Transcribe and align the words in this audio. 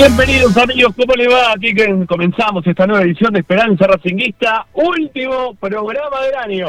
Bienvenidos 0.00 0.56
amigos, 0.56 0.94
¿cómo 0.96 1.12
le 1.12 1.28
va? 1.28 1.52
Aquí 1.52 1.74
comenzamos 2.06 2.66
esta 2.66 2.86
nueva 2.86 3.04
edición 3.04 3.34
de 3.34 3.40
Esperanza 3.40 3.86
Racinguista, 3.86 4.64
último 4.72 5.54
programa 5.56 6.22
del 6.22 6.34
año. 6.36 6.68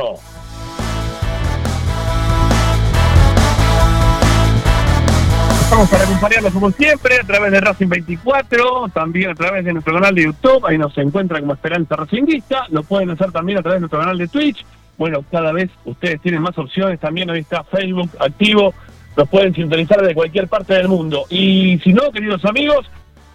Estamos 5.61 5.89
para 5.89 6.03
acompañarlos 6.03 6.51
como 6.51 6.71
siempre 6.71 7.19
a 7.21 7.23
través 7.23 7.53
de 7.53 7.61
Racing 7.61 7.87
24, 7.87 8.89
también 8.93 9.29
a 9.29 9.35
través 9.35 9.63
de 9.63 9.71
nuestro 9.71 9.93
canal 9.93 10.13
de 10.13 10.23
YouTube, 10.23 10.65
ahí 10.65 10.77
nos 10.77 10.97
encuentra 10.97 11.39
como 11.39 11.53
Esperanza 11.53 11.95
Racinguista, 11.95 12.65
lo 12.69 12.83
pueden 12.83 13.11
hacer 13.11 13.31
también 13.31 13.59
a 13.59 13.61
través 13.61 13.77
de 13.77 13.79
nuestro 13.79 13.99
canal 13.99 14.17
de 14.17 14.27
Twitch. 14.27 14.65
Bueno, 14.97 15.23
cada 15.31 15.53
vez 15.53 15.69
ustedes 15.85 16.21
tienen 16.21 16.41
más 16.41 16.57
opciones, 16.57 16.99
también 16.99 17.29
hoy 17.29 17.39
está 17.39 17.63
Facebook 17.63 18.09
activo, 18.19 18.73
nos 19.15 19.29
pueden 19.29 19.55
sintonizar 19.55 20.01
de 20.01 20.13
cualquier 20.13 20.49
parte 20.49 20.73
del 20.73 20.89
mundo. 20.89 21.23
Y 21.29 21.79
si 21.81 21.93
no, 21.93 22.11
queridos 22.11 22.43
amigos, 22.43 22.91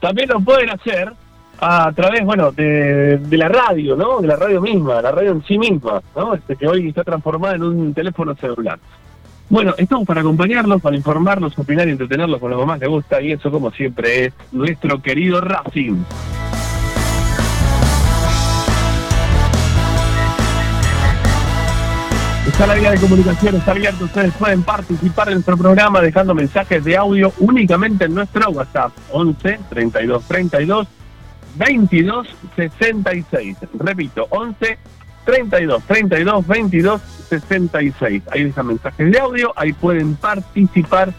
también 0.07 0.29
lo 0.29 0.39
pueden 0.39 0.71
hacer 0.71 1.13
a 1.59 1.91
través, 1.91 2.25
bueno, 2.25 2.53
de, 2.53 3.19
la 3.33 3.49
radio, 3.49 3.97
¿no? 3.97 4.21
De 4.21 4.29
la 4.29 4.37
radio 4.37 4.61
misma, 4.61 5.03
la 5.03 5.11
radio 5.11 5.33
en 5.33 5.43
sí 5.43 5.59
misma, 5.59 6.01
¿no? 6.15 6.35
Este, 6.35 6.55
que 6.55 6.69
hoy 6.69 6.89
está 6.89 7.03
transformada 7.03 7.57
en 7.57 7.65
un 7.65 7.93
teléfono 7.93 8.37
celular. 8.37 8.79
Bueno, 9.49 9.75
estamos 9.77 10.07
para 10.07 10.21
acompañarlos, 10.21 10.81
para 10.81 10.95
informarlos, 10.95 11.59
opinar 11.59 11.89
y 11.89 11.91
entretenerlos 11.91 12.39
con 12.39 12.53
lo 12.53 12.61
que 12.61 12.67
más 12.67 12.79
les 12.79 12.89
gusta, 12.89 13.21
y 13.21 13.33
eso, 13.33 13.51
como 13.51 13.73
siempre, 13.73 14.27
es 14.27 14.33
nuestro 14.53 15.03
querido 15.03 15.41
Racing. 15.41 16.05
Está 22.57 22.69
la 22.69 22.75
vía 22.77 22.91
de 22.91 22.99
comunicación, 22.99 23.57
está 23.57 23.73
abierto. 23.73 24.07
Ustedes 24.07 24.33
pueden 24.33 24.63
participar 24.63 25.29
en 25.29 25.35
nuestro 25.35 25.59
programa 25.59 26.01
dejando 26.01 26.35
mensajes 26.35 26.83
de 26.83 26.97
audio 26.97 27.31
únicamente 27.39 28.07
en 28.07 28.15
nuestro 28.15 28.49
WhatsApp 28.49 28.93
11 29.13 29.61
32 29.69 30.25
32 30.25 30.89
22 31.57 32.27
66. 32.57 33.59
Repito, 33.79 34.27
11 34.31 34.79
32 35.27 35.83
32 35.83 36.47
22 36.47 37.03
66. 37.29 38.23
Ahí 38.31 38.45
dejan 38.45 38.69
mensajes 38.69 39.13
de 39.13 39.19
audio, 39.19 39.53
ahí 39.55 39.75
pueden 39.75 40.17
participar 40.17 41.13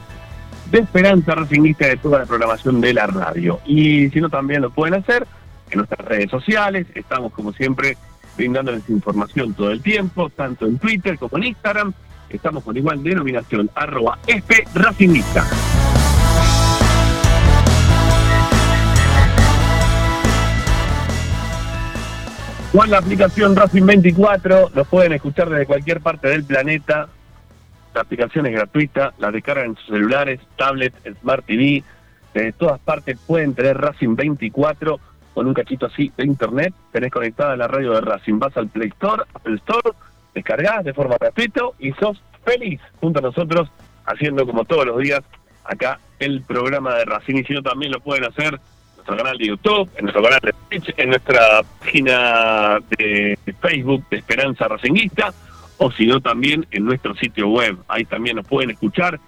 de 0.72 0.80
Esperanza 0.80 1.36
Racingista 1.36 1.86
de 1.86 1.98
toda 1.98 2.18
la 2.18 2.26
programación 2.26 2.82
de 2.82 2.96
la 2.96 3.06
radio. 3.06 3.60
Y 3.64 4.10
si 4.10 4.20
no, 4.22 4.32
también 4.32 4.64
lo 4.64 4.72
pueden 4.72 4.96
hacer 4.96 5.28
en 5.70 5.78
nuestras 5.78 6.04
redes 6.04 6.32
sociales. 6.32 6.88
Estamos, 6.96 7.32
como 7.32 7.54
siempre, 7.54 7.96
brindándoles 8.38 8.88
información 8.90 9.54
todo 9.54 9.72
el 9.72 9.82
tiempo, 9.82 10.30
tanto 10.30 10.66
en 10.68 10.78
Twitter 10.78 11.18
como 11.18 11.38
en 11.38 11.46
Instagram. 11.46 11.94
Estamos 12.30 12.64
con 12.64 12.78
igual 12.78 13.04
denominación, 13.04 13.70
arroba 13.74 14.20
Racingista. 14.74 15.46
Con 22.72 22.92
la 22.92 23.00
aplicación 23.00 23.56
Racing 23.56 23.86
24 23.86 24.72
los 24.76 24.88
pueden 24.88 25.14
escuchar 25.14 25.50
desde 25.50 25.66
cualquier 25.66 26.00
parte 26.02 26.28
del 26.28 26.44
planeta. 26.44 27.08
La 27.96 28.02
aplicación 28.02 28.46
es 28.46 28.54
gratuita, 28.54 29.14
la 29.18 29.32
descargan 29.32 29.68
en 29.68 29.76
sus 29.78 29.88
celulares, 29.88 30.42
tablets, 30.58 30.96
Smart 31.22 31.44
TV. 31.44 31.84
Desde 32.36 32.52
todas 32.52 32.80
partes 32.80 33.18
pueden 33.26 33.56
tener 33.56 33.78
Racing 33.78 34.16
24 34.16 35.00
con 35.38 35.46
un 35.46 35.54
cachito 35.54 35.86
así 35.86 36.12
de 36.18 36.26
internet, 36.26 36.74
tenés 36.92 37.12
conectada 37.12 37.56
la 37.56 37.68
radio 37.68 37.94
de 37.94 38.02
Racing, 38.02 38.40
vas 38.40 38.58
al 38.58 38.70
Play 38.70 38.88
Store, 38.88 39.22
Apple 39.36 39.58
Store, 39.58 39.92
descargás 40.34 40.84
de 40.84 40.96
forma 40.96 41.16
gratuita 41.20 41.62
y 41.78 41.92
sos 41.92 42.20
feliz 42.44 42.82
junto 43.00 43.20
a 43.20 43.22
nosotros 43.22 43.70
haciendo 44.08 44.48
como 44.48 44.66
todos 44.66 44.88
los 44.88 44.98
días 44.98 45.22
acá 45.64 46.00
el 46.18 46.42
programa 46.42 46.96
de 46.96 47.06
Racing. 47.06 47.36
Y 47.36 47.44
si 47.44 47.54
no 47.54 47.62
también 47.62 47.92
lo 47.92 48.00
pueden 48.00 48.24
hacer 48.24 48.56
en 48.56 48.96
nuestro 48.96 49.16
canal 49.16 49.38
de 49.38 49.46
YouTube, 49.46 49.88
en 49.96 50.06
nuestro 50.06 50.24
canal 50.24 50.40
de 50.42 50.56
Twitch, 50.70 50.94
en 50.98 51.10
nuestra 51.10 51.62
página 51.82 52.80
de 52.98 53.38
Facebook 53.62 54.06
de 54.10 54.18
Esperanza 54.18 54.68
Racinguista 54.68 55.36
o 55.78 55.92
si 55.92 56.08
no 56.08 56.20
también 56.20 56.66
en 56.72 56.84
nuestro 56.84 57.14
sitio 57.14 57.48
web, 57.50 57.78
ahí 57.90 58.06
también 58.06 58.38
nos 58.38 58.48
pueden 58.48 58.72
escuchar 58.72 59.20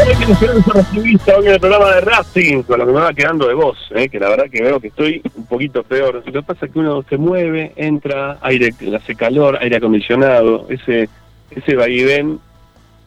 Que 0.05 0.31
Esperanza 0.31 0.73
Racingista, 0.73 1.37
hoy 1.37 1.45
en 1.47 1.53
el 1.53 1.59
programa 1.59 1.91
de 1.95 2.01
Racing, 2.01 2.63
con 2.63 2.79
lo 2.79 2.85
que 2.85 2.91
me 2.93 2.99
va 2.99 3.13
quedando 3.13 3.47
de 3.47 3.53
voz, 3.53 3.77
¿eh? 3.91 4.09
que 4.09 4.19
la 4.19 4.29
verdad 4.29 4.45
que 4.51 4.61
veo 4.61 4.79
que 4.79 4.87
estoy 4.87 5.21
un 5.35 5.45
poquito 5.45 5.83
peor. 5.83 6.23
Lo 6.25 6.31
que 6.31 6.41
pasa 6.41 6.65
es 6.65 6.71
que 6.71 6.79
uno 6.79 7.03
se 7.07 7.17
mueve, 7.17 7.73
entra, 7.75 8.37
aire, 8.41 8.73
hace 8.95 9.15
calor, 9.15 9.57
aire 9.61 9.77
acondicionado, 9.77 10.65
ese, 10.69 11.09
ese 11.51 11.75
vaivén 11.75 12.39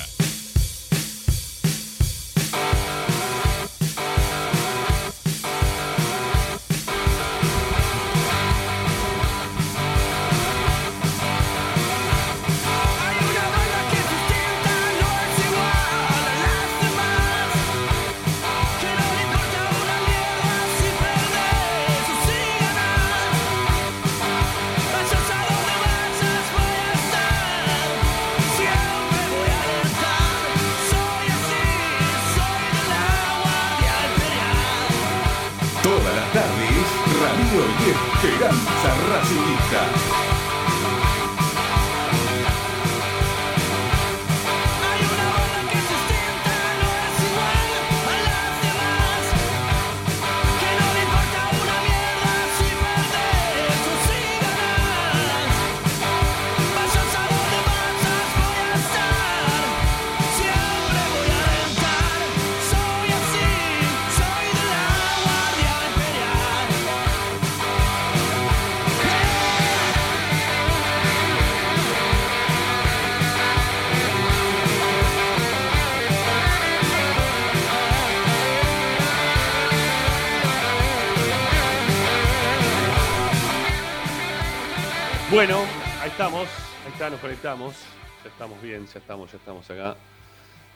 Bueno, 85.38 85.64
ahí 86.00 86.10
estamos, 86.10 86.48
ahí 86.84 86.92
está, 86.92 87.10
nos 87.10 87.20
conectamos. 87.20 87.76
Ya 88.24 88.28
estamos 88.28 88.60
bien, 88.60 88.84
ya 88.92 88.98
estamos, 88.98 89.30
ya 89.30 89.38
estamos 89.38 89.70
acá. 89.70 89.96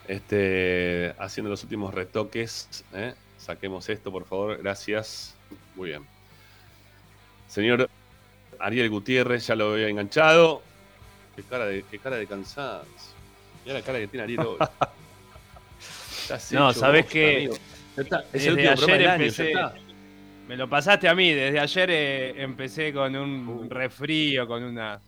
Este, 0.07 1.13
haciendo 1.19 1.49
los 1.49 1.61
últimos 1.63 1.93
retoques. 1.93 2.85
¿eh? 2.93 3.13
Saquemos 3.37 3.89
esto, 3.89 4.09
por 4.09 4.23
favor. 4.23 4.57
Gracias. 4.59 5.35
Muy 5.75 5.89
bien. 5.89 6.07
Señor 7.49 7.89
Ariel 8.57 8.89
Gutiérrez, 8.89 9.45
ya 9.45 9.55
lo 9.55 9.73
había 9.73 9.89
enganchado. 9.89 10.61
Qué 11.35 11.43
cara 11.43 11.65
de, 11.65 11.83
qué 11.91 11.99
cara 11.99 12.15
de 12.15 12.25
cansancio. 12.25 12.87
Mira 13.65 13.79
la 13.79 13.81
cara 13.83 13.99
que 13.99 14.07
tiene 14.07 14.23
Ariel 14.23 14.39
hoy. 14.39 14.57
no, 16.51 16.71
sabes 16.71 17.05
que 17.07 17.51
es 18.31 18.45
el 18.45 18.53
último 18.53 18.71
ayer 18.71 19.01
empecé, 19.01 19.53
me 20.47 20.57
lo 20.57 20.69
pasaste 20.69 21.07
a 21.07 21.15
mí, 21.15 21.31
desde 21.31 21.59
ayer 21.59 21.89
eh, 21.91 22.43
empecé 22.43 22.93
con 22.93 23.15
un 23.15 23.47
uh. 23.47 23.69
refrío, 23.69 24.47
con 24.47 24.63
una. 24.63 24.99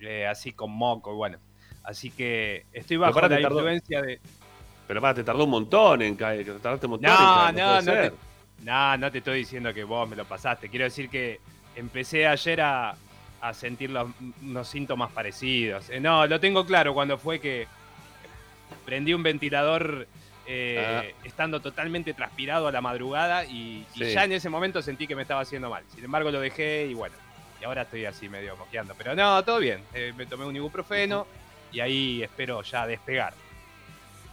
Eh, 0.00 0.26
así 0.26 0.52
con 0.52 0.70
moco, 0.70 1.14
bueno. 1.14 1.38
Así 1.82 2.10
que 2.10 2.66
estoy 2.72 2.98
bajo 2.98 3.20
la 3.20 3.40
influencia 3.40 4.02
de. 4.02 4.20
Pero 4.86 5.00
para, 5.00 5.14
te 5.14 5.24
tardó 5.24 5.44
un 5.44 5.50
montón 5.50 6.02
en 6.02 6.16
caer, 6.16 6.44
te 6.44 6.52
tardaste 6.52 6.86
un 6.86 6.92
montón 6.92 7.10
no, 7.10 7.52
no, 7.52 7.82
no, 7.82 7.92
te, 7.92 8.12
no, 8.62 8.96
no 8.96 9.10
te 9.12 9.18
estoy 9.18 9.38
diciendo 9.38 9.72
que 9.74 9.84
vos 9.84 10.08
me 10.08 10.16
lo 10.16 10.24
pasaste. 10.24 10.68
Quiero 10.68 10.84
decir 10.84 11.08
que 11.10 11.40
empecé 11.76 12.26
ayer 12.26 12.60
a, 12.60 12.94
a 13.40 13.54
sentir 13.54 13.90
los, 13.90 14.08
unos 14.42 14.68
síntomas 14.68 15.10
parecidos. 15.12 15.90
Eh, 15.90 16.00
no, 16.00 16.26
lo 16.26 16.40
tengo 16.40 16.64
claro 16.64 16.94
cuando 16.94 17.18
fue 17.18 17.40
que 17.40 17.66
prendí 18.84 19.14
un 19.14 19.22
ventilador 19.22 20.06
eh, 20.50 20.78
ah. 20.82 21.04
estando 21.24 21.60
totalmente 21.60 22.14
transpirado 22.14 22.68
a 22.68 22.72
la 22.72 22.80
madrugada 22.80 23.44
y, 23.44 23.84
ya 23.94 24.24
en 24.24 24.32
ese 24.32 24.48
momento 24.48 24.80
sentí 24.80 25.06
que 25.06 25.14
me 25.14 25.20
estaba 25.20 25.42
haciendo 25.42 25.68
mal. 25.68 25.84
Sin 25.94 26.02
embargo, 26.02 26.30
lo 26.30 26.40
dejé 26.40 26.86
y 26.86 26.94
bueno, 26.94 27.14
y 27.60 27.64
ahora 27.64 27.82
estoy 27.82 28.06
así 28.06 28.30
medio 28.30 28.56
moqueando. 28.56 28.94
Pero 28.96 29.14
no, 29.14 29.44
todo 29.44 29.58
bien. 29.58 29.82
Eh, 29.92 30.14
me 30.16 30.24
tomé 30.24 30.46
un 30.46 30.56
ibuprofeno 30.56 31.26
y 31.70 31.80
ahí 31.80 32.22
espero 32.22 32.62
ya 32.62 32.86
despegar. 32.86 33.34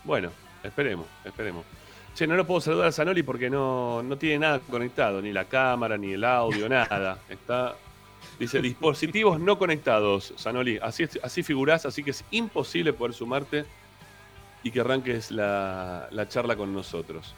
Bueno, 0.06 0.32
esperemos, 0.64 1.06
esperemos. 1.26 1.66
Che, 2.14 2.26
no 2.26 2.36
lo 2.36 2.48
puedo 2.48 2.62
saludar 2.62 2.88
a 2.88 2.92
Sanoli 2.94 3.24
porque 3.24 3.50
no, 3.50 4.02
no 4.02 4.18
tiene 4.18 4.40
nada 4.40 4.60
conectado, 4.60 5.22
ni 5.22 5.34
la 5.34 5.44
cámara, 5.44 5.98
ni 5.98 6.14
el 6.14 6.24
audio, 6.24 6.70
nada. 6.70 7.20
Está, 7.28 7.76
dice, 8.40 8.62
dispositivos 8.62 9.38
no 9.38 9.60
conectados, 9.60 10.34
Sanoli. 10.38 10.80
Así, 10.82 11.10
así 11.22 11.44
figurás, 11.44 11.86
así 11.86 12.04
que 12.04 12.12
es 12.12 12.24
imposible 12.32 12.94
poder 12.94 13.14
sumarte 13.14 13.66
y 14.66 14.72
que 14.72 14.80
arranques 14.80 15.30
la, 15.30 16.26
charla 16.28 16.56
con 16.56 16.74
nosotros. 16.74 17.36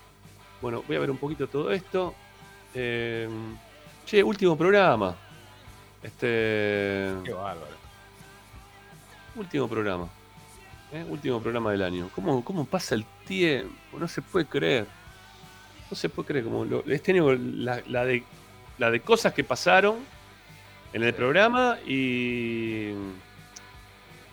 Bueno, 0.61 0.81
voy 0.87 0.95
a 0.95 0.99
ver 1.01 1.11
un 1.11 1.17
poquito 1.17 1.45
todo 1.47 1.71
esto. 1.73 2.15
Eh, 2.73 3.27
che, 4.05 4.23
último 4.23 4.57
programa. 4.57 5.13
Este. 6.01 7.11
Qué 7.25 7.33
bárbaro. 7.33 7.75
Último 9.35 9.67
programa. 9.67 10.07
¿eh? 10.93 11.05
Último 11.09 11.41
programa 11.41 11.69
del 11.71 11.83
año. 11.83 12.09
¿Cómo, 12.15 12.45
¿Cómo 12.45 12.63
pasa 12.63 12.95
el 12.95 13.03
tiempo? 13.27 13.99
No 13.99 14.07
se 14.07 14.21
puede 14.21 14.45
creer. 14.45 14.87
No 15.91 15.97
se 15.97 16.07
puede 16.07 16.27
creer. 16.27 16.45
Como 16.45 16.63
este 16.87 17.11
año, 17.11 17.33
la, 17.33 18.05
de, 18.05 18.23
la 18.77 18.89
de 18.89 19.01
cosas 19.01 19.33
que 19.33 19.43
pasaron 19.43 19.97
en 20.93 21.03
el 21.03 21.13
programa 21.13 21.77
y. 21.85 22.93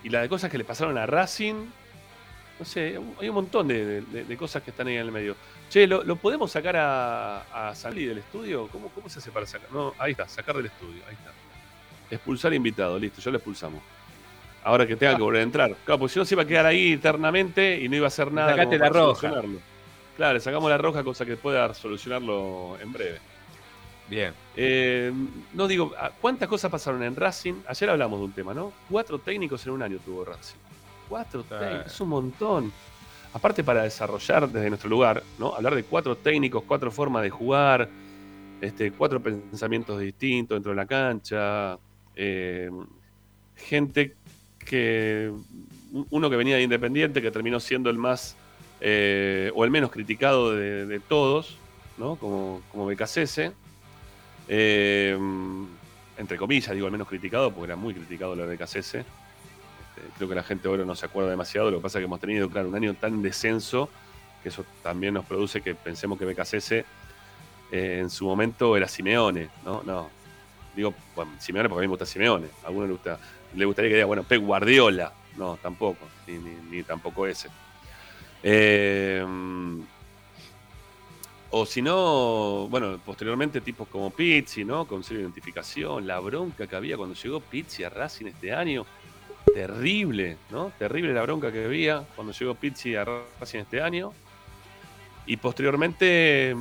Y 0.05 0.11
la 0.11 0.21
de 0.21 0.29
cosas 0.29 0.49
que 0.49 0.59
le 0.59 0.65
pasaron 0.65 0.97
a 0.97 1.07
Racing 1.07 1.67
no 2.59 2.65
sé, 2.65 2.99
hay 3.21 3.29
un 3.29 3.35
montón 3.35 3.69
de, 3.69 4.37
cosas 4.39 4.63
que 4.63 4.71
están 4.71 4.87
ahí 4.87 4.95
en 4.95 5.01
el 5.01 5.13
medio. 5.13 5.37
Che, 5.69 5.87
¿lo, 5.87 6.17
podemos 6.17 6.51
sacar 6.51 6.77
a, 6.77 7.71
a 7.71 7.75
salir 7.75 8.09
del 8.09 8.19
estudio? 8.19 8.69
¿Cómo, 8.69 8.89
¿Cómo 8.89 9.09
se 9.09 9.19
hace 9.19 9.31
para 9.31 9.47
sacar? 9.47 9.71
No, 9.73 9.95
ahí 9.99 10.13
está, 10.13 10.29
sacar 10.29 10.57
del 10.57 10.67
estudio, 10.67 11.03
ahí 11.09 11.15
está. 11.15 11.33
Expulsar 12.11 12.55
invitado, 12.55 12.99
listo, 12.99 13.21
ya 13.21 13.31
lo 13.31 13.39
expulsamos. 13.39 13.83
Ahora 14.63 14.87
que 14.87 14.97
tenga 14.97 15.17
que 15.17 15.23
volver 15.23 15.41
a 15.41 15.45
entrar. 15.45 15.77
Claro, 15.85 15.99
porque 15.99 16.15
si 16.15 16.19
no 16.19 16.25
se 16.25 16.35
iba 16.35 16.43
a 16.43 16.47
quedar 16.47 16.65
ahí 16.65 16.93
eternamente 16.93 17.81
y 17.81 17.89
no 17.89 17.97
iba 17.97 18.07
a 18.07 18.09
hacer 18.09 18.33
nada. 18.33 18.51
Sacate 18.51 18.79
la 18.79 18.89
roja. 18.89 19.33
Claro, 20.17 20.35
le 20.35 20.41
sacamos 20.41 20.71
la 20.71 20.79
roja, 20.79 21.03
cosa 21.03 21.27
que 21.27 21.37
pueda 21.37 21.75
solucionarlo 21.75 22.79
en 22.81 22.93
breve. 22.93 23.19
Bien. 24.09 24.33
Eh, 24.57 25.13
no 25.53 25.67
digo, 25.67 25.93
¿cuántas 26.21 26.49
cosas 26.49 26.71
pasaron 26.71 27.03
en 27.03 27.17
Racing? 27.17 27.55
Ayer 27.67 27.91
hablamos 27.91 28.21
de 28.21 28.25
un 28.25 28.33
tema, 28.33 28.55
¿no? 28.55 28.73
Cuatro 28.89 29.19
técnicos 29.19 29.67
en 29.67 29.73
un 29.73 29.83
año 29.83 29.99
tuvo 30.05 30.25
Racing. 30.25 30.57
Cuatro 31.15 31.45
técnicos, 31.45 31.87
es 31.87 32.01
un 32.01 32.09
montón. 32.09 32.73
Aparte 33.35 33.63
para 33.63 33.85
desarrollar 33.85 34.49
desde 34.49 34.69
nuestro 34.69 34.91
lugar, 34.91 35.23
¿no? 35.39 35.55
Hablar 35.55 35.77
de 35.77 35.85
cuatro 35.85 36.17
técnicos, 36.17 36.65
cuatro 36.67 36.91
formas 36.91 37.23
de 37.23 37.31
jugar, 37.31 37.89
este, 38.61 38.91
cuatro 38.91 39.23
pensamientos 39.23 40.01
distintos 40.01 40.57
dentro 40.57 40.73
de 40.73 40.77
la 40.77 40.87
cancha, 40.87 41.79
eh, 42.17 42.69
gente 43.55 44.17
que 44.59 45.31
uno 46.11 46.29
que 46.29 46.35
venía 46.35 46.57
de 46.57 46.63
Independiente, 46.65 47.23
que 47.23 47.31
terminó 47.31 47.61
siendo 47.61 47.91
el 47.91 47.97
más 47.97 48.37
eh, 48.81 49.53
o 49.55 49.65
el 49.65 49.71
menos 49.71 49.93
criticado 49.93 50.51
de, 50.53 50.99
todos, 50.99 51.59
¿no? 51.97 52.17
Como, 52.17 52.61
como 52.73 52.87
BKCS. 52.87 53.53
Eh, 54.49 55.17
entre 56.19 56.39
comillas, 56.39 56.75
digo, 56.75 56.87
el 56.87 56.93
menos 56.93 57.07
criticado, 57.07 57.53
porque 57.53 57.67
era 57.67 57.77
muy 57.77 57.95
criticado 57.95 58.35
lo 58.35 58.49
de 58.49 58.57
BKCS 58.57 58.97
creo 60.17 60.29
que 60.29 60.35
la 60.35 60.43
gente 60.43 60.69
ahora 60.69 60.85
no 60.85 60.95
se 60.95 61.07
acuerda 61.07 61.31
demasiado. 61.31 61.71
Lo 61.71 61.79
que 61.79 61.83
pasa 61.83 61.99
es 61.99 62.03
que 62.03 62.07
hemos 62.07 62.21
tenido, 62.21 62.49
claro, 62.49 62.69
un 62.69 62.75
año 62.75 62.95
tan 62.95 63.23
descenso 63.23 63.89
que 64.43 64.49
eso 64.51 64.65
también 64.83 65.15
nos 65.15 65.25
produce 65.25 65.63
que 65.63 65.75
pensemos 65.75 66.19
que 66.19 66.27
BKCS 66.27 66.73
eh, 66.73 66.85
en 67.73 68.11
su 68.11 68.27
momento 68.27 68.77
era 68.77 68.87
Simeone, 68.89 69.49
¿no? 69.65 69.83
No. 69.85 70.11
Digo, 70.77 70.93
bueno, 71.15 71.33
Simeone 71.39 71.69
porque 71.69 71.81
a 71.81 71.83
mí 71.83 71.87
me 71.87 71.93
gusta 71.93 72.07
Simeone. 72.07 72.49
A 72.63 72.69
alguno 72.69 72.87
le, 72.87 72.93
gusta, 72.93 73.19
le 73.55 73.65
gustaría 73.65 73.91
que 73.91 73.95
diga, 73.95 74.07
bueno, 74.07 74.23
Pep 74.25 74.43
Guardiola. 74.43 75.13
No, 75.37 75.57
tampoco. 75.57 76.07
Ni, 76.27 76.83
tampoco 76.83 77.27
ese. 77.27 77.49
Eh, 78.43 79.25
o 81.51 81.65
si 81.65 81.81
no, 81.81 82.67
bueno, 82.69 82.99
posteriormente 83.05 83.61
tipos 83.61 83.87
como 83.89 84.11
Pizzi, 84.11 84.65
¿no? 84.65 84.87
Con 84.87 85.05
cierta 85.05 85.23
identificación, 85.23 86.07
la 86.07 86.19
bronca 86.19 86.67
que 86.67 86.77
había 86.77 86.97
cuando 86.97 87.15
llegó 87.15 87.41
Pizzi 87.41 87.85
a 87.85 87.91
Racing 87.91 88.27
este 88.27 88.53
año 88.53 88.85
terrible, 89.55 90.37
¿no? 90.51 90.73
Terrible 90.79 91.15
la 91.15 91.23
bronca 91.23 91.53
que 91.53 91.65
había 91.65 92.05
cuando 92.17 92.33
llegó 92.33 92.55
Pizzi 92.57 92.97
a 92.97 93.05
Racing 93.05 93.61
este 93.61 93.81
año. 93.81 94.13
Y 95.27 95.37
posteriormente 95.37 96.57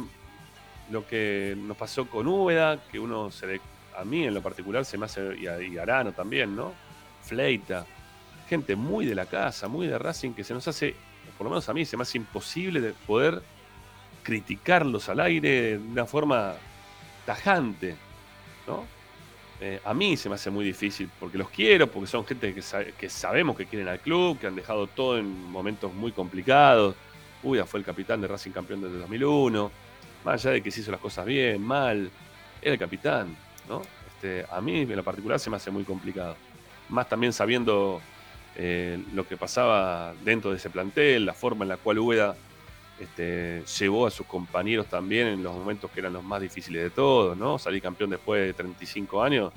lo 0.92 1.06
que 1.08 1.56
nos 1.58 1.76
pasó 1.76 2.06
con 2.08 2.28
Úbeda, 2.28 2.84
que 2.92 3.00
uno 3.00 3.32
se 3.32 3.48
le, 3.48 3.62
a 3.98 4.06
mí 4.06 4.24
en 4.26 4.34
lo 4.34 4.42
particular 4.42 4.86
se 4.86 4.98
me 4.98 5.06
hace, 5.06 5.36
y, 5.38 5.48
a, 5.48 5.82
Arano 5.82 6.14
también, 6.14 6.56
¿no? 6.56 6.74
Fleita, 7.24 7.86
gente 8.48 8.76
muy 8.76 9.06
de 9.06 9.16
la 9.16 9.26
casa, 9.26 9.68
muy 9.68 9.88
de 9.88 9.98
Racing, 9.98 10.34
que 10.34 10.44
se 10.44 10.54
nos 10.54 10.68
hace, 10.68 10.96
por 11.38 11.46
lo 11.46 11.50
menos 11.52 11.68
a 11.68 11.74
mí, 11.74 11.86
se 11.86 11.98
me 11.98 12.04
hace 12.04 12.20
imposible 12.20 12.80
de 12.80 12.94
poder 12.94 13.42
criticarlos 14.22 15.10
al 15.10 15.20
aire 15.20 15.78
de 15.78 15.78
una 15.78 16.06
forma 16.06 16.54
tajante, 17.26 17.96
¿no? 18.68 18.86
Eh, 19.66 19.80
a 19.86 19.94
mí 19.94 20.18
se 20.18 20.28
me 20.28 20.36
hace 20.36 20.50
muy 20.50 20.66
difícil 20.66 21.10
porque 21.18 21.38
los 21.38 21.48
quiero, 21.48 21.88
porque 21.88 22.06
son 22.06 22.26
gente 22.26 22.54
que, 22.54 23.10
sabemos 23.10 23.56
que 23.56 23.66
quieren 23.66 23.88
al 23.88 24.02
club, 24.02 24.38
que 24.38 24.48
han 24.48 24.58
dejado 24.58 24.88
todo 24.88 25.18
en 25.18 25.50
momentos 25.50 25.94
muy 25.94 26.12
complicados. 26.12 26.96
Uy, 27.42 27.62
fue 27.66 27.80
el 27.80 27.86
capitán 27.86 28.20
de 28.20 28.28
Racing 28.28 28.52
campeón 28.52 28.82
desde 28.82 28.98
2001. 28.98 29.72
Más 30.26 30.34
allá 30.34 30.56
de 30.56 30.62
que 30.62 30.70
se 30.70 30.82
hizo 30.82 30.92
las 30.92 31.00
cosas 31.00 31.26
bien, 31.26 31.62
mal, 31.62 32.12
era 32.62 32.74
el 32.74 32.78
capitán, 32.78 33.38
¿no? 33.70 33.82
Este, 34.08 34.46
a 34.52 34.60
mí 34.60 34.82
en 34.82 34.96
lo 34.98 35.04
particular 35.04 35.40
se 35.40 35.50
me 35.50 35.56
hace 35.56 35.72
muy 35.72 35.86
complicado. 35.86 36.36
Más 36.90 37.08
también 37.08 37.32
sabiendo 37.32 38.02
eh, 38.58 39.02
lo 39.14 39.26
que 39.26 39.38
pasaba 39.38 40.14
dentro 40.26 40.52
de 40.52 40.58
ese 40.58 40.72
plantel, 40.72 41.26
la 41.26 41.34
forma 41.34 41.64
en 41.64 41.70
la 41.70 41.78
cual 41.78 42.00
Ueda 42.00 42.36
este, 43.00 43.64
llevó 43.80 44.08
a 44.08 44.12
sus 44.12 44.26
compañeros 44.28 44.88
también 44.88 45.28
en 45.28 45.44
los 45.44 45.54
momentos 45.56 45.90
que 45.92 46.00
eran 46.00 46.14
los 46.14 46.24
más 46.24 46.42
difíciles 46.42 46.84
de 46.84 46.90
todos, 46.90 47.38
¿no? 47.38 47.58
Salir 47.58 47.82
campeón 47.82 48.12
después 48.12 48.46
de 48.46 48.54
35 48.54 49.24
años 49.24 49.52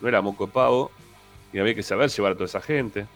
no 0.00 0.08
era 0.08 0.20
moco 0.20 0.46
de 0.46 0.52
pavo 0.52 0.90
y 1.52 1.58
había 1.58 1.74
que 1.74 1.82
saber 1.82 2.10
llevar 2.10 2.32
a 2.32 2.34
toda 2.34 2.46
esa 2.46 2.60
gente. 2.60 3.06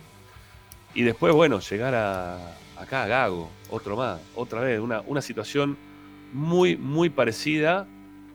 Y 0.95 1.03
después, 1.03 1.35
bueno, 1.35 1.61
llegar 1.61 1.95
a, 1.95 2.57
acá 2.77 3.03
a 3.03 3.07
Gago, 3.07 3.51
otro 3.71 3.97
más, 3.97 4.21
otra 4.35 4.61
vez, 4.61 4.81
una, 4.81 5.03
una 5.03 5.21
situación 5.21 5.77
muy, 6.33 6.77
muy 6.77 7.11
parecida 7.11 7.87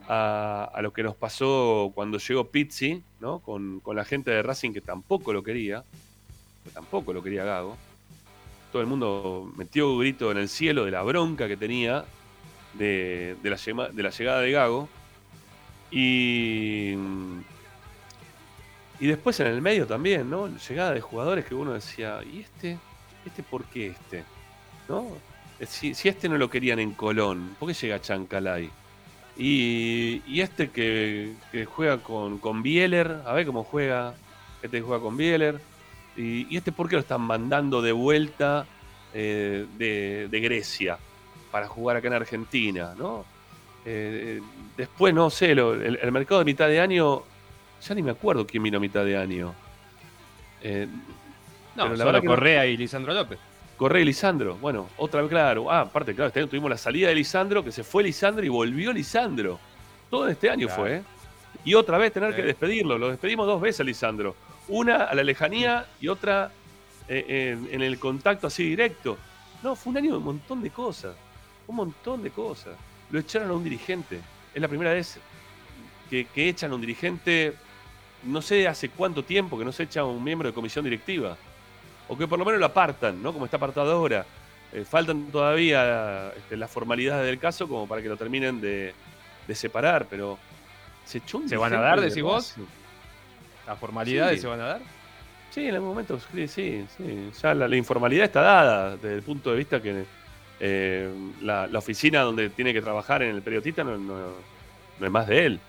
a, 0.08 0.78
lo 0.82 0.92
que 0.92 1.02
nos 1.02 1.16
pasó 1.16 1.90
cuando 1.94 2.18
llegó 2.18 2.50
Pizzi, 2.50 3.02
¿no? 3.20 3.40
Con, 3.40 3.80
con 3.80 3.96
la 3.96 4.04
gente 4.04 4.30
de 4.30 4.42
Racing 4.42 4.72
que 4.72 4.80
tampoco 4.80 5.32
lo 5.32 5.42
quería, 5.42 5.84
que 6.64 6.70
tampoco 6.70 7.12
lo 7.12 7.22
quería 7.22 7.44
Gago 7.44 7.76
todo 8.72 8.80
el 8.80 8.88
mundo 8.88 9.52
metió 9.54 9.98
grito 9.98 10.32
en 10.32 10.38
el 10.38 10.48
cielo 10.48 10.86
de 10.86 10.90
la 10.90 11.02
bronca 11.02 11.46
que 11.46 11.58
tenía 11.58 12.06
de, 12.72 13.36
la, 13.44 13.56
llegada 14.10 14.40
de 14.40 14.50
Gago. 14.50 14.88
Y, 15.90 16.94
y 18.98 19.06
después 19.06 19.38
en 19.40 19.48
el 19.48 19.60
medio 19.60 19.86
también, 19.86 20.30
¿no? 20.30 20.48
Llegada 20.48 20.94
de 20.94 21.02
jugadores 21.02 21.44
que 21.44 21.54
uno 21.54 21.74
decía, 21.74 22.20
¿y 22.24 22.40
este? 22.40 22.78
¿Este 23.26 23.42
por 23.42 23.64
qué 23.66 23.88
este? 23.88 24.24
¿No? 24.88 25.06
Si, 25.66 25.92
este 26.08 26.28
no 26.28 26.38
lo 26.38 26.48
querían 26.48 26.78
en 26.78 26.92
Colón, 26.92 27.54
¿por 27.58 27.68
qué 27.68 27.74
llega 27.74 28.00
Chancalay? 28.00 28.70
Y, 29.36 30.22
y 30.26 30.40
este 30.40 30.70
que, 30.70 31.34
juega 31.66 31.98
con, 31.98 32.38
con 32.38 32.62
Bieler, 32.62 33.20
a 33.26 33.34
ver 33.34 33.46
cómo 33.46 33.64
juega. 33.64 34.14
este 34.62 34.78
que 34.78 34.82
juega 34.82 35.02
con 35.02 35.16
Bieler. 35.16 35.60
Y, 36.16 36.56
este 36.56 36.72
por 36.72 36.88
qué 36.88 36.96
lo 36.96 37.00
están 37.00 37.22
mandando 37.22 37.80
de 37.80 37.92
vuelta 37.92 38.66
eh, 39.14 39.66
de, 39.78 40.40
Grecia 40.40 40.98
para 41.50 41.68
jugar 41.68 41.96
acá 41.96 42.08
en 42.08 42.14
Argentina, 42.14 42.94
¿no? 42.96 43.24
Eh, 43.84 44.40
después, 44.76 45.12
no 45.14 45.30
sé, 45.30 45.52
el, 45.52 46.12
mercado 46.12 46.40
de 46.40 46.44
mitad 46.44 46.68
de 46.68 46.80
año, 46.80 47.22
ya 47.80 47.94
ni 47.94 48.02
me 48.02 48.12
acuerdo 48.12 48.46
quién 48.46 48.62
vino 48.62 48.78
a 48.78 48.80
mitad 48.80 49.04
de 49.04 49.16
año. 49.16 49.54
Eh, 50.62 50.86
no, 51.74 51.84
pero 51.84 51.96
la 51.96 52.04
verdad 52.04 52.24
Correa 52.24 52.66
y 52.66 52.76
Lisandro 52.76 53.12
López. 53.12 53.38
Correa 53.76 54.02
y 54.02 54.04
Lisandro, 54.04 54.56
bueno, 54.56 54.88
otra 54.96 55.22
vez, 55.22 55.30
claro. 55.30 55.70
Ah, 55.70 55.80
aparte, 55.80 56.14
claro, 56.14 56.28
este 56.28 56.40
año 56.40 56.48
tuvimos 56.48 56.70
la 56.70 56.78
salida 56.78 57.08
de 57.08 57.14
Lisandro, 57.16 57.64
que 57.64 57.72
se 57.72 57.82
fue 57.82 58.02
Lisandro 58.04 58.44
y 58.44 58.48
volvió 58.48 58.92
Lisandro. 58.92 59.58
Todo 60.08 60.28
este 60.28 60.50
año 60.50 60.68
fue, 60.68 60.96
¿eh? 60.96 61.02
Y 61.64 61.74
otra 61.74 61.98
vez 61.98 62.12
tener 62.12 62.34
que 62.34 62.42
despedirlo. 62.42 62.98
Lo 62.98 63.08
despedimos 63.08 63.46
dos 63.46 63.60
veces 63.60 63.80
a 63.80 63.84
Lisandro. 63.84 64.36
Una 64.68 65.04
a 65.04 65.14
la 65.14 65.22
lejanía 65.22 65.86
y 66.00 66.08
otra 66.08 66.52
eh, 67.08 67.56
en, 67.70 67.82
el 67.82 67.98
contacto 67.98 68.46
así 68.46 68.64
directo. 68.64 69.18
No, 69.62 69.74
fue 69.76 69.90
un 69.90 69.96
año 69.98 70.12
de 70.12 70.18
un 70.18 70.24
montón 70.24 70.62
de 70.62 70.70
cosas. 70.70 71.14
Un 71.66 71.76
montón 71.76 72.22
de 72.22 72.30
cosas. 72.30 72.74
Lo 73.10 73.18
echaron 73.18 73.50
a 73.50 73.52
un 73.52 73.64
dirigente. 73.64 74.20
Es 74.54 74.60
la 74.60 74.68
primera 74.68 74.92
vez 74.92 75.18
que, 76.08 76.26
echan 76.34 76.72
a 76.72 76.74
un 76.74 76.80
dirigente, 76.80 77.54
no 78.24 78.42
sé 78.42 78.68
hace 78.68 78.90
cuánto 78.90 79.24
tiempo 79.24 79.58
que 79.58 79.64
no 79.64 79.72
se 79.72 79.84
echa 79.84 80.00
a 80.00 80.04
un 80.04 80.22
miembro 80.22 80.48
de 80.48 80.54
comisión 80.54 80.84
directiva. 80.84 81.36
O 82.08 82.16
que 82.16 82.26
por 82.26 82.38
lo 82.38 82.44
menos 82.44 82.60
lo 82.60 82.66
apartan, 82.66 83.22
¿no? 83.22 83.32
Como 83.32 83.44
está 83.44 83.56
apartado 83.56 83.92
ahora. 83.92 84.26
Eh, 84.72 84.84
faltan 84.84 85.26
todavía 85.26 86.32
este, 86.36 86.56
las 86.56 86.70
formalidades 86.70 87.26
del 87.26 87.38
caso 87.38 87.68
como 87.68 87.86
para 87.86 88.00
que 88.00 88.08
lo 88.08 88.16
terminen 88.16 88.60
de, 88.60 88.94
separar, 89.54 90.06
pero 90.08 90.38
se 91.04 91.18
echó 91.18 91.46
¿Se 91.46 91.58
van 91.58 91.74
a 91.74 91.80
dar, 91.80 92.00
decís 92.00 92.22
vos? 92.22 92.54
¿Las 93.66 93.78
formalidades 93.78 94.40
se 94.40 94.46
van 94.46 94.60
a 94.60 94.64
dar? 94.64 94.80
Sí, 95.50 95.66
en 95.66 95.74
algún 95.74 95.90
momento, 95.90 96.18
sí, 96.32 96.48
sí. 96.48 96.86
Ya 97.42 97.54
la, 97.54 97.76
informalidad 97.76 98.24
está 98.24 98.40
dada 98.40 98.96
desde 98.96 99.16
el 99.16 99.22
punto 99.22 99.50
de 99.50 99.56
vista 99.58 99.82
que 99.82 100.04
eh, 100.60 101.12
la, 101.42 101.68
oficina 101.74 102.22
donde 102.22 102.48
tiene 102.48 102.72
que 102.72 102.80
trabajar 102.80 103.22
en 103.22 103.36
el 103.36 103.42
periodista 103.42 103.84
no, 103.84 103.94
es 105.00 105.10
más 105.10 105.26
de 105.26 105.46
él. 105.46 105.60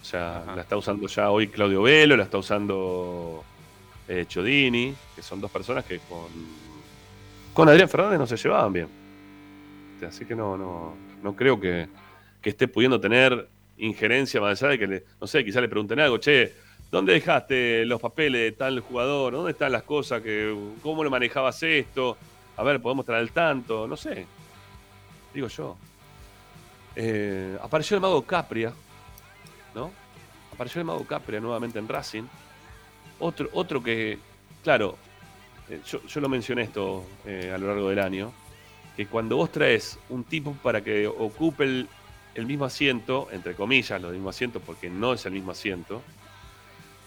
O 0.00 0.04
sea, 0.04 0.44
la 0.54 0.60
está 0.60 0.76
usando 0.76 1.06
ya 1.08 1.30
hoy 1.30 1.48
Claudio 1.48 1.82
Velo, 1.82 2.16
la 2.16 2.24
está 2.24 2.38
usando 2.38 3.42
eh, 4.06 4.26
Chodini, 4.28 4.94
que 5.16 5.22
son 5.22 5.40
dos 5.40 5.50
personas 5.50 5.84
que 5.86 6.00
con, 6.00 6.28
con 7.54 7.68
Adrián 7.68 7.88
Fernández 7.88 8.18
no 8.18 8.26
se 8.26 8.36
llevaban 8.36 8.72
bien. 8.72 8.88
Así 10.06 10.26
que 10.26 10.34
no, 10.34 10.56
no, 10.56 10.94
no 11.22 11.34
creo 11.34 11.58
que, 11.58 11.88
que 12.42 12.50
esté 12.50 12.68
pudiendo 12.68 13.00
tener 13.00 13.48
injerencia 13.78 14.40
más 14.40 14.62
allá 14.62 14.72
de 14.72 14.78
que, 14.78 14.86
le, 14.86 15.04
no 15.20 15.26
sé, 15.26 15.44
quizá 15.44 15.60
le 15.60 15.68
pregunten 15.68 15.98
algo, 16.00 16.18
che, 16.18 16.52
¿Dónde 16.90 17.12
dejaste 17.12 17.84
los 17.84 18.00
papeles 18.00 18.40
de 18.40 18.52
tal 18.52 18.80
jugador? 18.80 19.34
¿Dónde 19.34 19.52
están 19.52 19.72
las 19.72 19.82
cosas? 19.82 20.22
¿Cómo 20.82 21.04
lo 21.04 21.10
manejabas 21.10 21.62
esto? 21.62 22.16
A 22.56 22.62
ver, 22.62 22.80
podemos 22.80 23.04
traer 23.04 23.22
el 23.22 23.30
tanto. 23.30 23.86
No 23.86 23.96
sé. 23.96 24.26
Digo 25.34 25.48
yo. 25.48 25.76
Eh, 26.96 27.58
apareció 27.62 27.94
el 27.96 28.00
mago 28.00 28.22
Capria. 28.22 28.72
¿No? 29.74 29.90
Apareció 30.52 30.80
el 30.80 30.86
mago 30.86 31.04
Capria 31.04 31.40
nuevamente 31.40 31.78
en 31.78 31.88
Racing. 31.88 32.24
Otro, 33.20 33.50
otro 33.52 33.82
que, 33.82 34.18
claro, 34.64 34.96
eh, 35.68 35.80
yo, 35.84 36.20
lo 36.20 36.28
mencioné 36.28 36.62
esto 36.62 37.04
eh, 37.26 37.52
a 37.54 37.58
lo 37.58 37.66
largo 37.66 37.90
del 37.90 37.98
año. 37.98 38.32
Que 38.96 39.06
cuando 39.06 39.36
vos 39.36 39.52
traes 39.52 39.98
un 40.08 40.24
tipo 40.24 40.54
para 40.62 40.82
que 40.82 41.06
ocupe 41.06 41.64
el, 41.64 41.88
el 42.34 42.46
mismo 42.46 42.64
asiento, 42.64 43.28
entre 43.30 43.54
comillas, 43.54 44.00
lo 44.00 44.08
mismo 44.08 44.30
asiento 44.30 44.58
porque 44.58 44.88
no 44.88 45.12
es 45.12 45.26
el 45.26 45.32
mismo 45.32 45.50
asiento 45.50 46.02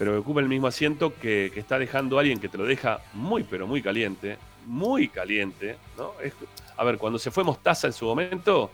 pero 0.01 0.13
que 0.13 0.17
ocupa 0.17 0.39
el 0.39 0.47
mismo 0.47 0.65
asiento 0.65 1.13
que, 1.13 1.51
está 1.55 1.77
dejando 1.77 2.17
alguien 2.17 2.39
que 2.39 2.49
te 2.49 2.57
lo 2.57 2.65
deja 2.65 3.01
muy, 3.13 3.43
pero 3.43 3.67
muy 3.67 3.83
caliente, 3.83 4.39
muy 4.65 5.07
caliente, 5.07 5.77
¿no? 5.95 6.13
a 6.75 6.83
ver, 6.83 6.97
cuando 6.97 7.19
se 7.19 7.29
fue 7.29 7.43
Mostaza 7.43 7.85
en 7.85 7.93
su 7.93 8.05
momento, 8.05 8.71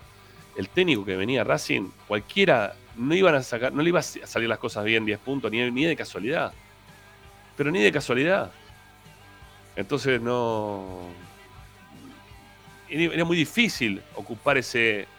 el 0.55 0.69
técnico 0.69 1.03
que 1.03 1.17
venía 1.17 1.43
Racing, 1.43 1.89
cualquiera, 2.07 2.75
no 2.95 3.13
iban 3.13 3.35
a 3.35 3.43
sacar, 3.43 3.73
no 3.73 3.83
le 3.83 3.89
iba 3.89 3.99
a 3.99 4.03
salir 4.03 4.47
las 4.47 4.57
cosas 4.57 4.85
bien 4.85 5.03
10 5.03 5.19
puntos, 5.19 5.51
ni, 5.51 5.69
ni 5.69 5.83
de 5.83 5.97
casualidad. 5.97 6.53
Pero 7.57 7.71
ni 7.71 7.81
de 7.81 7.91
casualidad. 7.91 8.49
Entonces 9.75 10.21
no. 10.21 11.09
Era 12.87 13.25
muy 13.25 13.35
difícil 13.35 14.01
ocupar 14.15 14.57
ese, 14.57 15.09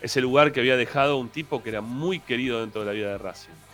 ese 0.00 0.20
lugar 0.20 0.50
que 0.50 0.58
había 0.58 0.76
dejado 0.76 1.18
un 1.18 1.28
tipo 1.28 1.62
que 1.62 1.68
era 1.68 1.82
muy 1.82 2.18
querido 2.18 2.62
dentro 2.62 2.80
de 2.80 2.86
la 2.88 2.92
vida 2.94 3.10
de 3.10 3.18
Racing. 3.18 3.71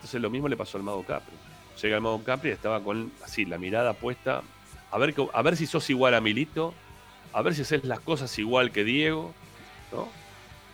Entonces 0.00 0.20
lo 0.20 0.30
mismo 0.30 0.48
le 0.48 0.56
pasó 0.56 0.78
al 0.78 0.84
Mago 0.84 1.04
Capri. 1.04 1.36
Llega 1.80 1.96
el 1.96 2.02
Mago 2.02 2.24
Capri 2.24 2.50
y 2.50 2.52
estaba 2.52 2.82
con 2.82 3.12
así 3.22 3.44
la 3.44 3.58
mirada 3.58 3.92
puesta 3.92 4.42
a 4.90 4.98
ver, 4.98 5.14
a 5.32 5.42
ver 5.42 5.56
si 5.56 5.66
sos 5.66 5.88
igual 5.90 6.14
a 6.14 6.20
Milito, 6.20 6.74
a 7.32 7.42
ver 7.42 7.54
si 7.54 7.62
haces 7.62 7.84
las 7.84 8.00
cosas 8.00 8.36
igual 8.38 8.72
que 8.72 8.82
Diego, 8.82 9.32
¿no? 9.92 10.08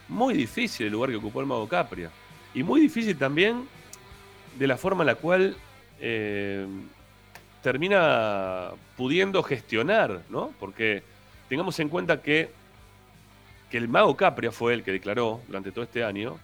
Muy 0.09 0.35
difícil 0.35 0.87
el 0.87 0.92
lugar 0.92 1.11
que 1.11 1.16
ocupó 1.16 1.40
el 1.40 1.47
Mago 1.47 1.68
Capria. 1.68 2.11
Y 2.54 2.62
muy 2.62 2.80
difícil 2.80 3.18
también 3.18 3.68
de 4.59 4.66
la 4.66 4.76
forma 4.76 5.02
en 5.02 5.06
la 5.09 5.16
cual 5.16 5.56
eh, 6.00 6.66
termina 7.62 8.71
pudiendo 8.97 9.42
gestionar, 9.42 10.23
¿no? 10.30 10.52
Porque 10.59 11.02
tengamos 11.49 11.78
en 11.80 11.88
cuenta 11.88 12.23
que, 12.23 12.50
que 13.71 13.76
el 13.76 13.88
Mago 13.88 14.16
Capria 14.16 14.50
fue 14.50 14.73
el 14.73 14.83
que 14.83 14.92
declaró 14.92 15.42
durante 15.47 15.73
todo 15.73 15.85
este 15.85 16.04
año 16.04 16.38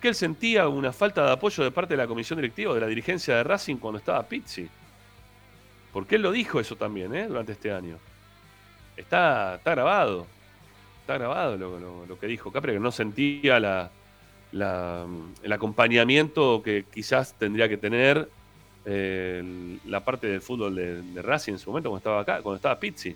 que 0.00 0.08
él 0.08 0.14
sentía 0.14 0.68
una 0.68 0.92
falta 0.92 1.24
de 1.24 1.32
apoyo 1.32 1.64
de 1.64 1.70
parte 1.70 1.94
de 1.94 1.98
la 1.98 2.06
comisión 2.06 2.38
directiva, 2.38 2.74
de 2.74 2.80
la 2.80 2.86
dirigencia 2.86 3.36
de 3.36 3.44
Racing 3.44 3.76
cuando 3.76 3.98
estaba 3.98 4.22
Pizzi. 4.22 4.68
Porque 5.92 6.16
él 6.16 6.22
lo 6.22 6.32
dijo 6.32 6.60
eso 6.60 6.76
también, 6.76 7.14
¿eh? 7.14 7.26
Durante 7.26 7.52
este 7.52 7.72
año. 7.72 7.98
Está, 8.96 9.56
está 9.56 9.70
grabado. 9.70 10.26
Está 11.00 11.14
grabado 11.14 11.56
lo, 11.56 12.18
que 12.18 12.26
dijo 12.26 12.50
Capri, 12.50 12.72
que 12.72 12.80
no 12.80 12.90
sentía 12.90 13.60
la, 13.60 13.90
el 14.52 15.52
acompañamiento 15.52 16.62
que 16.62 16.84
quizás 16.92 17.34
tendría 17.34 17.68
que 17.68 17.76
tener 17.76 18.28
eh, 18.84 19.78
la 19.86 20.04
parte 20.04 20.26
del 20.26 20.40
fútbol 20.40 20.74
de, 20.74 21.22
Racing 21.22 21.52
en 21.52 21.58
su 21.58 21.70
momento 21.70 21.90
cuando 21.90 21.98
estaba 21.98 22.20
acá, 22.20 22.42
cuando 22.42 22.56
estaba 22.56 22.78
Pizzi. 22.78 23.14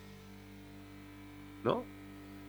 ¿No? 1.64 1.84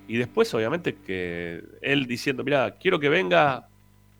Y 0.08 0.18
después, 0.18 0.54
obviamente, 0.54 0.96
que 0.96 1.62
él 1.82 2.06
diciendo, 2.06 2.44
mira, 2.44 2.78
quiero 2.80 3.00
que 3.00 3.10
venga 3.10 3.68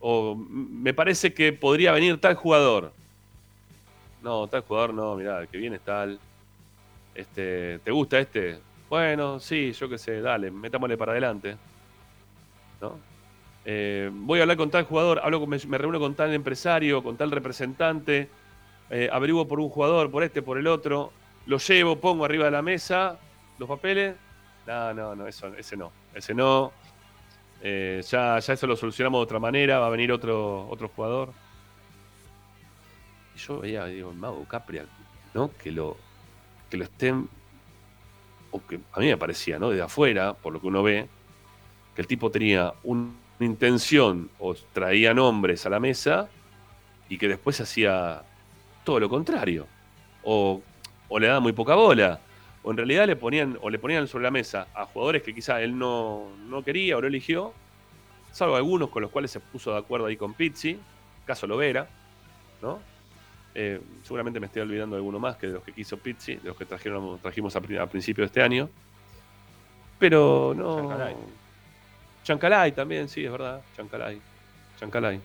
o 0.02 0.36
me 0.36 0.94
parece 0.94 1.34
que 1.34 1.54
podría 1.54 1.92
venir 1.92 2.20
tal 2.20 2.36
jugador. 2.36 2.92
No, 4.22 4.48
tal 4.48 4.62
jugador 4.62 4.94
no, 4.94 5.16
mirá, 5.16 5.42
el 5.42 5.48
que 5.48 5.58
viene 5.58 5.78
es 5.78 5.82
tal. 5.84 6.20
Este, 7.16 7.80
¿Te 7.80 7.92
gusta 7.92 8.20
este? 8.20 8.60
Bueno, 8.90 9.40
sí, 9.40 9.72
yo 9.72 9.88
qué 9.88 9.98
sé, 9.98 10.22
dale, 10.22 10.52
metámosle 10.52 10.98
para 10.98 11.14
adelante. 11.14 11.56
¿No? 12.82 13.00
Eh, 13.64 14.10
voy 14.12 14.40
a 14.40 14.42
hablar 14.44 14.58
con 14.58 14.72
tal 14.72 14.86
jugador, 14.86 15.22
hablo 15.24 15.46
me, 15.46 15.58
reúno 15.78 16.00
con 16.00 16.16
tal 16.16 16.34
empresario, 16.34 17.04
con 17.04 17.16
tal 17.16 17.32
representante, 17.32 18.28
eh, 18.90 19.08
averiguo 19.12 19.48
por 19.48 19.60
un 19.60 19.70
jugador, 19.70 20.10
por 20.10 20.24
este, 20.24 20.42
por 20.42 20.58
el 20.58 20.68
otro, 20.68 21.12
lo 21.46 21.58
llevo, 21.58 21.96
pongo 21.98 22.26
arriba 22.26 22.46
de 22.46 22.52
la 22.52 22.62
mesa 22.62 23.18
los 23.60 23.70
papeles. 23.70 24.16
No, 24.66 24.94
no, 24.94 25.16
no, 25.16 25.28
eso, 25.28 25.48
ese 25.56 25.78
no, 25.78 25.92
ese 26.14 26.34
no. 26.34 26.72
Eh, 27.62 28.02
ya, 28.08 28.40
ya 28.40 28.54
eso 28.54 28.68
lo 28.68 28.76
solucionamos 28.76 29.20
de 29.20 29.24
otra 29.24 29.40
manera, 29.40 29.80
va 29.80 29.88
a 29.88 29.90
venir 29.90 30.12
otro, 30.12 30.68
otro 30.70 30.90
jugador. 30.90 31.32
Y 33.36 33.40
yo 33.40 33.60
veía, 33.60 33.86
digo, 33.86 34.12
el 34.12 34.18
mago 34.18 34.44
Capria, 34.46 34.86
¿no? 35.34 35.52
Que 35.58 35.72
lo, 35.72 35.98
que 36.70 36.78
lo 36.78 36.86
estén, 36.86 37.30
o 38.50 38.66
que 38.66 38.80
a 38.94 39.00
mí 39.00 39.08
me 39.08 39.18
parecía, 39.18 39.60
¿no? 39.60 39.70
Desde 39.70 39.84
afuera, 39.84 40.34
por 40.34 40.54
lo 40.54 40.60
que 40.60 40.68
uno 40.68 40.82
ve, 40.82 41.08
que 41.96 42.02
el 42.02 42.08
tipo 42.08 42.32
tenía 42.32 42.74
una 42.84 43.12
intención 43.40 44.30
o 44.40 44.56
traía 44.74 45.14
nombres 45.14 45.66
a 45.66 45.70
la 45.70 45.80
mesa 45.80 46.30
y 47.10 47.18
que 47.18 47.28
después 47.28 47.62
hacía 47.62 48.24
todo 48.84 49.00
lo 49.00 49.10
contrario. 49.10 49.68
O, 50.24 50.62
o 51.10 51.20
le 51.20 51.28
daba 51.28 51.40
muy 51.40 51.54
poca 51.54 51.76
bola 51.76 52.20
o 52.64 52.72
en 52.72 52.78
realidad 52.78 53.08
le 53.08 53.16
ponían, 53.16 53.58
o 53.62 53.70
le 53.70 53.80
ponían 53.80 54.08
sobre 54.08 54.24
la 54.24 54.32
mesa 54.32 54.68
a 54.74 54.86
jugadores 54.86 55.24
que 55.24 55.34
quizá 55.34 55.62
él 55.62 55.78
no, 55.78 56.28
quería 56.64 56.98
o 56.98 57.02
no 57.02 57.08
eligió, 57.08 57.54
salvo 58.32 58.56
algunos 58.56 58.90
con 58.90 59.02
los 59.02 59.12
cuales 59.12 59.32
se 59.32 59.40
puso 59.40 59.72
de 59.72 59.80
acuerdo 59.80 60.06
ahí 60.06 60.16
con 60.16 60.34
Pizzi, 60.34 60.80
caso 61.26 61.48
Lovera, 61.48 61.88
¿no? 62.62 62.80
Eh, 63.54 63.82
seguramente 64.04 64.40
me 64.40 64.46
estoy 64.46 64.62
olvidando 64.62 64.96
de 64.96 65.00
alguno 65.00 65.20
más 65.20 65.36
que 65.36 65.48
de 65.48 65.54
los 65.54 65.64
que 65.64 65.74
quiso 65.74 65.98
Pizzi, 65.98 66.36
de 66.36 66.50
los 66.50 66.58
que 66.58 66.66
trajeron, 66.66 67.20
trajimos 67.20 67.56
a, 67.56 67.62
principio 67.62 68.22
de 68.22 68.28
este 68.28 68.42
año. 68.42 68.70
Pero 69.98 70.54
no. 70.56 70.78
Chancalay. 70.78 71.16
Chancalay 72.24 72.72
también, 72.72 73.10
sí, 73.10 73.26
es 73.26 73.32
verdad. 73.32 73.62
Chancalay. 73.76 74.22
Chancalay. 74.80 75.20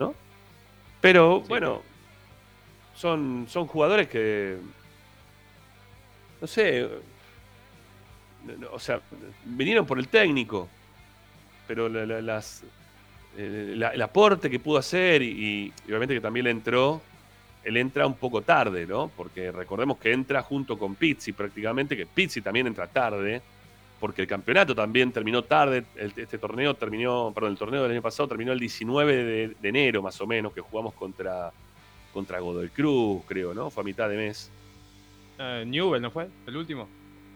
¿No? 0.00 0.14
Pero 1.00 1.40
bueno, 1.42 1.82
son, 2.94 3.46
son 3.48 3.66
jugadores 3.66 4.08
que 4.08 4.58
no 6.40 6.46
sé, 6.46 6.88
o 8.72 8.78
sea, 8.78 9.00
vinieron 9.44 9.86
por 9.86 9.98
el 9.98 10.08
técnico, 10.08 10.68
pero 11.66 11.88
las, 11.88 12.62
el, 13.36 14.02
aporte 14.02 14.50
que 14.50 14.58
pudo 14.58 14.78
hacer 14.78 15.22
y, 15.22 15.72
obviamente 15.86 16.14
que 16.14 16.20
también 16.20 16.44
le 16.44 16.50
entró 16.50 17.00
él 17.62 17.76
entra 17.76 18.06
un 18.06 18.14
poco 18.14 18.42
tarde, 18.42 18.86
¿no? 18.86 19.10
Porque 19.14 19.52
recordemos 19.52 19.98
que 19.98 20.12
entra 20.12 20.42
junto 20.42 20.78
con 20.78 20.94
Pizzi 20.94 21.32
prácticamente, 21.32 21.96
que 21.96 22.06
Pizzi 22.06 22.40
también 22.40 22.66
entra 22.66 22.86
tarde, 22.86 23.42
porque 23.98 24.22
el 24.22 24.28
campeonato 24.28 24.74
también 24.74 25.12
terminó 25.12 25.44
tarde, 25.44 25.84
este 25.94 26.38
torneo 26.38 26.74
terminó, 26.74 27.32
perdón, 27.34 27.52
el 27.52 27.58
torneo 27.58 27.82
del 27.82 27.92
año 27.92 28.02
pasado 28.02 28.28
terminó 28.28 28.52
el 28.52 28.58
19 28.58 29.24
de, 29.60 29.68
enero 29.68 30.00
más 30.00 30.18
o 30.20 30.26
menos, 30.26 30.54
que 30.54 30.62
jugamos 30.62 30.94
contra, 30.94 31.52
contra 32.14 32.40
Godoy 32.40 32.70
Cruz, 32.70 33.22
creo, 33.26 33.52
¿no? 33.52 33.70
Fue 33.70 33.82
a 33.82 33.84
mitad 33.84 34.08
de 34.08 34.16
mes. 34.16 34.50
Uh, 35.40 35.64
Newell, 35.64 36.02
¿no 36.02 36.10
fue? 36.10 36.28
¿El 36.46 36.56
último? 36.56 36.86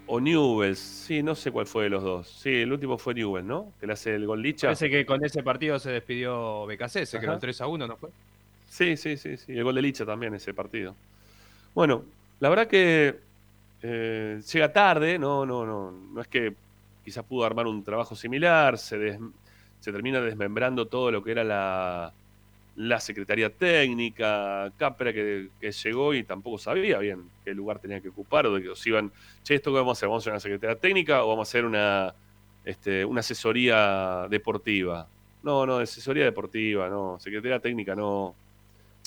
O 0.07 0.21
Newell, 0.21 0.77
sí, 0.77 1.23
no 1.23 1.35
sé 1.35 1.51
cuál 1.51 1.65
fue 1.65 1.85
de 1.85 1.91
los 1.91 2.03
dos. 2.03 2.29
Sí, 2.29 2.51
el 2.51 2.71
último 2.71 2.99
fue 2.99 3.15
Newell, 3.15 3.47
¿no? 3.47 3.73
Que 3.81 3.87
le 3.87 3.95
hace 3.95 4.15
el 4.15 4.27
gol 4.27 4.43
Licha. 4.43 4.67
Parece 4.67 4.91
que 4.91 5.07
con 5.07 5.25
ese 5.25 5.43
partido 5.43 5.79
se 5.79 5.91
despidió 5.91 6.67
BKC, 6.67 7.07
se 7.07 7.19
quedó 7.19 7.39
3 7.39 7.63
a 7.63 7.67
1, 7.67 7.87
¿no 7.87 7.97
fue? 7.97 8.11
Sí, 8.69 8.99
sí, 8.99 9.17
sí, 9.17 9.39
sí. 9.39 9.53
El 9.53 9.65
gol 9.65 9.75
de 9.77 9.81
Licha 9.81 10.05
también 10.05 10.35
ese 10.35 10.53
partido. 10.53 10.95
Bueno, 11.75 12.05
la 12.41 12.51
verdad 12.51 12.67
que 12.67 13.17
eh, 13.83 14.43
llega 14.53 14.71
tarde, 14.71 15.19
no, 15.19 15.47
no, 15.47 15.65
no. 15.65 15.91
No 15.91 16.21
es 16.21 16.29
que 16.29 16.53
quizás 17.03 17.25
pudo 17.25 17.47
armar 17.47 17.67
un 17.67 17.83
trabajo 17.83 18.15
similar, 18.15 18.77
se, 18.77 19.19
se 19.81 19.93
termina 19.93 20.21
desmembrando 20.21 20.87
todo 20.87 21.11
lo 21.11 21.25
que 21.25 21.31
era 21.31 21.43
la, 21.43 22.13
la 22.77 22.99
Secretaría 22.99 23.51
Técnica, 23.51 24.73
Capra 24.77 25.13
que, 25.13 25.49
llegó 25.61 26.15
y 26.15 26.25
tampoco 26.25 26.59
sabía 26.59 26.99
bien 26.99 27.31
qué 27.45 27.55
lugar 27.55 27.79
tenía 27.79 28.01
que 28.01 28.09
ocupar, 28.09 28.47
o 28.47 28.55
de 28.55 28.63
que 28.63 28.69
os 28.71 28.87
iban, 28.87 29.13
che, 29.43 29.55
¿esto 29.55 29.71
qué 29.71 29.79
vamos 29.79 29.97
a 29.97 29.99
hacer? 29.99 30.09
¿Vamos 30.09 30.23
a 30.23 30.25
hacer 30.25 30.33
una 30.33 30.41
Secretaría 30.41 30.79
Técnica 30.79 31.25
o 31.25 31.29
vamos 31.29 31.49
a 31.49 31.51
hacer 31.51 31.65
una, 31.65 32.15
este, 32.65 33.05
una 33.05 33.21
asesoría 33.21 34.27
deportiva? 34.29 35.07
No, 35.43 35.67
no, 35.67 35.79
asesoría 35.79 36.25
deportiva, 36.25 36.89
no, 36.89 37.19
Secretaría 37.21 37.61
Técnica 37.61 37.95
no. 37.95 38.35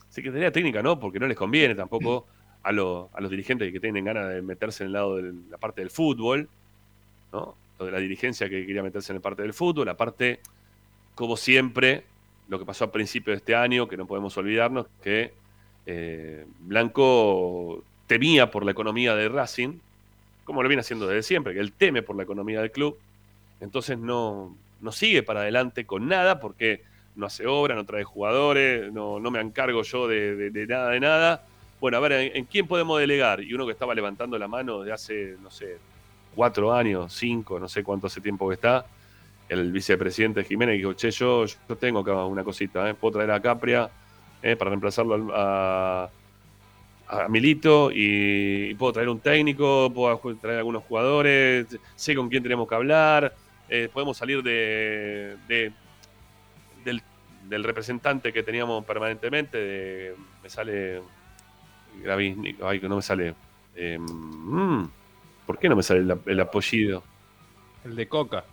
Secretaría 0.10 0.52
Técnica 0.52 0.82
no, 0.82 1.00
porque 1.00 1.20
no 1.20 1.28
les 1.28 1.36
conviene 1.36 1.76
tampoco 1.76 2.26
a, 2.64 2.70
a 2.70 2.72
los 2.72 3.30
dirigentes 3.30 3.72
que 3.72 3.80
tienen 3.80 4.06
ganas 4.06 4.30
de 4.30 4.42
meterse 4.42 4.84
en 4.84 4.88
el 4.88 4.94
lado 4.94 5.18
de 5.18 5.34
la 5.50 5.58
parte 5.58 5.82
del 5.82 5.90
fútbol, 5.90 6.48
¿no? 7.34 7.56
Lo 7.80 7.86
de 7.86 7.92
la 7.92 8.00
dirigencia 8.00 8.50
que 8.50 8.66
quería 8.66 8.82
meterse 8.82 9.12
en 9.12 9.18
la 9.18 9.22
parte 9.22 9.42
del 9.42 9.54
fútbol, 9.54 9.86
la 9.86 9.98
parte, 9.98 10.40
como 11.16 11.38
siempre, 11.38 12.06
lo 12.48 12.60
que 12.60 12.66
pasó 12.66 12.86
a 12.86 12.92
principio 12.92 13.32
de 13.32 13.38
este 13.38 13.56
año, 13.56 13.88
que 13.88 13.98
no 13.98 14.06
podemos 14.06 14.38
olvidarnos, 14.38 14.88
que 15.02 15.34
eh, 15.86 16.46
Blanco 16.60 17.84
temía 18.08 18.50
por 18.52 18.66
la 18.66 18.72
economía 18.72 19.16
de 19.16 19.30
Racing, 19.30 19.80
como 20.44 20.64
lo 20.64 20.70
viene 20.70 20.82
haciendo 20.82 21.08
desde 21.08 21.24
siempre, 21.24 21.54
que 21.54 21.60
él 21.60 21.74
teme 21.74 22.02
por 22.02 22.16
la 22.16 22.24
economía 22.24 22.62
del 22.62 22.72
club, 22.72 22.98
entonces 23.60 23.98
no, 23.98 24.56
no 24.82 24.92
sigue 24.92 25.24
para 25.24 25.42
adelante 25.42 25.86
con 25.86 26.08
nada 26.08 26.40
porque 26.40 26.82
no 27.16 27.26
hace 27.26 27.48
obra, 27.48 27.76
no 27.76 27.86
trae 27.86 28.04
jugadores, 28.04 28.92
no, 28.94 29.20
no 29.20 29.32
me 29.32 29.42
encargo 29.42 29.82
yo 29.84 30.08
de, 30.08 30.66
nada 30.68 30.92
de 30.92 31.00
nada. 31.00 31.46
Bueno, 31.82 31.98
a 31.98 32.00
ver, 32.00 32.32
¿en, 32.36 32.46
quién 32.46 32.68
podemos 32.68 33.00
delegar? 33.00 33.42
Y 33.42 33.54
uno 33.54 33.66
que 33.66 33.72
estaba 33.72 33.94
levantando 33.94 34.38
la 34.38 34.48
mano 34.48 34.84
de 34.84 34.94
hace, 34.94 35.36
no 35.42 35.50
sé, 35.50 35.78
cuatro 36.36 36.74
años, 36.74 37.14
cinco, 37.14 37.60
no 37.60 37.68
sé 37.68 37.84
cuánto 37.84 38.08
hace 38.08 38.22
tiempo 38.22 38.48
que 38.48 38.56
está, 38.56 38.86
el 39.50 39.72
vicepresidente 39.72 40.44
Jiménez 40.44 40.78
dijo, 40.78 40.94
che, 40.94 41.12
yo, 41.12 41.46
tengo 41.80 42.00
acá 42.00 42.26
una 42.26 42.44
cosita, 42.44 42.90
¿eh? 42.90 42.94
puedo 42.94 43.14
traer 43.14 43.32
a 43.32 43.42
Capria 43.42 43.90
¿eh? 44.42 44.56
para 44.56 44.70
reemplazarlo 44.70 45.30
a, 45.34 46.10
a 47.08 47.28
Milito 47.30 47.90
y, 47.94 48.74
puedo 48.76 48.94
traer 48.94 49.10
un 49.10 49.20
técnico, 49.20 49.92
puedo 49.94 50.36
traer 50.36 50.60
algunos 50.60 50.84
jugadores, 50.84 51.68
sé 51.96 52.16
con 52.16 52.30
quién 52.30 52.44
tenemos 52.44 52.68
que 52.68 52.76
hablar, 52.76 53.34
eh, 53.70 53.90
podemos 53.92 54.18
salir 54.18 54.44
de, 54.44 55.38
del, 56.84 57.64
representante 57.64 58.34
que 58.34 58.44
teníamos 58.44 58.84
permanentemente, 58.84 59.58
de, 59.58 60.16
me 60.44 60.50
sale 60.50 61.02
Gravisnik, 62.04 62.62
ay, 62.62 62.80
que 62.80 62.90
no 62.90 62.98
me 62.98 63.02
sale. 63.02 63.34
Mm, 63.78 64.84
¿Por 65.46 65.58
qué 65.58 65.70
no 65.70 65.76
me 65.76 65.84
sale 65.84 66.02
el, 66.02 66.20
el 66.26 66.40
apellido? 66.42 67.04
El 67.86 67.96
de 67.96 68.08
Coca. 68.08 68.44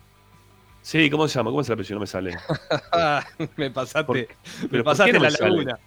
Sí, 0.85 1.09
¿cómo 1.09 1.27
se 1.27 1.39
llama? 1.39 1.49
¿Cómo 1.49 1.61
es 1.61 1.67
el 1.67 1.73
apellido? 1.73 1.95
No 1.95 2.01
me 2.01 2.05
sale. 2.05 2.37
me 3.57 3.71
pasaste, 3.71 4.27
me 4.69 4.83
pasaste 4.83 5.19
la 5.19 5.31
laguna. 5.31 5.79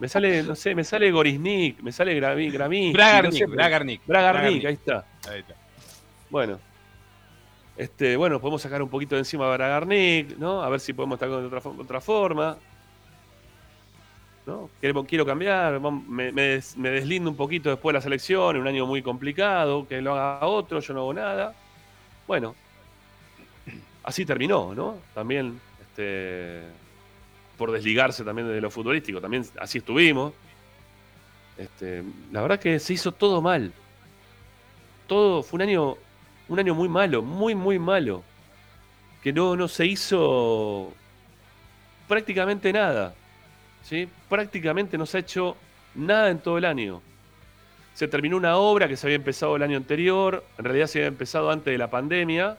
me 0.00 0.08
sale, 0.08 0.42
no 0.42 0.56
sé, 0.56 0.74
me 0.74 0.82
sale 0.82 1.10
Gorisnik, 1.12 1.82
me 1.82 1.92
sale 1.92 2.14
Gramí, 2.14 2.48
Bragarnik, 2.94 3.46
Bragarnik. 3.46 4.00
Bragarnik, 4.06 4.64
ahí 4.64 4.72
está. 4.72 5.04
Ahí 5.28 5.40
está. 5.40 5.54
Bueno. 6.30 6.58
Este, 7.76 8.16
bueno, 8.16 8.40
podemos 8.40 8.62
sacar 8.62 8.80
un 8.80 8.88
poquito 8.88 9.16
de 9.16 9.18
encima 9.18 9.52
a 9.52 9.54
Bragarnik, 9.54 10.38
¿no? 10.38 10.62
A 10.62 10.70
ver 10.70 10.80
si 10.80 10.94
podemos 10.94 11.16
estar 11.16 11.28
de 11.28 11.36
otra, 11.36 11.58
otra 11.58 12.00
forma. 12.00 12.56
¿no? 14.46 14.70
Quiero, 14.80 15.04
quiero 15.04 15.26
cambiar, 15.26 15.78
me, 15.78 16.32
me, 16.32 16.62
me, 16.76 16.90
deslindo 16.90 17.28
un 17.28 17.36
poquito 17.36 17.68
después 17.68 17.92
de 17.92 17.98
la 17.98 18.02
selección, 18.02 18.56
un 18.56 18.66
año 18.66 18.86
muy 18.86 19.02
complicado, 19.02 19.86
que 19.86 20.00
lo 20.00 20.14
haga 20.14 20.46
otro, 20.46 20.80
yo 20.80 20.94
no 20.94 21.00
hago 21.00 21.12
nada. 21.12 21.54
Bueno, 22.26 22.54
así 24.06 24.24
terminó, 24.24 24.74
¿no? 24.74 24.98
También 25.12 25.60
este, 25.82 26.62
por 27.58 27.72
desligarse 27.72 28.24
también 28.24 28.48
de 28.48 28.60
lo 28.60 28.70
futbolístico, 28.70 29.20
también 29.20 29.44
así 29.60 29.78
estuvimos. 29.78 30.32
Este, 31.58 32.02
la 32.32 32.40
verdad 32.40 32.60
que 32.60 32.78
se 32.78 32.94
hizo 32.94 33.12
todo 33.12 33.42
mal. 33.42 33.72
Todo 35.06 35.42
fue 35.42 35.58
un 35.58 35.62
año, 35.62 35.96
un 36.48 36.58
año 36.58 36.74
muy 36.74 36.88
malo, 36.88 37.20
muy, 37.20 37.54
muy 37.54 37.78
malo. 37.78 38.22
Que 39.22 39.32
no, 39.32 39.56
no 39.56 39.66
se 39.66 39.86
hizo 39.86 40.92
prácticamente 42.06 42.72
nada. 42.72 43.14
¿sí? 43.82 44.08
Prácticamente 44.28 44.96
no 44.96 45.04
se 45.04 45.16
ha 45.16 45.20
hecho 45.20 45.56
nada 45.96 46.30
en 46.30 46.38
todo 46.38 46.58
el 46.58 46.64
año. 46.64 47.02
Se 47.94 48.06
terminó 48.06 48.36
una 48.36 48.56
obra 48.56 48.86
que 48.86 48.96
se 48.96 49.06
había 49.06 49.16
empezado 49.16 49.56
el 49.56 49.62
año 49.62 49.78
anterior, 49.78 50.44
en 50.58 50.64
realidad 50.64 50.86
se 50.86 50.98
había 50.98 51.08
empezado 51.08 51.50
antes 51.50 51.72
de 51.72 51.78
la 51.78 51.90
pandemia, 51.90 52.58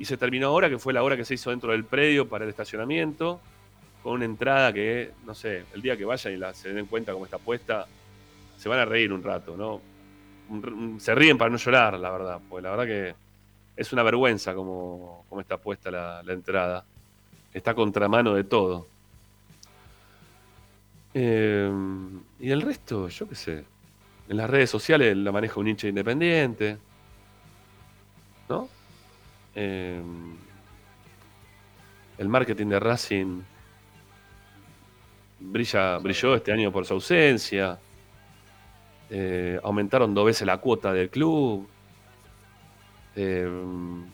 y 0.00 0.06
se 0.06 0.16
terminó 0.16 0.46
ahora, 0.46 0.70
que 0.70 0.78
fue 0.78 0.94
la 0.94 1.02
obra 1.04 1.14
que 1.14 1.26
se 1.26 1.34
hizo 1.34 1.50
dentro 1.50 1.72
del 1.72 1.84
predio 1.84 2.26
para 2.26 2.44
el 2.44 2.50
estacionamiento, 2.50 3.38
con 4.02 4.14
una 4.14 4.24
entrada 4.24 4.72
que, 4.72 5.12
no 5.26 5.34
sé, 5.34 5.66
el 5.74 5.82
día 5.82 5.94
que 5.94 6.06
vayan 6.06 6.32
y 6.32 6.54
se 6.54 6.72
den 6.72 6.86
cuenta 6.86 7.12
cómo 7.12 7.26
está 7.26 7.36
puesta, 7.36 7.86
se 8.56 8.68
van 8.70 8.78
a 8.78 8.86
reír 8.86 9.12
un 9.12 9.22
rato, 9.22 9.58
¿no? 9.58 9.82
Se 10.98 11.14
ríen 11.14 11.36
para 11.36 11.50
no 11.50 11.58
llorar, 11.58 11.98
la 11.98 12.10
verdad, 12.10 12.40
porque 12.48 12.62
la 12.62 12.70
verdad 12.70 12.86
que 12.86 13.14
es 13.76 13.92
una 13.92 14.02
vergüenza 14.02 14.54
cómo, 14.54 15.26
está 15.38 15.58
puesta 15.58 15.90
la, 15.90 16.32
entrada. 16.32 16.82
Está 17.52 17.74
contramano 17.74 18.32
de 18.32 18.44
todo. 18.44 18.88
Eh, 21.12 21.70
y 22.40 22.50
el 22.50 22.62
resto, 22.62 23.08
yo 23.08 23.28
qué 23.28 23.34
sé. 23.34 23.64
En 24.30 24.36
las 24.38 24.48
redes 24.48 24.70
sociales 24.70 25.14
la 25.14 25.30
maneja 25.30 25.60
un 25.60 25.68
hincha 25.68 25.88
independiente. 25.88 26.78
¿No? 28.48 28.79
Em, 29.60 30.36
el 32.16 32.28
marketing 32.28 32.68
de 32.68 32.80
Racing 32.80 33.42
brilla, 35.38 35.98
brilló 35.98 36.34
este 36.34 36.50
año 36.50 36.72
por 36.72 36.86
su 36.86 36.94
ausencia. 36.94 37.78
Eh, 39.10 39.60
aumentaron 39.62 40.14
dos 40.14 40.24
veces 40.24 40.46
la 40.46 40.56
cuota 40.56 40.94
del 40.94 41.10
club. 41.10 41.68
Em, 43.14 44.06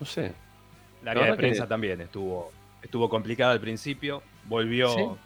no 0.00 0.06
sé. 0.06 0.32
La 1.02 1.10
área 1.10 1.26
de 1.26 1.34
prensa 1.34 1.66
también 1.66 2.00
estuvo, 2.00 2.50
estuvo 2.82 3.10
complicada 3.10 3.52
al 3.52 3.60
principio. 3.60 4.22
Volvió. 4.46 5.18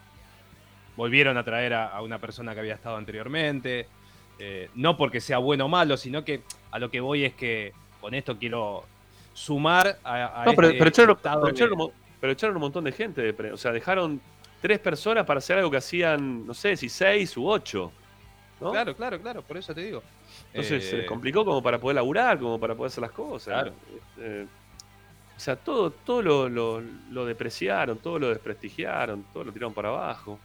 Volvieron 0.96 1.38
a 1.38 1.44
traer 1.44 1.74
a, 1.74 2.02
una 2.02 2.18
persona 2.18 2.52
que 2.52 2.60
había 2.60 2.74
estado 2.74 2.96
anteriormente. 2.96 3.86
Eh, 4.40 4.70
no 4.74 4.96
porque 4.96 5.20
sea 5.20 5.38
bueno 5.38 5.66
o 5.66 5.68
malo, 5.68 5.96
sino 5.96 6.24
que 6.24 6.42
a 6.72 6.80
lo 6.80 6.90
que 6.90 7.00
voy 7.00 7.24
es 7.24 7.34
que 7.34 7.72
con 8.02 8.12
esto 8.12 8.36
quiero 8.36 8.84
sumar 9.32 9.98
a, 10.04 10.42
no, 10.44 10.52
pero, 10.54 10.68
este 10.68 10.88
echaron, 10.88 11.16
pero, 12.20 12.32
echaron, 12.32 12.56
un 12.56 12.60
montón 12.60 12.84
de 12.84 12.92
gente. 12.92 13.30
o 13.50 13.56
sea, 13.56 13.72
dejaron 13.72 14.20
tres 14.60 14.78
personas 14.80 15.24
para 15.24 15.38
hacer 15.38 15.56
algo 15.56 15.70
que 15.70 15.78
hacían, 15.78 16.46
no 16.46 16.52
sé 16.52 16.76
si 16.76 16.90
seis 16.90 17.34
u 17.38 17.48
ocho. 17.48 17.90
Claro, 18.58 18.94
claro, 18.94 19.20
claro, 19.20 19.42
por 19.42 19.56
eso 19.56 19.74
te 19.74 19.80
digo. 19.80 20.02
Entonces 20.48 20.88
se 20.88 20.96
les 20.96 21.04
eh, 21.04 21.06
complicó 21.06 21.44
como 21.44 21.62
para 21.62 21.78
poder 21.78 21.96
laburar, 21.96 22.38
como 22.38 22.60
para 22.60 22.74
poder 22.74 22.90
hacer 22.90 23.02
las 23.02 23.10
cosas. 23.10 23.72
Eh, 24.18 24.46
o 25.36 25.40
sea, 25.40 25.56
todo, 25.56 25.90
todo 25.90 26.22
lo, 26.22 26.80
lo, 26.80 27.26
depreciaron, 27.26 27.98
todo 27.98 28.18
lo 28.18 28.28
desprestigiaron, 28.28 29.24
todo 29.32 29.44
lo 29.44 29.52
tiraron 29.52 29.74
para 29.74 29.88
abajo. 29.88 30.38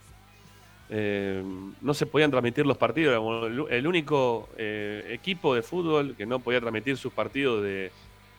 Eh, 0.90 1.42
no 1.82 1.92
se 1.92 2.06
podían 2.06 2.30
transmitir 2.30 2.66
los 2.66 2.78
partidos. 2.78 3.22
El 3.70 3.86
único 3.86 4.48
eh, 4.56 5.10
equipo 5.10 5.54
de 5.54 5.62
fútbol 5.62 6.14
que 6.16 6.24
no 6.24 6.40
podía 6.40 6.60
transmitir 6.60 6.96
sus 6.96 7.12
partidos 7.12 7.62
de, 7.62 7.90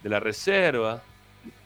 la 0.04 0.20
reserva 0.20 1.02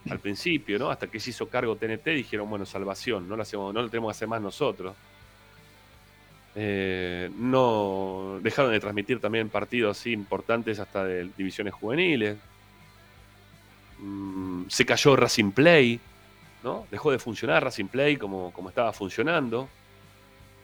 al 0.09 0.19
principio, 0.19 0.77
¿no? 0.77 0.89
Hasta 0.89 1.07
que 1.07 1.19
se 1.19 1.29
hizo 1.29 1.47
cargo 1.47 1.75
TNT, 1.75 2.07
dijeron, 2.07 2.49
bueno, 2.49 2.65
salvación, 2.65 3.29
no 3.29 3.35
lo, 3.35 3.43
hacemos, 3.43 3.73
no 3.73 3.81
lo 3.81 3.89
tenemos 3.89 4.11
que 4.11 4.17
hacer 4.17 4.27
más 4.27 4.41
nosotros. 4.41 4.95
Eh, 6.55 7.31
no 7.37 8.39
dejaron 8.41 8.71
de 8.71 8.79
transmitir 8.79 9.19
también 9.19 9.49
partidos 9.49 9.99
así 9.99 10.11
importantes 10.11 10.79
hasta 10.79 11.05
de 11.05 11.29
divisiones 11.37 11.73
juveniles. 11.73 12.37
Mm, 13.99 14.63
se 14.67 14.85
cayó 14.85 15.15
Racing 15.15 15.51
Play, 15.51 15.99
¿no? 16.63 16.85
Dejó 16.91 17.11
de 17.11 17.19
funcionar 17.19 17.63
Racing 17.63 17.87
Play 17.87 18.17
como, 18.17 18.51
como 18.51 18.69
estaba 18.69 18.91
funcionando. 18.91 19.69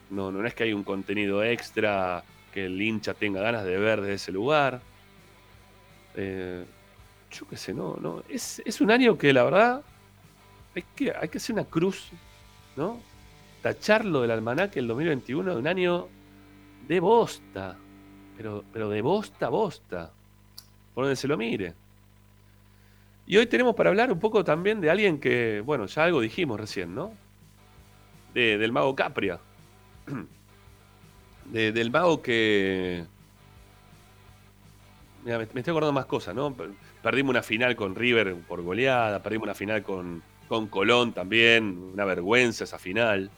No, 0.09 0.31
no 0.31 0.45
es 0.45 0.53
que 0.53 0.63
hay 0.63 0.73
un 0.73 0.83
contenido 0.83 1.43
extra 1.43 2.23
que 2.51 2.65
el 2.65 2.81
hincha 2.81 3.13
tenga 3.13 3.41
ganas 3.41 3.63
de 3.63 3.77
ver 3.77 4.01
desde 4.01 4.15
ese 4.15 4.31
lugar. 4.31 4.81
Eh, 6.15 6.65
yo 7.31 7.47
qué 7.47 7.57
sé, 7.57 7.73
no, 7.73 7.95
no. 8.01 8.23
Es, 8.27 8.61
es, 8.65 8.81
un 8.81 8.91
año 8.91 9.17
que 9.17 9.31
la 9.33 9.43
verdad 9.43 9.83
hay 10.75 10.83
que, 10.95 11.11
hay 11.11 11.29
que 11.29 11.37
hacer 11.37 11.53
una 11.53 11.65
cruz, 11.65 12.09
¿no? 12.75 12.99
Tacharlo 13.61 14.21
del 14.21 14.31
almanaque 14.31 14.79
el 14.79 14.87
2021 14.87 15.53
de 15.53 15.59
un 15.59 15.67
año 15.67 16.07
de 16.87 16.99
bosta. 16.99 17.77
Pero, 18.35 18.63
pero 18.73 18.89
de 18.89 19.01
bosta 19.01 19.49
bosta. 19.49 20.11
Por 20.95 21.03
donde 21.03 21.15
se 21.15 21.27
lo 21.27 21.37
mire. 21.37 21.75
Y 23.27 23.37
hoy 23.37 23.45
tenemos 23.45 23.75
para 23.75 23.89
hablar 23.89 24.11
un 24.11 24.19
poco 24.19 24.43
también 24.43 24.81
de 24.81 24.89
alguien 24.89 25.19
que, 25.19 25.61
bueno, 25.63 25.85
ya 25.85 26.05
algo 26.05 26.19
dijimos 26.19 26.59
recién, 26.59 26.95
¿no? 26.95 27.13
De, 28.33 28.57
del 28.57 28.71
mago 28.71 28.95
Capria. 28.95 29.39
del 31.51 31.91
mago 31.91 32.21
que. 32.21 33.05
Me, 35.23 35.43
estoy 35.43 35.61
acordando 35.61 35.93
más 35.93 36.05
cosas, 36.05 36.33
¿no? 36.33 36.55
Perdimos 37.03 37.31
una 37.31 37.43
final 37.43 37.75
con 37.75 37.95
River 37.95 38.35
por 38.47 38.61
goleada, 38.61 39.21
perdimos 39.21 39.45
una 39.45 39.55
final 39.55 39.83
con, 39.83 40.23
con 40.47 40.67
Colón 40.67 41.13
también, 41.13 41.91
una 41.93 42.05
vergüenza 42.05 42.63
esa 42.63 42.79
final. 42.79 43.29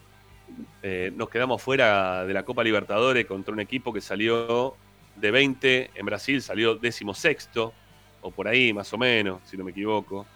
Eh, 0.82 1.12
nos 1.16 1.28
quedamos 1.28 1.62
fuera 1.62 2.24
de 2.24 2.34
la 2.34 2.44
Copa 2.44 2.62
Libertadores 2.62 3.26
contra 3.26 3.52
un 3.52 3.60
equipo 3.60 3.92
que 3.92 4.00
salió 4.00 4.74
de 5.16 5.30
20, 5.30 5.90
en 5.94 6.06
Brasil 6.06 6.42
salió 6.42 6.74
décimo 6.76 7.14
sexto, 7.14 7.72
o 8.20 8.30
por 8.30 8.48
ahí 8.48 8.72
más 8.72 8.92
o 8.92 8.98
menos, 8.98 9.40
si 9.44 9.56
no 9.56 9.64
me 9.64 9.70
equivoco. 9.70 10.26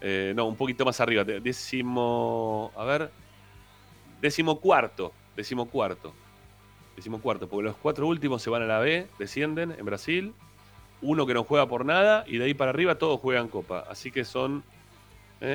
Eh, 0.00 0.32
no, 0.34 0.46
un 0.46 0.56
poquito 0.56 0.84
más 0.84 1.00
arriba, 1.00 1.24
décimo, 1.24 2.72
a 2.76 2.84
ver, 2.84 3.10
décimo 4.20 4.58
cuarto, 4.58 5.12
décimo 5.40 5.70
cuarto, 5.70 6.12
décimo 6.96 7.18
cuarto, 7.20 7.48
porque 7.48 7.64
los 7.64 7.76
cuatro 7.76 8.06
últimos 8.06 8.42
se 8.42 8.50
van 8.50 8.62
a 8.62 8.66
la 8.66 8.78
B, 8.78 9.06
descienden 9.18 9.72
en 9.72 9.84
Brasil, 9.86 10.34
uno 11.00 11.24
que 11.24 11.32
no 11.32 11.44
juega 11.44 11.66
por 11.66 11.86
nada 11.86 12.24
y 12.26 12.36
de 12.36 12.44
ahí 12.44 12.54
para 12.54 12.72
arriba 12.72 12.96
todos 12.96 13.18
juegan 13.20 13.48
Copa, 13.48 13.86
así 13.88 14.10
que 14.10 14.26
son 14.26 14.62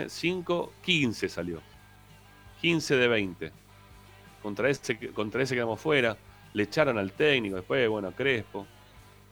5, 0.08 0.72
eh, 0.74 0.80
15 0.84 1.30
salió, 1.30 1.62
15 2.62 2.96
de 2.96 3.08
20. 3.08 3.52
Contra 4.42 4.70
ese, 4.70 4.98
contra 5.12 5.44
ese 5.44 5.54
quedamos 5.56 5.80
fuera. 5.80 6.18
Le 6.54 6.64
echaron 6.64 6.98
al 6.98 7.12
técnico 7.12 7.58
después, 7.58 7.88
bueno, 7.90 8.08
a 8.08 8.12
Crespo. 8.12 8.66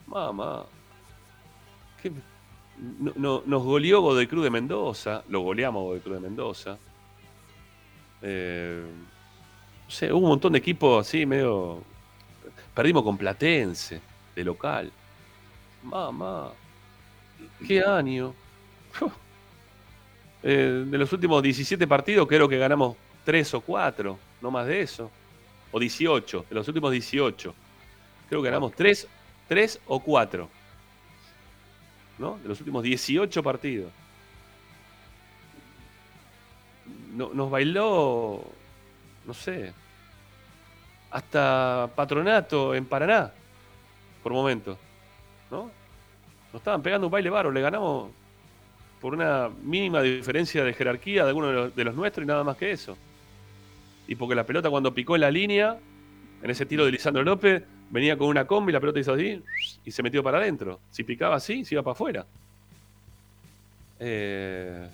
Mamá. 0.08 0.66
No, 3.16 3.44
nos 3.46 3.64
goleó 3.64 4.02
Godoy 4.02 4.28
Cruz 4.28 4.44
de 4.44 4.50
Mendoza. 4.50 5.24
Lo 5.30 5.42
goleamos 5.42 5.84
Godoy 5.84 6.00
Cruz 6.00 6.16
de 6.16 6.22
Mendoza. 6.22 6.78
Eh, 8.22 8.84
sé, 9.94 10.12
hubo 10.12 10.20
un 10.20 10.30
montón 10.30 10.54
de 10.54 10.60
equipos 10.60 11.08
así, 11.08 11.26
medio. 11.26 11.82
Perdimos 12.74 13.04
con 13.04 13.18
Platense, 13.18 14.02
de 14.36 14.44
local. 14.44 14.92
Mamá. 15.84 16.52
¿Qué 17.66 17.82
año? 17.82 18.34
Eh, 20.46 20.84
de 20.86 20.98
los 20.98 21.14
últimos 21.14 21.42
17 21.42 21.88
partidos, 21.88 22.28
creo 22.28 22.50
que 22.50 22.58
ganamos 22.58 22.98
3 23.24 23.54
o 23.54 23.62
4, 23.62 24.20
no 24.42 24.52
más 24.52 24.68
de 24.68 24.82
eso 24.82 25.10
o 25.74 25.80
18, 25.80 26.46
de 26.48 26.56
los 26.56 26.68
últimos 26.68 26.92
18. 26.92 27.54
Creo 28.30 28.42
que 28.42 28.48
ganamos 28.48 28.74
3, 28.74 29.08
3 29.48 29.82
o 29.88 30.00
4. 30.00 30.50
¿No? 32.20 32.38
De 32.38 32.48
los 32.48 32.60
últimos 32.60 32.84
18 32.84 33.44
partidos. 33.44 33.92
nos 37.16 37.52
bailó, 37.52 38.44
no 39.26 39.34
sé, 39.34 39.72
hasta 41.14 41.90
Patronato 41.96 42.76
en 42.76 42.86
Paraná, 42.86 43.32
por 44.22 44.34
momento. 44.34 44.78
¿No? 45.50 45.72
Nos 46.52 46.60
estaban 46.60 46.82
pegando 46.82 47.08
un 47.08 47.12
baile 47.12 47.30
baro, 47.30 47.52
le 47.52 47.62
ganamos 47.62 48.12
por 49.00 49.14
una 49.14 49.50
mínima 49.62 50.02
diferencia 50.02 50.64
de 50.64 50.74
jerarquía 50.74 51.24
de 51.24 51.30
alguno 51.30 51.70
de 51.70 51.84
los 51.84 51.96
nuestros 51.96 52.24
y 52.24 52.28
nada 52.28 52.44
más 52.44 52.58
que 52.58 52.72
eso 52.72 52.98
y 54.08 54.16
porque 54.16 54.36
la 54.36 54.46
pelota 54.46 54.70
cuando 54.70 54.94
picó 54.94 55.16
en 55.16 55.22
la 55.22 55.32
línea, 55.32 55.78
en 56.42 56.50
ese 56.50 56.66
tiro 56.66 56.86
de 56.86 56.92
Lisandro 56.92 57.24
López, 57.24 57.64
venía 57.90 58.18
con 58.18 58.28
una 58.28 58.46
combi, 58.46 58.72
la 58.72 58.80
pelota 58.80 59.00
hizo 59.00 59.14
así 59.14 59.42
y 59.86 59.92
se 59.92 60.04
metió 60.04 60.24
para 60.24 60.40
adentro. 60.40 60.80
Si 60.92 61.04
picaba 61.04 61.36
así, 61.36 61.64
se 61.64 61.76
iba 61.76 61.84
para 61.84 61.94
afuera. 61.94 62.26
Eh, 64.00 64.88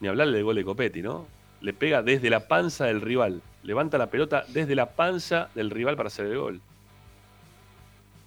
ni 0.00 0.08
hablarle 0.08 0.36
del 0.36 0.44
gol 0.44 0.56
de 0.56 0.64
Copetti, 0.64 1.02
¿no? 1.02 1.26
Le 1.62 1.72
pega 1.72 2.02
desde 2.02 2.28
la 2.28 2.46
panza 2.46 2.84
del 2.84 3.00
rival. 3.00 3.40
Levanta 3.62 3.96
la 3.96 4.10
pelota 4.10 4.44
desde 4.48 4.74
la 4.74 4.90
panza 4.90 5.48
del 5.54 5.70
rival 5.70 5.96
para 5.96 6.08
hacer 6.08 6.26
el 6.26 6.38
gol. 6.38 6.60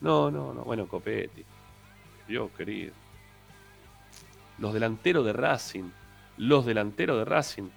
No, 0.02 0.32
no, 0.32 0.54
no. 0.54 0.63
Bueno, 0.63 0.88
Copetti. 0.88 1.43
Dios 2.28 2.50
querido. 2.58 2.93
Los 4.58 4.74
delanteros 4.74 5.24
de 5.26 5.34
Racing. 5.34 5.91
Los 6.38 6.65
delanteros 6.65 7.17
de 7.19 7.26
Racing. 7.26 7.69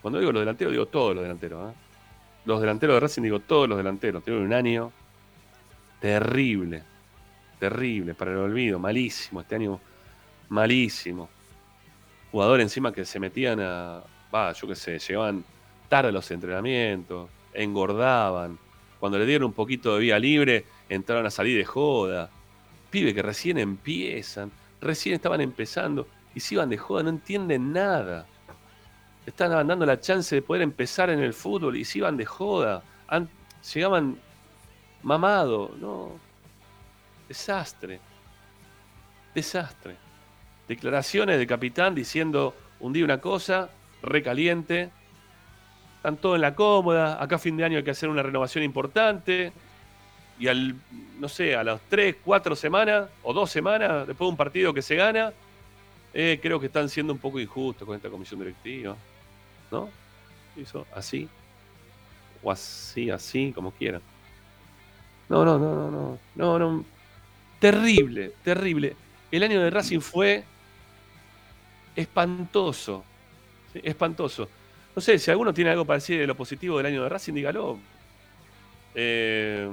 Cuando 0.00 0.18
digo 0.18 0.32
los 0.32 0.40
delanteros, 0.40 0.72
digo 0.72 0.86
todos 0.86 1.14
los 1.14 1.22
delanteros. 1.22 1.70
¿eh? 1.70 1.74
los 2.44 2.60
delanteros 2.60 2.96
de 2.96 3.00
Racing, 3.00 3.22
digo 3.22 3.40
todos 3.40 3.68
los 3.68 3.78
delanteros, 3.78 4.24
tuvieron 4.24 4.46
un 4.46 4.52
año 4.52 4.92
terrible, 6.00 6.82
terrible, 7.58 8.14
para 8.14 8.32
el 8.32 8.38
olvido, 8.38 8.78
malísimo, 8.78 9.40
este 9.40 9.56
año 9.56 9.80
malísimo. 10.48 11.28
Jugadores 12.32 12.64
encima 12.64 12.92
que 12.92 13.04
se 13.04 13.20
metían 13.20 13.60
a, 13.60 14.02
va, 14.34 14.52
yo 14.52 14.68
qué 14.68 14.74
sé, 14.74 14.98
llegaban 14.98 15.44
tarde 15.88 16.12
los 16.12 16.30
entrenamientos, 16.30 17.28
engordaban, 17.52 18.58
cuando 18.98 19.18
le 19.18 19.26
dieron 19.26 19.46
un 19.46 19.52
poquito 19.52 19.94
de 19.94 20.00
vía 20.00 20.18
libre, 20.18 20.64
entraron 20.88 21.26
a 21.26 21.30
salir 21.30 21.56
de 21.56 21.64
joda. 21.64 22.30
Pibe 22.90 23.14
que 23.14 23.22
recién 23.22 23.58
empiezan, 23.58 24.50
recién 24.80 25.14
estaban 25.14 25.40
empezando 25.40 26.06
y 26.34 26.40
si 26.40 26.54
iban 26.54 26.68
de 26.68 26.76
joda, 26.76 27.04
no 27.04 27.08
entienden 27.10 27.72
nada 27.72 28.26
estaban 29.26 29.66
dando 29.66 29.86
la 29.86 30.00
chance 30.00 30.34
de 30.34 30.42
poder 30.42 30.62
empezar 30.62 31.10
en 31.10 31.20
el 31.20 31.34
fútbol 31.34 31.76
y 31.76 31.84
se 31.84 31.98
iban 31.98 32.16
de 32.16 32.26
joda. 32.26 32.82
llegaban 33.72 34.18
mamado, 35.02 35.74
no. 35.80 36.12
Desastre. 37.28 38.00
Desastre. 39.34 39.96
Declaraciones 40.68 41.38
de 41.38 41.46
capitán 41.46 41.94
diciendo 41.94 42.54
un 42.80 42.92
día 42.92 43.04
una 43.04 43.20
cosa, 43.20 43.70
recaliente. 44.02 44.90
Están 45.96 46.16
todos 46.16 46.36
en 46.36 46.42
la 46.42 46.54
cómoda. 46.54 47.22
Acá 47.22 47.36
a 47.36 47.38
fin 47.38 47.56
de 47.56 47.64
año 47.64 47.78
hay 47.78 47.84
que 47.84 47.90
hacer 47.90 48.08
una 48.08 48.22
renovación 48.22 48.64
importante. 48.64 49.52
Y 50.38 50.48
al, 50.48 50.74
no 51.18 51.28
sé, 51.28 51.54
a 51.54 51.62
las 51.62 51.80
3, 51.88 52.16
4 52.24 52.56
semanas 52.56 53.10
o 53.22 53.34
dos 53.34 53.50
semanas, 53.50 54.06
después 54.06 54.26
de 54.26 54.30
un 54.30 54.36
partido 54.36 54.72
que 54.72 54.80
se 54.80 54.96
gana, 54.96 55.32
eh, 56.14 56.38
creo 56.42 56.58
que 56.58 56.66
están 56.66 56.88
siendo 56.88 57.12
un 57.12 57.18
poco 57.18 57.38
injustos 57.38 57.86
con 57.86 57.94
esta 57.94 58.08
comisión 58.08 58.40
directiva. 58.40 58.96
¿no? 59.70 59.88
Hizo 60.56 60.86
así, 60.94 61.28
o 62.42 62.50
así, 62.50 63.10
así, 63.10 63.52
como 63.52 63.70
quiera. 63.70 64.00
No, 65.28 65.44
no, 65.44 65.58
no, 65.58 65.74
no, 65.74 65.90
no, 65.90 66.18
no, 66.34 66.58
no. 66.58 66.84
Terrible, 67.60 68.32
terrible. 68.42 68.96
El 69.30 69.42
año 69.42 69.60
de 69.60 69.70
Racing 69.70 70.00
fue 70.00 70.44
espantoso, 71.94 73.04
espantoso. 73.74 74.48
No 74.94 75.02
sé, 75.02 75.18
si 75.18 75.30
alguno 75.30 75.54
tiene 75.54 75.70
algo 75.70 75.84
para 75.84 75.98
decir 75.98 76.18
de 76.18 76.26
lo 76.26 76.34
positivo 76.34 76.76
del 76.78 76.86
año 76.86 77.02
de 77.02 77.08
Racing, 77.08 77.34
dígalo. 77.34 77.78
Eh, 78.94 79.68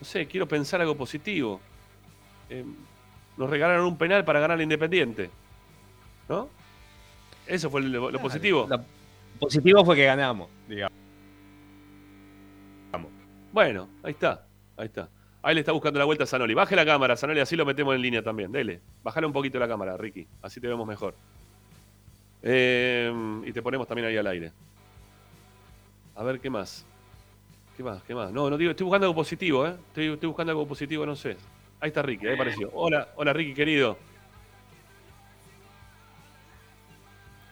no 0.00 0.06
sé, 0.06 0.26
quiero 0.26 0.46
pensar 0.46 0.80
algo 0.80 0.96
positivo. 0.96 1.60
Eh, 2.50 2.64
nos 3.36 3.50
regalaron 3.50 3.86
un 3.86 3.96
penal 3.96 4.24
para 4.24 4.40
ganar 4.40 4.56
al 4.56 4.62
Independiente. 4.62 5.30
¿No? 6.28 6.48
Eso 7.46 7.70
fue 7.70 7.82
lo, 7.82 8.10
positivo 8.20 8.68
positivo 9.38 9.84
fue 9.84 9.96
que 9.96 10.04
ganamos, 10.04 10.48
digamos. 10.68 10.96
Bueno, 13.52 13.88
ahí 14.02 14.12
está, 14.12 14.46
ahí 14.76 14.86
está. 14.86 15.08
Ahí 15.42 15.54
le 15.54 15.60
está 15.60 15.72
buscando 15.72 15.98
la 15.98 16.04
vuelta 16.04 16.24
a 16.24 16.26
Sanoli. 16.26 16.52
Baje 16.52 16.76
la 16.76 16.84
cámara, 16.84 17.16
Sanoli, 17.16 17.40
así 17.40 17.56
lo 17.56 17.64
metemos 17.64 17.94
en 17.94 18.02
línea 18.02 18.22
también. 18.22 18.52
Dele. 18.52 18.80
Bájale 19.02 19.26
un 19.26 19.32
poquito 19.32 19.58
la 19.58 19.68
cámara, 19.68 19.96
Ricky. 19.96 20.26
Así 20.42 20.60
te 20.60 20.66
vemos 20.66 20.86
mejor. 20.86 21.14
Eh, 22.42 23.12
y 23.44 23.52
te 23.52 23.62
ponemos 23.62 23.86
también 23.86 24.08
ahí 24.08 24.16
al 24.16 24.26
aire. 24.26 24.52
A 26.14 26.22
ver, 26.22 26.40
¿qué 26.40 26.50
más? 26.50 26.84
¿Qué 27.76 27.82
más? 27.82 28.02
¿Qué 28.02 28.14
más? 28.14 28.32
No, 28.32 28.48
no 28.48 28.56
digo, 28.56 28.70
estoy 28.70 28.84
buscando 28.84 29.06
algo 29.06 29.16
positivo, 29.16 29.66
¿eh? 29.66 29.76
Estoy, 29.88 30.12
estoy 30.12 30.26
buscando 30.28 30.52
algo 30.52 30.66
positivo, 30.66 31.04
no 31.04 31.14
sé. 31.14 31.36
Ahí 31.80 31.88
está 31.88 32.02
Ricky, 32.02 32.26
ahí 32.26 32.34
apareció. 32.34 32.70
Hola, 32.72 33.08
hola 33.16 33.32
Ricky, 33.32 33.52
querido. 33.52 33.98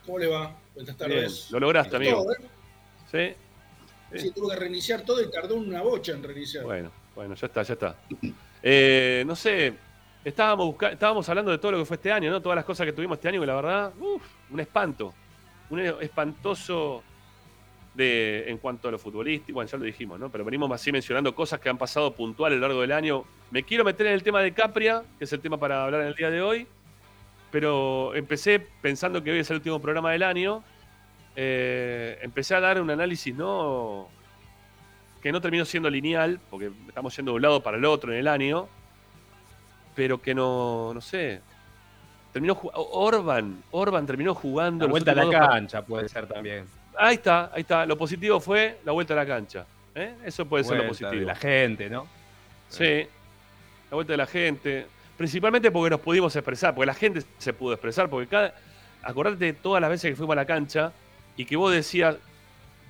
¿Cómo 0.06 0.18
le 0.18 0.26
va? 0.26 0.56
Buenas 0.74 0.96
tardes. 0.96 1.50
lo 1.50 1.60
lograste, 1.60 1.96
amigo. 1.96 2.32
¿eh? 2.32 3.36
¿Sí? 4.10 4.18
Sí, 4.18 4.30
tuvo 4.30 4.48
que 4.50 4.56
reiniciar 4.56 5.02
todo 5.02 5.22
y 5.22 5.30
tardó 5.30 5.56
una 5.56 5.82
bocha 5.82 6.12
en 6.12 6.22
reiniciar. 6.22 6.64
Bueno, 6.64 6.90
bueno, 7.14 7.34
ya 7.34 7.46
está, 7.46 7.62
ya 7.62 7.74
está. 7.74 7.96
Eh, 8.62 9.24
no 9.26 9.36
sé, 9.36 9.74
estábamos, 10.24 11.28
hablando 11.28 11.50
de 11.50 11.58
todo 11.58 11.72
lo 11.72 11.78
que 11.78 11.84
fue 11.84 11.96
este 11.96 12.10
año, 12.10 12.30
¿no? 12.30 12.40
Todas 12.40 12.56
las 12.56 12.64
cosas 12.64 12.86
que 12.86 12.92
tuvimos 12.92 13.18
este 13.18 13.28
año, 13.28 13.40
que 13.40 13.46
la 13.46 13.54
verdad, 13.54 13.92
uff, 14.00 14.22
un 14.50 14.60
espanto. 14.60 15.12
Un 15.70 15.80
espantoso 15.80 17.02
de, 17.94 18.44
en 18.48 18.58
cuanto 18.58 18.88
a 18.88 18.90
lo 18.90 18.98
futbolístico, 18.98 19.54
bueno, 19.54 19.70
ya 19.70 19.78
lo 19.78 19.84
dijimos, 19.84 20.18
¿no? 20.18 20.30
Pero 20.30 20.44
venimos 20.44 20.70
así 20.72 20.90
mencionando 20.92 21.34
cosas 21.34 21.60
que 21.60 21.68
han 21.68 21.78
pasado 21.78 22.12
puntual 22.12 22.52
a 22.52 22.56
lo 22.56 22.60
largo 22.62 22.80
del 22.80 22.92
año. 22.92 23.24
Me 23.50 23.62
quiero 23.62 23.84
meter 23.84 24.06
en 24.06 24.14
el 24.14 24.22
tema 24.22 24.40
de 24.40 24.52
Capria, 24.52 25.04
que 25.18 25.24
es 25.24 25.32
el 25.32 25.40
tema 25.40 25.58
para 25.58 25.84
hablar 25.84 26.02
en 26.02 26.08
el 26.08 26.14
día 26.14 26.30
de 26.30 26.42
hoy, 26.42 26.66
pero 27.50 28.14
empecé 28.14 28.58
pensando 28.58 29.22
que 29.22 29.30
hoy 29.30 29.38
es 29.38 29.50
el 29.50 29.56
último 29.56 29.80
programa 29.80 30.10
del 30.12 30.22
año. 30.22 30.64
Eh, 31.36 32.18
empecé 32.22 32.54
a 32.54 32.60
dar 32.60 32.80
un 32.80 32.90
análisis, 32.90 33.34
¿no? 33.34 34.08
Que 35.22 35.32
no 35.32 35.40
terminó 35.40 35.64
siendo 35.64 35.88
lineal, 35.88 36.40
porque 36.50 36.70
estamos 36.88 37.16
yendo 37.16 37.32
de 37.32 37.36
un 37.36 37.42
lado 37.42 37.62
para 37.62 37.76
el 37.76 37.84
otro 37.84 38.12
en 38.12 38.18
el 38.18 38.28
año, 38.28 38.68
pero 39.94 40.20
que 40.20 40.34
no, 40.34 40.92
no 40.94 41.00
sé, 41.00 41.40
terminó 42.32 42.58
Orban, 42.72 43.62
Orban 43.70 44.06
terminó 44.06 44.34
jugando. 44.34 44.86
La 44.86 44.90
vuelta 44.90 45.12
a 45.12 45.14
la 45.14 45.30
cancha 45.30 45.82
puede 45.82 46.08
ser 46.08 46.26
también. 46.26 46.64
Ahí 46.96 47.14
está, 47.14 47.50
ahí 47.52 47.62
está. 47.62 47.86
Lo 47.86 47.96
positivo 47.96 48.40
fue 48.40 48.78
la 48.84 48.92
vuelta 48.92 49.14
a 49.14 49.16
la 49.16 49.26
cancha. 49.26 49.66
¿eh? 49.94 50.14
Eso 50.24 50.46
puede 50.46 50.64
ser 50.64 50.78
lo 50.78 50.88
positivo. 50.88 51.12
De 51.12 51.26
la 51.26 51.34
gente, 51.34 51.88
¿no? 51.88 52.06
Sí, 52.68 53.06
la 53.90 53.94
vuelta 53.94 54.12
de 54.12 54.16
la 54.16 54.26
gente. 54.26 54.86
Principalmente 55.16 55.70
porque 55.70 55.90
nos 55.90 56.00
pudimos 56.00 56.34
expresar, 56.34 56.74
porque 56.74 56.86
la 56.86 56.94
gente 56.94 57.22
se 57.38 57.52
pudo 57.52 57.74
expresar, 57.74 58.10
porque 58.10 58.28
cada. 58.28 58.54
Acordate 59.02 59.36
de 59.36 59.52
todas 59.52 59.80
las 59.80 59.90
veces 59.90 60.10
que 60.10 60.16
fuimos 60.16 60.32
a 60.32 60.36
la 60.36 60.46
cancha 60.46 60.90
y 61.36 61.44
que 61.44 61.56
vos 61.56 61.72
decías, 61.72 62.16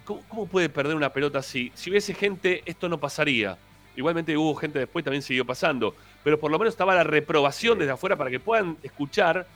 ¿cómo, 0.05 0.47
puede 0.47 0.69
perder 0.69 0.95
una 0.95 1.13
pelota 1.13 1.41
así? 1.41 1.73
Si 1.75 1.91
hubiese 1.91 2.15
gente, 2.15 2.63
esto 2.67 2.89
no 2.89 2.99
pasaría. 2.99 3.59
Igualmente 3.97 4.37
hubo 4.37 4.55
gente 4.55 4.79
después, 4.79 5.05
también 5.05 5.23
siguió 5.23 5.45
pasando. 5.45 5.95
Pero 6.25 6.41
por 6.41 6.51
lo 6.51 6.59
menos 6.59 6.75
estaba 6.75 6.95
la 6.95 7.05
reprobación 7.05 7.79
desde 7.79 7.93
afuera 7.93 8.17
para 8.17 8.31
que 8.31 8.41
puedan 8.41 8.77
escuchar 8.83 9.47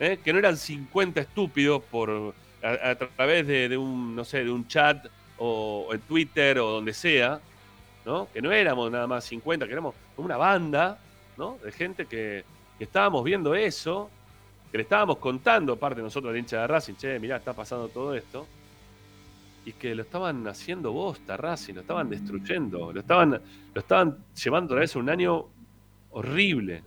¿eh? 0.00 0.18
que 0.24 0.32
no 0.32 0.38
eran 0.38 0.56
50 0.56 1.20
estúpidos 1.20 1.82
por 1.82 2.34
a, 2.62 2.94
través 2.94 3.46
de, 3.46 3.76
un, 3.76 4.14
no 4.14 4.24
sé, 4.24 4.44
de 4.44 4.50
un 4.50 4.66
chat 4.66 5.06
o, 5.38 5.88
en 5.92 6.00
Twitter 6.02 6.58
o 6.58 6.70
donde 6.70 6.92
sea, 6.92 7.40
¿no? 8.04 8.28
Que 8.32 8.40
no 8.40 8.52
éramos 8.52 8.90
nada 8.90 9.06
más 9.06 9.24
50, 9.24 9.66
que 9.66 9.72
éramos 9.72 9.94
una 10.16 10.36
banda, 10.36 10.98
¿no? 11.36 11.58
De 11.62 11.72
gente 11.72 12.06
que, 12.06 12.44
estábamos 12.78 13.22
viendo 13.22 13.54
eso, 13.54 14.10
que 14.72 14.78
le 14.78 14.82
estábamos 14.82 15.18
contando, 15.18 15.74
aparte 15.74 16.02
nosotros, 16.02 16.32
de 16.32 16.40
hincha 16.40 16.62
de 16.62 16.66
Racing, 16.66 16.94
che, 16.94 17.18
mirá, 17.20 17.36
está 17.36 17.52
pasando 17.52 17.88
todo 17.88 18.14
esto, 18.14 18.44
y 19.64 19.72
que 19.72 19.94
lo 19.94 20.02
estaban 20.02 20.46
haciendo 20.48 20.90
bosta, 20.90 21.36
Racing, 21.36 21.74
lo 21.74 21.80
estaban 21.82 22.10
destruyendo, 22.10 22.92
lo 22.92 23.00
estaban, 23.00 23.40
lo 23.72 23.80
estaban 23.80 24.18
llevando 24.34 24.74
a 24.74 24.80
vez 24.80 24.96
un 24.96 25.08
año 25.08 25.46
horrible. 26.12 26.82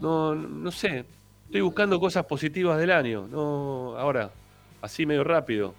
No, 0.00 0.34
no 0.34 0.70
sé, 0.70 1.04
estoy 1.46 1.60
buscando 1.60 1.98
cosas 1.98 2.26
positivas 2.26 2.78
del 2.78 2.90
año, 2.90 3.26
no, 3.28 3.96
ahora, 3.96 4.30
así 4.82 5.06
medio 5.06 5.24
rápido. 5.24 5.74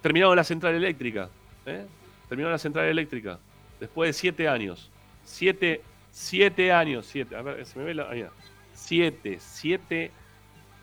Terminamos 0.00 0.34
la 0.34 0.44
central 0.44 0.74
eléctrica. 0.74 1.28
¿eh? 1.66 1.84
Terminó 2.28 2.48
la 2.50 2.58
central 2.58 2.86
eléctrica. 2.86 3.38
Después 3.78 4.08
de 4.08 4.12
siete 4.12 4.48
años. 4.48 4.90
Siete, 5.24 5.82
siete 6.10 6.72
años. 6.72 7.06
Siete. 7.06 7.36
A 7.36 7.42
ver, 7.42 7.66
se 7.66 7.78
me 7.78 7.84
ve 7.84 7.94
la. 7.94 8.08
Ahí 8.08 8.24
siete, 8.72 9.38
siete, 9.40 10.10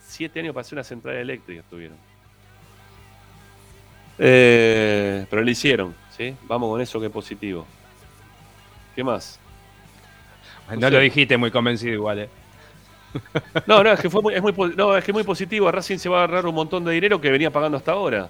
siete 0.06 0.40
años 0.40 0.54
para 0.54 0.62
hacer 0.62 0.76
una 0.76 0.84
central 0.84 1.16
eléctrica 1.16 1.62
estuvieron. 1.62 1.98
Eh, 4.20 5.26
pero 5.30 5.42
lo 5.42 5.50
hicieron, 5.50 5.96
¿sí? 6.16 6.36
Vamos 6.44 6.70
con 6.70 6.82
eso 6.82 7.00
que 7.00 7.08
es 7.08 7.12
positivo. 7.12 7.66
¿Qué 8.96 9.04
más? 9.04 9.40
No, 10.76 10.90
lo 10.90 11.00
dijiste 11.00 11.38
muy 11.38 11.52
convencido 11.52 11.94
igual, 11.94 12.20
¿eh? 12.20 12.30
No, 13.66 13.84
no, 13.84 13.92
es 13.92 14.00
que, 14.00 14.10
fue 14.10 14.22
muy, 14.22 14.36
es 14.36 14.42
muy, 14.42 14.54
no, 14.76 14.96
es 14.96 15.04
que 15.04 15.14
muy 15.14 15.24
positivo. 15.24 15.72
Racing 15.72 15.98
se 15.98 16.10
va 16.10 16.22
a 16.22 16.24
agarrar 16.26 16.46
un 16.46 16.56
montón 16.56 16.84
de 16.84 16.92
dinero 16.92 17.20
que 17.20 17.32
venía 17.32 17.52
pagando 17.52 17.78
hasta 17.78 17.94
ahora. 17.94 18.30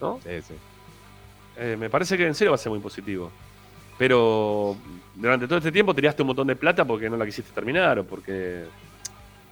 ¿No? 0.00 0.20
Sí, 0.22 0.40
sí. 0.46 0.54
Eh, 1.58 1.76
me 1.78 1.90
parece 1.90 2.16
que 2.16 2.26
en 2.26 2.34
serio 2.34 2.52
va 2.52 2.54
a 2.54 2.58
ser 2.58 2.70
muy 2.70 2.80
positivo. 2.80 3.30
Pero 3.98 4.76
durante 5.14 5.46
todo 5.46 5.58
este 5.58 5.72
tiempo 5.72 5.92
tiraste 5.94 6.22
un 6.22 6.28
montón 6.28 6.46
de 6.46 6.56
plata 6.56 6.84
porque 6.84 7.10
no 7.10 7.16
la 7.16 7.26
quisiste 7.26 7.50
terminar 7.52 7.98
o 7.98 8.04
porque 8.04 8.64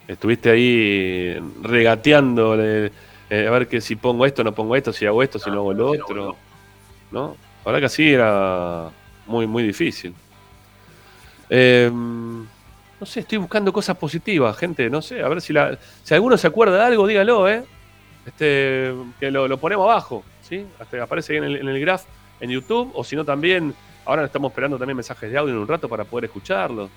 estuviste 0.06 0.50
ahí 0.50 1.36
regateando 1.62 2.56
eh, 2.62 2.92
a 3.28 3.50
ver 3.50 3.66
que 3.66 3.80
si 3.80 3.96
pongo 3.96 4.24
esto, 4.24 4.44
no 4.44 4.52
pongo 4.52 4.76
esto, 4.76 4.92
si 4.92 5.04
hago 5.04 5.20
esto, 5.22 5.40
si 5.40 5.50
no 5.50 5.56
hago 5.56 5.72
lo 5.72 5.90
otro. 5.90 6.36
¿No? 7.10 7.36
Ahora 7.64 7.80
que 7.80 7.86
así 7.86 8.12
era 8.12 8.88
muy, 9.26 9.48
muy 9.48 9.64
difícil. 9.64 10.14
Eh, 11.50 11.90
no 11.92 13.04
sé, 13.06 13.20
estoy 13.20 13.38
buscando 13.38 13.72
cosas 13.72 13.96
positivas, 13.96 14.56
gente. 14.56 14.88
No 14.88 15.02
sé, 15.02 15.22
a 15.22 15.28
ver 15.28 15.40
si, 15.40 15.52
la, 15.52 15.78
si 16.02 16.14
alguno 16.14 16.36
se 16.36 16.46
acuerda 16.46 16.76
de 16.76 16.82
algo, 16.82 17.06
dígalo, 17.06 17.48
¿eh? 17.48 17.64
Este, 18.24 18.92
que 19.20 19.30
lo, 19.30 19.56
ponemos 19.58 19.84
abajo, 19.84 20.24
¿sí? 20.42 20.66
Hasta 20.80 21.02
aparece 21.02 21.34
ahí 21.34 21.38
en 21.38 21.44
el, 21.44 21.56
en 21.56 21.68
el 21.68 21.80
graph 21.80 22.04
en 22.40 22.50
YouTube, 22.50 22.90
o 22.94 23.04
si 23.04 23.16
no 23.16 23.24
también, 23.24 23.74
ahora 24.04 24.24
estamos 24.24 24.50
esperando 24.50 24.78
también 24.78 24.96
mensajes 24.96 25.30
de 25.30 25.38
audio 25.38 25.54
en 25.54 25.60
un 25.60 25.68
rato 25.68 25.88
para 25.88 26.04
poder 26.04 26.26
escucharlo. 26.26 26.90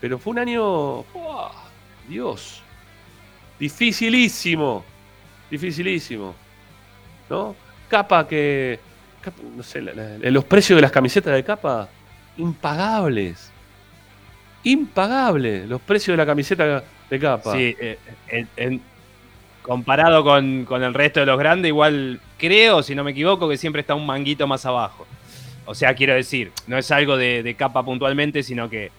Pero 0.00 0.18
fue 0.18 0.32
un 0.32 0.38
año, 0.38 1.04
Dios, 2.08 2.62
dificilísimo, 3.58 4.84
dificilísimo, 5.50 6.34
¿no? 7.30 7.54
Capa 7.88 8.26
que, 8.26 8.80
no 9.54 9.62
sé, 9.62 9.80
los 9.82 10.44
precios 10.44 10.76
de 10.76 10.82
las 10.82 10.90
camisetas 10.90 11.34
de 11.34 11.44
capa, 11.44 11.88
impagables 12.36 13.52
impagable 14.64 15.66
los 15.66 15.80
precios 15.80 16.14
de 16.14 16.16
la 16.18 16.26
camiseta 16.26 16.84
de 17.10 17.18
capa. 17.18 17.52
Sí, 17.52 17.76
eh, 17.78 18.78
comparado 19.62 20.24
con, 20.24 20.66
el 20.82 20.94
resto 20.94 21.20
de 21.20 21.26
los 21.26 21.38
grandes, 21.38 21.68
igual 21.68 22.20
creo, 22.38 22.82
si 22.82 22.94
no 22.94 23.04
me 23.04 23.12
equivoco, 23.12 23.48
que 23.48 23.56
siempre 23.56 23.80
está 23.80 23.94
un 23.94 24.06
manguito 24.06 24.46
más 24.46 24.66
abajo. 24.66 25.06
O 25.64 25.74
sea, 25.74 25.94
quiero 25.94 26.14
decir, 26.14 26.50
no 26.66 26.76
es 26.76 26.90
algo 26.90 27.16
de, 27.16 27.54
capa 27.56 27.84
puntualmente, 27.84 28.42
sino 28.42 28.68
que 28.68 28.90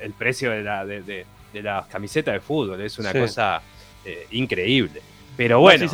el 0.00 0.12
precio 0.12 0.50
de, 0.50 0.62
la, 0.62 0.84
de, 0.84 1.24
las 1.54 1.86
camisetas 1.86 2.34
de 2.34 2.40
fútbol 2.40 2.80
es 2.80 2.98
una 2.98 3.12
cosa 3.12 3.62
eh, 4.04 4.26
increíble. 4.32 5.00
Pero 5.36 5.60
bueno, 5.60 5.86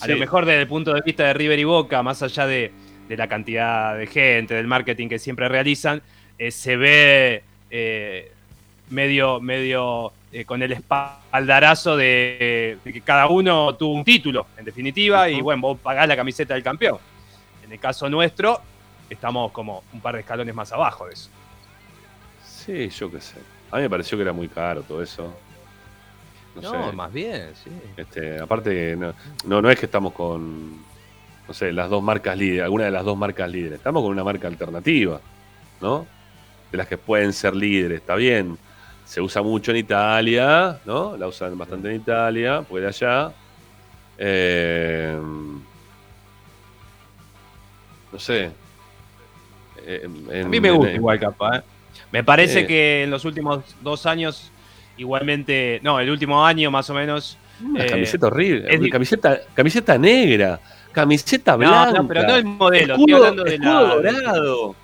a 0.00 0.06
lo 0.06 0.16
mejor 0.16 0.44
desde 0.46 0.62
el 0.62 0.68
punto 0.68 0.94
de 0.94 1.02
vista 1.04 1.24
de 1.24 1.34
River 1.34 1.58
y 1.58 1.64
Boca, 1.64 2.02
más 2.02 2.22
allá 2.22 2.46
de, 2.46 2.70
la 3.08 3.26
cantidad 3.26 3.96
de 3.96 4.06
gente, 4.06 4.54
del 4.54 4.68
marketing 4.68 5.08
que 5.08 5.18
siempre 5.18 5.48
realizan, 5.48 6.02
eh, 6.38 6.50
se 6.50 6.76
ve 6.76 7.42
medio, 8.90 9.40
medio 9.40 10.12
eh, 10.32 10.44
con 10.44 10.62
el 10.62 10.72
espaldarazo 10.72 11.96
de, 11.96 12.78
que 12.84 13.00
cada 13.00 13.26
uno 13.28 13.74
tuvo 13.74 13.94
un 13.94 14.04
título, 14.04 14.46
en 14.58 14.64
definitiva, 14.64 15.28
y 15.30 15.40
bueno, 15.40 15.62
vos 15.62 15.78
pagás 15.80 16.06
la 16.08 16.16
camiseta 16.16 16.54
del 16.54 16.62
campeón. 16.62 16.98
En 17.64 17.72
el 17.72 17.78
caso 17.78 18.08
nuestro, 18.08 18.60
estamos 19.08 19.52
como 19.52 19.82
un 19.92 20.00
par 20.00 20.14
de 20.14 20.20
escalones 20.20 20.54
más 20.54 20.72
abajo 20.72 21.06
de 21.06 21.14
eso. 21.14 21.30
Sí, 22.44 22.88
yo 22.90 23.10
qué 23.10 23.20
sé. 23.20 23.36
A 23.70 23.76
mí 23.76 23.82
me 23.82 23.90
pareció 23.90 24.18
que 24.18 24.22
era 24.22 24.32
muy 24.32 24.48
caro 24.48 24.82
todo 24.82 25.02
eso. 25.02 25.32
No, 26.60 26.92
más 26.92 27.12
bien, 27.12 27.52
sí. 27.62 27.70
Este, 27.96 28.40
aparte, 28.40 28.96
no, 28.96 29.14
no, 29.44 29.62
no 29.62 29.70
es 29.70 29.78
que 29.78 29.86
estamos 29.86 30.12
con, 30.12 30.76
no 31.46 31.54
sé, 31.54 31.72
las 31.72 31.88
dos 31.88 32.02
marcas 32.02 32.36
líderes, 32.36 32.64
alguna 32.64 32.84
de 32.84 32.90
las 32.90 33.04
dos 33.04 33.16
marcas 33.16 33.50
líderes. 33.50 33.78
Estamos 33.78 34.02
con 34.02 34.12
una 34.12 34.24
marca 34.24 34.48
alternativa, 34.48 35.20
¿no? 35.80 36.06
De 36.70 36.78
las 36.78 36.88
que 36.88 36.98
pueden 36.98 37.32
ser 37.32 37.54
líderes, 37.54 38.00
está 38.00 38.14
bien 38.14 38.58
se 39.06 39.20
usa 39.20 39.40
mucho 39.40 39.70
en 39.70 39.78
Italia, 39.78 40.80
¿no? 40.84 41.16
La 41.16 41.28
usan 41.28 41.56
bastante 41.56 41.88
en 41.88 41.96
Italia, 41.96 42.62
puede 42.62 42.88
allá. 42.88 43.30
Eh, 44.18 45.16
no 48.12 48.18
sé. 48.18 48.50
Eh, 49.86 50.08
a 50.42 50.48
mí 50.48 50.60
me 50.60 50.72
gusta 50.72 50.92
igual 50.92 51.20
capa, 51.20 51.58
¿eh? 51.58 51.62
Me 52.10 52.24
parece 52.24 52.66
que 52.66 53.04
en 53.04 53.10
los 53.10 53.24
últimos 53.24 53.76
dos 53.80 54.06
años, 54.06 54.50
igualmente, 54.96 55.80
no, 55.84 56.00
el 56.00 56.10
último 56.10 56.44
año 56.44 56.70
más 56.72 56.90
o 56.90 56.94
menos. 56.94 57.38
Una 57.62 57.86
camiseta 57.86 58.26
horrible, 58.26 58.90
camiseta, 58.90 59.40
camiseta 59.54 59.96
negra, 59.96 60.60
camiseta 60.90 61.54
blanca. 61.54 61.92
No, 61.92 62.08
pero 62.08 62.22
no 62.24 62.34
el 62.34 62.44
modelo, 62.44 62.96
estoy 62.96 63.14
hablando 63.14 63.44
de 63.44 63.58
la, 63.58 63.70
dorado. 63.70 64.74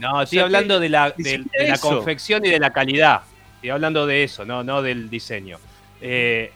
No, 0.00 0.22
estoy 0.22 0.38
hablando 0.38 0.80
de 0.80 0.88
la, 0.88 1.14
la 1.16 1.78
confección 1.78 2.44
y 2.46 2.48
de 2.48 2.58
la 2.58 2.70
calidad. 2.70 3.20
Estoy 3.56 3.70
hablando 3.70 4.06
de 4.06 4.24
eso, 4.24 4.46
no, 4.46 4.64
no 4.64 4.80
del 4.80 5.10
diseño. 5.10 5.58
Eh, 6.00 6.50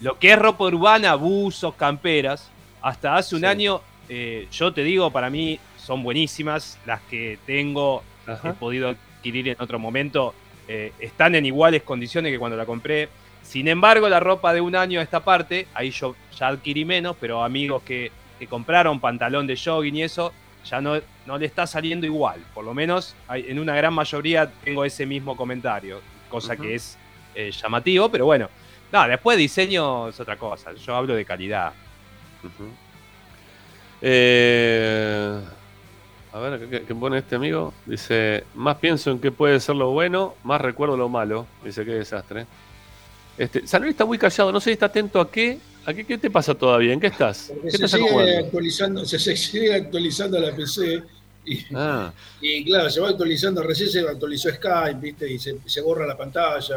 lo 0.00 0.18
que 0.18 0.32
es 0.32 0.38
ropa 0.38 0.64
urbana, 0.64 1.14
buzos, 1.14 1.74
camperas, 1.74 2.50
hasta 2.80 3.16
hace 3.16 3.36
un 3.36 3.44
año, 3.44 3.82
eh, 4.08 4.48
yo 4.50 4.72
te 4.72 4.82
digo, 4.82 5.10
para 5.10 5.28
mí 5.28 5.60
son 5.76 6.02
buenísimas. 6.02 6.78
Las 6.86 7.02
que 7.02 7.38
tengo, 7.44 8.02
he 8.26 8.52
podido 8.54 8.88
adquirir 8.88 9.48
en 9.48 9.56
otro 9.58 9.78
momento, 9.78 10.34
eh, 10.66 10.92
están 10.98 11.34
en 11.34 11.44
iguales 11.44 11.82
condiciones 11.82 12.32
que 12.32 12.38
cuando 12.38 12.56
la 12.56 12.64
compré. 12.64 13.10
Sin 13.42 13.68
embargo, 13.68 14.08
la 14.08 14.20
ropa 14.20 14.54
de 14.54 14.62
un 14.62 14.74
año 14.74 15.00
a 15.00 15.02
esta 15.02 15.20
parte, 15.20 15.68
ahí 15.74 15.90
yo 15.90 16.16
ya 16.38 16.48
adquirí 16.48 16.86
menos, 16.86 17.14
pero 17.20 17.44
amigos 17.44 17.82
que, 17.82 18.10
que 18.38 18.46
compraron 18.46 19.00
pantalón 19.00 19.46
de 19.46 19.56
jogging 19.62 19.96
y 19.96 20.02
eso, 20.02 20.32
ya 20.68 20.80
no, 20.80 21.00
no 21.26 21.38
le 21.38 21.46
está 21.46 21.66
saliendo 21.66 22.06
igual. 22.06 22.40
Por 22.54 22.64
lo 22.64 22.74
menos 22.74 23.14
en 23.30 23.58
una 23.58 23.74
gran 23.74 23.94
mayoría 23.94 24.50
tengo 24.64 24.84
ese 24.84 25.06
mismo 25.06 25.36
comentario, 25.36 26.00
cosa 26.28 26.56
que 26.56 26.74
es 26.74 26.98
eh, 27.34 27.50
llamativo, 27.50 28.08
pero 28.10 28.26
bueno. 28.26 28.48
No, 28.92 29.06
después 29.08 29.36
diseño 29.36 30.08
es 30.08 30.20
otra 30.20 30.36
cosa. 30.36 30.72
Yo 30.74 30.94
hablo 30.94 31.14
de 31.14 31.24
calidad. 31.24 31.72
Eh, 34.00 35.40
a 36.32 36.38
ver, 36.38 36.68
¿qué, 36.68 36.82
qué 36.82 36.94
pone 36.94 37.18
este 37.18 37.34
amigo? 37.34 37.72
Dice, 37.84 38.44
más 38.54 38.76
pienso 38.76 39.10
en 39.10 39.18
qué 39.18 39.32
puede 39.32 39.58
ser 39.58 39.76
lo 39.76 39.90
bueno, 39.90 40.34
más 40.44 40.60
recuerdo 40.60 40.96
lo 40.96 41.08
malo. 41.08 41.46
Dice, 41.64 41.84
qué 41.84 41.94
desastre. 41.94 42.46
Este, 43.38 43.66
San 43.66 43.82
Luis 43.82 43.92
está 43.92 44.04
muy 44.04 44.18
callado, 44.18 44.52
no 44.52 44.60
sé 44.60 44.70
si 44.70 44.72
está 44.72 44.86
atento 44.86 45.20
a 45.20 45.30
qué. 45.30 45.58
¿A 45.86 45.94
qué, 45.94 46.04
qué 46.04 46.18
te 46.18 46.30
pasa 46.30 46.54
todavía? 46.54 46.92
¿En 46.92 47.00
qué 47.00 47.06
estás? 47.06 47.46
Porque 47.54 47.68
¿Qué 47.70 47.78
se 47.78 47.84
estás 47.84 48.00
sigue, 48.00 48.38
actualizando, 48.38 49.04
se, 49.04 49.18
se 49.18 49.36
sigue 49.36 49.72
actualizando 49.74 50.38
la 50.40 50.54
PC 50.54 51.02
y, 51.44 51.64
Ah, 51.74 52.12
y 52.40 52.64
claro, 52.64 52.90
se 52.90 53.00
va 53.00 53.10
actualizando, 53.10 53.62
recién 53.62 53.88
se 53.88 54.00
actualizó 54.00 54.50
Skype, 54.50 54.98
¿viste? 55.00 55.30
Y 55.32 55.38
se, 55.38 55.56
se 55.64 55.80
borra 55.80 56.04
la 56.06 56.16
pantalla. 56.16 56.76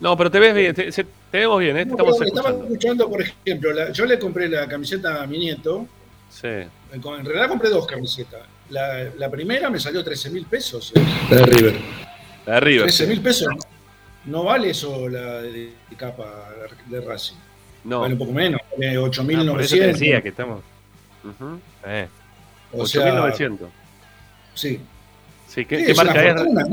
no, 0.00 0.16
pero 0.16 0.30
te 0.30 0.40
ves 0.40 0.52
bien, 0.54 0.74
te, 0.74 0.90
se- 0.90 1.04
te 1.04 1.38
vemos 1.38 1.60
bien, 1.60 1.76
¿eh? 1.76 1.84
No, 1.84 1.92
estamos 1.92 2.16
pero 2.18 2.28
estaba 2.28 2.48
escuchando. 2.48 2.74
escuchando, 2.74 3.08
por 3.10 3.22
ejemplo, 3.22 3.72
la- 3.72 3.92
yo 3.92 4.04
le 4.04 4.18
compré 4.18 4.48
la 4.48 4.66
camiseta 4.66 5.22
a 5.22 5.26
mi 5.28 5.38
nieto, 5.38 5.86
Sí. 6.28 6.46
en 6.48 6.70
en 6.92 7.24
realidad 7.24 7.48
compré 7.48 7.70
dos 7.70 7.86
camisetas. 7.86 8.40
La, 8.70 9.04
la 9.16 9.30
primera 9.30 9.68
me 9.70 9.78
salió 9.80 10.02
13 10.02 10.30
mil 10.30 10.46
pesos. 10.46 10.92
eh, 10.94 11.00
La 11.30 11.36
de 11.38 11.46
River. 11.46 11.74
La 12.46 12.54
de 12.54 12.60
River. 12.60 12.82
13 12.86 13.06
mil 13.06 13.20
pesos. 13.20 13.48
No 14.24 14.44
vale 14.44 14.70
eso 14.70 15.08
la 15.08 15.40
de, 15.42 15.50
de 15.88 15.96
capa 15.96 16.48
de 16.86 17.00
Racing. 17.00 17.36
No. 17.84 18.00
Vale 18.00 18.12
un 18.14 18.18
poco 18.18 18.32
menos, 18.32 18.60
vale 18.76 18.96
Ah, 18.96 19.00
por 19.00 19.60
eso 19.62 19.76
te 19.76 19.82
8.900. 19.82 19.86
decía 19.92 20.22
que 20.22 20.28
estamos. 20.28 20.60
Ujú. 21.24 21.60
eh. 21.86 22.08
o 22.72 22.86
sea, 22.86 23.06
8.900. 23.14 23.58
Sí. 24.54 24.80
Sí, 25.48 25.64
¿qué, 25.64 25.78
Sí, 25.78 25.84
qué 25.86 25.90
es 25.92 25.98
una 25.98 26.04
marca 26.12 26.28
es? 26.28 26.34
fortuna, 26.36 26.62
No, 26.62 26.68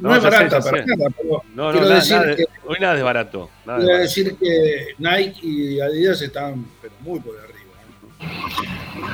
no 0.00 0.08
No, 0.10 0.14
es 0.16 0.22
sé, 0.22 0.28
barata 0.30 0.58
ya 0.58 0.64
para 0.70 0.82
sé. 0.84 0.86
nada, 0.96 1.10
pero 1.16 1.42
No, 1.54 1.64
no, 1.64 1.70
quiero 1.72 1.86
nada, 1.86 1.94
decir 1.94 2.16
nada 2.16 2.26
de- 2.26 2.36
que- 2.36 2.44
hoy 2.66 2.76
nada 2.80 2.96
es 2.98 3.02
barato. 3.02 3.50
Nada 3.64 3.78
de 3.78 3.84
quiero 3.84 3.98
barato. 3.98 4.02
decir 4.02 4.36
que 4.38 4.86
Nike 4.98 5.40
y 5.46 5.80
Adidas 5.80 6.20
están 6.22 6.66
pero 6.82 6.92
muy 7.00 7.20
por 7.20 7.34
arriba. 7.38 7.58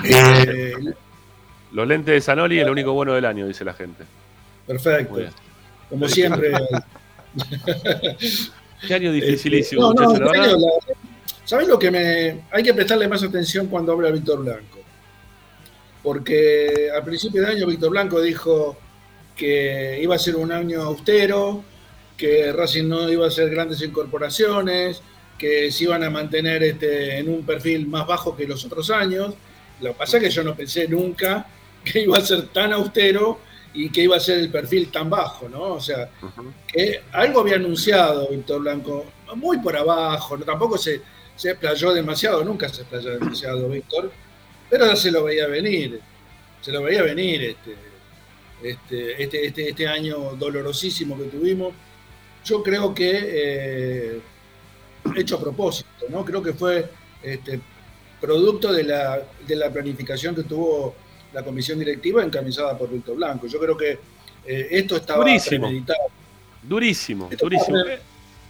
¿eh? 0.05 0.73
Eh, 0.85 0.95
Los 1.73 1.87
lentes 1.87 2.15
de 2.15 2.21
Sanoli 2.21 2.59
es 2.59 2.67
lo 2.67 2.73
único 2.73 2.93
bueno 2.95 3.13
del 3.15 3.25
año, 3.27 3.47
dice 3.47 3.65
la 3.65 3.75
gente. 3.75 4.05
perfecto. 4.67 5.21
Como 5.89 6.09
siempre. 6.09 6.51
Qué 8.87 8.95
año 8.95 9.11
Este, 9.13 9.27
dificilísimo, 9.27 9.83
no, 9.83 9.93
no, 9.95 10.11
muchachos, 10.11 10.21
la 10.37 10.41
verdad. 10.43 10.59
¿Sabés 11.47 11.69
lo 11.69 11.79
que 11.79 11.93
me.? 11.93 12.45
Hay 12.51 12.63
que 12.65 12.75
prestarle 12.75 13.07
más 13.07 13.23
atención 13.23 13.69
cuando 13.69 13.93
habla 13.93 14.11
Víctor 14.11 14.43
Blanco. 14.43 14.81
Porque 16.03 16.91
al 16.95 17.05
principio 17.05 17.41
de 17.41 17.53
año 17.53 17.67
Víctor 17.69 17.91
Blanco 17.91 18.21
dijo 18.21 18.77
que 19.37 20.01
iba 20.03 20.17
a 20.17 20.19
ser 20.19 20.35
un 20.35 20.51
año 20.51 20.83
austero, 20.83 21.63
que 22.17 22.53
Racing 22.53 22.89
no 22.89 23.09
iba 23.09 23.27
a 23.27 23.29
hacer 23.29 23.49
grandes 23.49 23.81
incorporaciones, 23.81 25.01
que 25.39 25.71
se 25.71 25.85
iban 25.85 26.03
a 26.03 26.11
mantener 26.11 26.65
este, 26.65 27.19
en 27.19 27.29
un 27.29 27.47
perfil 27.47 27.87
más 27.87 28.09
bajo 28.09 28.37
que 28.37 28.47
los 28.47 28.65
otros 28.65 28.91
años. 28.91 29.35
Lo 29.81 29.93
que 29.93 29.99
pasa 29.99 30.17
es 30.17 30.25
que 30.25 30.31
yo 30.31 30.43
no 30.43 30.57
pensé 30.57 30.89
nunca 30.89 31.47
que 31.85 32.01
iba 32.01 32.19
a 32.19 32.23
ser 32.23 32.49
tan 32.49 32.73
austero 32.73 33.39
y 33.73 33.91
que 33.91 34.03
iba 34.03 34.17
a 34.17 34.21
ser 34.21 34.39
el 34.41 34.51
perfil 34.51 34.91
tan 34.91 35.09
bajo, 35.09 35.49
¿no? 35.49 35.75
O 35.75 35.81
sea, 35.81 36.11
que 36.67 37.03
algo 37.13 37.41
había 37.41 37.55
anunciado 37.55 38.29
Víctor 38.31 38.63
Blanco, 38.63 39.07
muy 39.37 39.59
por 39.59 39.77
abajo, 39.77 40.37
no, 40.37 40.45
tampoco 40.45 40.77
se, 40.79 41.03
se 41.37 41.51
explayó 41.51 41.93
demasiado, 41.93 42.43
nunca 42.45 42.69
se 42.69 42.83
explayó 42.83 43.11
demasiado 43.19 43.69
Víctor, 43.69 44.11
pero 44.71 44.97
se 44.97 45.11
lo 45.13 45.25
veía 45.25 45.47
venir, 45.47 46.01
se 46.61 46.73
lo 46.73 46.83
veía 46.83 47.03
venir 47.03 47.43
este, 47.45 47.77
este, 48.63 49.23
este, 49.23 49.47
este, 49.47 49.69
este 49.69 49.87
año 49.89 50.35
dolorosísimo 50.39 51.17
que 51.17 51.25
tuvimos. 51.25 51.73
Yo 52.45 52.63
creo 52.63 52.95
que 52.95 53.11
eh, 53.23 54.21
hecho 55.17 55.37
a 55.37 55.41
propósito, 55.41 56.07
¿no? 56.09 56.25
Creo 56.25 56.43
que 56.43 56.53
fue 56.53 56.89
este, 57.23 57.61
producto 58.21 58.73
de 58.73 58.85
la, 58.85 59.23
de 59.47 59.57
la 59.57 59.71
planificación 59.71 60.35
que 60.35 60.43
tuvo 60.45 60.95
la 61.33 61.43
comisión 61.45 61.79
directiva 61.79 62.23
encabezada 62.25 62.77
por 62.79 62.91
Víctor 62.91 63.17
Blanco. 63.17 63.47
Yo 63.47 63.59
creo 63.61 63.77
que 63.77 63.99
eh, 64.47 64.69
esto 64.71 64.97
estaba 64.97 65.25
Durísimo. 65.25 65.67
premeditado. 65.67 65.99
Durísimo, 66.63 67.29
Esto 67.31 67.45
durísimo. 67.47 67.79
estaba, 67.79 67.99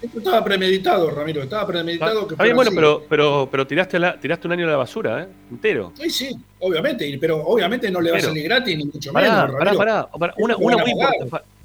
esto 0.03 0.18
estaba 0.18 0.44
premeditado, 0.44 1.11
Ramiro, 1.11 1.42
estaba 1.42 1.66
premeditado 1.66 2.26
que 2.28 2.34
Está 2.34 2.44
bien, 2.44 2.55
fuera 2.57 2.70
bueno, 2.70 2.70
así. 2.70 2.76
pero, 2.76 3.07
pero, 3.09 3.49
pero 3.51 3.66
tiraste, 3.66 3.99
la- 3.99 4.18
tiraste 4.20 4.47
un 4.47 4.53
año 4.53 4.66
a 4.66 4.70
la 4.70 4.76
basura, 4.76 5.22
¿eh? 5.22 5.28
Entero. 5.51 5.92
Sí, 6.01 6.11
sí, 6.11 6.36
obviamente, 6.61 7.16
pero 7.20 7.38
obviamente 7.44 7.90
no 7.90 8.01
le 8.01 8.11
va 8.12 8.18
a 8.18 8.20
salir 8.20 8.44
gratis, 8.44 8.76
ni 8.76 8.84
mucho 8.84 9.12
Pará, 9.12 9.26
menos. 9.47 9.53
pará, 9.53 9.64
Ramiro. 9.64 9.78
pará, 9.78 10.07
pará. 10.18 10.34
Una, 10.38 10.57
una 10.57 10.76
muy 10.78 10.92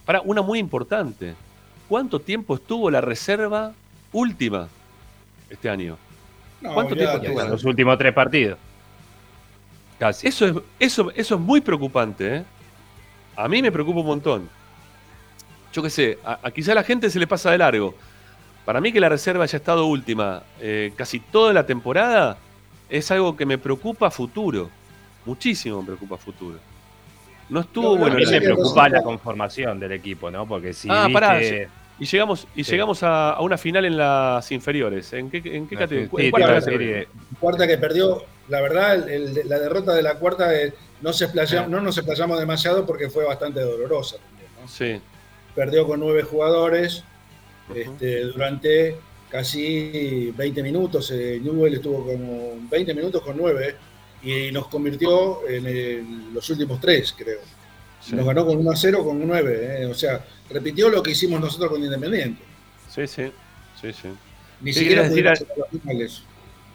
pará, 0.05 0.21
una 0.25 0.41
muy 0.41 0.59
importante. 0.59 1.33
¿Cuánto 1.87 2.19
tiempo 2.19 2.55
estuvo 2.55 2.89
la 2.89 3.01
reserva 3.01 3.73
última 4.13 4.67
este 5.49 5.69
año? 5.69 5.97
No, 6.61 6.73
¿Cuánto 6.73 6.95
tiempo 6.95 7.17
Bueno, 7.19 7.33
tuvo? 7.41 7.49
los 7.49 7.63
últimos 7.65 7.97
tres 7.97 8.13
partidos. 8.13 8.57
Casi. 9.99 10.27
Eso 10.27 10.45
es, 10.47 10.53
eso, 10.79 11.11
eso 11.15 11.35
es 11.35 11.41
muy 11.41 11.61
preocupante, 11.61 12.37
¿eh? 12.37 12.43
A 13.35 13.47
mí 13.47 13.61
me 13.61 13.71
preocupa 13.71 13.99
un 13.99 14.05
montón. 14.07 14.49
Yo 15.73 15.81
qué 15.83 15.89
sé, 15.89 16.17
a, 16.23 16.39
a 16.43 16.51
quizá 16.51 16.71
a 16.73 16.75
la 16.75 16.83
gente 16.83 17.09
se 17.09 17.19
le 17.19 17.27
pasa 17.27 17.51
de 17.51 17.57
largo. 17.57 17.93
Para 18.65 18.79
mí 18.79 18.91
que 18.91 18.99
la 18.99 19.09
reserva 19.09 19.43
haya 19.43 19.57
estado 19.57 19.85
última 19.85 20.43
eh, 20.59 20.93
casi 20.95 21.19
toda 21.19 21.51
la 21.53 21.65
temporada 21.65 22.37
es 22.89 23.09
algo 23.11 23.35
que 23.35 23.45
me 23.45 23.57
preocupa 23.57 24.07
a 24.07 24.11
futuro. 24.11 24.69
Muchísimo 25.25 25.79
me 25.81 25.87
preocupa 25.87 26.15
a 26.15 26.17
futuro. 26.17 26.59
No 27.49 27.61
estuvo 27.61 27.95
No, 27.95 27.97
bueno. 28.01 28.17
No 28.19 28.31
me 28.31 28.41
preocupa 28.41 28.87
la 28.89 29.01
conformación 29.01 29.79
del 29.79 29.91
equipo, 29.93 30.29
¿no? 30.31 30.45
Porque 30.47 30.73
si 30.73 30.87
Ah, 30.89 31.07
viste- 31.07 31.13
pará, 31.13 31.39
Y 31.99 32.05
llegamos, 32.05 32.47
y 32.55 32.63
Sí. 32.63 32.71
llegamos 32.71 33.03
a, 33.03 33.33
a 33.33 33.41
una 33.41 33.59
final 33.59 33.85
en 33.85 33.95
las 33.95 34.51
inferiores. 34.51 35.13
¿En 35.13 35.29
qué, 35.29 35.37
en 35.37 35.67
qué 35.67 35.75
Sí, 35.75 35.79
categoría? 35.79 36.09
te 36.09 36.21
¿En 36.21 36.27
iba 36.27 36.31
cuál 36.31 36.43
a 36.43 37.05
cuarta 37.39 37.67
que 37.67 37.77
perdió, 37.77 38.23
la 38.49 38.59
verdad, 38.61 38.95
el- 39.07 39.37
el- 39.37 39.47
la 39.47 39.59
derrota 39.59 39.93
de 39.93 40.01
la 40.01 40.15
cuarta 40.15 40.51
eh, 40.59 40.73
no, 41.01 41.13
se 41.13 41.25
explayamos- 41.25 41.69
no 41.69 41.79
nos 41.79 41.95
explayamos 41.99 42.39
demasiado 42.39 42.87
porque 42.87 43.09
fue 43.09 43.23
bastante 43.25 43.59
dolorosa. 43.59 44.15
también, 44.17 44.49
¿no? 44.59 44.67
Sí. 44.67 44.99
Perdió 45.53 45.85
con 45.85 45.99
nueve 45.99 46.23
jugadores 46.23 47.03
Este, 47.75 48.21
durante 48.25 48.97
casi 49.29 50.31
20 50.35 50.61
minutos. 50.63 51.11
Eh, 51.11 51.39
Newell 51.41 51.75
estuvo 51.75 52.05
como 52.05 52.53
20 52.69 52.93
minutos 52.93 53.21
con 53.21 53.37
nueve 53.37 53.75
y 54.23 54.51
nos 54.51 54.67
convirtió 54.67 55.47
en 55.47 55.65
el- 55.65 56.33
los 56.33 56.49
últimos 56.49 56.79
tres, 56.79 57.13
creo. 57.17 57.39
Sí. 58.01 58.15
Nos 58.15 58.25
ganó 58.25 58.45
con 58.45 58.57
1 58.57 58.71
a 58.71 58.75
0 58.75 59.03
con 59.03 59.25
9. 59.25 59.85
O 59.85 59.93
sea, 59.93 60.25
repitió 60.49 60.89
lo 60.89 61.01
que 61.03 61.11
hicimos 61.11 61.39
nosotros 61.39 61.69
con 61.71 61.83
Independiente. 61.83 62.41
Sí, 62.89 63.07
sí, 63.07 63.31
sí, 63.79 63.93
sí. 63.93 64.07
Ni 64.59 64.73
¿Qué 64.73 64.79
siquiera 64.79 65.03
pudimos 65.07 65.31
decir, 65.39 65.47
a 65.55 65.59
las 65.59 65.69
finales. 65.69 66.23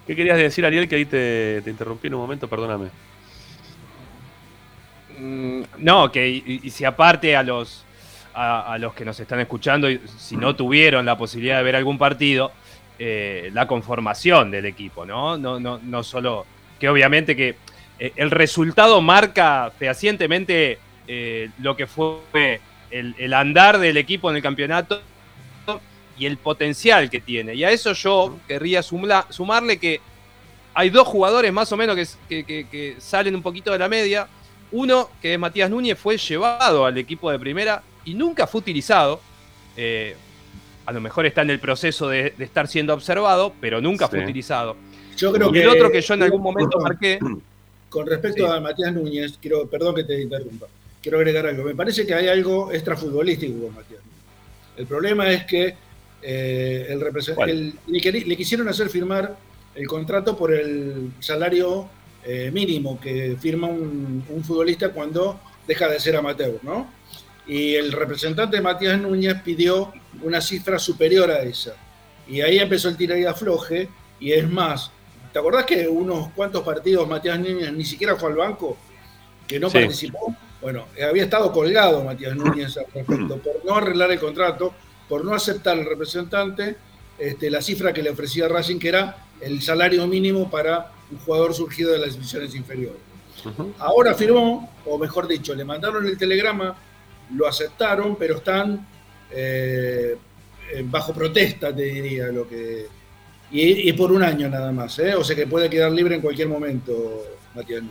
¿Qué 0.07 0.15
querías 0.17 0.39
decir, 0.39 0.65
Ariel? 0.65 0.89
Que 0.89 0.97
ahí 0.97 1.05
te, 1.05 1.61
te 1.63 1.71
interrumpí 1.71 2.07
en 2.07 2.15
un 2.15 2.21
momento, 2.21 2.49
perdóname. 2.49 2.89
Mm, 5.19 5.63
No, 5.79 6.11
que 6.13 6.29
y, 6.29 6.61
y 6.63 6.71
si 6.71 6.85
aparte 6.85 7.35
a 7.37 7.43
los 7.43 7.85
a, 8.37 8.77
los 8.79 8.93
que 8.93 9.05
nos 9.05 9.19
están 9.19 9.41
escuchando, 9.41 9.91
y 9.91 9.99
si 10.19 10.37
no 10.37 10.55
tuvieron 10.55 11.07
la 11.07 11.17
posibilidad 11.17 11.57
de 11.57 11.63
ver 11.65 11.77
algún 11.77 11.97
partido, 11.97 12.53
eh, 12.99 13.51
la 13.53 13.67
conformación 13.67 14.51
del 14.51 14.67
equipo, 14.67 15.07
¿no? 15.07 15.39
No, 15.39 15.59
no, 15.59 15.79
no 15.83 16.03
solo 16.03 16.45
que 16.79 16.89
obviamente 16.89 17.35
que 17.35 17.57
eh, 17.99 18.13
el 18.17 18.31
resultado 18.31 19.01
marca 19.01 19.73
fehacientemente 19.79 20.79
eh, 21.09 21.49
lo 21.61 21.77
que 21.77 21.87
fue 21.87 22.61
el, 22.91 23.33
andar 23.33 23.79
del 23.79 23.97
equipo 23.97 24.29
en 24.31 24.37
el 24.37 24.43
campeonato 24.43 25.01
y 26.19 26.27
el 26.27 26.37
potencial 26.37 27.09
que 27.09 27.21
tiene. 27.21 27.55
Y 27.55 27.65
a 27.65 27.71
eso 27.71 27.93
yo 27.93 28.39
querría 28.47 28.83
sumla- 28.83 29.27
sumarle 29.31 29.79
que 29.79 30.01
hay 30.75 30.91
dos 30.91 31.07
jugadores 31.09 31.53
más 31.53 31.73
o 31.73 31.77
menos 31.77 31.97
que 32.29 32.97
salen 32.99 33.35
un 33.35 33.43
poquito 33.43 33.73
de 33.73 33.79
la 33.79 33.89
media. 33.89 34.29
Uno, 34.73 35.11
que 35.23 35.35
es 35.35 35.39
Matías 35.39 35.71
Núñez, 35.71 35.99
fue 35.99 36.19
llevado 36.19 36.85
al 36.85 36.99
equipo 36.99 37.31
de 37.31 37.39
primera 37.39 37.83
y 38.07 38.15
nunca 38.15 38.47
fue 38.47 38.61
utilizado. 38.61 39.21
Eh, 39.77 40.17
a 40.87 40.93
lo 40.93 41.01
mejor 41.01 41.27
está 41.27 41.43
en 41.43 41.51
el 41.51 41.59
proceso 41.61 42.09
de, 42.09 42.33
de 42.39 42.45
estar 42.45 42.69
siendo 42.69 42.95
observado, 42.95 43.53
pero 43.61 43.81
nunca 43.81 44.09
fue 44.09 44.23
utilizado. 44.23 44.77
Yo 45.17 45.33
creo 45.33 45.51
Y 45.51 45.53
que 45.55 45.63
el 45.63 45.69
otro 45.69 45.91
que 45.91 46.01
yo 46.01 46.15
en 46.15 46.23
algún 46.23 46.41
momento 46.43 46.79
marqué. 46.81 47.19
Con 47.89 48.07
respecto 48.07 48.45
Sí. 48.47 48.53
a 48.53 48.61
Matías 48.61 48.93
Núñez, 48.93 49.39
quiero, 49.41 49.67
perdón 49.69 49.95
que 49.95 50.05
te 50.05 50.21
interrumpa, 50.21 50.67
quiero 51.03 51.19
agregar 51.19 51.47
algo. 51.47 51.65
Me 51.65 51.75
parece 51.75 52.05
que 52.07 52.15
hay 52.15 52.29
algo 52.29 52.73
extrafutbolístico 52.73 53.53
con 53.67 53.75
Matías 53.75 54.01
Núñez. 54.01 54.21
El 54.77 54.87
problema 54.87 55.31
es 55.31 55.45
que 55.45 55.75
eh, 56.23 56.87
el 56.91 57.01
el- 57.49 58.29
le, 58.29 58.37
quisieron 58.37 58.69
hacer 58.69 58.89
firmar 58.91 59.37
el 59.75 59.87
contrato 59.87 60.37
por 60.37 60.53
el 60.53 61.13
salario 61.21 61.89
eh, 62.25 62.51
mínimo 62.53 63.01
que 63.01 63.37
firma 63.41 63.69
un, 63.69 64.25
un 64.29 64.45
futbolista 64.45 64.91
cuando 64.91 65.39
deja 65.67 65.89
de 65.89 66.01
ser 66.01 66.17
amateur, 66.17 66.59
¿no? 66.63 66.91
Y 67.47 67.75
el 67.75 67.93
representante 67.93 68.61
Matías 68.61 69.01
Núñez 69.01 69.37
pidió 69.45 69.93
una 70.23 70.41
cifra 70.41 70.79
superior 70.79 71.31
a 71.31 71.43
esa. 71.43 71.75
Y 72.29 72.41
ahí 72.41 72.59
empezó 72.59 72.89
el 72.89 72.97
tira 72.97 73.17
y 73.19 73.25
afloje, 73.25 73.89
y 74.19 74.33
es 74.33 74.49
más, 74.51 74.91
¿te 75.33 75.39
acordás 75.39 75.65
que 75.65 75.87
unos 75.87 76.31
cuantos 76.33 76.63
partidos 76.65 77.07
Matías 77.09 77.39
Núñez 77.39 77.73
ni 77.73 77.85
siquiera 77.85 78.17
fue 78.17 78.31
al 78.31 78.37
banco? 78.37 78.77
Que 79.47 79.61
no 79.61 79.71
Sí. 79.71 79.79
participó. 79.79 80.35
Bueno, 80.61 80.87
había 81.09 81.23
estado 81.25 81.53
colgado 81.53 82.03
Matías 82.03 82.35
Núñez 82.35 82.77
al 82.79 82.87
respecto 82.93 83.37
por 83.45 83.65
no 83.65 83.77
arreglar 83.77 84.11
el 84.11 84.19
contrato, 84.19 84.75
por 85.09 85.25
no 85.25 85.35
aceptar 85.35 85.79
el 85.79 85.85
representante 85.87 86.77
este, 87.19 87.49
la 87.49 87.63
cifra 87.63 87.93
que 87.93 88.03
le 88.03 88.11
ofrecía 88.11 88.49
Racing, 88.49 88.79
que 88.79 88.89
era 88.89 89.17
el 89.41 89.63
salario 89.63 90.07
mínimo 90.07 90.51
para 90.51 90.91
un 91.11 91.19
jugador 91.19 91.55
surgido 91.55 91.93
de 91.93 91.99
las 91.99 92.15
divisiones 92.15 92.55
inferiores. 92.55 92.99
Ahora 93.79 94.15
firmó, 94.15 94.71
o 94.85 94.99
mejor 94.99 95.29
dicho, 95.29 95.55
le 95.55 95.65
mandaron 95.65 96.05
el 96.07 96.19
telegrama, 96.19 96.77
lo 97.35 97.47
aceptaron, 97.47 98.17
pero 98.17 98.37
están 98.37 98.87
eh, 99.31 100.17
bajo 100.85 101.13
protesta, 101.13 101.75
te 101.75 101.83
diría, 101.83 102.27
lo 102.29 102.49
que. 102.49 102.87
Y, 103.51 103.93
por 103.93 104.11
un 104.11 104.25
año 104.25 104.49
nada 104.49 104.73
más, 104.73 104.99
¿eh? 104.99 105.15
o 105.15 105.23
sea 105.23 105.37
que 105.37 105.47
puede 105.47 105.71
quedar 105.71 105.93
libre 105.93 106.17
en 106.17 106.21
cualquier 106.21 106.49
momento, 106.49 107.25
Matías. 107.55 107.85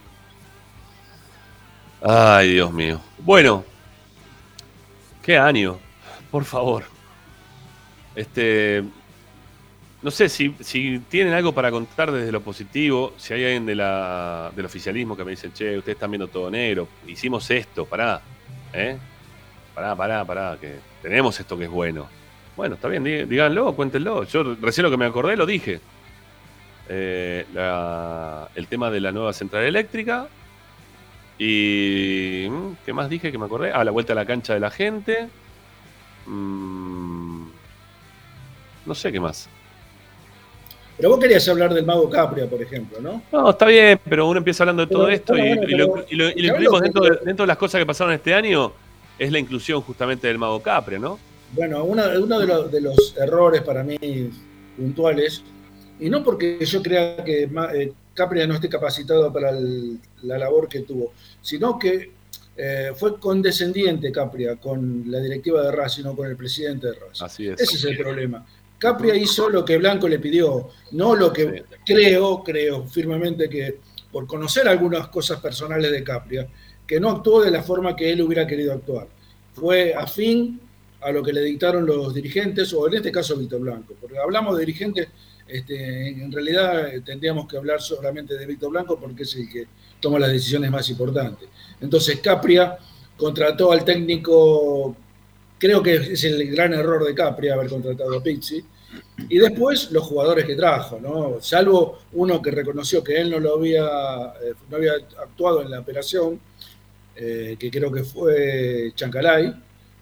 Ay, 2.02 2.54
Dios 2.54 2.74
mío. 2.74 3.00
Bueno, 3.20 3.64
qué 5.22 5.38
año, 5.38 5.80
por 6.30 6.44
favor. 6.44 6.84
Este, 8.14 8.84
no 10.02 10.12
sé 10.12 10.30
si, 10.30 10.54
si 10.60 11.00
tienen 11.10 11.34
algo 11.34 11.54
para 11.54 11.72
contar 11.72 12.12
desde 12.12 12.32
lo 12.32 12.42
positivo, 12.42 13.14
si 13.18 13.34
hay 13.34 13.46
alguien 13.46 13.66
de 13.66 13.76
del 14.56 14.66
oficialismo 14.66 15.16
que 15.16 15.24
me 15.24 15.32
dice, 15.32 15.52
che, 15.54 15.78
ustedes 15.78 15.96
están 15.96 16.12
viendo 16.12 16.28
todo 16.28 16.52
negro, 16.52 16.88
hicimos 17.08 17.50
esto, 17.50 17.86
pará, 17.86 18.22
¿eh? 18.74 18.98
Pará, 19.76 19.96
pará, 19.96 20.24
pará, 20.26 20.58
que 20.60 20.76
tenemos 21.02 21.38
esto 21.40 21.58
que 21.58 21.66
es 21.66 21.70
bueno. 21.70 22.08
Bueno, 22.56 22.76
está 22.76 22.88
bien, 22.88 23.04
dí- 23.04 23.26
díganlo, 23.26 23.74
cuéntenlo. 23.76 24.24
Yo 24.24 24.56
recién 24.62 24.84
lo 24.84 24.90
que 24.92 24.98
me 24.98 25.06
acordé 25.06 25.36
lo 25.36 25.46
dije. 25.46 25.82
Eh, 26.88 27.46
la- 27.54 28.48
el 28.56 28.68
tema 28.68 28.90
de 28.90 29.02
la 29.02 29.12
nueva 29.12 29.34
central 29.34 29.64
eléctrica, 29.64 30.28
y. 31.38 32.48
mm, 32.50 32.72
¿Qué 32.86 32.94
más 32.94 33.10
dije 33.10 33.32
que 33.32 33.38
me 33.38 33.46
acordé? 33.46 33.72
Ah, 33.74 33.84
la 33.84 33.92
vuelta 33.92 34.14
a 34.14 34.16
la 34.16 34.26
cancha 34.26 34.54
de 34.54 34.62
la 34.62 34.72
gente. 34.72 35.28
Mm, 36.26 37.48
no 38.86 38.96
sé 38.96 39.12
qué 39.12 39.20
más. 39.20 39.50
Pero 40.98 41.10
vos 41.10 41.20
querías 41.20 41.46
hablar 41.50 41.74
del 41.74 41.86
mago 41.86 42.10
Capria, 42.10 42.50
por 42.50 42.62
ejemplo, 42.62 43.02
¿no? 43.02 43.22
No, 43.30 43.50
está 43.50 43.66
bien, 43.66 44.00
pero 44.08 44.28
uno 44.30 44.38
empieza 44.38 44.64
hablando 44.64 44.86
de 44.86 44.92
todo 44.94 45.04
Pero, 45.08 45.16
esto 45.16 45.36
y, 45.36 45.42
bueno, 45.42 45.64
y 45.68 45.72
lo, 45.76 46.06
y 46.10 46.16
lo- 46.16 46.30
y 46.30 46.30
lo 46.30 46.34
pero 46.36 46.48
incluimos 46.48 46.82
dentro 46.82 47.02
de, 47.04 47.10
dentro 47.26 47.44
de 47.44 47.48
las 47.48 47.58
cosas 47.58 47.80
que 47.80 47.86
pasaron 47.86 48.14
este 48.14 48.34
año. 48.34 48.72
Es 49.18 49.32
la 49.32 49.40
inclusión 49.40 49.82
justamente 49.82 50.28
del 50.28 50.38
Mago 50.38 50.62
Capre, 50.62 51.00
¿no? 51.00 51.18
Bueno, 51.54 51.84
uno 51.84 52.04
de 52.40 52.48
los, 52.48 52.72
de 52.72 52.82
los 52.82 53.16
errores 53.18 53.62
para 53.62 53.84
mí 53.84 53.98
puntuales, 54.76 55.42
y 56.00 56.10
no 56.10 56.24
porque 56.24 56.64
yo 56.66 56.82
crea 56.82 57.24
que 57.24 57.44
eh, 57.74 57.94
Capria 58.14 58.46
no 58.46 58.56
esté 58.56 58.68
capacitado 58.68 59.32
para 59.32 59.52
el- 59.52 60.00
la 60.24 60.38
labor 60.38 60.68
que 60.68 60.82
tuvo, 60.82 61.14
sino 61.42 61.80
que 61.80 62.12
eh, 62.58 62.92
fue 62.96 63.20
condescendiente 63.20 64.12
Capria 64.12 64.56
con 64.56 65.04
la 65.08 65.20
directiva 65.20 65.62
de 65.62 65.72
Racing, 65.72 66.04
no 66.04 66.16
con 66.16 66.28
el 66.28 66.36
presidente 66.38 66.88
de 66.88 66.94
Racing. 66.94 67.26
Así 67.26 67.48
es. 67.48 67.60
Ese 67.62 67.76
es 67.78 67.84
el 67.86 67.98
problema. 67.98 68.46
Capria 68.78 69.16
hizo 69.16 69.50
lo 69.50 69.64
que 69.64 69.78
Blanco 69.78 70.08
le 70.08 70.20
pidió, 70.20 70.70
no 70.92 71.16
lo 71.16 71.32
que 71.32 71.64
creo, 71.86 72.44
creo 72.44 72.86
firmemente 72.88 73.50
que 73.50 73.78
por 74.12 74.26
conocer 74.28 74.68
algunas 74.68 75.08
cosas 75.10 75.40
personales 75.42 75.92
de 75.92 76.04
Capria, 76.04 76.48
que 76.88 77.00
no 77.00 77.10
actuó 77.10 77.42
de 77.42 77.52
la 77.52 77.64
forma 77.64 77.96
que 77.96 78.12
él 78.12 78.22
hubiera 78.22 78.46
querido 78.46 78.74
actuar. 78.74 79.08
Fue 79.54 79.94
afín 79.94 80.60
a 81.02 81.12
lo 81.12 81.24
que 81.24 81.34
le 81.34 81.42
dictaron 81.42 81.86
los 81.86 82.14
dirigentes, 82.14 82.74
o 82.74 82.88
en 82.88 82.96
este 82.96 83.12
caso 83.12 83.36
Víctor 83.38 83.62
Blanco, 83.62 83.96
porque 84.00 84.18
hablamos 84.18 84.58
de 84.58 84.66
dirigentes, 84.66 85.08
este, 85.48 86.08
en 86.10 86.32
realidad 86.32 86.88
eh, 86.88 87.02
tendríamos 87.02 87.48
que 87.48 87.58
hablar 87.58 87.80
solamente 87.80 88.36
de 88.36 88.46
Víctor 88.48 88.72
Blanco 88.72 89.00
porque 89.00 89.24
es 89.24 89.36
el 89.36 89.48
que 89.48 89.68
toma 90.00 90.18
las 90.18 90.32
decisiones 90.32 90.72
más 90.72 90.90
importantes. 90.90 91.48
Entonces 91.80 92.20
Capria 92.20 92.78
contrató 93.16 93.72
al 93.72 93.86
técnico 93.86 94.96
creo 95.58 95.82
que 95.82 95.96
es 95.96 96.24
el 96.24 96.50
gran 96.52 96.74
error 96.74 97.04
de 97.04 97.16
Capri 97.16 97.50
haber 97.50 97.70
contratado 97.70 98.18
a 98.18 98.24
Pizzi. 98.24 98.64
Y 99.30 99.38
después 99.40 99.92
los 99.92 100.04
jugadores 100.04 100.46
que 100.46 100.56
trajo, 100.56 101.00
¿no? 101.00 101.42
Salvo 101.42 102.00
uno 102.14 102.42
que 102.42 102.52
reconoció 102.52 103.04
que 103.04 103.20
él 103.20 103.32
no 103.32 103.40
lo 103.40 103.56
había, 103.56 103.86
eh, 104.42 104.54
no 104.70 104.78
había 104.78 104.94
actuado 104.94 105.62
en 105.62 105.72
la 105.72 105.80
operación, 105.80 106.40
eh, 107.16 107.56
que 107.60 107.70
creo 107.72 107.92
que 107.92 108.04
fue 108.04 108.92
Chancalay. 108.96 109.54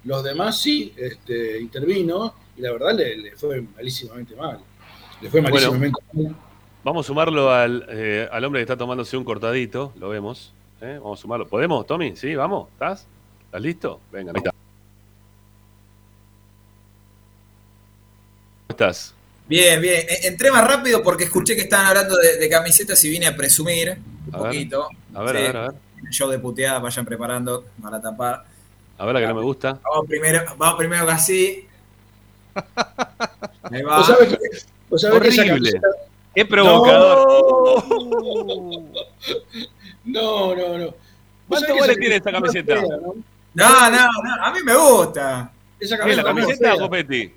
Los 0.05 0.23
demás 0.23 0.59
sí 0.61 0.93
este, 0.97 1.59
intervino 1.59 2.33
y 2.57 2.61
la 2.61 2.71
verdad 2.73 2.93
le, 2.93 3.15
le 3.17 3.35
fue 3.35 3.61
malísimamente 3.61 4.35
mal. 4.35 4.59
Le 5.21 5.29
fue 5.29 5.41
Bueno. 5.41 5.53
malísimamente 5.55 6.01
mal. 6.13 6.35
Vamos 6.83 7.05
a 7.05 7.07
sumarlo 7.07 7.49
al, 7.51 7.85
eh, 7.89 8.27
al 8.29 8.43
hombre 8.43 8.59
que 8.59 8.63
está 8.63 8.75
tomándose 8.77 9.15
un 9.15 9.23
cortadito. 9.23 9.93
Lo 9.97 10.09
vemos. 10.09 10.51
¿eh? 10.81 10.97
Vamos 11.01 11.19
a 11.19 11.21
sumarlo. 11.21 11.47
¿Podemos, 11.47 11.87
Tommy? 11.87 12.15
¿Sí? 12.17 12.35
¿Vamos? 12.35 12.67
¿Estás? 12.73 13.07
¿Estás 13.45 13.61
listo? 13.61 14.01
Venga, 14.11 14.31
ahí 14.35 14.37
está. 14.39 14.51
¿Cómo 18.67 18.69
estás? 18.69 19.13
Bien, 19.47 19.81
bien. 19.81 20.01
E- 20.09 20.27
Entré 20.27 20.51
más 20.51 20.65
rápido 20.67 21.03
porque 21.03 21.25
escuché 21.25 21.55
que 21.55 21.61
estaban 21.61 21.85
hablando 21.87 22.17
de, 22.17 22.37
de 22.37 22.49
camisetas 22.49 23.03
y 23.05 23.09
vine 23.09 23.27
a 23.27 23.35
presumir 23.35 23.97
un 24.27 24.35
A 24.35 24.37
ver. 24.39 24.47
poquito. 24.47 24.87
A 25.13 25.21
ver, 25.23 25.35
Sí. 25.35 25.41
a 25.41 25.45
ver, 25.47 25.57
a 25.57 25.61
ver. 25.69 25.73
El 25.92 25.92
show 26.09 26.29
de 26.29 26.39
puteada, 26.39 26.79
vayan 26.79 27.05
preparando 27.05 27.65
para 27.81 28.01
tapar. 28.01 28.45
A 28.97 29.05
ver 29.05 29.13
la 29.15 29.21
que 29.21 29.27
no 29.27 29.35
me 29.35 29.41
gusta. 29.41 29.79
Vamos 29.83 30.07
primero, 30.07 30.43
vamos 30.57 30.77
primero 30.77 31.05
que 31.05 31.11
así. 31.11 31.67
Ahí 33.71 33.81
va. 33.81 33.97
¿Vos 33.97 34.07
sabés 34.07 34.29
que, 34.37 34.37
vos 34.89 35.01
sabés 35.01 35.21
que 35.21 35.27
esa 35.29 35.41
Horrible. 35.41 35.71
camiseta- 35.71 35.87
¡Qué 36.35 36.45
provocador! 36.45 37.83
No, 40.05 40.55
no, 40.55 40.77
no. 40.77 40.85
¿Vos 40.85 40.95
¿Cuántos 41.47 41.67
sabés 41.69 41.73
que 41.75 41.79
goles 41.79 41.89
esa 41.91 41.99
tiene 41.99 42.15
esta 42.15 42.31
camiseta? 42.31 42.75
fea, 42.75 42.81
¿no? 42.97 43.13
No, 43.55 43.89
no, 43.89 43.97
no. 44.23 44.43
A 44.45 44.51
mí 44.51 44.59
me 44.63 44.75
gusta. 44.75 45.51
Esa 45.79 45.97
¿Qué, 45.97 46.15
¿La 46.15 46.23
camiseta 46.23 46.23
camiseta 46.23 46.73
o. 46.75 46.79
Copetti? 46.79 47.33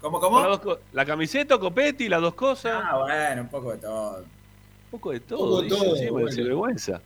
¿Cómo, 0.00 0.20
cómo? 0.20 0.40
dos 0.40 0.60
co- 0.60 0.78
¿La 0.92 1.04
camiseta 1.04 1.54
o 1.56 1.60
Copetti? 1.60 2.08
Las 2.08 2.20
dos 2.20 2.34
cosas. 2.34 2.80
Ah, 2.84 2.98
bueno, 2.98 3.42
un 3.42 3.48
poco 3.48 3.72
de 3.72 3.78
todo. 3.78 4.18
Un 4.18 4.90
poco 4.90 5.10
de 5.12 5.20
poco 5.20 5.36
todo. 5.36 5.58
de 5.62 5.68
dice, 5.68 5.76
todo, 5.84 5.96
sí, 5.96 6.08
bueno. 6.08 6.36
vergüenza. 6.36 7.00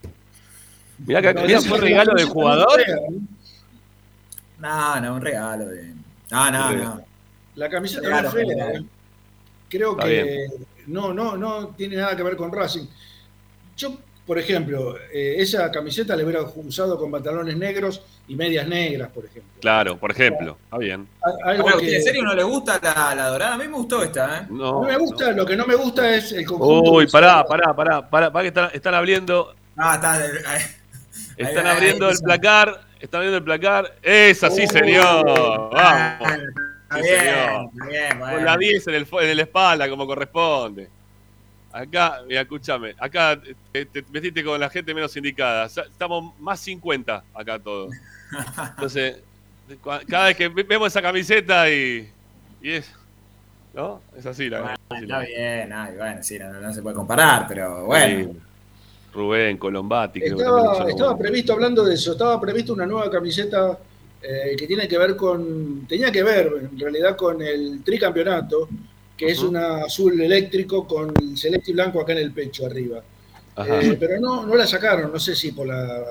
Mirá 0.99 1.21
que 1.23 1.35
No, 1.35 1.41
fue 1.41 1.49
camiseta 1.53 1.77
regalo 1.79 2.15
de 2.15 2.25
jugador. 2.25 2.81
¿no? 4.59 5.01
No, 5.01 5.15
un 5.15 5.21
regalo. 5.21 5.67
De... 5.67 5.95
No, 6.31 6.51
no, 6.51 6.69
Un 6.71 6.79
no. 6.81 7.01
La 7.57 7.69
camiseta 7.69 8.09
Claro, 8.09 8.31
no 8.33 8.39
es 8.39 8.47
fea. 8.47 8.55
claro. 8.55 8.79
¿eh? 8.79 8.85
Creo 9.69 9.97
que 9.97 10.47
no, 10.87 11.13
no, 11.13 11.37
no 11.37 11.69
tiene 11.69 11.97
nada 11.97 12.17
que 12.17 12.23
ver 12.23 12.37
con 12.37 12.53
Racing. 12.53 12.87
Yo, 13.77 13.97
por 14.27 14.39
ejemplo, 14.39 14.97
eh, 15.13 15.37
esa 15.39 15.71
camiseta 15.71 16.15
la 16.15 16.23
hubiera 16.25 16.43
usado 16.43 16.99
con 16.99 17.11
pantalones 17.11 17.57
negros 17.57 18.03
y 18.29 18.37
medias 18.37 18.67
negras, 18.69 19.11
por 19.11 19.25
ejemplo. 19.25 19.51
Claro, 19.61 19.99
por 19.99 20.11
ejemplo. 20.11 20.57
Está 20.65 20.79
bien. 20.79 21.09
A- 21.23 21.51
Algo 21.51 21.63
Bueno, 21.65 21.79
que, 21.79 21.97
¿En 21.97 22.03
serio 22.03 22.23
no 22.23 22.35
le 22.35 22.43
gusta 22.43 22.79
la, 22.83 23.15
la 23.15 23.27
dorada? 23.29 23.55
A 23.55 23.59
mí 23.59 23.67
me 23.67 23.75
gustó 23.75 24.03
esta, 24.03 24.39
¿eh? 24.39 24.47
No, 24.51 24.83
no 24.83 24.83
me 24.83 24.97
gusta, 24.97 25.31
no. 25.31 25.37
lo 25.39 25.47
que 25.47 25.57
no 25.57 25.67
me 25.67 25.75
gusta 25.75 26.15
es 26.15 26.33
el 26.33 26.47
conjunto. 26.47 26.93
Uy, 26.93 27.07
pará, 27.09 27.43
pará, 27.45 27.75
pará, 27.75 28.09
pará, 28.09 28.31
pará 28.33 28.43
que 28.43 28.49
están, 28.49 28.71
están 28.73 28.95
abriendo, 28.95 29.55
Ah, 29.77 29.95
está. 29.95 30.19
Están 31.43 31.67
abriendo 31.67 32.09
el 32.09 32.19
placar, 32.19 32.81
están 33.01 33.19
abriendo 33.19 33.39
el 33.39 33.45
placar. 33.45 33.95
Esa 34.03 34.51
sí, 34.51 34.65
Oh. 34.69 34.73
señor. 34.73 35.71
Vamos. 35.73 36.29
Está 36.33 36.97
Sí, 36.97 37.03
bien, 37.03 38.11
señor. 38.11 38.31
Con 38.35 38.45
la 38.45 38.57
10 38.57 38.87
en 38.89 38.95
el, 38.95 39.07
en 39.21 39.37
la 39.37 39.43
espalda, 39.43 39.89
como 39.89 40.07
corresponde. 40.07 40.89
Acá, 41.73 42.21
mira, 42.29 42.43
escúchame, 42.43 42.95
acá 42.99 43.41
te, 43.73 43.87
te 43.87 44.05
metiste 44.11 44.45
con 44.45 44.61
la 44.61 44.69
gente 44.69 44.93
menos 44.93 45.17
indicada. 45.17 45.65
Estamos 45.67 46.39
más 46.39 46.61
50 46.61 47.25
acá 47.35 47.59
todos. 47.59 47.95
Entonces, 48.77 49.17
cada 50.07 50.27
vez 50.27 50.37
que 50.37 50.49
ve- 50.49 50.65
vemos 50.65 50.89
esa 50.89 51.01
camiseta 51.01 51.71
y, 51.71 52.11
y 52.61 52.73
es. 52.73 52.93
¿No? 53.73 54.03
Es 54.15 54.27
así 54.27 54.51
la 54.51 54.61
Bueno, 54.61 54.75
está 54.91 55.21
bien, 55.21 55.73
ay, 55.73 55.95
bueno, 55.97 56.23
sí, 56.23 56.39
no, 56.39 56.53
no 56.53 56.75
se 56.75 56.83
puede 56.83 56.95
comparar, 56.95 57.47
pero 57.49 57.87
bueno. 57.87 58.33
Sí. 58.35 58.39
Rubén, 59.13 59.59
Colombati, 59.59 60.21
creo 60.21 60.37
Estaba, 60.37 60.89
estaba 60.89 61.19
previsto, 61.19 61.53
hablando 61.53 61.85
de 61.85 61.95
eso, 61.95 62.13
estaba 62.13 62.41
previsto 62.41 62.73
una 62.73 62.87
nueva 62.87 63.11
camiseta 63.11 63.79
eh, 64.23 64.55
que 64.57 64.67
tiene 64.67 64.89
que 64.89 64.97
ver 64.97 65.17
con, 65.17 65.87
tenía 65.87 66.11
que 66.11 66.23
ver 66.23 66.51
en 66.71 66.79
realidad 66.79 67.17
con 67.17 67.43
el 67.43 67.83
tricampeonato, 67.85 68.69
que 69.17 69.27
es 69.27 69.41
una 69.41 69.85
azul 69.85 70.21
eléctrico 70.21 70.87
con 70.87 71.13
el 71.21 71.37
celeste 71.37 71.73
y 71.73 71.75
blanco 71.75 72.01
acá 72.01 72.13
en 72.13 72.19
el 72.19 72.33
pecho 72.33 72.67
arriba. 72.67 73.03
Ajá. 73.55 73.83
Eh, 73.83 73.97
pero 74.01 74.19
no, 74.19 74.47
no 74.47 74.57
la 74.57 74.67
sacaron, 74.67 75.13
no 75.13 75.19
sé 75.19 75.35
si 75.35 75.53
por 75.53 75.67
la 75.67 76.07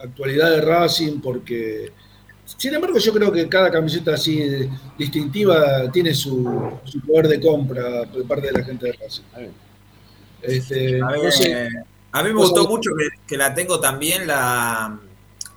actualidad 0.00 0.50
de 0.50 0.60
Racing, 0.60 1.20
porque... 1.20 1.90
Sin 2.56 2.74
embargo, 2.74 2.96
yo 2.98 3.12
creo 3.12 3.30
que 3.30 3.46
cada 3.46 3.70
camiseta 3.70 4.14
así 4.14 4.40
distintiva 4.96 5.90
tiene 5.92 6.14
su, 6.14 6.78
su 6.84 7.00
poder 7.00 7.28
de 7.28 7.40
compra 7.40 8.04
de 8.04 8.24
parte 8.24 8.46
de 8.46 8.52
la 8.52 8.64
gente 8.64 8.86
de 8.86 8.92
Racing. 8.92 9.22
Este, 10.40 11.02
A 11.02 11.08
mí, 11.08 11.18
no 11.24 11.30
sé, 11.30 11.68
a 12.18 12.22
mí 12.22 12.28
me 12.30 12.36
gustó 12.40 12.62
sabés- 12.64 12.68
mucho 12.68 12.90
que, 12.98 13.08
que 13.26 13.36
la 13.36 13.54
tengo 13.54 13.78
también 13.80 14.26
la, 14.26 14.98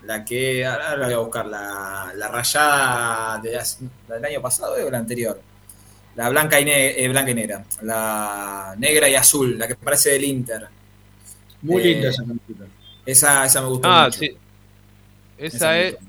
la 0.05 0.25
que, 0.25 0.65
ahora 0.65 0.95
la 0.97 1.05
voy 1.05 1.13
a 1.13 1.17
buscar, 1.19 1.45
la, 1.45 2.11
la 2.15 2.27
rayada 2.27 3.39
de 3.39 3.51
la 3.53 4.15
del 4.15 4.25
año 4.25 4.41
pasado 4.41 4.77
¿eh? 4.77 4.83
o 4.83 4.89
la 4.91 4.97
anterior. 4.99 5.39
La 6.15 6.29
blanca 6.29 6.59
y, 6.59 6.65
ne- 6.65 7.03
eh, 7.03 7.07
blanca 7.07 7.31
y 7.31 7.35
negra. 7.35 7.63
La 7.83 8.75
negra 8.77 9.07
y 9.09 9.15
azul, 9.15 9.57
la 9.57 9.67
que 9.67 9.75
parece 9.75 10.11
del 10.11 10.23
Inter. 10.25 10.67
muy 11.61 11.81
eh, 11.81 11.85
linda 11.85 12.09
esa 12.09 12.23
camiseta. 12.23 12.65
Esa, 13.05 13.45
esa 13.45 13.61
me 13.61 13.67
gustó 13.67 13.89
Ah, 13.89 14.05
mucho. 14.05 14.19
sí. 14.19 14.37
Esa 15.37 15.79
es 15.79 15.93
gustó. 15.93 16.05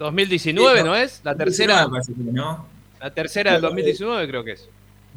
2019, 0.00 0.78
Sí, 0.80 0.84
¿no 0.84 0.94
es? 0.96 1.20
La 1.24 1.34
tercera, 1.36 1.88
parece 1.88 2.12
que 2.12 2.20
¿no? 2.20 2.66
la 3.00 3.10
tercera 3.14 3.52
del 3.52 3.62
2019 3.62 4.28
creo 4.28 4.44
que 4.44 4.52
es. 4.52 4.68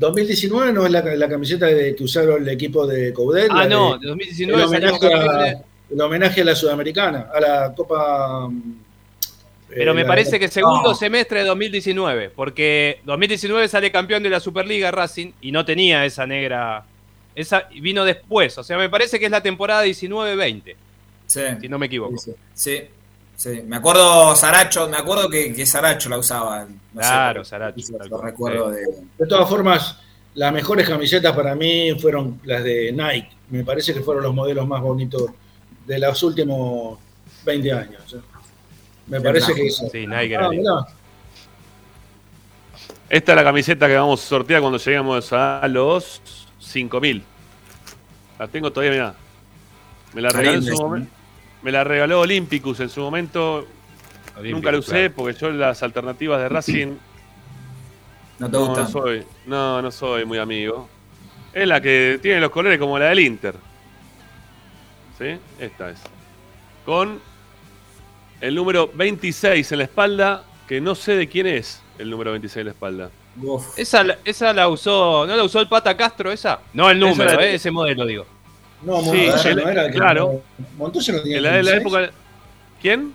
2019 0.02 0.74
no 0.74 0.86
es 0.86 0.92
la, 0.92 1.02
la 1.16 1.30
camiseta 1.30 1.68
de, 1.68 1.96
que 1.96 2.04
usaron 2.04 2.42
el 2.42 2.50
equipo 2.50 2.86
de 2.88 3.14
Coudet. 3.14 3.48
Ah, 3.52 3.68
no, 3.68 3.94
de- 3.94 4.00
de 4.00 4.08
2019 4.08 4.62
el 4.62 4.68
homenaje 4.68 5.14
a- 5.14 5.62
el 5.92 6.02
homenaje 6.02 6.42
a 6.42 6.46
la 6.46 6.56
Sudamericana, 6.56 7.30
a 7.34 7.40
la 7.40 7.74
Copa. 7.76 8.48
mm, 8.50 8.74
Pero 9.70 9.92
eh, 9.92 9.96
me 9.96 10.02
la- 10.02 10.08
parece 10.08 10.40
que 10.40 10.48
segundo 10.48 10.84
No, 10.90 10.96
semestre 10.96 11.40
de 11.42 11.46
2019, 11.46 12.30
porque 12.30 13.00
2019 13.06 13.68
sale 13.68 13.92
campeón 13.92 14.24
de 14.24 14.30
la 14.30 14.40
Superliga 14.40 14.92
Racing 14.92 15.32
y 15.42 15.52
no 15.52 15.64
tenía 15.66 16.04
esa 16.06 16.26
negra. 16.26 16.84
Esa 17.36 17.70
vino 17.80 18.04
después, 18.04 18.58
o 18.58 18.64
sea, 18.64 18.78
me 18.78 18.90
parece 18.90 19.18
que 19.20 19.26
es 19.26 19.32
la 19.32 19.42
temporada 19.42 19.84
19-20, 19.84 20.76
Sí. 21.28 21.42
si 21.62 21.70
no 21.70 21.80
me 21.80 21.86
equivoco. 21.86 22.18
Sí, 22.18 22.32
sí, 22.54 22.82
sí. 23.42 23.62
Me 23.66 23.78
acuerdo 23.78 24.36
Saracho, 24.36 24.88
me 24.88 24.98
acuerdo 24.98 25.30
que, 25.30 25.54
que 25.54 25.66
Saracho 25.66 26.10
la 26.10 26.18
usaba. 26.18 26.66
No 26.66 27.02
Claro, 27.02 27.44
Saracho, 27.44 27.82
recuerdo 28.22 28.70
de. 28.70 28.82
De 29.18 29.28
todas 29.28 29.50
formas, 29.50 29.98
las 30.36 30.54
mejores 30.54 30.88
camisetas 30.88 31.36
para 31.36 31.56
mí 31.56 31.94
fueron 32.00 32.40
las 32.44 32.64
de 32.64 32.92
Nike. 32.92 33.30
Me 33.50 33.64
parece 33.64 33.94
que 33.94 34.02
fueron 34.02 34.24
los 34.24 34.34
modelos 34.34 34.68
más 34.68 34.82
bonitos 34.82 35.32
de 35.86 36.00
los 36.00 36.24
últimos 36.24 37.00
20 37.46 37.72
años. 37.74 38.14
¿eh? 38.14 38.22
Me 39.08 39.20
parece 39.20 39.54
que 39.54 39.68
eso. 39.68 39.90
Sí, 39.92 40.08
Nike 40.08 40.36
Ah, 40.38 40.50
era. 40.52 40.88
Esta 43.10 43.32
es 43.34 43.36
la 43.36 43.44
camiseta 43.44 43.88
que 43.88 43.96
vamos 43.96 44.24
a 44.24 44.28
sortear 44.28 44.62
cuando 44.62 44.78
lleguemos 44.78 45.34
a 45.34 45.68
los 45.68 46.22
5000. 46.60 47.22
La 48.40 48.48
tengo 48.48 48.72
todavía, 48.72 48.92
mirá. 48.92 49.16
Me 50.14 50.22
la 50.22 50.30
regaló 50.30 50.58
en 50.58 50.64
su 50.64 50.82
momento. 50.82 51.21
Me 51.62 51.72
la 51.72 51.84
regaló 51.84 52.22
Olympicus 52.22 52.80
en 52.80 52.90
su 52.90 53.02
momento. 53.02 53.68
Nunca 54.44 54.72
la 54.72 54.80
usé 54.80 54.92
Claro. 54.92 55.14
porque 55.16 55.38
yo 55.40 55.52
las 55.52 55.84
alternativas 55.84 56.40
de 56.42 56.50
Racing 56.50 56.96
¿No 58.40 58.48
te 58.48 58.54
no, 58.54 58.66
gusta? 58.66 58.82
no 58.84 58.88
soy. 58.90 59.24
No, 59.46 59.82
no 59.82 59.92
soy 59.92 60.26
muy 60.26 60.38
amigo. 60.40 60.90
Es 61.54 61.68
la 61.68 61.80
que 61.82 62.18
tiene 62.22 62.40
los 62.42 62.50
colores 62.50 62.80
como 62.80 62.98
la 62.98 63.06
del 63.10 63.20
Inter. 63.20 63.56
¿Sí? 65.20 65.38
Esta 65.60 65.92
es. 65.92 66.00
Con 66.86 67.20
el 68.40 68.56
número 68.56 68.90
26 68.94 69.72
en 69.72 69.78
la 69.78 69.84
espalda, 69.84 70.44
que 70.68 70.82
no 70.82 70.96
sé 70.96 71.16
de 71.16 71.28
quién 71.28 71.46
es 71.46 71.82
el 72.00 72.10
número 72.10 72.32
26 72.32 72.58
en 72.62 72.66
la 72.66 72.72
espalda. 72.72 73.10
Uf. 73.40 73.78
Esa, 73.78 74.04
la- 74.04 74.18
esa 74.26 74.52
la 74.54 74.68
usó, 74.68 75.26
¿no 75.28 75.36
la 75.36 75.44
usó 75.44 75.60
el 75.60 75.68
Pata 75.68 75.96
Castro 75.96 76.32
esa? 76.32 76.62
No 76.74 76.90
el 76.90 77.00
número, 77.00 77.40
eh, 77.40 77.54
ese 77.56 77.70
modelo 77.70 78.06
digo. 78.06 78.26
No, 78.84 79.02
Sí, 79.02 79.06
Montoya 79.28 79.50
el- 79.52 79.56
no 79.58 79.70
era. 79.70 79.86
el 79.86 79.92
que- 79.92 79.98
claro. 79.98 80.42
Montoya 80.78 81.14
no 81.14 81.22
tenía 81.22 81.38
En 81.38 81.38
el 81.38 81.44
la, 81.44 81.58
de 81.58 81.64
la 81.64 81.72
26. 81.72 81.82
época. 82.08 82.18
¿Quién? 82.82 83.14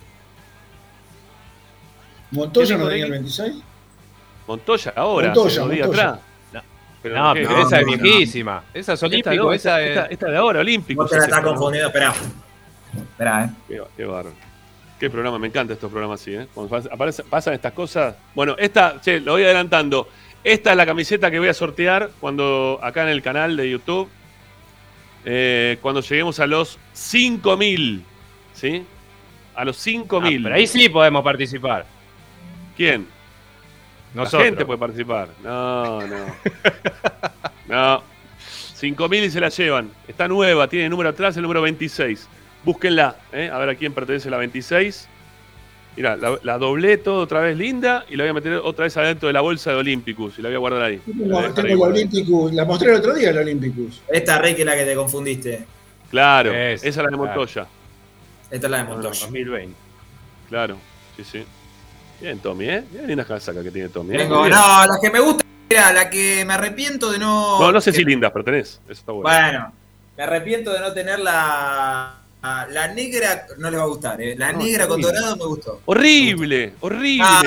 Montoya 2.31 2.67
¿Quién 2.67 2.79
no 2.81 2.89
tenía 2.89 3.05
el 3.05 3.11
de- 3.11 3.17
26. 3.19 3.55
Montoya, 4.47 4.93
ahora. 4.97 5.27
Montoya, 5.35 5.85
atrás. 5.85 6.19
No. 6.53 6.61
Pero 7.03 7.17
No, 7.17 7.35
¿qué? 7.35 7.41
pero 7.43 7.57
no, 7.57 7.67
esa 7.67 7.81
es 7.81 7.87
viejísima. 7.87 8.63
Esa 8.75 8.93
es 8.93 8.97
Esta, 9.03 9.07
olímpico, 9.07 9.45
no, 9.45 9.53
esa 9.53 9.81
esta, 9.83 10.05
es. 10.07 10.13
esta 10.13 10.31
de 10.31 10.37
ahora, 10.37 10.61
olímpico. 10.61 11.03
Vos 11.03 11.11
te 11.11 11.19
la 11.19 11.25
estás 11.25 11.41
confundiendo, 11.41 11.89
esperá. 11.89 12.15
Esperá, 12.97 13.45
eh. 13.45 13.51
Qué, 13.69 13.83
qué 13.97 14.05
bárbaro. 14.05 14.35
Qué 14.99 15.11
programa, 15.11 15.39
me 15.39 15.49
encantan 15.49 15.75
estos 15.75 15.91
programas 15.91 16.21
así, 16.23 16.35
¿eh? 16.35 16.47
Cuando 16.55 16.75
pas- 16.75 16.89
aparece- 16.91 17.23
pasan 17.25 17.55
estas 17.55 17.73
cosas. 17.73 18.15
Bueno, 18.35 18.55
esta, 18.59 19.01
che, 19.01 19.21
lo 19.21 19.33
voy 19.33 19.45
adelantando. 19.45 20.09
Esta 20.43 20.71
es 20.71 20.77
la 20.77 20.87
camiseta 20.87 21.31
que 21.31 21.39
voy 21.39 21.49
a 21.49 21.55
sortear 21.55 22.11
cuando 22.21 22.79
acá 22.83 23.03
en 23.03 23.09
el 23.09 23.21
canal 23.23 23.57
de 23.57 23.69
YouTube. 23.69 24.09
Eh, 25.27 25.77
cuando 25.83 26.01
lleguemos 26.01 26.41
a 26.41 26.47
los 26.47 26.79
5000. 26.95 28.03
¿Sí? 28.55 28.85
A 29.55 29.65
los 29.65 29.77
Ah, 29.77 29.81
5000. 29.83 30.43
pero 30.43 30.55
ahí 30.55 30.67
sí 30.67 30.89
podemos 30.89 31.23
participar. 31.23 31.85
¿Quién? 32.77 33.07
Nosotros. 34.15 34.41
La 34.41 34.47
gente 34.47 34.65
puede 34.65 34.79
participar. 34.79 35.29
No, 35.43 36.01
no. 36.07 36.17
no. 37.69 38.03
5000 38.75 39.25
y 39.25 39.31
se 39.31 39.41
la 39.41 39.49
llevan. 39.49 39.91
Está 40.07 40.29
nueva, 40.29 40.69
tiene 40.69 40.85
el 40.87 40.91
número 40.91 41.11
atrás, 41.11 41.37
el 41.37 41.43
número 41.43 41.61
26. 41.63 42.29
Búsquenla, 42.65 43.17
¿eh? 43.33 43.51
a 43.53 43.59
ver 43.59 43.71
a 43.71 43.75
quién 43.75 43.93
pertenece 43.93 44.31
la 44.31 44.37
26. 44.39 45.09
Mira, 45.97 46.15
la, 46.17 46.39
la 46.43 46.59
doblé 46.59 46.99
todo 46.99 47.21
otra 47.23 47.41
vez 47.41 47.57
linda 47.57 48.05
y 48.09 48.17
la 48.17 48.25
voy 48.25 48.31
a 48.31 48.35
meter 48.35 48.53
otra 48.63 48.85
vez 48.85 48.95
adentro 48.99 49.29
de 49.29 49.33
la 49.33 49.41
bolsa 49.41 49.71
de 49.71 49.77
Olympicus 49.77 50.39
y 50.39 50.43
la 50.43 50.51
voy 50.51 50.57
a 50.57 50.59
guardar 50.59 50.83
ahí. 50.83 51.01
La 51.07 51.41
Tengo, 51.43 51.55
tengo 51.55 51.87
la. 51.87 51.93
Olympicus, 51.93 52.53
la 52.53 52.65
mostré 52.67 52.91
el 52.91 52.97
otro 52.97 53.15
día, 53.15 53.33
la 53.33 53.41
Olympicus. 53.41 54.03
Esta 54.09 54.39
Ricky 54.39 54.61
es 54.61 54.67
la 54.67 54.77
que 54.77 54.85
te 54.85 54.95
confundiste. 54.95 55.65
Claro, 56.11 56.53
Es, 56.53 56.81
esa 56.85 56.89
es 56.89 56.97
la 56.97 57.03
de 57.05 57.09
claro. 57.09 57.25
Montoya. 57.25 57.67
Esta 58.51 58.67
es 58.67 58.71
la 58.71 58.77
de 58.77 58.83
No, 58.85 58.89
no, 58.91 58.95
Montoya. 58.97 59.21
2020. 59.23 59.75
Claro, 60.51 60.77
sí, 61.17 61.25
sí. 61.25 61.45
Bien, 62.21 62.39
Tommy, 62.41 62.69
¿eh? 62.69 62.85
Bien 62.93 63.07
lindas 63.07 63.27
casacas 63.27 63.65
que 63.65 63.71
tiene 63.71 63.89
Tommy. 63.89 64.15
¿eh? 64.15 64.19
Tengo, 64.19 64.47
no, 64.49 64.87
la 64.87 64.99
que 65.01 65.11
me 65.11 65.21
gusta 65.21 65.45
era 65.69 65.93
la 65.93 66.09
que 66.11 66.45
me 66.45 66.53
arrepiento 66.55 67.11
de 67.11 67.19
no. 67.19 67.59
no, 67.59 67.73
no 67.73 67.81
sé 67.81 67.91
que- 67.91 67.97
si 67.99 68.05
lindas, 68.05 68.31
pero 68.33 68.45
tenés. 68.45 68.81
Eso 68.85 68.93
está 68.93 69.13
bueno. 69.13 69.29
Bueno, 69.31 69.73
me 70.17 70.23
arrepiento 70.23 70.73
de 70.75 70.81
no 70.81 70.93
tener 70.93 71.19
la. 71.21 72.15
La 72.71 72.89
negra 72.89 73.47
no 73.59 73.71
les 73.71 73.79
va 73.81 73.85
a 73.85 73.87
gustar, 73.87 74.21
¿eh? 74.21 74.35
La 74.37 74.53
No, 74.53 74.59
negra 74.59 74.87
con 74.89 75.01
dorado 75.01 75.37
me 75.37 75.45
gustó. 75.45 75.81
Horrible, 75.87 76.75
horrible. 76.81 77.25
Ah, 77.27 77.43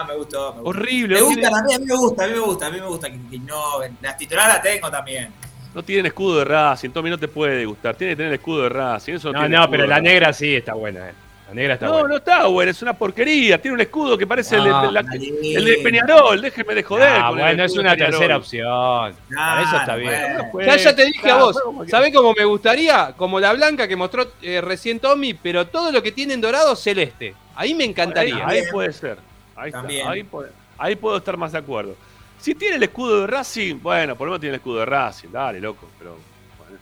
no, 0.00 0.06
me 0.06 0.14
gustó. 0.16 0.54
Me, 0.54 0.60
gustó. 0.62 0.68
horrible. 0.70 1.14
Me 1.16 1.22
horrible. 1.22 1.48
gusta 1.48 1.58
a 1.58 1.62
mí 1.78 1.84
me 1.86 1.94
gusta, 1.96 2.24
a 2.24 2.26
mí 2.26 2.32
me 2.34 2.40
gusta, 2.40 2.66
a 2.66 2.70
mí 2.70 2.80
me 2.80 2.86
gusta 2.86 3.10
que, 3.10 3.18
que 3.30 3.36
innoven. 3.36 3.96
Las 4.02 4.16
titulares 4.16 4.54
las 4.54 4.62
tengo 4.62 4.90
también. 4.90 5.32
No 5.74 5.82
tienen 5.82 6.06
escudo 6.06 6.38
de 6.38 6.44
Racing, 6.46 6.90
Tommy, 6.90 7.10
no 7.10 7.18
te 7.18 7.28
puede 7.28 7.64
gustar. 7.66 7.94
Tiene 7.94 8.12
que 8.12 8.16
tener 8.16 8.32
el 8.32 8.38
escudo 8.38 8.62
de 8.64 8.68
Racing. 8.70 9.14
Eso 9.14 9.32
No, 9.32 9.38
tiene 9.40 9.56
no, 9.56 9.62
escudo 9.62 9.70
pero 9.76 9.86
la 9.86 10.00
negra 10.00 10.32
sí 10.32 10.56
está 10.56 10.74
buena. 10.74 11.10
eh. 11.10 11.12
La 11.48 11.54
negra 11.54 11.74
está 11.74 11.86
No, 11.86 11.92
buena. 11.94 12.08
no 12.08 12.16
está 12.18 12.46
bueno, 12.46 12.70
es 12.70 12.82
una 12.82 12.92
porquería. 12.92 13.60
Tiene 13.60 13.74
un 13.76 13.80
escudo 13.80 14.18
que 14.18 14.26
parece 14.26 14.56
el, 14.56 14.64
de, 14.64 14.70
Ah, 14.70 14.90
la- 14.92 15.00
linda. 15.02 15.40
el 15.58 15.64
de 15.64 15.78
Peñarol. 15.82 16.42
Déjeme 16.42 16.74
de 16.74 16.82
joder. 16.82 17.08
Ah, 17.10 17.30
el 17.30 17.36
bueno, 17.38 17.64
es 17.64 17.72
una 17.76 17.92
Peñarol. 17.92 18.10
tercera 18.12 18.36
opción. 18.36 19.14
Para 19.34 19.62
eso 19.62 19.76
está 19.78 19.96
bien. 19.96 20.12
bueno. 20.52 20.70
Ya, 20.70 20.76
ya 20.76 20.94
te 20.94 21.06
dije 21.06 21.30
a 21.30 21.36
vos, 21.36 21.56
que- 21.84 21.90
¿sabés 21.90 22.12
cómo 22.14 22.34
me 22.34 22.44
gustaría? 22.44 23.14
Como 23.16 23.40
la 23.40 23.54
blanca 23.54 23.88
que 23.88 23.96
mostró 23.96 24.26
eh, 24.42 24.60
recién 24.60 25.00
Tommy, 25.00 25.32
pero 25.34 25.66
todo 25.66 25.90
lo 25.90 26.02
que 26.02 26.12
tiene 26.12 26.34
en 26.34 26.40
dorado 26.42 26.76
celeste. 26.76 27.34
Ahí 27.56 27.74
me 27.74 27.84
encantaría. 27.84 28.46
ahí 28.46 28.62
puede 28.70 28.92
ser. 28.92 29.16
Ahí, 29.56 29.68
está. 29.70 29.78
También. 29.80 30.06
Ahí, 30.06 30.22
puede- 30.24 30.50
ahí 30.76 30.96
puedo 30.96 31.16
estar 31.16 31.36
más 31.38 31.52
de 31.52 31.58
acuerdo. 31.58 31.96
Si 32.38 32.54
tiene 32.54 32.76
el 32.76 32.82
escudo 32.82 33.22
de 33.22 33.26
Racing, 33.26 33.76
bueno, 33.82 34.14
por 34.16 34.26
lo 34.26 34.32
menos 34.32 34.40
tiene 34.40 34.54
el 34.54 34.60
escudo 34.60 34.80
de 34.80 34.84
Racing. 34.86 35.28
Dale, 35.32 35.60
loco. 35.60 35.88
Pero, 35.98 36.10
bueno. 36.58 36.76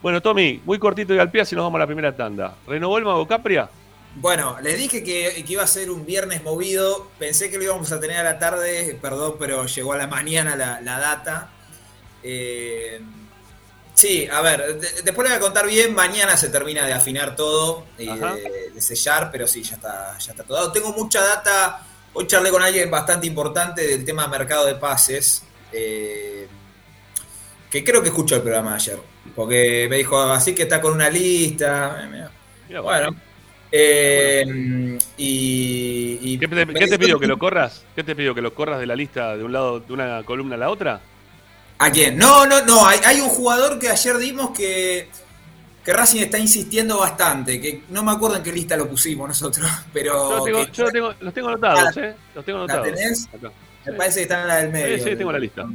Bueno, 0.00 0.22
Tommy, 0.22 0.62
muy 0.64 0.78
cortito 0.78 1.12
y 1.14 1.18
al 1.18 1.30
pie, 1.32 1.40
así 1.42 1.56
nos 1.56 1.64
vamos 1.64 1.76
a 1.76 1.80
la 1.80 1.86
primera 1.86 2.14
tanda. 2.16 2.54
¿Renovó 2.66 2.96
el 2.96 3.04
Mago 3.04 3.26
Capria? 3.26 3.68
Bueno, 4.14 4.58
les 4.62 4.76
dije 4.76 5.04
que, 5.04 5.44
que 5.46 5.52
iba 5.52 5.62
a 5.62 5.66
ser 5.66 5.90
un 5.90 6.04
viernes 6.04 6.42
movido. 6.42 7.08
Pensé 7.18 7.50
que 7.50 7.56
lo 7.58 7.64
íbamos 7.64 7.92
a 7.92 8.00
tener 8.00 8.16
a 8.18 8.22
la 8.24 8.38
tarde, 8.38 8.98
perdón, 9.00 9.36
pero 9.38 9.66
llegó 9.66 9.92
a 9.92 9.96
la 9.96 10.06
mañana 10.08 10.56
la, 10.56 10.80
la 10.80 10.98
data. 10.98 11.50
Eh, 12.22 13.00
sí, 13.94 14.26
a 14.30 14.40
ver, 14.40 14.80
de- 14.80 15.02
después 15.02 15.18
le 15.28 15.34
voy 15.34 15.36
a 15.36 15.40
contar 15.40 15.66
bien. 15.68 15.94
Mañana 15.94 16.36
se 16.36 16.48
termina 16.48 16.84
de 16.86 16.94
afinar 16.94 17.36
todo 17.36 17.86
y 17.96 18.08
Ajá. 18.08 18.34
de, 18.34 18.70
de 18.74 18.80
sellar, 18.80 19.30
pero 19.30 19.46
sí, 19.46 19.62
ya 19.62 19.76
está, 19.76 20.18
ya 20.18 20.32
está 20.32 20.42
todo 20.42 20.56
dado. 20.58 20.72
Tengo 20.72 20.92
mucha 20.92 21.22
data. 21.22 21.86
Hoy 22.14 22.26
charlé 22.26 22.50
con 22.50 22.62
alguien 22.62 22.90
bastante 22.90 23.26
importante 23.28 23.86
del 23.86 24.04
tema 24.04 24.26
mercado 24.26 24.66
de 24.66 24.74
pases. 24.74 25.42
eh, 25.72 26.48
que 27.70 27.84
creo 27.84 28.00
que 28.02 28.08
escuchó 28.08 28.34
el 28.36 28.42
programa 28.42 28.74
ayer. 28.74 28.98
Porque 29.36 29.86
me 29.90 29.98
dijo, 29.98 30.18
así 30.20 30.54
que 30.54 30.62
está 30.62 30.80
con 30.80 30.92
una 30.94 31.10
lista. 31.10 32.00
eh, 32.02 32.08
mira. 32.66 32.80
Bueno. 32.80 33.14
Eh, 33.70 34.98
y, 35.16 36.18
y- 36.22 36.38
¿Qué 36.38 36.48
te, 36.48 36.66
qué 36.74 36.86
te 36.86 36.98
pidió? 36.98 37.18
¿Que 37.20 37.26
lo 37.26 37.38
corras? 37.38 37.84
¿Qué 37.94 38.02
te 38.04 38.14
pidió? 38.16 38.34
¿Que 38.34 38.40
lo 38.42 38.54
corras 38.54 38.80
de 38.80 38.86
la 38.86 38.96
lista 38.96 39.36
de 39.36 39.44
un 39.44 39.52
lado, 39.52 39.80
de 39.80 39.92
una 39.92 40.22
columna 40.24 40.54
a 40.54 40.58
la 40.58 40.70
otra? 40.70 41.00
¿A 41.78 41.90
quién? 41.90 42.16
No, 42.18 42.46
no, 42.46 42.64
no. 42.64 42.86
Hay, 42.86 42.98
hay 43.04 43.20
un 43.20 43.28
jugador 43.28 43.78
que 43.78 43.88
ayer 43.88 44.16
dimos 44.18 44.50
que, 44.50 45.08
que 45.84 45.92
Racing 45.92 46.20
está 46.22 46.38
insistiendo 46.38 46.98
bastante. 46.98 47.60
Que 47.60 47.82
no 47.90 48.02
me 48.02 48.12
acuerdo 48.12 48.36
en 48.36 48.42
qué 48.42 48.52
lista 48.52 48.76
lo 48.76 48.88
pusimos 48.88 49.28
nosotros. 49.28 49.66
Pero 49.92 50.12
Yo, 50.30 50.36
lo 50.38 50.44
tengo, 50.44 50.66
que- 50.66 50.72
yo 50.72 50.84
lo 50.84 50.90
tengo- 50.90 51.14
los 51.20 51.34
tengo 51.34 51.48
anotados, 51.48 51.96
¿eh? 51.98 52.14
Los 52.34 52.44
tengo 52.44 52.58
¿La 52.58 52.64
anotados. 52.74 52.94
tenés? 52.96 53.28
Acá. 53.34 53.52
me 53.86 53.92
parece 53.92 54.16
que 54.16 54.22
está 54.22 54.42
en 54.42 54.48
la 54.48 54.56
del 54.56 54.72
medio. 54.72 54.96
Sí, 54.98 55.04
sí, 55.10 55.16
tengo 55.16 55.32
la 55.32 55.38
lista. 55.38 55.66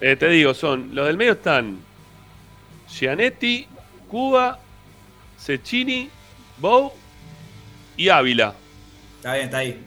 Eh, 0.00 0.16
te 0.16 0.28
digo, 0.28 0.52
son. 0.52 0.94
Los 0.94 1.06
del 1.06 1.16
medio 1.16 1.32
están. 1.32 1.78
Gianetti, 2.88 3.66
Cuba, 4.08 4.58
Cecchini, 5.38 6.08
Bow 6.58 6.92
y 7.96 8.08
Ávila. 8.08 8.54
Está 9.16 9.32
bien, 9.34 9.44
está 9.46 9.58
ahí. 9.58 9.80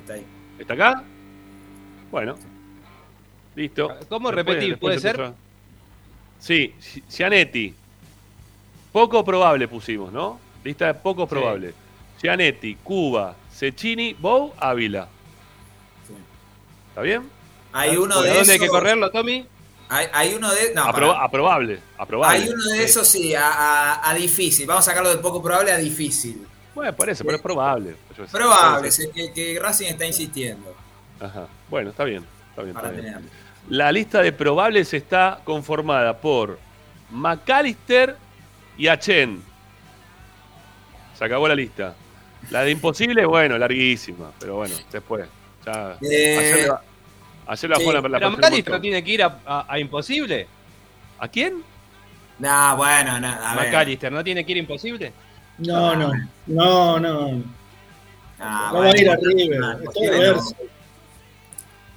Está 0.00 0.14
ahí. 0.14 0.26
¿Está 0.58 0.74
acá? 0.74 1.04
Bueno. 2.10 2.36
Listo. 3.54 3.88
¿Cómo 4.08 4.30
Después- 4.30 4.34
repetir? 4.34 4.70
después 4.70 5.00
¿Puede 5.00 5.14
ser? 5.16 5.32
Sí, 6.38 6.74
Gi- 6.80 7.02
Gianetti. 7.08 7.74
Poco 8.92 9.24
probable 9.24 9.68
pusimos, 9.68 10.12
¿no? 10.12 10.38
Lista 10.64 10.86
de 10.86 10.94
poco 10.94 11.26
probable. 11.26 11.74
Gianetti, 12.20 12.76
Cuba, 12.76 13.34
Cecchini, 13.52 14.14
Bow, 14.14 14.52
Ávila. 14.58 15.08
Sí. 16.06 16.14
¿Está 16.90 17.02
bien? 17.02 17.22
Hay 17.72 17.96
uno 17.96 18.14
¿Por 18.14 18.24
de 18.24 18.28
dónde 18.30 18.40
esos. 18.42 18.48
hay 18.54 18.58
que 18.58 18.68
correrlo, 18.68 19.10
Tommy? 19.10 19.46
Hay, 19.88 20.06
hay 20.12 20.34
uno 20.34 20.52
de. 20.52 20.72
No, 20.74 20.84
Apro- 20.84 21.16
aprobable. 21.18 21.80
aprobable. 21.96 22.38
Hay 22.42 22.48
uno 22.48 22.64
de 22.64 22.78
Sí. 22.78 22.82
esos, 22.84 23.06
sí, 23.06 23.34
a, 23.34 23.48
a- 23.50 24.10
a 24.10 24.14
difícil. 24.14 24.66
Vamos 24.66 24.86
a 24.86 24.90
sacarlo 24.90 25.10
de 25.10 25.18
poco 25.18 25.42
probable 25.42 25.70
a 25.72 25.76
difícil. 25.76 26.46
Bueno, 26.74 26.92
parece, 26.94 27.24
pero 27.24 27.36
es 27.36 27.42
probable. 27.42 27.96
Sé. 28.16 28.24
Probable, 28.30 28.88
es 28.88 29.08
que, 29.14 29.32
que 29.32 29.58
Racing 29.60 29.86
está 29.86 30.04
insistiendo 30.06 30.74
Ajá. 31.20 31.46
Bueno, 31.70 31.90
está 31.90 32.04
bien. 32.04 32.24
Está 32.50 32.62
bien, 32.62 32.74
para 32.74 32.88
está 32.90 33.00
bien. 33.00 33.30
La 33.68 33.90
lista 33.92 34.20
de 34.22 34.32
probables 34.32 34.92
está 34.94 35.40
conformada 35.44 36.16
por 36.18 36.58
McAllister, 37.10 38.16
y 38.78 38.88
a 38.88 38.98
Chen. 38.98 39.42
Se 41.18 41.24
acabó 41.24 41.48
la 41.48 41.54
lista. 41.54 41.94
La 42.50 42.62
de 42.62 42.70
imposible, 42.70 43.24
bueno, 43.24 43.56
larguísima, 43.58 44.30
pero 44.38 44.56
bueno, 44.56 44.74
después. 44.92 45.26
Ya, 45.64 45.96
Eh, 46.02 46.38
ayer, 46.38 46.70
ayer 47.46 47.70
la 47.70 47.76
sí, 47.76 47.82
jugó 47.82 47.92
la, 47.94 48.00
la 48.08 48.18
¿Pero 48.18 48.30
McAllister 48.30 48.72
montón. 48.72 48.82
tiene 48.82 49.04
que 49.04 49.10
ir 49.10 49.22
a, 49.22 49.38
a- 49.46 49.66
a 49.68 49.78
Imposible? 49.78 50.46
¿A 51.18 51.28
quién? 51.28 51.62
Nah, 52.38 52.74
bueno, 52.74 53.18
no, 53.20 53.28
a 53.28 53.54
ver. 53.56 53.66
McAllister, 53.66 54.12
¿no 54.12 54.22
tiene 54.22 54.44
que 54.44 54.52
ir 54.52 54.58
a 54.58 54.60
Imposible? 54.60 55.12
No, 55.58 55.96
no, 55.96 56.12
no, 56.46 57.00
no. 57.00 57.28
Nah, 58.38 58.72
No 58.72 58.78
va 58.80 58.84
a 58.90 58.96
ir 59.00 59.08
a 59.10 59.16
River. 59.16 59.60
Es 59.82 59.92
todo. 59.92 60.56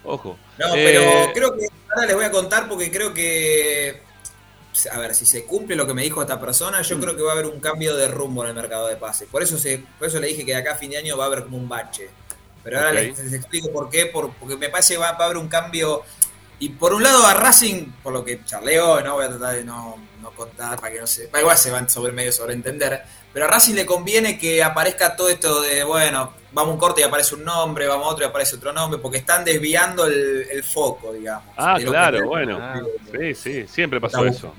Ojo. 0.06 0.38
No, 0.58 0.76
Eh, 0.76 0.84
pero 0.86 1.34
creo 1.34 1.58
que 1.58 1.66
ahora 1.94 2.08
les 2.08 2.16
voy 2.16 2.26
a 2.26 2.32
contar 2.32 2.68
porque 2.70 2.90
creo 2.92 3.14
que. 3.14 4.02
A 4.94 5.00
ver, 5.00 5.14
si 5.14 5.26
se 5.26 5.44
cumple 5.46 5.76
lo 5.76 5.86
que 5.86 5.94
me 5.94 6.04
dijo 6.04 6.22
esta 6.22 6.40
persona, 6.40 6.82
yo 6.84 7.00
creo 7.00 7.16
que 7.16 7.22
va 7.22 7.32
a 7.32 7.34
haber 7.34 7.48
un 7.48 7.60
cambio 7.60 7.96
de 7.98 8.08
rumbo 8.08 8.44
en 8.44 8.50
el 8.50 8.56
mercado 8.56 8.88
de 8.88 8.96
pases. 8.96 9.28
Por 9.28 9.44
eso, 9.44 9.58
se, 9.58 9.84
por 9.98 10.08
eso 10.08 10.20
le 10.20 10.28
dije 10.28 10.46
que 10.46 10.52
de 10.54 10.58
acá 10.58 10.74
a 10.74 10.76
fin 10.76 10.92
de 10.92 10.98
año 10.98 11.18
va 11.18 11.26
a 11.26 11.28
haber 11.28 11.44
como 11.44 11.58
un 11.58 11.68
bache. 11.68 12.10
Pero 12.64 12.78
ahora 12.80 12.92
les, 12.94 13.18
les 13.20 13.34
explico 13.34 13.72
por 13.72 13.90
qué. 13.90 14.06
Por- 14.08 14.32
porque 14.34 14.56
me 14.58 14.70
parece 14.70 14.94
que 14.94 15.00
va, 15.00 15.12
va 15.14 15.24
a 15.24 15.26
haber 15.26 15.38
un 15.38 15.48
cambio. 15.48 16.04
Y 16.60 16.70
por 16.70 16.94
un 16.94 17.04
lado 17.04 17.26
a 17.26 17.34
Racing, 17.34 17.86
por 18.04 18.12
lo 18.14 18.24
que 18.26 18.44
charlé 18.46 18.82
hoy, 18.82 19.02
no 19.04 19.14
voy 19.16 19.26
a 19.26 19.30
tratar 19.30 19.56
de 19.56 19.64
no, 19.64 19.96
no 20.22 20.32
contar 20.32 20.80
para 20.80 20.94
que 20.94 21.00
no 21.00 21.08
se. 21.08 21.30
Igual 21.40 21.58
se 21.58 21.72
van 21.72 21.90
sobre 21.90 22.12
medio 22.12 22.32
sobreentender. 22.34 23.02
Pero 23.32 23.46
a 23.46 23.48
Racing 23.48 23.76
le 23.76 23.86
conviene 23.86 24.38
que 24.38 24.62
aparezca 24.64 25.16
todo 25.16 25.30
esto 25.30 25.62
de, 25.62 25.84
bueno, 25.84 26.34
vamos 26.52 26.72
a 26.72 26.74
un 26.74 26.80
corte 26.80 27.02
y 27.02 27.04
aparece 27.04 27.36
un 27.36 27.46
nombre, 27.46 27.86
vamos 27.88 28.08
a 28.08 28.10
otro 28.10 28.26
y 28.26 28.28
aparece 28.28 28.56
otro 28.56 28.74
nombre, 28.74 29.00
porque 29.00 29.20
están 29.20 29.46
desviando 29.46 30.06
el, 30.06 30.48
el 30.52 30.64
foco, 30.64 31.14
digamos. 31.14 31.54
Ah, 31.56 31.78
claro, 31.80 32.26
bueno. 32.28 32.58
Ah, 32.60 32.82
Sí, 33.18 33.36
sí, 33.36 33.68
siempre 33.68 34.02
pasó 34.02 34.26
Está 34.26 34.36
eso. 34.38 34.56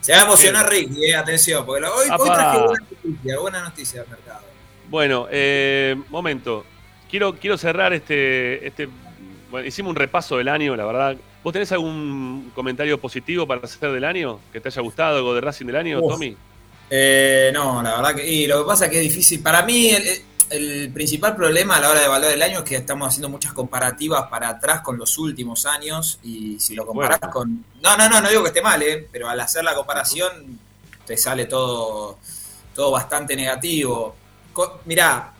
Se 0.00 0.12
va 0.12 0.20
a 0.20 0.24
emocionar 0.24 0.68
Ricky, 0.68 1.04
eh, 1.04 1.14
atención, 1.16 1.64
porque 1.64 1.84
hoy, 1.86 2.08
hoy 2.10 2.30
traje 2.30 2.58
buena 2.58 2.80
noticia, 2.80 3.38
buena 3.38 3.60
noticia 3.62 4.00
del 4.00 4.10
mercado. 4.10 4.40
Bueno, 4.88 5.28
eh, 5.30 5.94
momento. 6.08 6.64
Quiero, 7.10 7.34
quiero 7.36 7.56
cerrar 7.58 7.92
este, 7.92 8.66
este. 8.66 8.88
Bueno, 9.50 9.66
hicimos 9.66 9.90
un 9.90 9.96
repaso 9.96 10.36
del 10.36 10.48
año, 10.48 10.74
la 10.76 10.84
verdad. 10.84 11.16
¿Vos 11.42 11.52
tenés 11.52 11.70
algún 11.72 12.50
comentario 12.54 12.98
positivo 13.00 13.46
para 13.46 13.60
hacer 13.60 13.92
del 13.92 14.04
año? 14.04 14.40
¿Que 14.52 14.60
te 14.60 14.68
haya 14.68 14.82
gustado 14.82 15.18
algo 15.18 15.34
de 15.34 15.40
Racing 15.42 15.66
del 15.66 15.76
año, 15.76 16.00
Uf. 16.00 16.12
Tommy? 16.14 16.36
Eh, 16.90 17.50
no, 17.52 17.82
la 17.82 17.96
verdad 17.96 18.14
que. 18.14 18.26
Y 18.26 18.46
lo 18.46 18.62
que 18.62 18.66
pasa 18.66 18.86
es 18.86 18.90
que 18.90 18.96
es 18.98 19.02
difícil. 19.02 19.42
Para 19.42 19.62
mí, 19.62 19.90
el, 19.90 20.22
el 20.50 20.90
principal 20.92 21.36
problema 21.36 21.76
a 21.76 21.80
la 21.80 21.90
hora 21.90 22.00
de 22.00 22.06
evaluar 22.06 22.32
el 22.32 22.42
año 22.42 22.58
es 22.60 22.64
que 22.64 22.76
estamos 22.76 23.08
haciendo 23.08 23.28
muchas 23.28 23.52
comparativas 23.52 24.24
para 24.28 24.48
atrás 24.48 24.80
con 24.80 24.96
los 24.98 25.16
últimos 25.18 25.66
años. 25.66 26.18
Y 26.24 26.58
si 26.58 26.74
lo 26.74 26.86
comparás 26.86 27.20
Bueno. 27.20 27.32
con. 27.32 27.64
No, 27.82 27.96
no, 27.96 28.08
no, 28.08 28.20
no 28.22 28.28
digo 28.28 28.42
que 28.42 28.48
esté 28.48 28.62
mal, 28.62 28.82
¿eh? 28.82 29.06
Pero 29.12 29.28
al 29.28 29.38
hacer 29.38 29.62
la 29.64 29.74
comparación, 29.74 30.58
te 31.06 31.16
sale 31.16 31.44
todo, 31.44 32.18
todo 32.74 32.90
bastante 32.90 33.36
negativo. 33.36 34.16
Mirá, 34.86 35.33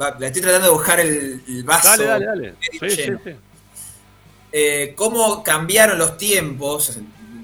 va- 0.00 0.16
estoy 0.20 0.42
tratando 0.42 0.66
de 0.68 0.72
buscar 0.72 1.00
el, 1.00 1.42
el 1.46 1.64
vaso. 1.64 1.88
Dale, 1.88 2.04
dale, 2.06 2.26
dale. 2.26 2.54
Sí, 2.70 2.78
sí, 2.90 2.96
sí. 3.24 3.30
eh, 4.52 4.94
cómo 4.96 5.42
cambiaron 5.42 5.98
los 5.98 6.16
tiempos 6.16 6.98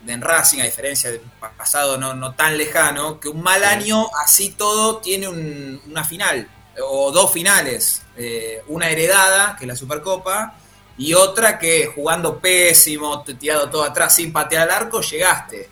en 0.07 0.21
Racing, 0.21 0.61
a 0.61 0.65
diferencia 0.65 1.11
del 1.11 1.21
pasado 1.57 1.97
no, 1.97 2.15
no 2.15 2.35
tan 2.35 2.57
lejano, 2.59 3.21
que 3.21 3.29
un 3.29 3.41
mal 3.43 3.63
año, 3.63 4.09
así 4.25 4.51
todo, 4.51 4.97
tiene 4.99 5.29
un- 5.29 5.81
una 5.87 6.05
final, 6.05 6.49
o 6.85 7.13
dos 7.13 7.33
finales. 7.33 8.03
Eh, 8.17 8.63
una 8.69 8.89
heredada, 8.91 9.55
que 9.57 9.65
es 9.65 9.69
la 9.69 9.77
Supercopa, 9.77 10.55
y 10.99 11.15
otra 11.15 11.59
que 11.59 11.87
jugando 11.87 12.39
pésimo, 12.39 13.23
tirado 13.23 13.71
todo 13.71 13.85
atrás 13.85 14.15
sin 14.17 14.33
patear 14.33 14.69
al 14.71 14.83
arco, 14.83 15.01
llegaste. 15.01 15.69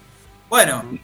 Bueno, 0.48 0.98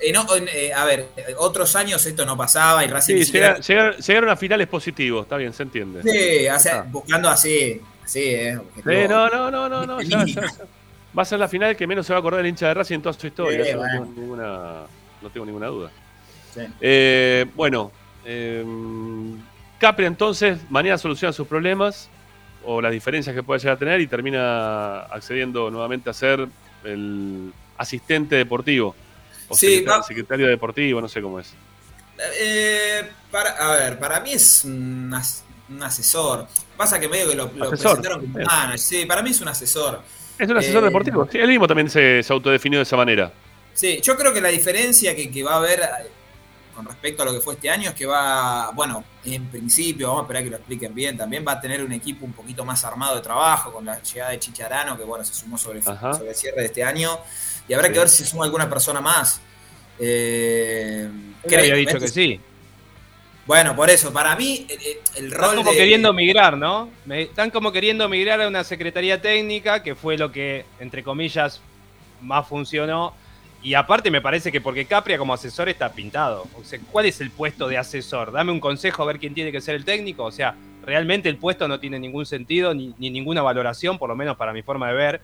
en 0.00 0.16
o- 0.16 0.36
en, 0.36 0.48
eh, 0.52 0.72
a 0.72 0.84
ver, 0.84 1.08
otros 1.38 1.74
años 1.76 2.04
esto 2.06 2.24
no 2.24 2.36
pasaba 2.36 2.84
y 2.84 2.88
Racing 2.88 3.16
Sí, 3.18 3.24
siquiera- 3.24 3.58
llegaron 3.96 4.30
a 4.30 4.36
finales 4.36 4.66
positivos, 4.68 5.22
está 5.24 5.36
bien, 5.36 5.52
se 5.52 5.62
entiende. 5.64 6.02
Sí, 6.02 6.46
o 6.48 6.58
sea, 6.58 6.82
buscando 6.82 7.28
así, 7.28 7.80
así, 8.04 8.20
eh, 8.24 8.58
Sí, 8.76 8.82
no, 9.08 9.28
no, 9.28 9.50
no, 9.50 9.68
no, 9.68 9.86
no, 9.86 10.00
ya, 10.02 10.24
ya, 10.24 10.42
ya. 10.42 10.42
Va 11.18 11.22
a 11.22 11.24
ser 11.24 11.38
la 11.38 11.48
final 11.48 11.74
que 11.74 11.86
menos 11.86 12.06
se 12.06 12.12
va 12.12 12.18
a 12.18 12.20
acordar 12.20 12.40
el 12.40 12.46
hincha 12.46 12.68
de 12.68 12.74
Racing 12.74 12.96
en 12.96 13.02
toda 13.02 13.12
su 13.14 13.26
historia. 13.26 13.64
Sí, 13.64 13.72
no, 13.74 13.82
tengo 13.82 14.04
ninguna, 14.20 14.82
no 15.22 15.30
tengo 15.30 15.46
ninguna 15.46 15.66
duda. 15.68 15.90
Sí. 16.54 16.60
Eh, 16.80 17.46
bueno, 17.56 17.90
eh, 18.24 18.64
Capri 19.78 20.04
entonces 20.06 20.58
mañana 20.70 20.98
soluciona 20.98 21.32
sus 21.32 21.46
problemas 21.48 22.08
o 22.64 22.80
las 22.82 22.92
diferencias 22.92 23.34
que 23.34 23.42
pueda 23.42 23.58
llegar 23.58 23.76
a 23.76 23.78
tener 23.78 24.00
y 24.00 24.06
termina 24.06 25.00
accediendo 25.04 25.70
nuevamente 25.70 26.10
a 26.10 26.12
ser 26.12 26.46
el 26.84 27.52
asistente 27.78 28.36
deportivo. 28.36 28.94
O 29.48 29.56
Sí, 29.56 29.84
secretario, 30.06 30.46
deportivo, 30.46 31.00
no 31.00 31.08
sé 31.08 31.22
cómo 31.22 31.40
es. 31.40 31.52
Eh, 32.40 33.08
para, 33.30 33.50
a 33.50 33.74
ver, 33.76 33.98
para 33.98 34.20
mí 34.20 34.32
es 34.32 34.64
un, 34.64 35.12
as- 35.14 35.44
un 35.68 35.82
asesor. 35.82 36.46
Pasa 36.76 36.98
que 36.98 37.08
medio 37.08 37.28
que 37.28 37.34
lo, 37.36 37.50
lo 37.54 37.70
presentaron 37.70 38.20
como 38.20 38.38
manager. 38.44 38.78
Sí, 38.78 39.06
para 39.06 39.22
mí 39.22 39.30
es 39.30 39.40
un 39.40 39.48
asesor. 39.48 40.02
Es 40.38 40.48
un 40.48 40.56
asesor 40.56 40.82
Eh, 40.82 40.86
deportivo. 40.86 41.28
Sí, 41.30 41.38
él 41.38 41.48
mismo 41.48 41.66
también 41.66 41.88
se, 41.90 42.22
se 42.22 42.32
autodefinió 42.32 42.78
de 42.78 42.82
esa 42.84 42.96
manera. 42.96 43.32
Sí, 43.74 44.00
yo 44.02 44.16
creo 44.16 44.32
que 44.34 44.40
la 44.40 44.48
diferencia 44.48 45.14
que, 45.14 45.30
que 45.30 45.42
va 45.42 45.54
a 45.54 45.56
haber 45.58 45.80
eh, 45.80 46.10
con 46.74 46.84
respecto 46.86 47.22
a 47.22 47.26
lo 47.26 47.32
que 47.32 47.40
fue 47.40 47.54
este 47.54 47.70
año 47.70 47.90
es 47.90 47.94
que 47.96 48.06
va, 48.06 48.70
bueno, 48.72 49.04
en 49.24 49.46
principio, 49.46 50.08
vamos 50.08 50.22
a 50.22 50.24
esperar 50.24 50.44
que 50.44 50.50
lo 50.50 50.56
expliquen 50.56 50.94
bien, 50.94 51.16
también 51.16 51.44
va 51.46 51.52
a 51.52 51.60
tener 51.60 51.82
un 51.82 51.92
equipo 51.92 52.24
un 52.24 52.32
poquito 52.32 52.64
más 52.64 52.84
armado 52.84 53.16
de 53.16 53.20
trabajo 53.20 53.72
con 53.72 53.84
la 53.84 54.00
llegada 54.00 54.30
de 54.30 54.38
Chicharano, 54.38 54.96
que 54.96 55.02
bueno, 55.04 55.24
se 55.24 55.34
sumó 55.34 55.58
sobre 55.58 55.80
el 55.80 56.34
cierre 56.36 56.60
de 56.60 56.66
este 56.66 56.84
año, 56.84 57.18
y 57.68 57.74
habrá 57.74 57.88
Sí. 57.88 57.92
que 57.92 57.98
ver 58.00 58.08
si 58.08 58.24
suma 58.24 58.44
alguna 58.44 58.68
persona 58.68 59.00
más. 59.00 59.40
Eh, 60.00 61.08
creo- 61.46 61.60
había 61.60 61.74
dicho 61.74 61.98
que 61.98 62.08
sí. 62.08 62.40
Bueno, 63.46 63.74
por 63.74 63.88
eso, 63.88 64.12
para 64.12 64.36
mí 64.36 64.66
el, 64.68 64.78
el 65.16 65.32
Están 65.32 65.40
rol 65.40 65.56
como 65.56 65.70
de... 65.72 65.76
queriendo 65.78 66.12
migrar, 66.12 66.56
¿no? 66.58 66.90
Están 67.10 67.50
como 67.50 67.72
queriendo 67.72 68.06
migrar 68.08 68.42
a 68.42 68.48
una 68.48 68.62
secretaría 68.62 69.22
técnica, 69.22 69.82
que 69.82 69.94
fue 69.94 70.18
lo 70.18 70.30
que, 70.30 70.66
entre 70.80 71.02
comillas, 71.02 71.60
más 72.20 72.46
funcionó. 72.46 73.14
Y 73.62 73.74
aparte 73.74 74.10
me 74.10 74.20
parece 74.20 74.52
que 74.52 74.60
porque 74.60 74.84
Capria 74.84 75.16
como 75.18 75.32
asesor 75.34 75.68
está 75.68 75.90
pintado. 75.92 76.46
O 76.60 76.62
sea, 76.62 76.78
¿cuál 76.92 77.06
es 77.06 77.20
el 77.22 77.30
puesto 77.30 77.66
de 77.68 77.78
asesor? 77.78 78.30
Dame 78.32 78.52
un 78.52 78.60
consejo 78.60 79.02
a 79.02 79.06
ver 79.06 79.18
quién 79.18 79.34
tiene 79.34 79.50
que 79.50 79.60
ser 79.62 79.74
el 79.74 79.84
técnico. 79.84 80.24
O 80.24 80.30
sea, 80.30 80.54
realmente 80.84 81.28
el 81.30 81.38
puesto 81.38 81.66
no 81.66 81.80
tiene 81.80 81.98
ningún 81.98 82.26
sentido 82.26 82.72
ni, 82.74 82.94
ni 82.98 83.10
ninguna 83.10 83.40
valoración, 83.42 83.98
por 83.98 84.10
lo 84.10 84.14
menos 84.14 84.36
para 84.36 84.52
mi 84.52 84.62
forma 84.62 84.88
de 84.88 84.94
ver. 84.94 85.20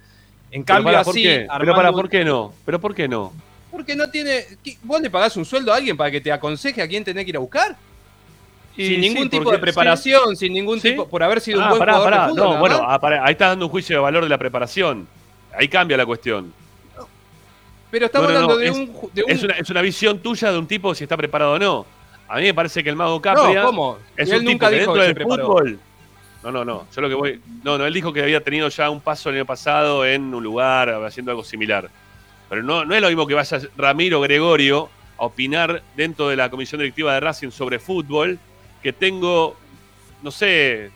En 0.55 0.62
Pero 0.64 0.76
cambio, 0.76 0.92
para, 0.92 1.02
¿por 1.05 1.11
así, 1.12 1.22
qué? 1.24 1.46
Pero 1.59 1.74
para, 1.74 1.90
un- 1.90 1.96
¿por 1.96 2.09
qué 2.09 2.24
no? 2.24 2.52
¿Pero 2.64 2.80
por 2.80 2.94
qué 2.94 3.09
no? 3.09 3.32
Porque 3.72 3.96
no 3.96 4.09
tiene. 4.09 4.44
¿Vos 4.84 5.00
le 5.00 5.11
pagás 5.11 5.36
un 5.36 5.44
sueldo 5.44 5.72
a 5.72 5.76
alguien 5.76 5.96
para 5.96 6.12
que 6.12 6.20
te 6.20 6.30
aconseje 6.30 6.80
a 6.80 6.86
quién 6.86 7.02
tenés 7.02 7.24
que 7.24 7.30
ir 7.30 7.36
a 7.36 7.40
buscar? 7.40 7.76
Y 8.76 8.86
sin 8.86 9.00
ningún 9.00 9.24
sí, 9.24 9.28
tipo 9.30 9.42
porque- 9.44 9.57
de 9.57 9.61
preparación, 9.62 10.36
sin 10.36 10.52
ningún 10.52 10.80
Sí. 10.80 10.90
tipo. 10.90 11.09
por 11.09 11.22
haber 11.24 11.40
sido 11.40 11.59
un 11.59 11.64
Ah, 11.64 11.68
buen 11.70 11.78
pará, 11.80 11.92
jugador 11.94 12.12
pará. 12.12 12.22
de 12.26 12.30
fútbol. 12.34 12.50
No, 12.55 12.59
bueno, 12.61 12.76
ah, 12.86 13.00
ahí 13.24 13.32
estás 13.32 13.48
dando 13.50 13.64
un 13.66 13.70
juicio 13.72 13.96
de 13.96 14.02
valor 14.02 14.22
de 14.22 14.28
la 14.28 14.38
preparación. 14.38 15.09
Ahí 15.59 15.66
cambia 15.68 15.96
la 15.96 16.07
cuestión. 16.07 16.52
Pero 17.90 18.07
estamos 18.07 18.28
No, 18.28 18.34
no, 18.34 18.40
no, 18.46 18.52
hablando 18.52 18.59
de, 18.61 18.66
es- 18.68 18.76
un, 18.76 19.11
de 19.12 19.22
un- 19.24 19.30
Es 19.30 19.42
una, 19.42 19.55
es 19.55 19.70
una 19.70 19.82
visión 19.82 20.18
tuya 20.20 20.50
de 20.52 20.59
un 20.59 20.66
tipo 20.68 20.94
si 20.94 21.05
está 21.05 21.16
preparado 21.16 21.52
o 21.55 21.59
no. 21.59 21.86
A 22.28 22.36
mí 22.36 22.42
me 22.42 22.55
parece 22.55 22.82
que 22.82 22.90
el 22.90 22.96
mago 22.96 23.20
Capria 23.20 23.61
No, 23.61 23.66
¿cómo? 23.66 23.98
es 24.16 24.30
él 24.30 24.38
un 24.38 24.44
nunca 24.46 24.68
tipo 24.68 24.70
que 24.70 24.78
dijo 24.80 24.92
dentro 24.92 24.94
que 24.94 25.00
se 25.00 25.07
del 25.07 25.14
preparó. 25.14 25.46
fútbol. 25.46 25.78
No, 26.45 26.53
no, 26.53 26.64
no. 26.64 26.86
Yo 26.95 27.01
lo 27.01 27.09
que 27.09 27.14
voy. 27.14 27.40
No, 27.62 27.78
no, 27.78 27.86
él 27.86 27.95
dijo 27.95 28.12
que 28.12 28.22
había 28.22 28.42
tenido 28.42 28.68
ya 28.68 28.90
un 28.90 29.01
paso 29.01 29.30
el 29.30 29.36
año 29.36 29.47
pasado 29.47 30.05
en 30.05 30.34
un 30.34 30.45
lugar 30.45 30.90
haciendo 31.05 31.30
algo 31.32 31.42
similar. 31.42 31.88
Pero 32.51 32.62
no, 32.62 32.84
no 32.84 32.95
es 32.95 33.01
lo 33.01 33.09
mismo 33.09 33.26
que 33.26 33.34
vaya 33.34 33.59
Ramiro 33.76 34.20
Gregorio 34.20 34.90
a 35.16 35.24
opinar 35.24 35.82
dentro 35.97 36.28
de 36.28 36.36
la 36.36 36.51
comisión 36.51 36.80
directiva 36.80 37.14
de 37.14 37.20
Racing 37.20 37.51
sobre 37.51 37.78
fútbol, 37.78 38.38
que 38.82 38.92
tengo, 38.92 39.57
no 40.22 40.30
sé, 40.30 40.90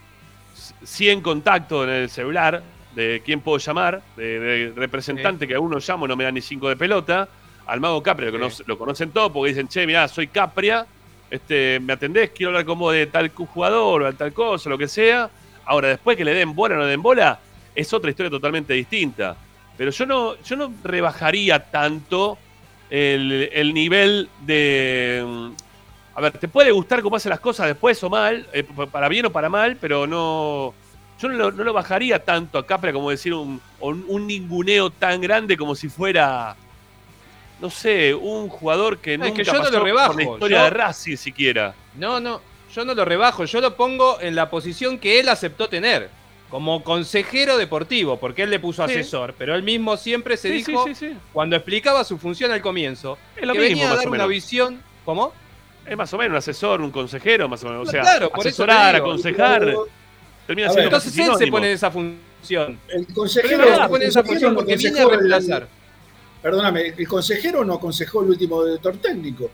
100 0.85 1.21
contactos 1.23 1.85
en 1.89 1.95
el 1.95 2.11
celular 2.11 2.63
de 2.95 3.23
quién 3.25 3.41
puedo 3.41 3.59
llamar, 3.59 4.03
de, 4.17 4.41
de 4.41 4.73
representante 4.77 5.47
que 5.47 5.55
a 5.55 5.61
uno 5.61 5.79
llamo 5.79 6.07
no 6.09 6.17
me 6.17 6.25
da 6.25 6.31
ni 6.33 6.41
cinco 6.41 6.69
de 6.69 6.77
pelota, 6.77 7.29
al 7.67 7.81
mago 7.81 8.03
Capria, 8.03 8.31
lo, 8.31 8.33
Sí. 8.33 8.39
conoce- 8.39 8.65
lo 8.67 8.79
conocen 8.79 9.11
todos 9.13 9.31
porque 9.33 9.51
dicen, 9.51 9.69
che, 9.69 9.87
mirá, 9.87 10.09
soy 10.09 10.27
Capria, 10.27 10.85
este, 11.31 11.79
¿me 11.81 11.93
atendés? 11.93 12.31
Quiero 12.31 12.51
hablar 12.51 12.65
con 12.65 12.79
vos 12.79 12.93
de 12.95 13.07
tal 13.07 13.29
jugador 13.31 14.03
o 14.03 14.07
de 14.07 14.13
tal 14.15 14.33
cosa, 14.33 14.69
lo 14.71 14.79
que 14.79 14.89
sea. 14.89 15.31
Ahora, 15.69 15.89
después 15.89 16.17
que 16.17 16.25
le 16.25 16.35
den 16.35 16.55
bola 16.55 16.75
o 16.75 16.79
no 16.79 16.85
le 16.85 16.91
den 16.91 17.03
bola, 17.03 17.39
es 17.75 17.93
otra 17.93 18.11
historia 18.11 18.31
totalmente 18.31 18.73
distinta. 18.73 19.37
Pero 19.77 19.91
yo 19.91 20.07
no, 20.07 20.37
yo 20.43 20.57
no 20.57 20.73
rebajaría 20.83 21.71
tanto 21.71 22.39
el, 22.91 23.51
el 23.53 23.73
nivel 23.75 24.29
de. 24.41 25.23
mm, 25.27 25.51
A 26.17 26.21
ver, 26.23 26.33
te 26.39 26.49
puede 26.49 26.71
gustar 26.73 27.03
cómo 27.03 27.17
hace 27.17 27.29
las 27.29 27.39
cosas 27.41 27.67
después 27.69 28.03
o 28.03 28.11
mal, 28.11 28.47
eh, 28.53 28.65
para 28.91 29.09
bien 29.09 29.27
o 29.27 29.31
para 29.31 29.49
mal, 29.49 29.77
pero 29.81 30.07
no. 30.07 30.75
Yo 31.21 31.29
no 31.29 31.35
lo, 31.35 31.51
no 31.53 31.65
lo 31.65 31.73
bajaría 31.73 32.25
tanto 32.25 32.59
a 32.59 32.67
Capria 32.67 32.93
como 32.93 33.11
decir 33.11 33.35
un, 33.35 33.61
un, 33.81 34.05
un 34.09 34.27
ninguneo 34.27 34.89
tan 34.91 35.21
grande 35.21 35.57
como 35.57 35.75
si 35.75 35.89
fuera. 35.89 36.57
No 37.61 37.71
sé, 37.71 38.15
un 38.15 38.49
jugador 38.49 38.99
que 38.99 39.19
No, 39.19 39.27
es 39.27 39.33
que 39.33 39.43
yo 39.45 39.53
no 39.53 39.69
lo 39.69 39.85
rebajo, 39.85 40.13
por 40.13 40.17
la 40.17 40.23
historia 40.23 40.59
yo- 40.59 40.65
de 40.65 40.71
Racing 40.71 41.17
siquiera. 41.17 41.75
No, 41.97 42.21
no, 42.21 42.41
yo 42.75 42.85
no 42.85 42.95
lo 42.95 43.05
rebajo, 43.05 43.45
yo 43.45 43.61
lo 43.61 43.75
pongo 43.77 44.19
en 44.21 44.35
la 44.35 44.51
posición 44.51 44.99
que 44.99 45.21
él 45.21 45.29
aceptó 45.29 45.69
tener. 45.69 46.11
como 46.51 46.83
consejero 46.83 47.59
deportivo, 47.59 48.17
porque 48.19 48.45
él 48.45 48.49
le 48.49 48.59
puso 48.59 48.83
Sí. 48.89 48.95
asesor, 48.95 49.35
pero 49.37 49.55
él 49.55 49.63
mismo 49.63 49.99
siempre 49.99 50.35
se 50.39 50.49
Sí, 50.49 50.55
dijo, 50.65 50.83
sí, 50.87 50.95
sí. 50.95 51.15
cuando 51.31 51.57
explicaba 51.57 52.03
su 52.05 52.17
función 52.17 52.51
al 52.53 52.63
comienzo, 52.63 53.19
Es 53.37 53.47
lo 53.47 53.53
que 53.53 53.59
mismo, 53.59 53.73
venía 53.75 53.85
a 53.85 53.89
más 53.91 53.99
dar 53.99 54.09
una 54.09 54.27
visión. 54.27 54.83
¿Cómo? 55.05 55.35
Es 55.85 55.95
más 55.95 56.11
o 56.15 56.17
menos 56.17 56.31
un 56.31 56.37
asesor, 56.39 56.81
un 56.81 56.91
consejero, 56.91 57.51
más 57.51 57.63
o 57.65 57.67
menos. 57.69 57.87
O 57.87 57.91
sea, 57.91 58.01
Claro, 58.01 58.31
asesorar, 58.33 58.95
digo. 58.95 59.07
aconsejar, 59.09 59.61
termina 60.47 60.69
siendo 60.69 60.75
ver, 60.77 60.85
Entonces 60.85 61.19
él 61.19 61.31
se 61.37 61.47
pone 61.49 61.67
en 61.69 61.75
esa 61.75 61.91
función. 61.91 62.79
El 62.89 63.07
consejero, 63.13 63.65
él 63.65 63.75
se 63.83 63.89
pone 63.89 64.05
en 64.05 64.09
esa 64.09 64.25
función 64.25 64.53
no 64.55 64.59
porque 64.61 64.77
viene 64.77 64.99
a 65.01 65.03
el- 65.03 65.11
reemplazar. 65.11 65.69
Perdóname, 66.41 66.95
el 66.97 67.09
consejero 67.09 67.63
no 67.63 67.75
aconsejó 67.75 68.23
el 68.23 68.31
último 68.31 68.65
director 68.65 68.97
técnico. 68.97 69.51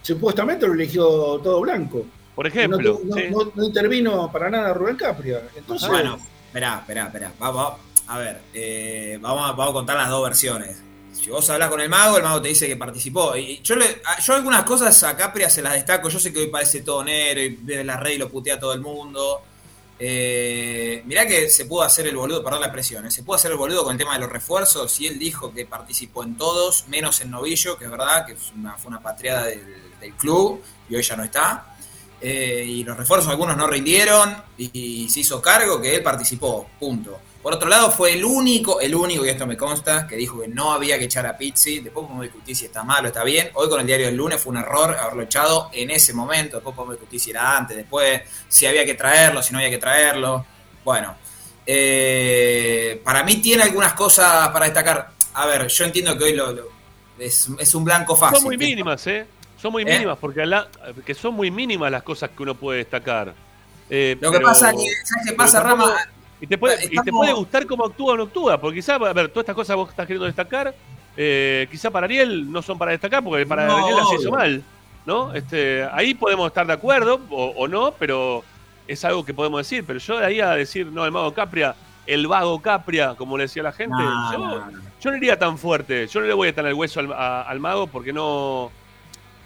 Supuestamente 0.00 0.66
lo 0.66 0.72
eligió 0.72 1.04
todo 1.44 1.60
blanco. 1.60 2.06
Por 2.38 2.46
ejemplo, 2.46 3.00
no- 3.02 3.16
sí. 3.16 3.22
no- 3.32 3.50
no 3.52 3.64
intervino 3.64 4.30
para 4.30 4.48
nada 4.48 4.72
Rubén 4.72 4.94
Capria. 4.94 5.42
Entonces, 5.56 5.88
Bueno, 5.88 6.20
esperá, 6.46 6.78
esperá, 6.78 7.06
esperá. 7.06 7.32
Vamos, 7.36 7.72
a 8.06 8.18
ver, 8.18 8.40
eh, 8.54 9.18
vamos, 9.20 9.42
a, 9.48 9.52
vamos 9.54 9.70
a 9.70 9.72
contar 9.72 9.96
las 9.96 10.08
dos 10.08 10.22
versiones. 10.22 10.80
Si 11.12 11.30
vos 11.30 11.50
hablas 11.50 11.68
con 11.68 11.80
el 11.80 11.88
mago, 11.88 12.16
el 12.16 12.22
mago 12.22 12.40
te 12.40 12.46
dice 12.46 12.68
que 12.68 12.76
participó. 12.76 13.34
Y 13.36 13.60
yo, 13.62 13.74
le, 13.74 14.00
yo 14.24 14.34
algunas 14.36 14.62
cosas 14.62 15.02
a 15.02 15.16
Capria 15.16 15.50
se 15.50 15.62
las 15.62 15.72
destaco. 15.72 16.08
Yo 16.10 16.20
sé 16.20 16.32
que 16.32 16.38
hoy 16.38 16.46
parece 16.46 16.82
todo 16.82 17.02
negro 17.02 17.40
y 17.42 17.56
ve 17.60 17.82
la 17.82 17.96
red 17.96 18.12
y 18.12 18.18
lo 18.18 18.28
putea 18.28 18.54
a 18.54 18.60
todo 18.60 18.72
el 18.72 18.80
mundo. 18.82 19.42
Eh, 19.98 21.02
mirá 21.06 21.26
que 21.26 21.50
se 21.50 21.64
pudo 21.64 21.82
hacer 21.82 22.06
el 22.06 22.14
boludo, 22.16 22.44
perdón 22.44 22.60
la 22.60 22.70
presión, 22.70 23.04
eh, 23.04 23.10
se 23.10 23.24
pudo 23.24 23.34
hacer 23.34 23.50
el 23.50 23.56
boludo 23.56 23.82
con 23.82 23.90
el 23.94 23.98
tema 23.98 24.14
de 24.14 24.20
los 24.20 24.30
refuerzos 24.30 25.00
y 25.00 25.08
él 25.08 25.18
dijo 25.18 25.52
que 25.52 25.66
participó 25.66 26.22
en 26.22 26.36
todos, 26.36 26.86
menos 26.86 27.20
en 27.20 27.32
Novillo, 27.32 27.76
que 27.76 27.86
es 27.86 27.90
verdad, 27.90 28.24
que 28.24 28.34
es 28.34 28.52
una- 28.56 28.76
fue 28.76 28.90
una 28.90 29.00
patriada 29.02 29.46
del, 29.46 29.60
del 30.00 30.12
club 30.14 30.62
y 30.88 30.94
hoy 30.94 31.02
ya 31.02 31.16
no 31.16 31.24
está. 31.24 31.74
Eh, 32.20 32.64
y 32.66 32.84
los 32.84 32.96
refuerzos 32.96 33.30
algunos 33.30 33.56
no 33.56 33.68
rindieron 33.68 34.42
y, 34.56 35.08
se 35.08 35.20
hizo 35.20 35.40
cargo 35.40 35.80
que 35.80 35.94
él 35.94 36.02
participó, 36.02 36.68
punto. 36.78 37.20
Por 37.40 37.54
otro 37.54 37.68
lado, 37.68 37.92
fue 37.92 38.14
el 38.14 38.24
único, 38.24 38.80
el 38.80 38.94
único, 38.94 39.24
y 39.24 39.28
esto 39.28 39.46
me 39.46 39.56
consta, 39.56 40.06
que 40.06 40.16
dijo 40.16 40.40
que 40.40 40.48
no 40.48 40.72
había 40.72 40.98
que 40.98 41.04
echar 41.04 41.24
a 41.26 41.38
Pizzi. 41.38 41.78
Después 41.78 42.04
podemos 42.04 42.24
discutir 42.24 42.56
si 42.56 42.64
está 42.64 42.82
mal 42.82 43.04
o 43.04 43.08
está 43.08 43.22
bien. 43.22 43.50
Hoy 43.54 43.68
con 43.68 43.80
el 43.80 43.86
diario 43.86 44.06
del 44.06 44.16
lunes 44.16 44.42
fue 44.42 44.50
un 44.50 44.58
error 44.58 44.96
haberlo 44.96 45.22
echado 45.22 45.70
en 45.72 45.90
ese 45.90 46.12
momento. 46.12 46.56
Después 46.56 46.74
podemos 46.74 46.96
discutir 46.96 47.20
si 47.20 47.30
era 47.30 47.56
antes, 47.56 47.76
después, 47.76 48.22
si 48.48 48.66
había 48.66 48.84
que 48.84 48.94
traerlo, 48.94 49.40
si 49.42 49.52
no 49.52 49.58
había 49.58 49.70
que 49.70 49.78
traerlo. 49.78 50.44
Bueno, 50.84 51.16
eh, 51.64 53.00
para 53.04 53.22
mí 53.22 53.36
tiene 53.36 53.62
algunas 53.62 53.94
cosas 53.94 54.48
para 54.48 54.64
destacar. 54.64 55.12
A 55.34 55.46
ver, 55.46 55.68
yo 55.68 55.84
entiendo 55.84 56.18
que 56.18 56.24
hoy 56.24 56.34
lo, 56.34 56.54
es, 57.18 57.48
es 57.58 57.74
un 57.74 57.84
blanco 57.84 58.16
fácil. 58.16 58.38
Son 58.38 58.46
muy 58.46 58.58
mínimas, 58.58 59.06
¿eh? 59.06 59.26
Son 59.60 59.72
muy 59.72 59.82
¿Eh? 59.82 59.86
mínimas, 59.86 60.16
porque 60.18 60.46
la- 60.46 60.68
que 61.04 61.14
son 61.14 61.34
muy 61.34 61.50
mínimas 61.50 61.90
las 61.90 62.02
cosas 62.02 62.30
que 62.30 62.42
uno 62.42 62.54
puede 62.54 62.78
destacar. 62.78 63.34
Eh, 63.90 64.16
Lo 64.20 64.30
que 64.30 64.36
pero- 64.38 64.48
pasa 64.48 64.70
que, 64.72 64.78
¿sabes 65.04 65.26
qué 65.26 65.32
pasa, 65.34 65.60
Rama? 65.62 65.94
Y 66.40 66.46
te, 66.46 66.56
puede, 66.56 66.76
y 66.84 66.88
te 66.90 66.94
Estamos- 66.96 67.20
puede 67.20 67.32
gustar 67.32 67.66
cómo 67.66 67.84
actúa 67.86 68.12
o 68.12 68.16
no 68.16 68.22
actúa, 68.24 68.60
porque 68.60 68.76
quizás, 68.76 69.00
a 69.00 69.12
ver, 69.12 69.28
todas 69.28 69.42
estas 69.44 69.56
cosas 69.56 69.74
que 69.74 69.76
vos 69.80 69.90
estás 69.90 70.06
queriendo 70.06 70.26
destacar, 70.26 70.72
eh, 71.16 71.66
quizá 71.70 71.90
para 71.90 72.04
Ariel 72.04 72.50
no 72.52 72.62
son 72.62 72.78
para 72.78 72.92
destacar, 72.92 73.24
porque 73.24 73.44
para 73.44 73.66
No, 73.66 73.76
Ariel 73.78 73.96
las 73.96 74.12
hizo 74.20 74.30
mal, 74.30 74.62
¿no? 75.04 75.34
Este, 75.34 75.84
ahí 75.92 76.14
podemos 76.14 76.46
estar 76.46 76.64
de 76.66 76.74
acuerdo 76.74 77.20
o, 77.30 77.46
o 77.56 77.66
no, 77.66 77.90
pero 77.98 78.44
es 78.86 79.04
algo 79.04 79.24
que 79.24 79.34
podemos 79.34 79.58
decir. 79.58 79.84
Pero 79.84 79.98
yo 79.98 80.18
de 80.18 80.26
ahí 80.26 80.40
a 80.40 80.50
decir, 80.50 80.86
no, 80.86 81.04
el 81.04 81.10
mago 81.10 81.34
Capria, 81.34 81.74
el 82.06 82.28
vago 82.28 82.62
Capria, 82.62 83.16
como 83.16 83.36
le 83.36 83.44
decía 83.44 83.64
la 83.64 83.72
gente, 83.72 83.96
No, 83.98 84.32
yo, 84.32 84.38
no, 84.38 84.70
no. 84.70 84.78
yo 85.00 85.10
no 85.10 85.16
iría 85.16 85.36
tan 85.36 85.58
fuerte, 85.58 86.06
yo 86.06 86.20
no 86.20 86.26
le 86.26 86.34
voy 86.34 86.48
a 86.48 86.54
tener 86.54 86.68
el 86.70 86.74
hueso 86.74 87.00
al, 87.00 87.12
a- 87.12 87.42
al 87.42 87.58
mago 87.58 87.88
porque 87.88 88.12
no... 88.12 88.70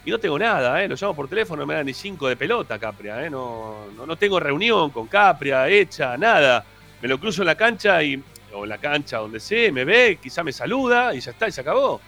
Y 0.05 0.11
no 0.11 0.19
tengo 0.19 0.39
nada, 0.39 0.83
¿eh? 0.83 0.89
Lo 0.89 0.97
llamo 0.97 1.15
por 1.15 1.29
teléfono, 1.29 1.63
no 1.63 1.67
me 1.67 1.75
da 1.75 1.85
ni 1.85 1.95
cinco 1.95 2.27
de 2.29 2.37
pelota 2.37 2.79
Capria, 2.79 3.25
¿eh? 3.25 3.31
No, 3.31 3.87
no, 3.97 4.05
no 4.07 4.17
tengo 4.17 4.41
reunión 4.41 4.91
con 4.91 5.07
Capria 5.07 5.69
hecha, 5.69 6.17
nada. 6.17 6.65
Me 7.01 7.09
lo 7.09 7.19
cruzo 7.19 7.43
en 7.43 7.47
la 7.47 7.55
cancha 7.55 8.03
y, 8.03 8.21
o 8.53 8.65
en 8.65 8.69
la 8.69 8.79
cancha 8.79 9.19
donde 9.19 9.39
sé, 9.41 9.71
me 9.71 9.85
ve, 9.85 10.19
quizá 10.21 10.43
me 10.43 10.53
saluda 10.53 11.15
y 11.15 11.21
ya 11.21 11.31
está, 11.31 11.47
y 11.49 11.53
se 11.53 11.61
acabó. 11.61 12.01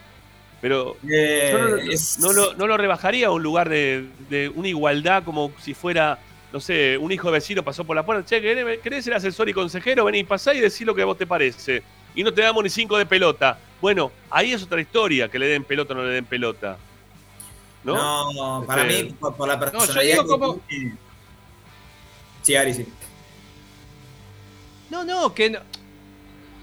Pero 0.61 0.97
Eh, 1.09 1.49
yo 1.53 1.59
no, 1.59 1.77
es- 1.77 2.19
no 2.21 2.33
lo, 2.33 2.55
no 2.55 2.67
lo 2.67 2.77
rebajaría 2.77 3.29
a 3.29 3.31
un 3.31 3.43
lugar 3.43 3.69
de, 3.69 4.07
de 4.29 4.49
una 4.49 4.69
igualdad 4.69 5.23
como 5.23 5.53
si 5.61 5.75
fuera, 5.75 6.19
no 6.53 6.59
sé, 6.61 6.97
un 6.99 7.13
hijo 7.13 7.29
de 7.29 7.35
vecino 7.35 7.63
pasó 7.63 7.85
por 7.85 7.95
la 7.95 8.05
puerta, 8.05 8.25
che, 8.25 8.41
¿querés, 8.41 8.81
querés 8.81 9.05
ser 9.05 9.15
asesor 9.15 9.49
y 9.49 9.53
consejero? 9.53 10.05
Vení, 10.07 10.25
pasá 10.25 10.53
y 10.55 10.61
decí 10.61 10.85
lo 10.85 10.95
que 10.95 11.03
a 11.03 11.05
vos 11.05 11.19
te 11.19 11.27
parece. 11.27 11.83
Y 12.15 12.25
no 12.25 12.33
te 12.33 12.43
damos 12.43 12.63
ni 12.65 12.71
cinco 12.71 12.97
de 12.97 13.07
pelota. 13.07 13.59
Bueno, 13.81 14.11
ahí 14.31 14.53
es 14.53 14.63
otra 14.63 14.81
historia, 14.81 15.29
que 15.29 15.39
le 15.39 15.47
den 15.49 15.65
pelota 15.65 15.93
o 15.93 15.97
no 15.97 16.05
le 16.05 16.11
den 16.15 16.25
pelota. 16.25 16.77
¿No? 17.85 18.33
No, 18.33 18.67
para 18.67 18.87
Este- 18.87 19.05
mí, 19.05 19.13
por, 19.13 19.37
por 19.37 19.47
la 19.49 19.55
yo 19.55 19.61
personalidad 19.61 20.23
digo 20.23 20.27
como- 20.39 20.55
que 20.55 20.61
tiene- 20.69 20.97
Sí, 22.43 22.57
Ari, 22.57 22.75
sí. 22.75 22.87
No, 24.91 25.05
no, 25.05 25.35
que 25.35 25.51
no- 25.51 25.61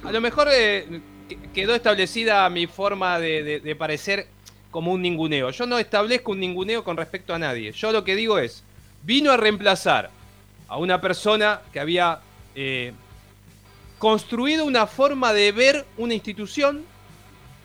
a 0.03 0.11
lo 0.11 0.21
mejor 0.21 0.47
eh, 0.51 1.01
que- 1.27 1.37
quedó 1.53 1.75
establecida 1.75 2.49
mi 2.49 2.67
forma 2.67 3.19
de, 3.19 3.43
de- 3.43 3.59
de 3.59 3.75
parecer 3.75 4.27
como 4.69 4.91
un 4.93 5.01
ninguneo. 5.01 5.49
Yo 5.51 5.65
no 5.65 5.77
establezco 5.79 6.31
un 6.31 6.39
ninguneo 6.39 6.83
con 6.83 6.97
respecto 6.97 7.33
a 7.33 7.39
nadie. 7.39 7.71
Yo 7.73 7.91
lo 7.91 8.03
que 8.03 8.15
digo 8.15 8.37
es, 8.39 8.63
vino 9.03 9.31
a 9.31 9.37
reemplazar 9.37 10.09
a 10.67 10.77
una 10.77 11.01
persona 11.01 11.61
que 11.73 11.79
había 11.79 12.19
eh, 12.55 12.93
construido 13.97 14.65
una 14.65 14.87
forma 14.87 15.33
de 15.33 15.51
ver 15.51 15.85
una 15.97 16.13
institución 16.13 16.83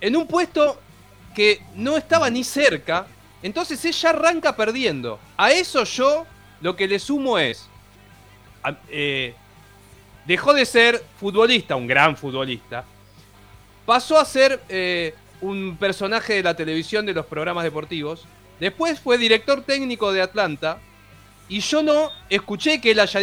en 0.00 0.16
un 0.16 0.26
puesto 0.26 0.80
que 1.34 1.60
no 1.74 1.96
estaba 1.96 2.28
ni 2.30 2.44
cerca. 2.44 3.06
Entonces 3.46 3.84
ella 3.84 4.10
arranca 4.10 4.56
perdiendo. 4.56 5.20
A 5.36 5.52
eso 5.52 5.84
yo 5.84 6.26
lo 6.60 6.74
que 6.74 6.88
le 6.88 6.98
sumo 6.98 7.38
es... 7.38 7.68
eh, 8.88 9.34
dejó 10.26 10.52
de 10.52 10.66
ser 10.66 11.04
futbolista, 11.20 11.76
un 11.76 11.86
gran 11.86 12.16
futbolista, 12.16 12.84
pasó 13.84 14.18
a 14.18 14.24
ser 14.24 14.60
eh, 14.68 15.14
un 15.40 15.76
personaje 15.78 16.34
de 16.34 16.42
la 16.42 16.54
televisión 16.54 17.06
de 17.06 17.14
los 17.14 17.26
programas 17.26 17.62
deportivos, 17.62 18.26
después 18.58 18.98
fue 18.98 19.18
director 19.18 19.62
técnico 19.62 20.12
de 20.12 20.22
Atlanta, 20.22 20.78
y 21.48 21.60
yo 21.60 21.80
no 21.80 22.10
escuché 22.28 22.80
que 22.80 22.90
él 22.90 22.98
haya 22.98 23.20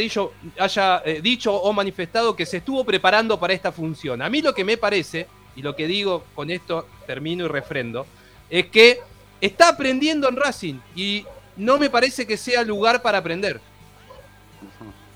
haya, 0.58 1.02
eh, 1.04 1.20
dicho 1.22 1.54
o 1.54 1.74
manifestado 1.74 2.38
que 2.38 2.46
se 2.46 2.58
estuvo 2.58 2.86
preparando 2.86 3.38
para 3.38 3.54
esta 3.54 3.74
función. 3.74 4.22
A 4.22 4.30
mí 4.30 4.42
lo 4.42 4.54
que 4.54 4.64
me 4.64 4.78
parece, 4.78 5.28
y 5.58 5.62
lo 5.62 5.76
que 5.76 5.88
digo 5.88 6.24
con 6.34 6.50
esto 6.50 6.88
termino 7.06 7.44
y 7.44 7.50
refrendo, 7.50 8.08
es 8.50 8.68
que 8.68 9.02
está 9.46 9.70
aprendiendo 9.70 10.28
en 10.30 10.36
Racing 10.36 10.76
y 10.96 11.26
no 11.58 11.78
me 11.78 11.90
parece 11.90 12.26
que 12.26 12.38
sea 12.38 12.64
lugar 12.64 13.02
para 13.02 13.18
aprender. 13.20 13.60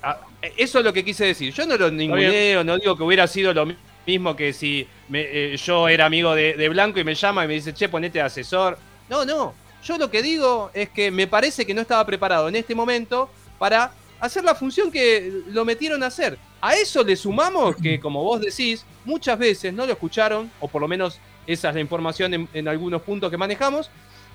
Ah, 0.02 0.20
Eso 0.56 0.78
es 0.78 0.84
lo 0.84 0.92
que 0.92 1.04
quise 1.04 1.24
decir. 1.26 1.52
Yo 1.52 1.66
no 1.66 1.76
lo 1.76 1.90
ninguneo, 1.90 2.62
no 2.62 2.76
digo 2.78 2.96
que 2.96 3.02
hubiera 3.02 3.26
sido 3.26 3.52
lo 3.52 3.66
mi- 3.66 3.76
mismo 4.06 4.36
que 4.36 4.52
si 4.52 4.86
me- 5.08 5.26
eh, 5.52 5.56
yo 5.56 5.88
era 5.88 6.06
amigo 6.06 6.34
de, 6.34 6.54
de 6.54 6.68
Blanco 6.68 7.00
y 7.00 7.04
me 7.04 7.14
llama 7.14 7.44
y 7.44 7.48
me 7.48 7.54
dice, 7.54 7.74
che, 7.74 7.88
ponete 7.88 8.18
de 8.18 8.24
asesor. 8.24 8.78
No, 9.08 9.24
no. 9.24 9.54
Yo 9.82 9.98
lo 9.98 10.10
que 10.10 10.22
digo 10.22 10.70
es 10.74 10.88
que 10.90 11.10
me 11.10 11.26
parece 11.26 11.66
que 11.66 11.74
no 11.74 11.80
estaba 11.80 12.04
preparado 12.06 12.48
en 12.48 12.56
este 12.56 12.74
momento 12.74 13.28
para 13.58 13.92
hacer 14.20 14.44
la 14.44 14.54
función 14.54 14.90
que 14.92 15.32
lo 15.48 15.64
metieron 15.64 16.02
a 16.02 16.06
hacer. 16.06 16.38
A 16.60 16.74
eso 16.74 17.02
le 17.02 17.16
sumamos 17.16 17.76
que, 17.76 17.98
como 18.00 18.22
vos 18.22 18.40
decís, 18.40 18.84
muchas 19.04 19.38
veces 19.38 19.72
no 19.72 19.86
lo 19.86 19.92
escucharon, 19.92 20.50
o 20.60 20.68
por 20.68 20.80
lo 20.82 20.88
menos 20.88 21.18
esa 21.46 21.68
es 21.70 21.74
la 21.74 21.80
información 21.80 22.34
en, 22.34 22.48
en 22.52 22.68
algunos 22.68 23.02
puntos 23.02 23.30
que 23.30 23.36
manejamos, 23.36 23.90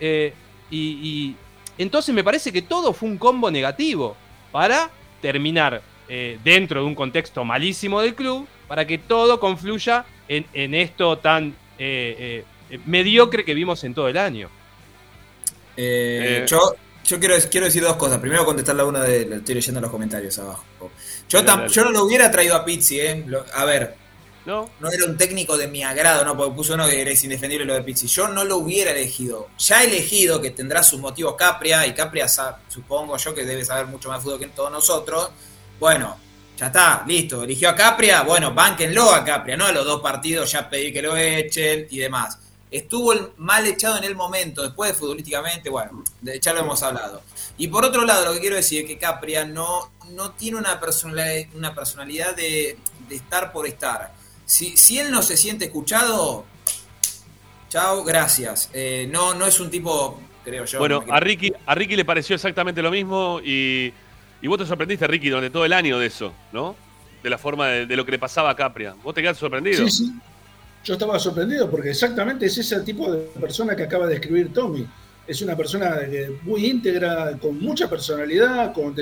eh, 0.05 0.33
y, 0.69 0.79
y 1.01 1.35
entonces 1.77 2.13
me 2.13 2.23
parece 2.23 2.51
que 2.51 2.61
todo 2.61 2.91
fue 2.93 3.07
un 3.09 3.17
combo 3.17 3.49
negativo 3.49 4.15
para 4.51 4.89
terminar 5.21 5.81
eh, 6.09 6.37
dentro 6.43 6.81
de 6.81 6.87
un 6.87 6.95
contexto 6.95 7.43
malísimo 7.45 8.01
del 8.01 8.13
club, 8.13 8.45
para 8.67 8.85
que 8.85 8.97
todo 8.97 9.39
confluya 9.39 10.05
en, 10.27 10.45
en 10.53 10.73
esto 10.73 11.17
tan 11.19 11.55
eh, 11.79 12.43
eh, 12.69 12.79
mediocre 12.85 13.43
que 13.45 13.53
vimos 13.53 13.83
en 13.83 13.93
todo 13.93 14.07
el 14.09 14.17
año. 14.17 14.49
Eh, 15.77 16.41
Eh. 16.43 16.45
yo 16.47 16.75
yo 17.05 17.19
quiero, 17.19 17.35
quiero 17.51 17.65
decir 17.65 17.83
dos 17.83 17.97
cosas. 17.97 18.19
Primero, 18.19 18.45
contestar 18.45 18.75
la 18.75 18.85
una 18.85 19.01
de. 19.03 19.23
Estoy 19.35 19.55
leyendo 19.55 19.81
los 19.81 19.91
comentarios 19.91 20.39
abajo. 20.39 20.63
Yo, 21.27 21.43
tam- 21.43 21.67
yo 21.67 21.83
no 21.83 21.91
lo 21.91 22.05
hubiera 22.05 22.31
traído 22.31 22.55
a 22.55 22.63
Pizzi, 22.63 22.99
¿eh? 23.01 23.23
Lo- 23.27 23.45
a 23.53 23.65
ver, 23.65 23.95
¿No? 24.45 24.69
no 24.79 24.91
era 24.91 25.05
un 25.05 25.15
técnico 25.17 25.57
de 25.57 25.67
mi 25.67 25.83
agrado, 25.83 26.25
¿no? 26.25 26.35
Porque 26.35 26.53
puso 26.55 26.73
uno 26.73 26.85
que 26.85 27.01
es 27.09 27.23
indefendible 27.23 27.65
lo 27.65 27.73
de 27.75 27.81
Pizzi. 27.81 28.07
Yo 28.07 28.27
no 28.27 28.43
lo 28.43 28.57
hubiera 28.57 28.91
elegido. 28.91 29.47
Ya 29.57 29.81
he 29.83 29.87
elegido 29.87 30.41
que 30.41 30.51
tendrá 30.51 30.83
sus 30.83 30.99
motivos 30.99 31.35
Capria, 31.37 31.87
y 31.87 31.93
Capria 31.93 32.27
supongo 32.67 33.15
yo 33.17 33.33
que 33.33 33.45
debe 33.45 33.63
saber 33.63 33.85
mucho 33.87 34.09
más 34.09 34.21
fútbol 34.21 34.39
que 34.39 34.47
todos 34.47 34.69
nosotros. 34.71 35.29
Bueno, 35.79 36.17
ya 36.57 36.67
está, 36.67 37.03
listo. 37.07 37.43
Eligió 37.43 37.69
a 37.69 37.75
Capria, 37.75 38.23
bueno, 38.23 38.53
bánquenlo 38.53 39.13
a 39.13 39.23
Capria, 39.23 39.55
¿no? 39.55 39.65
A 39.65 39.71
los 39.71 39.85
dos 39.85 40.01
partidos 40.01 40.51
ya 40.51 40.69
pedí 40.69 40.91
que 40.91 41.01
lo 41.01 41.15
echen 41.15 41.87
y 41.89 41.99
demás. 41.99 42.37
Estuvo 42.69 43.13
mal 43.37 43.65
echado 43.67 43.97
en 43.97 44.03
el 44.03 44.15
momento, 44.15 44.63
después 44.63 44.93
futbolísticamente, 44.97 45.69
bueno, 45.69 46.03
de- 46.21 46.39
ya 46.39 46.53
lo 46.53 46.61
hemos 46.61 46.81
hablado. 46.83 47.21
Y 47.57 47.67
por 47.67 47.85
otro 47.85 48.03
lado, 48.03 48.25
lo 48.25 48.33
que 48.33 48.39
quiero 48.39 48.55
decir 48.55 48.81
es 48.81 48.87
que 48.87 48.97
Capria 48.97 49.45
no, 49.45 49.91
no 50.09 50.31
tiene 50.31 50.57
una 50.57 50.79
personalidad, 50.79 51.47
una 51.55 51.73
personalidad 51.75 52.35
de, 52.35 52.77
de 53.07 53.15
estar 53.15 53.51
por 53.53 53.67
estar. 53.67 54.11
Si, 54.45 54.75
si 54.77 54.99
él 54.99 55.11
no 55.11 55.21
se 55.21 55.37
siente 55.37 55.65
escuchado, 55.65 56.45
chao, 57.69 58.03
gracias. 58.03 58.69
Eh, 58.73 59.07
no, 59.11 59.33
no 59.33 59.45
es 59.45 59.59
un 59.59 59.69
tipo, 59.69 60.19
creo 60.43 60.65
yo. 60.65 60.79
Bueno, 60.79 61.03
no- 61.05 61.13
a 61.13 61.19
Ricky, 61.19 61.51
a 61.65 61.75
Ricky 61.75 61.95
le 61.95 62.05
pareció 62.05 62.35
exactamente 62.35 62.81
lo 62.81 62.91
mismo 62.91 63.39
y, 63.43 63.93
y 64.41 64.47
vos 64.47 64.57
te 64.57 64.65
sorprendiste, 64.65 65.07
Ricky, 65.07 65.29
durante 65.29 65.49
todo 65.49 65.65
el 65.65 65.73
año 65.73 65.97
de 65.99 66.07
eso, 66.07 66.33
¿no? 66.51 66.75
de 67.23 67.29
la 67.29 67.37
forma 67.37 67.67
de, 67.69 67.85
de 67.85 67.95
lo 67.95 68.03
que 68.05 68.11
le 68.11 68.19
pasaba 68.19 68.49
a 68.49 68.55
Capria. 68.55 68.95
¿Vos 69.01 69.15
te 69.15 69.21
quedaste 69.21 69.39
sorprendido? 69.39 69.87
Sí, 69.87 69.89
sí. 69.89 70.11
Yo 70.83 70.95
estaba 70.95 71.17
sorprendido 71.17 71.71
porque 71.71 71.91
exactamente 71.91 72.47
es 72.47 72.57
ese 72.57 72.81
tipo 72.81 73.09
de 73.09 73.19
persona 73.39 73.77
que 73.77 73.83
acaba 73.83 74.05
de 74.07 74.15
escribir 74.15 74.51
Tommy. 74.53 74.85
Es 75.25 75.41
una 75.41 75.55
persona 75.55 75.99
muy 76.41 76.65
íntegra, 76.65 77.37
con 77.41 77.57
mucha 77.61 77.89
personalidad, 77.89 78.73
con 78.73 78.93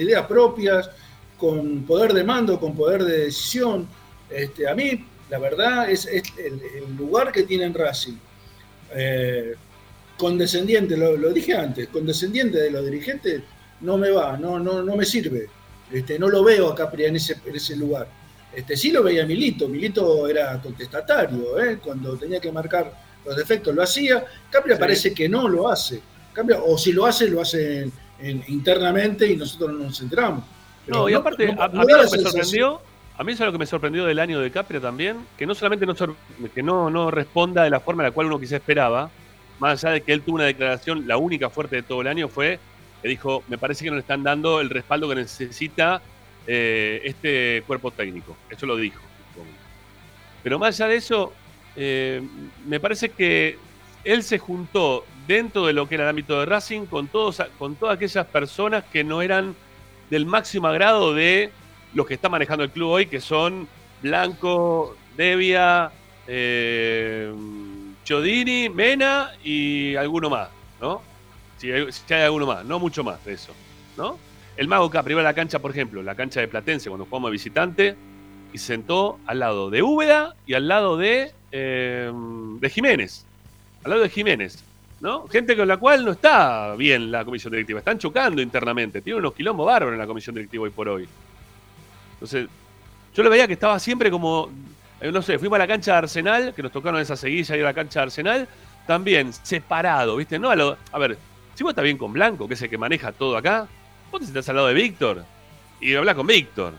ideas 0.00 0.26
propias, 0.26 0.90
con 1.38 1.84
poder 1.84 2.12
de 2.12 2.24
mando, 2.24 2.58
con 2.58 2.74
poder 2.74 3.04
de 3.04 3.18
decisión. 3.26 3.86
Este, 4.30 4.68
a 4.68 4.74
mí, 4.74 5.04
la 5.28 5.38
verdad, 5.38 5.90
es, 5.90 6.06
es 6.06 6.22
el, 6.38 6.60
el 6.76 6.96
lugar 6.96 7.32
que 7.32 7.42
tiene 7.44 7.64
en 7.64 7.74
Racing. 7.74 8.14
Eh, 8.94 9.54
condescendiente, 10.16 10.96
lo, 10.96 11.16
lo 11.16 11.30
dije 11.32 11.54
antes, 11.54 11.88
condescendiente 11.88 12.58
de 12.58 12.70
los 12.70 12.84
dirigentes 12.84 13.42
no 13.80 13.96
me 13.96 14.10
va, 14.10 14.36
no, 14.36 14.58
no, 14.58 14.82
no 14.82 14.96
me 14.96 15.04
sirve. 15.06 15.48
Este, 15.90 16.18
no 16.18 16.28
lo 16.28 16.44
veo 16.44 16.68
a 16.68 16.74
Capria 16.74 17.08
en 17.08 17.16
ese, 17.16 17.36
en 17.46 17.56
ese 17.56 17.74
lugar. 17.76 18.06
Este, 18.54 18.76
sí 18.76 18.90
lo 18.90 19.02
veía 19.02 19.24
Milito, 19.24 19.68
Milito 19.68 20.28
era 20.28 20.60
contestatario, 20.60 21.58
¿eh? 21.60 21.78
cuando 21.82 22.16
tenía 22.16 22.40
que 22.40 22.52
marcar 22.52 22.92
los 23.24 23.36
defectos 23.36 23.74
lo 23.74 23.82
hacía, 23.82 24.24
Capria 24.50 24.76
Sí. 24.76 24.80
parece 24.80 25.14
que 25.14 25.28
no 25.28 25.48
lo 25.48 25.68
hace, 25.68 26.00
Capria, 26.32 26.60
o 26.62 26.76
si 26.76 26.92
lo 26.92 27.06
hace, 27.06 27.28
lo 27.28 27.40
hace 27.40 27.82
en- 27.82 27.92
en- 28.20 28.44
internamente 28.48 29.26
y 29.26 29.36
nosotros 29.36 29.72
no 29.72 29.84
nos 29.84 30.00
enteramos. 30.00 30.44
Pero 30.84 30.98
No, 30.98 31.08
y 31.08 31.14
aparte, 31.14 31.52
no- 31.52 31.62
a, 31.62 31.68
mí 31.68 31.78
lo 31.78 31.86
que 31.86 32.16
me 32.18 32.22
sorprendió, 32.24 32.80
a 33.20 33.22
mí 33.22 33.32
eso 33.32 33.44
es 33.44 33.48
lo 33.48 33.52
que 33.52 33.58
me 33.58 33.66
sorprendió 33.66 34.06
del 34.06 34.18
año 34.18 34.40
de 34.40 34.50
Capria 34.50 34.80
también, 34.80 35.26
que 35.36 35.44
no 35.44 35.54
solamente 35.54 35.84
no, 35.84 35.94
que 36.54 36.62
no, 36.62 36.88
no 36.88 37.10
responda 37.10 37.64
de 37.64 37.68
la 37.68 37.78
forma 37.78 38.02
en 38.02 38.06
la 38.06 38.12
cual 38.12 38.28
uno 38.28 38.40
quizá 38.40 38.56
esperaba, 38.56 39.10
más 39.58 39.84
allá 39.84 39.92
de 39.92 40.00
que 40.00 40.14
él 40.14 40.22
tuvo 40.22 40.36
una 40.36 40.46
declaración, 40.46 41.06
la 41.06 41.18
única 41.18 41.50
fuerte 41.50 41.76
de 41.76 41.82
todo 41.82 42.00
el 42.00 42.06
año 42.06 42.28
fue 42.28 42.58
que 43.02 43.08
dijo, 43.08 43.44
me 43.48 43.58
parece 43.58 43.84
que 43.84 43.90
no 43.90 43.96
le 43.96 44.00
están 44.00 44.22
dando 44.22 44.62
el 44.62 44.70
respaldo 44.70 45.06
que 45.06 45.16
necesita 45.16 46.00
eh, 46.46 47.02
este 47.04 47.62
cuerpo 47.66 47.90
técnico. 47.90 48.38
Eso 48.48 48.64
lo 48.64 48.76
dijo. 48.76 49.02
Pero 50.42 50.58
más 50.58 50.80
allá 50.80 50.88
de 50.88 50.96
eso, 50.96 51.34
eh, 51.76 52.22
me 52.66 52.80
parece 52.80 53.10
que 53.10 53.58
él 54.02 54.22
se 54.22 54.38
juntó 54.38 55.04
dentro 55.26 55.66
de 55.66 55.74
lo 55.74 55.86
que 55.86 55.96
era 55.96 56.04
el 56.04 56.10
ámbito 56.10 56.40
de 56.40 56.46
Racing 56.46 56.86
con, 56.86 57.06
todos, 57.08 57.42
con 57.58 57.74
todas 57.74 57.96
aquellas 57.96 58.26
personas 58.28 58.82
que 58.90 59.04
no 59.04 59.20
eran 59.20 59.54
del 60.08 60.24
máximo 60.24 60.68
agrado 60.68 61.12
de 61.12 61.50
los 61.94 62.06
que 62.06 62.14
está 62.14 62.28
manejando 62.28 62.64
el 62.64 62.70
club 62.70 62.90
hoy, 62.90 63.06
que 63.06 63.20
son 63.20 63.68
Blanco, 64.02 64.96
Devia, 65.16 65.90
eh, 66.26 67.32
Chodini, 68.04 68.68
Mena 68.68 69.32
y 69.44 69.96
alguno 69.96 70.30
más, 70.30 70.48
¿no? 70.80 71.02
Si 71.58 71.70
hay, 71.70 72.22
alguno 72.22 72.46
más, 72.46 72.64
no 72.64 72.78
mucho 72.78 73.04
más 73.04 73.22
de 73.24 73.34
eso, 73.34 73.52
¿no? 73.96 74.18
El 74.56 74.66
Mago 74.66 74.88
Capri 74.90 75.12
iba 75.12 75.22
la 75.22 75.34
cancha, 75.34 75.58
por 75.58 75.70
ejemplo, 75.70 76.02
la 76.02 76.14
cancha 76.14 76.40
de 76.40 76.48
Platense, 76.48 76.88
cuando 76.88 77.04
jugamos 77.04 77.28
de 77.28 77.32
visitante, 77.32 77.96
y 78.52 78.58
se 78.58 78.66
sentó 78.66 79.18
al 79.26 79.40
lado 79.40 79.70
de 79.70 79.82
Úbeda 79.82 80.34
y 80.46 80.54
al 80.54 80.68
lado 80.68 80.96
de, 80.96 81.32
eh, 81.52 82.10
de 82.60 82.70
Jiménez. 82.70 83.26
Al 83.84 83.90
lado 83.90 84.02
de 84.02 84.08
Jiménez, 84.08 84.64
¿no? 85.00 85.26
Gente 85.28 85.56
con 85.56 85.68
la 85.68 85.76
cual 85.76 86.04
no 86.04 86.12
está 86.12 86.74
bien 86.76 87.10
la 87.10 87.24
comisión 87.24 87.52
directiva. 87.52 87.78
Están 87.78 87.98
chocando 87.98 88.42
internamente. 88.42 89.00
Tiene 89.00 89.18
unos 89.18 89.34
quilombos 89.34 89.66
bárbaros 89.66 89.94
en 89.94 89.98
la 89.98 90.06
comisión 90.06 90.34
directiva 90.34 90.64
hoy 90.64 90.70
por 90.70 90.88
hoy. 90.88 91.08
Entonces, 92.20 92.48
yo 93.14 93.22
le 93.22 93.28
veía 93.28 93.46
que 93.46 93.54
estaba 93.54 93.78
siempre 93.78 94.10
como, 94.10 94.50
eh, 95.00 95.10
no 95.10 95.22
sé, 95.22 95.38
fuimos 95.38 95.56
a 95.56 95.60
la 95.60 95.66
cancha 95.66 95.92
de 95.92 95.98
Arsenal, 95.98 96.54
que 96.54 96.62
nos 96.62 96.70
tocaron 96.72 97.00
esa 97.00 97.16
seguilla 97.16 97.56
ir 97.56 97.62
a 97.62 97.68
la 97.68 97.74
cancha 97.74 98.00
de 98.00 98.04
Arsenal, 98.04 98.48
también 98.86 99.32
separado, 99.32 100.16
¿viste? 100.16 100.38
No 100.38 100.50
a, 100.50 100.56
lo- 100.56 100.76
a 100.92 100.98
ver, 100.98 101.16
si 101.54 101.62
vos 101.62 101.70
estás 101.70 101.84
bien 101.84 101.96
con 101.98 102.12
Blanco, 102.12 102.46
que 102.46 102.54
es 102.54 102.62
el 102.62 102.70
que 102.70 102.78
maneja 102.78 103.12
todo 103.12 103.36
acá, 103.36 103.66
vos 104.10 104.20
te 104.20 104.26
sentás 104.26 104.48
al 104.48 104.56
lado 104.56 104.68
de 104.68 104.74
Víctor 104.74 105.24
y 105.80 105.94
hablas 105.94 106.14
con 106.14 106.26
Víctor. 106.26 106.74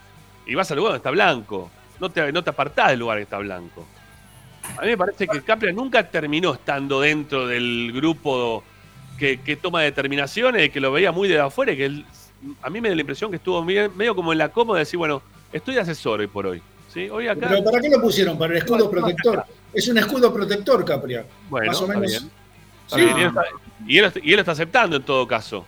Y 0.46 0.56
vas 0.56 0.70
al 0.72 0.78
lugar 0.78 0.92
donde 0.92 0.98
está 0.98 1.12
Blanco. 1.12 1.70
No 2.00 2.10
te, 2.10 2.32
no 2.32 2.44
te 2.44 2.50
apartás 2.50 2.89
del 2.89 3.00
lugar 3.00 3.18
que 3.18 3.24
está 3.24 3.38
Blanco. 3.38 3.86
A 4.78 4.82
mí 4.82 4.88
me 4.88 4.98
parece 4.98 5.28
que 5.28 5.42
Capria 5.42 5.72
nunca 5.72 6.08
terminó 6.10 6.54
estando 6.54 7.02
dentro 7.02 7.48
del 7.48 7.92
grupo 7.94 8.64
que, 9.18 9.39
que 9.39 9.56
toma 9.56 9.82
determinaciones, 9.82 10.70
que 10.72 10.80
lo 10.80 10.92
veía 10.92 11.12
muy 11.12 11.28
de 11.28 11.39
afuera 11.39 11.76
que 11.76 11.86
él- 11.86 12.06
a 12.62 12.70
mí 12.72 12.82
me 12.82 12.89
da 12.89 12.96
la 12.96 13.02
impresión 13.02 13.30
que 13.30 13.38
estuvo 13.38 13.64
bien- 13.64 13.92
medio 13.96 14.16
como 14.16 14.32
en 14.32 14.39
la 14.39 14.50
cómoda 14.50 14.78
de 14.80 14.82
decir, 14.82 14.98
bueno, 14.98 15.22
estoy 15.52 15.76
de 15.76 15.82
asesor 15.82 16.20
hoy 16.20 16.28
por 16.28 16.45
hoy. 16.47 16.62
¿sí? 16.93 17.10
Hoy 17.10 17.28
acá, 17.28 17.47
Pero 17.49 17.64
¿para 17.64 17.80
qué 17.80 17.89
lo 17.89 18.02
pusieron? 18.02 18.38
Para 18.38 18.54
el 18.54 18.60
escudo 18.60 18.89
protector. 18.89 19.43
Es 19.74 19.88
un 19.88 19.97
escudo 19.97 20.34
protector, 20.34 20.84
Capria. 20.86 21.26
bueno, 21.49 21.68
más 21.72 21.82
o 21.82 21.88
menos. 21.88 22.06
bien. 22.12 22.32
Sí. 22.88 22.97
bien, 23.16 23.18
y, 23.18 23.22
él 23.22 23.26
está, 23.28 23.43
y, 23.88 23.97
él, 23.97 24.12
y 24.24 24.34
él 24.34 24.39
está 24.39 24.52
aceptando 24.52 24.95
en 24.97 25.04
todo 25.04 25.26
caso. 25.28 25.66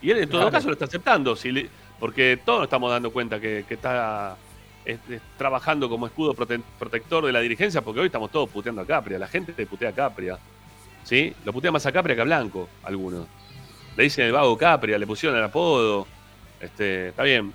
Y 0.00 0.10
él 0.10 0.18
en 0.18 0.28
todo 0.28 0.42
Claro. 0.42 0.52
caso 0.52 0.66
lo 0.68 0.72
está 0.74 0.84
aceptando, 0.84 1.34
si 1.34 1.50
le- 1.50 1.68
porque 1.98 2.38
todos 2.44 2.60
nos 2.60 2.66
estamos 2.66 2.90
dando 2.92 3.10
cuenta 3.12 3.40
que, 3.40 3.64
que 3.66 3.74
está 3.74 4.36
es- 4.84 4.98
es 5.10 5.20
trabajando 5.38 5.88
como 5.88 6.06
escudo 6.06 6.34
prote- 6.34 6.62
protector 6.78 7.24
de 7.26 7.32
la 7.32 7.40
dirigencia, 7.40 7.80
porque 7.82 8.00
hoy 8.00 8.06
estamos 8.06 8.30
todos 8.30 8.48
puteando 8.50 8.82
a 8.82 8.86
Capria, 8.86 9.18
la 9.18 9.26
gente 9.28 9.52
te 9.52 9.66
putea 9.66 9.88
a 9.88 9.92
Capria. 9.92 10.38
¿sí? 11.02 11.34
Lo 11.44 11.52
putea 11.52 11.72
más 11.72 11.84
a 11.86 11.92
Capria 11.92 12.14
que 12.14 12.22
a 12.22 12.24
Blanco, 12.24 12.68
algunos. 12.84 13.26
Le 13.96 14.04
dicen 14.04 14.26
el 14.26 14.32
vago 14.32 14.56
Capria, 14.56 14.96
le 14.98 15.06
pusieron 15.06 15.36
el 15.38 15.44
apodo. 15.44 16.06
Este, 16.60 17.08
está 17.08 17.22
bien. 17.24 17.52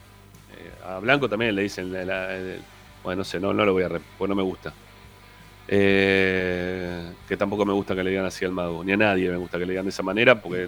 Eh, 0.60 0.72
a 0.86 1.00
Blanco 1.00 1.30
también 1.30 1.56
le 1.56 1.64
dicen. 1.64 1.92
la- 1.92 2.06
la- 2.06 2.36
el- 2.36 2.62
bueno, 3.04 3.20
no 3.20 3.24
sé, 3.24 3.40
no, 3.40 3.54
no 3.54 3.66
lo 3.66 3.74
voy 3.74 3.84
a. 3.84 3.90
rep- 3.90 4.02
Porque 4.18 4.30
no 4.30 4.36
me 4.36 4.44
gusta. 4.44 4.74
Eh, 5.82 7.12
que 7.28 7.38
tampoco 7.38 7.66
me 7.66 7.74
gusta 7.74 7.96
que 7.96 8.04
le 8.04 8.10
digan 8.10 8.26
así 8.26 8.44
al 8.46 8.52
mago. 8.52 8.84
Ni 8.84 8.92
a 8.92 8.98
nadie 8.98 9.30
me 9.30 9.38
gusta 9.38 9.58
que 9.60 9.66
le 9.66 9.72
digan 9.74 9.86
de 9.86 9.90
esa 9.90 10.04
manera 10.04 10.42
porque 10.42 10.68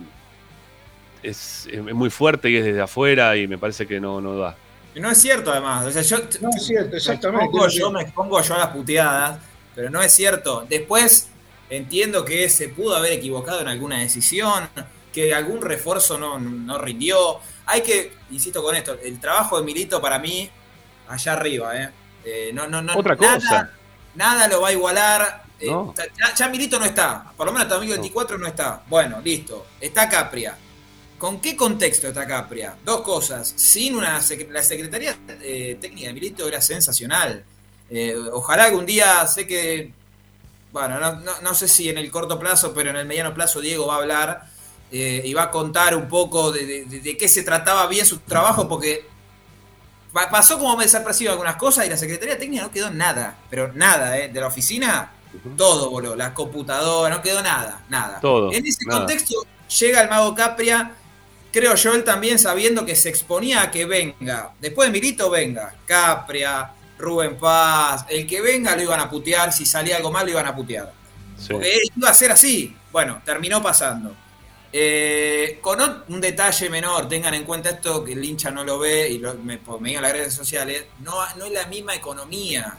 es, 1.23 1.67
es 1.71 1.81
muy 1.81 2.09
fuerte 2.09 2.49
y 2.49 2.55
es 2.57 2.65
desde 2.65 2.81
afuera 2.81 3.35
y 3.35 3.47
me 3.47 3.57
parece 3.57 3.85
que 3.87 3.99
no, 3.99 4.21
no 4.21 4.37
da. 4.37 4.55
Y 4.93 4.99
no 4.99 5.09
es 5.09 5.17
cierto, 5.19 5.51
además. 5.51 5.85
O 5.85 5.91
sea, 5.91 6.01
yo, 6.03 6.17
No 6.41 6.49
es 6.55 6.65
cierto, 6.65 6.91
me 6.91 6.97
exactamente. 6.97 7.45
expongo, 7.45 7.67
yo 7.69 7.91
me 7.91 8.01
expongo 8.03 8.41
yo 8.41 8.53
a 8.55 8.57
las 8.59 8.67
puteadas, 8.67 9.39
pero 9.73 9.89
no 9.89 10.01
es 10.01 10.11
cierto. 10.11 10.65
Después 10.69 11.29
entiendo 11.69 12.23
que 12.25 12.47
se 12.49 12.69
pudo 12.69 12.95
haber 12.95 13.13
equivocado 13.13 13.61
en 13.61 13.67
alguna 13.69 13.99
decisión, 13.99 14.65
que 15.13 15.33
algún 15.33 15.61
refuerzo 15.61 16.17
no, 16.17 16.39
no 16.39 16.77
rindió. 16.77 17.39
Hay 17.65 17.81
que, 17.81 18.13
insisto 18.31 18.61
con 18.63 18.75
esto, 18.75 18.97
el 19.03 19.19
trabajo 19.19 19.57
de 19.59 19.63
Milito 19.65 20.01
para 20.01 20.19
mí, 20.19 20.49
allá 21.07 21.33
arriba, 21.33 21.75
¿eh? 21.81 21.89
Eh, 22.23 22.51
no, 22.53 22.67
no, 22.67 22.81
no, 22.81 22.95
Otra 22.97 23.15
nada- 23.15 23.35
cosa. 23.35 23.71
Nada 24.15 24.47
lo 24.47 24.61
va 24.61 24.69
a 24.69 24.71
igualar. 24.73 25.43
Eh, 25.59 25.67
No. 25.69 25.93
ya, 25.95 26.33
ya 26.35 26.49
Milito 26.49 26.77
no 26.79 26.85
está, 26.85 27.31
por 27.37 27.45
lo 27.45 27.51
menos 27.53 27.65
hasta 27.65 27.75
2024 27.75 28.37
no 28.37 28.47
está. 28.47 28.81
Bueno, 28.87 29.21
listo. 29.23 29.67
Está 29.79 30.09
Capria. 30.09 30.57
¿Con 31.17 31.39
qué 31.39 31.55
contexto 31.55 32.07
está 32.07 32.25
Capria? 32.27 32.75
Dos 32.83 33.01
cosas. 33.01 33.53
Sin 33.55 33.95
una 33.95 34.19
la 34.49 34.63
Secretaría 34.63 35.15
eh, 35.41 35.77
Técnica 35.79 36.07
de 36.07 36.13
Milito 36.13 36.47
era 36.47 36.61
sensacional. 36.61 37.43
Eh, 37.89 38.15
ojalá 38.31 38.63
algún 38.65 38.85
día, 38.87 39.25
sé 39.27 39.45
que, 39.45 39.93
bueno, 40.71 40.99
no, 40.99 41.19
no- 41.19 41.41
no 41.41 41.53
sé 41.53 41.67
si 41.67 41.89
en 41.89 41.97
el 41.99 42.09
corto 42.09 42.39
plazo, 42.39 42.73
pero 42.73 42.89
en 42.89 42.95
el 42.95 43.05
mediano 43.05 43.33
plazo 43.33 43.61
Diego 43.61 43.85
va 43.87 43.95
a 43.95 43.97
hablar 43.97 44.47
eh, 44.91 45.21
y 45.25 45.33
va 45.33 45.43
a 45.43 45.51
contar 45.51 45.95
un 45.95 46.07
poco 46.07 46.51
de, 46.51 46.65
de- 46.65 46.85
de- 46.85 46.99
de 46.99 47.17
qué 47.17 47.27
se 47.27 47.43
trataba 47.43 47.87
bien 47.87 48.05
su 48.05 48.17
trabajo, 48.19 48.67
porque 48.67 49.05
pa- 50.13 50.29
pasó 50.29 50.57
como 50.59 50.75
desapercibido 50.79 51.31
algunas 51.33 51.55
cosas 51.55 51.85
y 51.85 51.89
la 51.89 51.97
Secretaría 51.97 52.37
Técnica 52.37 52.63
no 52.63 52.71
quedó 52.71 52.89
nada, 52.91 53.37
pero 53.49 53.71
nada, 53.73 54.17
¿eh? 54.17 54.27
De 54.29 54.39
la 54.41 54.47
oficina, 54.47 55.11
todo 55.55 55.89
voló, 55.89 56.15
la 56.15 56.33
computadora, 56.33 57.15
no 57.15 57.21
quedó 57.21 57.41
nada, 57.41 57.83
nada. 57.89 58.19
Todo, 58.19 58.51
En 58.51 58.65
ese 58.65 58.85
nada. 58.85 58.99
contexto 58.99 59.35
llega 59.79 60.01
el 60.01 60.09
mago 60.09 60.35
Capria, 60.35 60.91
creo 61.53 61.75
yo, 61.75 61.93
él 61.93 62.03
también 62.03 62.37
sabiendo 62.39 62.85
que 62.85 62.95
se 62.95 63.09
exponía 63.09 63.61
a 63.63 63.71
que 63.71 63.85
venga, 63.85 64.51
después 64.59 64.89
de 64.89 64.91
Milito 64.91 65.29
venga, 65.29 65.73
Capria, 65.85 66.71
Rubén 66.97 67.37
Paz, 67.37 68.05
el 68.09 68.27
que 68.27 68.41
venga 68.41 68.75
lo 68.75 68.83
iban 68.83 68.99
a 68.99 69.09
putear, 69.09 69.51
si 69.53 69.65
salía 69.65 69.95
algo 69.97 70.11
mal 70.11 70.25
lo 70.25 70.31
iban 70.33 70.45
a 70.47 70.55
putear. 70.55 70.91
Sí. 71.37 71.47
Porque 71.53 71.79
iba 71.95 72.09
a 72.09 72.13
ser 72.13 72.31
así. 72.31 72.75
Bueno, 72.91 73.21
terminó 73.25 73.63
pasando. 73.63 74.15
Eh, 74.73 75.59
con 75.61 75.79
un 76.07 76.21
detalle 76.21 76.69
menor, 76.69 77.09
tengan 77.09 77.33
en 77.33 77.43
cuenta 77.43 77.71
esto 77.71 78.03
que 78.05 78.13
el 78.13 78.23
hincha 78.23 78.51
no 78.51 78.63
lo 78.63 78.79
ve 78.79 79.09
y 79.09 79.17
lo- 79.17 79.33
me, 79.35 79.59
me 79.81 80.01
las 80.01 80.11
redes 80.13 80.33
sociales, 80.33 80.85
no, 80.99 81.15
es 81.25 81.51
la 81.51 81.65
misma 81.67 81.93
economía. 81.95 82.77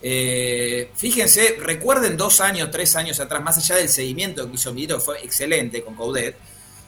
Eh, 0.00 0.90
fíjense, 0.94 1.56
recuerden 1.60 2.16
dos 2.16 2.40
años, 2.40 2.70
tres 2.70 2.94
años 2.94 3.18
atrás, 3.18 3.42
más 3.42 3.58
allá 3.58 3.76
del 3.76 3.88
seguimiento 3.88 4.48
que 4.48 4.54
hizo 4.54 4.72
que 4.72 5.00
fue 5.00 5.18
excelente 5.24 5.82
con 5.82 5.96
Coudet, 5.96 6.36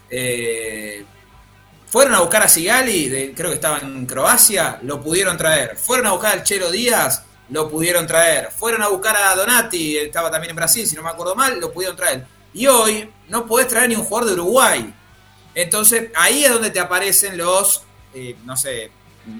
eh, 0.08 1.04
fueron 1.88 2.14
a 2.14 2.20
buscar 2.20 2.44
a 2.44 2.48
Sigali, 2.48 3.32
creo 3.34 3.48
que 3.50 3.56
estaba 3.56 3.78
en 3.80 4.06
Croacia, 4.06 4.78
lo 4.82 5.00
pudieron 5.02 5.36
traer. 5.36 5.76
Fueron 5.76 6.06
a 6.06 6.12
buscar 6.12 6.34
al 6.34 6.44
Chelo 6.44 6.70
Díaz, 6.70 7.24
lo 7.48 7.68
pudieron 7.68 8.06
traer. 8.06 8.50
Fueron 8.56 8.80
a 8.82 8.88
buscar 8.88 9.16
a 9.16 9.34
Donati, 9.34 9.96
estaba 9.98 10.30
también 10.30 10.50
en 10.50 10.56
Brasil, 10.56 10.86
si 10.86 10.94
no 10.94 11.02
me 11.02 11.10
acuerdo 11.10 11.34
mal, 11.34 11.58
lo 11.58 11.72
pudieron 11.72 11.96
traer. 11.96 12.24
Y 12.54 12.66
hoy 12.66 13.10
no 13.28 13.46
podés 13.46 13.68
traer 13.68 13.88
ni 13.88 13.94
un 13.96 14.04
jugador 14.04 14.28
de 14.28 14.34
Uruguay. 14.40 14.94
Entonces 15.54 16.10
ahí 16.14 16.44
es 16.44 16.52
donde 16.52 16.70
te 16.70 16.80
aparecen 16.80 17.36
los, 17.36 17.82
eh, 18.14 18.36
no 18.44 18.56
sé, 18.56 18.90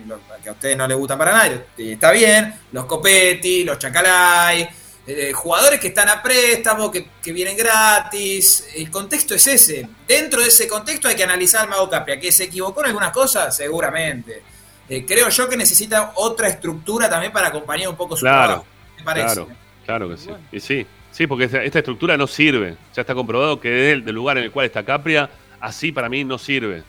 los 0.06 0.20
que 0.42 0.48
a 0.48 0.52
ustedes 0.52 0.76
no 0.76 0.86
les 0.86 0.96
gustan 0.96 1.18
para 1.18 1.32
nadie, 1.32 1.64
eh, 1.78 1.92
está 1.92 2.10
bien, 2.12 2.54
los 2.72 2.84
Copetti, 2.84 3.64
los 3.64 3.78
Chacalay, 3.78 4.68
eh, 5.06 5.32
jugadores 5.32 5.80
que 5.80 5.88
están 5.88 6.08
a 6.08 6.22
préstamo, 6.22 6.90
que, 6.90 7.08
que 7.22 7.32
vienen 7.32 7.56
gratis. 7.56 8.66
El 8.74 8.90
contexto 8.90 9.34
es 9.34 9.46
ese. 9.46 9.88
Dentro 10.06 10.40
de 10.42 10.48
ese 10.48 10.68
contexto 10.68 11.08
hay 11.08 11.16
que 11.16 11.24
analizar 11.24 11.62
al 11.62 11.68
Mago 11.68 11.88
Capria. 11.88 12.20
¿Que 12.20 12.30
se 12.30 12.44
equivocó 12.44 12.80
en 12.80 12.88
algunas 12.88 13.10
cosas? 13.10 13.56
Seguramente. 13.56 14.42
eh, 14.88 15.04
creo 15.06 15.28
yo 15.28 15.48
que 15.48 15.56
necesita 15.56 16.12
otra 16.16 16.48
estructura 16.48 17.08
también 17.08 17.32
para 17.32 17.48
acompañar 17.48 17.88
un 17.88 17.96
poco 17.96 18.16
su 18.16 18.20
Claro, 18.24 18.46
trabajo. 18.46 18.66
Parece. 19.04 19.34
Claro, 19.34 19.48
claro 19.86 20.08
que 20.10 20.16
sí. 20.18 20.30
Y 20.52 20.60
sí, 20.60 20.86
sí, 21.12 21.26
porque 21.26 21.44
esta, 21.44 21.62
estructura 21.62 22.16
no 22.16 22.26
sirve. 22.26 22.76
Ya 22.94 23.02
está 23.02 23.14
comprobado 23.14 23.60
que 23.60 23.68
del, 23.70 24.04
del 24.04 24.14
lugar 24.14 24.38
en 24.38 24.44
el 24.44 24.50
cual 24.50 24.66
está 24.66 24.82
Capria, 24.84 25.28
así 25.60 25.92
para 25.92 26.08
mí 26.08 26.24
no 26.24 26.38
sirve. 26.38 26.82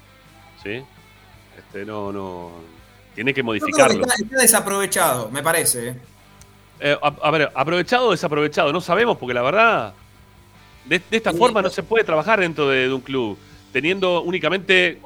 ¿Sí? 0.63 0.81
Este, 1.57 1.85
no, 1.85 2.11
no. 2.11 2.51
Tiene 3.15 3.33
que 3.33 3.43
modificarlo. 3.43 4.01
está, 4.03 4.15
está 4.15 4.37
desaprovechado, 4.37 5.29
me 5.31 5.43
parece. 5.43 5.89
¿eh? 5.89 5.95
Eh, 6.79 6.97
a, 7.01 7.07
a 7.21 7.31
ver, 7.31 7.51
aprovechado 7.53 8.07
o 8.07 8.11
desaprovechado, 8.11 8.71
no 8.71 8.81
sabemos 8.81 9.17
porque 9.17 9.33
la 9.33 9.41
verdad, 9.41 9.93
de, 10.85 10.99
de 11.09 11.17
esta 11.17 11.31
Sí. 11.31 11.37
forma 11.37 11.61
no 11.61 11.69
se 11.69 11.83
puede 11.83 12.03
trabajar 12.03 12.39
dentro 12.39 12.69
de, 12.69 12.87
de 12.87 12.93
un 12.93 13.01
club, 13.01 13.37
teniendo 13.73 14.21
únicamente 14.21 14.99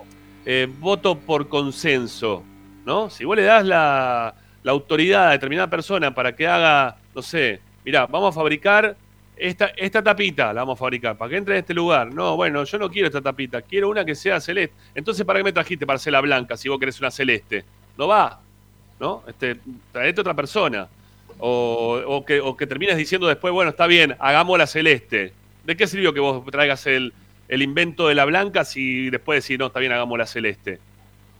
eh, 0.45 0.67
voto 0.79 1.17
por 1.17 1.49
consenso, 1.49 2.43
¿no? 2.85 3.09
Si 3.09 3.25
vos 3.25 3.35
le 3.35 3.43
das 3.43 3.65
la, 3.65 4.35
la 4.63 4.71
autoridad 4.71 5.29
a 5.29 5.31
determinada 5.31 5.69
persona 5.69 6.13
para 6.13 6.35
que 6.35 6.47
haga, 6.47 6.97
no 7.15 7.21
sé, 7.21 7.59
mira, 7.83 8.05
vamos 8.05 8.29
a 8.33 8.39
fabricar 8.39 8.95
esta, 9.37 10.03
tapita, 10.03 10.53
la 10.53 10.61
vamos 10.61 10.77
a 10.77 10.79
fabricar, 10.79 11.17
para 11.17 11.29
que 11.29 11.37
entre 11.37 11.55
en 11.55 11.59
este 11.59 11.73
lugar. 11.73 12.13
No, 12.13 12.35
bueno, 12.35 12.63
yo 12.63 12.77
no 12.77 12.89
quiero 12.89 13.07
esta 13.07 13.21
tapita, 13.21 13.61
quiero 13.61 13.89
una 13.89 14.05
que 14.05 14.15
sea 14.15 14.39
celeste. 14.39 14.75
Entonces, 14.93 15.25
¿para 15.25 15.39
qué 15.39 15.43
me 15.43 15.53
trajiste 15.53 15.85
para 15.85 15.97
hacerla 15.97 16.21
blanca 16.21 16.57
si 16.57 16.69
vos 16.69 16.79
querés 16.79 16.99
una 16.99 17.11
celeste? 17.11 17.65
No 17.97 18.07
va, 18.07 18.39
¿no? 18.99 19.23
Este, 19.27 19.57
traete 19.91 20.21
otra 20.21 20.33
persona. 20.33 20.87
O, 21.37 22.01
o 22.07 22.23
que, 22.23 22.39
o 22.39 22.55
que 22.55 22.65
termines 22.65 22.95
diciendo 22.95 23.27
después, 23.27 23.51
bueno, 23.53 23.71
está 23.71 23.87
bien, 23.87 24.15
hagamos 24.19 24.57
la 24.57 24.67
celeste. 24.67 25.33
¿De 25.65 25.75
qué 25.75 25.85
sirvió 25.85 26.13
que 26.13 26.21
vos 26.21 26.45
traigas 26.45 26.87
el, 26.87 27.13
el 27.49 27.61
invento 27.61 28.07
de 28.07 28.15
la 28.15 28.23
blanca 28.23 28.63
si 28.63 29.09
después 29.09 29.43
decís, 29.43 29.59
no, 29.59 29.67
está 29.67 29.79
bien, 29.79 29.91
hagamos 29.91 30.17
la 30.17 30.27
celeste? 30.27 30.79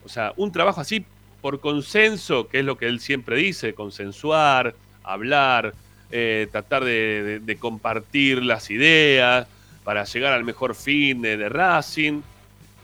O 0.03 0.09
sea, 0.09 0.33
un 0.35 0.51
trabajo 0.51 0.81
así 0.81 1.05
por 1.41 1.61
consenso, 1.61 2.47
que 2.47 2.59
es 2.59 2.65
lo 2.65 2.77
que 2.77 2.87
él 2.87 2.99
siempre 2.99 3.37
dice, 3.37 3.73
consensuar, 3.73 4.75
hablar, 5.03 5.73
eh, 6.11 6.47
tratar 6.51 6.83
de, 6.83 7.57
compartir 7.59 8.43
las 8.43 8.69
ideas 8.69 9.47
para 9.83 10.03
llegar 10.03 10.33
al 10.33 10.43
mejor 10.43 10.75
fin 10.75 11.21
de, 11.21 11.49
Racing. 11.49 12.21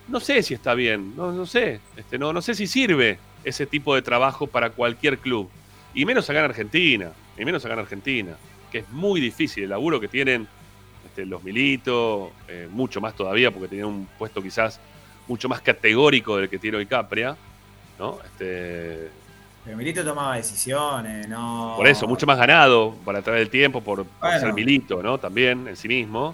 No 0.08 0.20
sé 0.20 0.44
si 0.44 0.54
está 0.54 0.74
bien, 0.74 1.16
no, 1.16 1.32
no 1.32 1.46
sé, 1.46 1.80
este, 1.96 2.18
no, 2.18 2.34
no 2.34 2.42
sé 2.42 2.56
si 2.56 2.68
sirve 2.68 3.20
ese 3.44 3.66
tipo 3.66 3.96
de 3.96 4.02
trabajo 4.02 4.48
para 4.48 4.72
cualquier 4.72 5.18
club. 5.18 5.50
Y 5.94 6.06
menos 6.06 6.30
acá 6.30 6.40
en 6.40 6.46
Argentina, 6.46 7.12
y 7.38 7.46
menos 7.46 7.64
acá 7.66 7.74
en 7.74 7.80
Argentina, 7.80 8.36
que 8.72 8.80
es 8.80 8.90
muy 8.90 9.20
difícil 9.20 9.64
el 9.64 9.70
laburo 9.70 10.00
que 10.00 10.08
tienen 10.08 10.48
este, 11.06 11.26
los 11.26 11.44
militos, 11.44 12.32
eh, 12.48 12.68
mucho 12.72 13.02
más 13.02 13.16
todavía, 13.16 13.52
porque 13.52 13.68
tenían 13.68 13.88
un 13.88 14.08
puesto 14.18 14.42
quizás 14.42 14.80
mucho 15.28 15.50
más 15.50 15.62
categórico 15.62 16.38
del 16.38 16.50
que 16.50 16.58
tiene 16.58 16.78
hoy 16.78 16.86
Capria, 16.86 17.36
¿no? 18.00 18.20
Este, 18.24 19.10
Pero 19.64 19.78
Milito 19.78 20.04
tomaba 20.04 20.36
decisiones, 20.38 21.28
no. 21.28 21.76
por 21.78 21.88
eso, 21.88 22.08
mucho 22.08 22.26
más 22.26 22.38
ganado 22.38 22.96
para 23.06 23.22
traer 23.22 23.42
el 23.42 23.50
tiempo, 23.50 23.80
por, 23.82 24.06
por 24.06 24.20
Bueno. 24.20 24.40
ser 24.40 24.54
Milito, 24.54 25.04
¿no? 25.04 25.18
También 25.20 25.68
en 25.68 25.76
sí 25.76 25.88
mismo. 25.88 26.34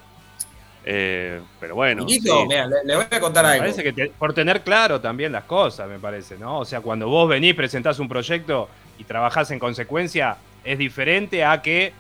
Eh, 0.85 1.41
pero 1.59 1.75
bueno. 1.75 2.05
Milito, 2.05 2.41
sí. 2.41 2.47
mira, 2.47 2.65
le, 2.67 2.75
le 2.85 2.95
voy 2.95 3.05
a 3.11 3.19
contar 3.19 3.43
Me 3.43 3.51
algo. 3.51 3.63
parece 3.63 3.83
que 3.83 3.91
te- 3.91 4.07
por 4.11 4.33
tener 4.33 4.61
claro 4.61 5.01
también 5.01 5.33
las 5.33 5.43
cosas, 5.43 5.89
me 5.89 5.99
parece, 5.99 6.37
¿no? 6.37 6.59
O 6.59 6.65
sea, 6.65 6.79
cuando 6.79 7.09
vos 7.09 7.27
venís, 7.27 7.53
presentás 7.55 7.99
un 7.99 8.07
proyecto 8.07 8.69
y 8.97 9.03
trabajás 9.03 9.51
en 9.51 9.59
consecuencia, 9.59 10.37
es 10.63 10.77
diferente 10.77 11.43
a 11.43 11.61
que 11.61 11.91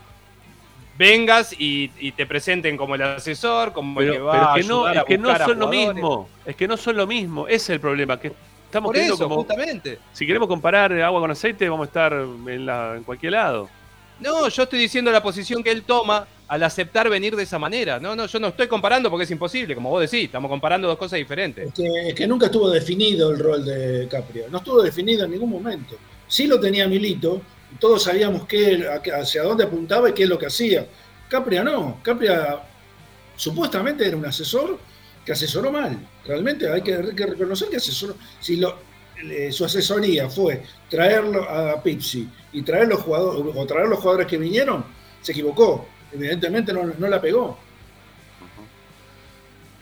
vengas 0.97 1.53
y, 1.59 1.91
y 1.99 2.13
te 2.13 2.25
presenten 2.25 2.77
como 2.77 2.95
el 2.95 3.01
asesor, 3.01 3.73
como 3.73 3.99
el 4.01 4.13
que 4.13 4.19
va 4.19 4.31
pero 4.31 4.49
a 4.49 4.55
que 4.55 4.63
no, 4.63 4.85
ayudar 4.85 4.95
es 4.95 5.01
a 5.01 5.05
que 5.05 5.17
no 5.17 5.29
a 5.29 5.37
son 5.45 5.59
lo 5.59 5.67
mismo. 5.67 6.29
Es 6.45 6.55
que 6.55 6.67
no 6.67 6.77
son 6.77 6.95
lo 6.95 7.05
mismo. 7.05 7.45
Ese 7.47 7.55
es 7.55 7.69
el 7.71 7.79
problema. 7.81 8.17
Que 8.19 8.31
estamos 8.77 8.89
Por 8.89 8.95
teniendo 8.95 9.15
eso, 9.15 9.23
como. 9.23 9.35
justamente. 9.43 9.99
Si 10.13 10.25
queremos 10.25 10.47
comparar 10.47 10.91
agua 11.01 11.19
con 11.21 11.31
aceite, 11.31 11.67
vamos 11.69 11.85
a 11.85 11.87
estar 11.89 12.13
en, 12.13 12.65
la- 12.65 12.95
en 12.97 13.03
cualquier 13.03 13.33
lado. 13.33 13.69
No, 14.19 14.47
yo 14.49 14.63
estoy 14.63 14.79
diciendo 14.79 15.11
la 15.11 15.21
posición 15.21 15.61
que 15.61 15.69
él 15.71 15.83
toma 15.83 16.27
al 16.47 16.63
aceptar 16.63 17.07
venir 17.09 17.35
de 17.35 17.43
esa 17.43 17.59
manera. 17.59 17.99
No, 17.99 18.15
no, 18.15 18.25
yo 18.25 18.39
no 18.39 18.47
estoy 18.47 18.67
comparando 18.67 19.09
porque 19.11 19.25
es 19.25 19.31
imposible, 19.31 19.75
como 19.75 19.89
vos 19.91 20.01
decís, 20.09 20.25
estamos 20.25 20.49
comparando 20.49 20.87
dos 20.87 20.97
cosas 20.97 21.17
diferentes. 21.17 21.67
Es 21.67 21.73
que, 21.73 22.09
es 22.09 22.15
que 22.15 22.25
nunca 22.25 22.47
estuvo 22.47 22.69
definido 22.69 23.29
el 23.31 23.37
rol 23.39 23.63
de 23.63 24.07
Capria. 24.09 24.45
No 24.49 24.57
estuvo 24.57 24.81
definido 24.81 25.25
en 25.25 25.31
ningún 25.31 25.49
momento. 25.51 25.95
Sí 26.27 26.47
lo 26.47 26.59
tenía 26.59 26.87
Milito, 26.87 27.41
todos 27.79 28.01
sabíamos 28.03 28.47
qué, 28.47 28.87
hacia 29.13 29.43
dónde 29.43 29.65
apuntaba 29.65 30.09
y 30.09 30.13
qué 30.13 30.23
es 30.23 30.29
lo 30.29 30.39
que 30.39 30.47
hacía. 30.47 30.87
Capria 31.29 31.63
no. 31.63 31.99
Capria 32.01 32.59
supuestamente 33.35 34.07
era 34.07 34.17
un 34.17 34.25
asesor 34.25 34.79
que 35.27 35.33
asesoró 35.33 35.73
mal. 35.73 35.99
Realmente 36.25 36.71
hay 36.71 36.81
que, 36.81 36.95
hay 36.95 37.13
que 37.13 37.25
reconocer 37.25 37.67
que 37.67 37.75
asesoró. 37.75 38.15
Si 38.39 38.55
lo, 38.55 38.77
eh, 39.29 39.51
su 39.51 39.65
asesoría 39.65 40.29
fue 40.29 40.63
traerlo 40.89 41.43
a 41.43 41.83
Pipsi 41.83 42.29
y 42.53 42.61
traer 42.61 42.87
los 42.87 43.01
jugadores, 43.01 43.53
o 43.53 43.65
traer 43.67 43.89
los 43.89 43.99
jugadores 43.99 44.25
que 44.25 44.37
vinieron, 44.37 44.85
se 45.21 45.33
equivocó. 45.33 45.85
Evidentemente 46.13 46.71
no, 46.71 46.81
no 46.97 47.07
la 47.09 47.19
pegó. 47.19 47.57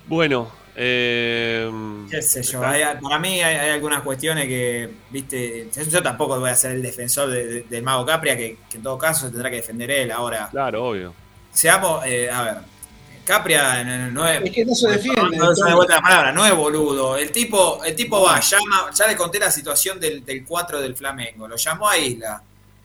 Bueno, 0.07 0.49
eh, 0.75 1.69
Qué 2.09 2.21
sé 2.23 2.41
yo, 2.41 2.65
hay- 2.65 2.83
para 2.99 3.19
mí 3.19 3.39
hay, 3.41 3.55
hay 3.55 3.69
algunas 3.69 4.01
cuestiones 4.01 4.45
que, 4.47 4.89
viste, 5.11 5.69
yo, 5.75 5.83
yo 5.83 6.01
tampoco 6.01 6.39
voy 6.39 6.49
a 6.49 6.55
ser 6.55 6.71
el 6.71 6.81
defensor 6.81 7.29
de- 7.29 7.45
de- 7.45 7.61
del 7.63 7.83
mago 7.83 8.03
Capria, 8.03 8.35
que, 8.35 8.57
que 8.67 8.77
en 8.77 8.83
todo 8.83 8.97
caso 8.97 9.29
tendrá 9.29 9.51
que 9.51 9.57
defender 9.57 9.91
él. 9.91 10.11
Ahora, 10.11 10.47
Claro, 10.49 10.85
obvio. 10.89 11.13
seamos, 11.51 12.03
eh, 12.07 12.29
a 12.31 12.41
ver, 12.43 12.55
Capria 13.26 13.84
no, 13.84 14.11
no 14.11 14.28
es... 14.28 14.41
Es 14.43 14.51
que 14.51 14.63
no 14.65 14.73
se 14.76 14.88
defiende. 14.89 15.36
No, 15.38 15.51
no, 15.51 15.65
de 15.65 15.73
vuelta 15.76 15.95
la 15.95 16.01
palabra, 16.01 16.32
no 16.32 16.45
es 16.45 16.55
boludo. 16.55 17.17
El 17.17 17.32
tipo, 17.32 17.84
el 17.84 17.95
tipo 17.95 18.21
va, 18.21 18.39
llama, 18.39 18.91
ya 18.93 19.07
le 19.07 19.15
conté 19.17 19.39
la 19.39 19.51
situación 19.51 19.99
del, 19.99 20.23
del 20.23 20.45
4 20.45 20.80
del 20.82 20.95
Flamengo, 20.95 21.47
lo 21.47 21.55
llamó 21.57 21.89
a 21.89 21.97
Isla. 21.97 22.41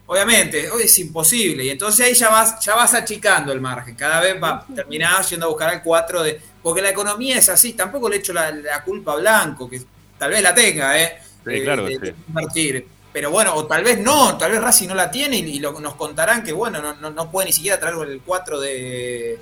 Obviamente, 0.06 0.68
hoy 0.70 0.82
es 0.84 0.98
imposible. 0.98 1.64
Y 1.64 1.70
entonces 1.70 2.04
ahí 2.06 2.14
ya 2.14 2.30
vas, 2.30 2.58
ya 2.64 2.74
vas 2.74 2.92
achicando 2.94 3.52
el 3.52 3.60
margen. 3.60 3.94
Cada 3.94 4.18
vez 4.20 4.42
va 4.42 4.66
terminás 4.74 5.30
yendo 5.30 5.46
a 5.46 5.48
buscar 5.50 5.70
al 5.70 5.82
4 5.84 6.22
de. 6.24 6.40
Porque 6.62 6.82
la 6.82 6.90
economía 6.90 7.38
es 7.38 7.48
así, 7.48 7.74
tampoco 7.74 8.08
le 8.08 8.16
echo 8.16 8.32
la, 8.32 8.50
la 8.50 8.82
culpa 8.82 9.12
a 9.12 9.16
Blanco, 9.16 9.70
que 9.70 9.80
tal 10.18 10.30
vez 10.30 10.42
la 10.42 10.52
tenga, 10.52 11.00
¿eh? 11.00 11.18
Sí, 11.44 11.50
Eh, 11.52 11.62
claro 11.62 11.84
que 11.86 11.90
de- 11.90 11.94
sí. 11.98 12.12
de 12.12 12.14
invertir. 12.28 12.86
Pero 13.12 13.30
bueno, 13.30 13.54
o 13.54 13.66
tal 13.66 13.82
vez 13.84 13.98
no, 14.00 14.36
tal 14.36 14.50
vez 14.52 14.60
Racing 14.60 14.88
no 14.88 14.94
la 14.94 15.10
tiene 15.10 15.36
y, 15.38 15.56
y 15.56 15.58
lo- 15.60 15.78
nos 15.80 15.94
contarán 15.94 16.42
que 16.42 16.52
bueno, 16.52 16.80
no, 16.82 16.94
no, 16.94 17.10
no 17.10 17.30
puede 17.30 17.46
ni 17.46 17.52
siquiera 17.52 17.78
traer 17.78 17.94
el 18.08 18.20
4 18.20 18.58
de. 18.60 19.38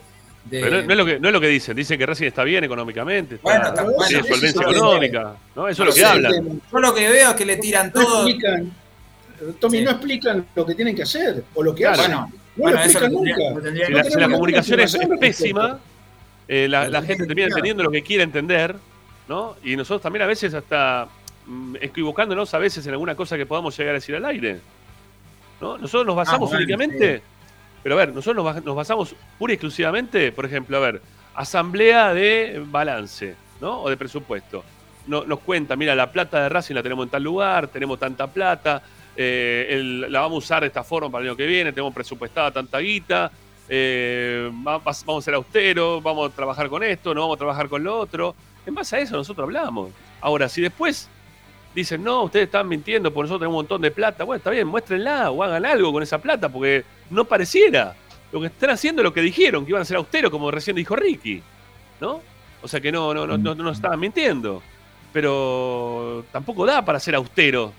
De- 0.50 0.60
Pero 0.60 0.76
no, 0.78 0.82
no 0.86 0.92
es 0.92 0.98
lo 0.98 1.04
que, 1.06 1.20
no 1.20 1.28
es 1.28 1.32
lo 1.34 1.40
que 1.40 1.48
dicen. 1.48 1.76
Dicen 1.76 1.98
que 1.98 2.06
Racing 2.06 2.26
está 2.26 2.44
bien 2.44 2.64
económicamente. 2.64 3.36
Está, 3.36 3.48
Bueno, 3.48 3.68
está- 3.68 3.82
bueno, 3.84 4.06
tiene 4.06 4.22
solvencia 4.22 4.48
es 4.48 4.56
lo 4.56 4.68
que- 4.70 4.76
económica. 4.76 5.34
¿no? 5.56 5.68
Eso 5.68 5.82
es 5.82 5.88
lo 5.88 5.94
que 5.94 6.00
sé, 6.00 6.06
hablan. 6.06 6.60
Yo 6.72 6.78
lo 6.78 6.94
que 6.94 7.08
veo 7.08 7.30
es 7.30 7.36
que 7.36 7.44
le 7.46 7.56
tiran 7.56 7.92
no 7.94 8.02
todo. 8.02 8.26
explican, 8.26 8.72
Tommy, 9.60 9.78
Sí. 9.78 9.84
no 9.84 9.90
explican 9.92 10.46
lo 10.54 10.66
que 10.66 10.74
tienen 10.74 10.96
que 10.96 11.02
hacer 11.02 11.44
o 11.54 11.62
lo 11.62 11.74
que 11.74 11.82
Claro. 11.82 12.00
hacen. 12.00 12.12
Bueno, 12.12 12.26
no 12.32 12.62
bueno, 12.62 12.76
lo 12.78 12.82
eso 12.84 12.98
explican 12.98 13.12
lo 13.12 13.18
tendría- 13.22 13.48
nunca. 13.50 13.62
tendría 13.62 13.86
Si 13.86 13.92
la, 13.92 14.26
si 14.26 14.32
comunicación 14.32 14.80
es, 14.80 14.98
pésima, 15.20 15.78
eh, 16.48 16.66
la, 16.68 17.02
gente 17.02 17.26
termina 17.26 17.46
entendiendo 17.48 17.82
lo 17.84 17.90
que 17.90 18.02
quiere 18.02 18.24
entender, 18.24 18.74
¿no? 19.28 19.56
Y 19.62 19.76
nosotros 19.76 20.02
también 20.02 20.22
a 20.22 20.26
veces 20.26 20.54
hasta 20.54 21.06
mm, 21.46 21.76
equivocándonos 21.80 22.52
a 22.52 22.58
veces 22.58 22.86
en 22.86 22.92
alguna 22.92 23.14
cosa 23.14 23.36
que 23.36 23.46
podamos 23.46 23.76
llegar 23.78 23.92
a 23.94 23.98
decir 23.98 24.14
al 24.16 24.24
aire. 24.26 24.60
¿no? 25.60 25.76
Nosotros 25.78 26.06
nos 26.06 26.14
basamos 26.14 26.50
Ah, 26.50 26.56
bueno, 26.56 26.58
únicamente, 26.64 27.22
pero 27.82 27.94
a 27.94 27.98
ver, 27.98 28.14
nosotros 28.14 28.44
nos, 28.44 28.56
bas- 28.56 28.62
nos 28.64 28.76
basamos 28.76 29.14
pura 29.38 29.52
y 29.52 29.54
exclusivamente, 29.54 30.32
por 30.32 30.44
ejemplo, 30.44 30.76
a 30.76 30.80
ver, 30.80 31.02
asamblea 31.34 32.12
de 32.14 32.62
balance, 32.66 33.36
¿no? 33.60 33.82
O 33.82 33.88
de 33.90 33.96
presupuesto. 33.96 34.64
No, 35.06 35.24
nos 35.24 35.38
cuenta, 35.40 35.74
mira, 35.76 35.94
la 35.94 36.12
plata 36.12 36.42
de 36.42 36.48
Racing 36.48 36.74
la 36.74 36.82
tenemos 36.82 37.04
en 37.06 37.10
tal 37.10 37.22
lugar, 37.22 37.68
tenemos 37.68 37.98
tanta 37.98 38.26
plata, 38.26 38.82
eh, 39.16 39.80
la 40.08 40.20
vamos 40.20 40.36
a 40.36 40.38
usar 40.46 40.60
de 40.62 40.66
esta 40.66 40.84
forma 40.84 41.10
para 41.10 41.22
el 41.24 41.30
año 41.30 41.36
que 41.36 41.46
viene, 41.46 41.72
tenemos 41.72 41.94
presupuestada 41.94 42.50
tanta 42.50 42.78
guita, 42.78 43.30
eh, 43.68 44.50
vamos 44.52 45.08
a 45.08 45.20
ser 45.22 45.34
austeros, 45.34 46.02
vamos 46.02 46.30
a 46.30 46.34
trabajar 46.34 46.68
con 46.68 46.82
esto, 46.82 47.14
no 47.14 47.22
vamos 47.22 47.36
a 47.36 47.38
trabajar 47.38 47.68
con 47.68 47.82
lo 47.84 47.98
otro. 47.98 48.34
En 48.66 48.74
base 48.74 48.96
a 48.96 48.98
eso 49.00 49.16
nosotros 49.16 49.44
hablamos. 49.44 49.90
Ahora, 50.20 50.48
si 50.48 50.60
después 50.60 51.08
dicen, 51.80 52.02
no, 52.02 52.24
ustedes 52.24 52.46
están 52.46 52.68
mintiendo, 52.68 53.12
porque 53.12 53.24
nosotros 53.26 53.40
tenemos 53.40 53.54
un 53.54 53.62
montón 53.64 53.82
de 53.82 53.90
plata, 53.90 54.24
bueno, 54.24 54.38
está 54.38 54.50
bien, 54.50 54.66
muéstrenla 54.66 55.30
o 55.30 55.42
hagan 55.42 55.64
algo 55.66 55.92
con 55.92 56.02
esa 56.02 56.18
plata, 56.18 56.48
porque 56.48 56.84
no 57.10 57.24
pareciera. 57.24 57.94
Lo 58.30 58.40
que 58.40 58.48
están 58.48 58.70
haciendo 58.70 59.00
es 59.02 59.04
lo 59.04 59.12
que 59.14 59.22
dijeron, 59.22 59.64
que 59.64 59.70
iban 59.70 59.82
a 59.82 59.84
ser 59.84 59.96
austeros, 59.96 60.30
como 60.30 60.50
recién 60.50 60.76
dijo 60.76 60.94
Ricky, 60.94 61.42
¿no? 62.00 62.20
O 62.62 62.68
sea 62.68 62.80
que 62.80 62.92
no, 62.92 63.14
no, 63.14 63.26
no, 63.26 63.38
no, 63.38 63.54
no 63.54 63.64
nos 63.64 63.76
estaban 63.76 63.98
mintiendo. 64.00 64.62
Pero 65.12 66.24
tampoco 66.32 66.66
da 66.66 66.84
para 66.84 67.00
ser 67.00 67.14
austero, 67.14 67.72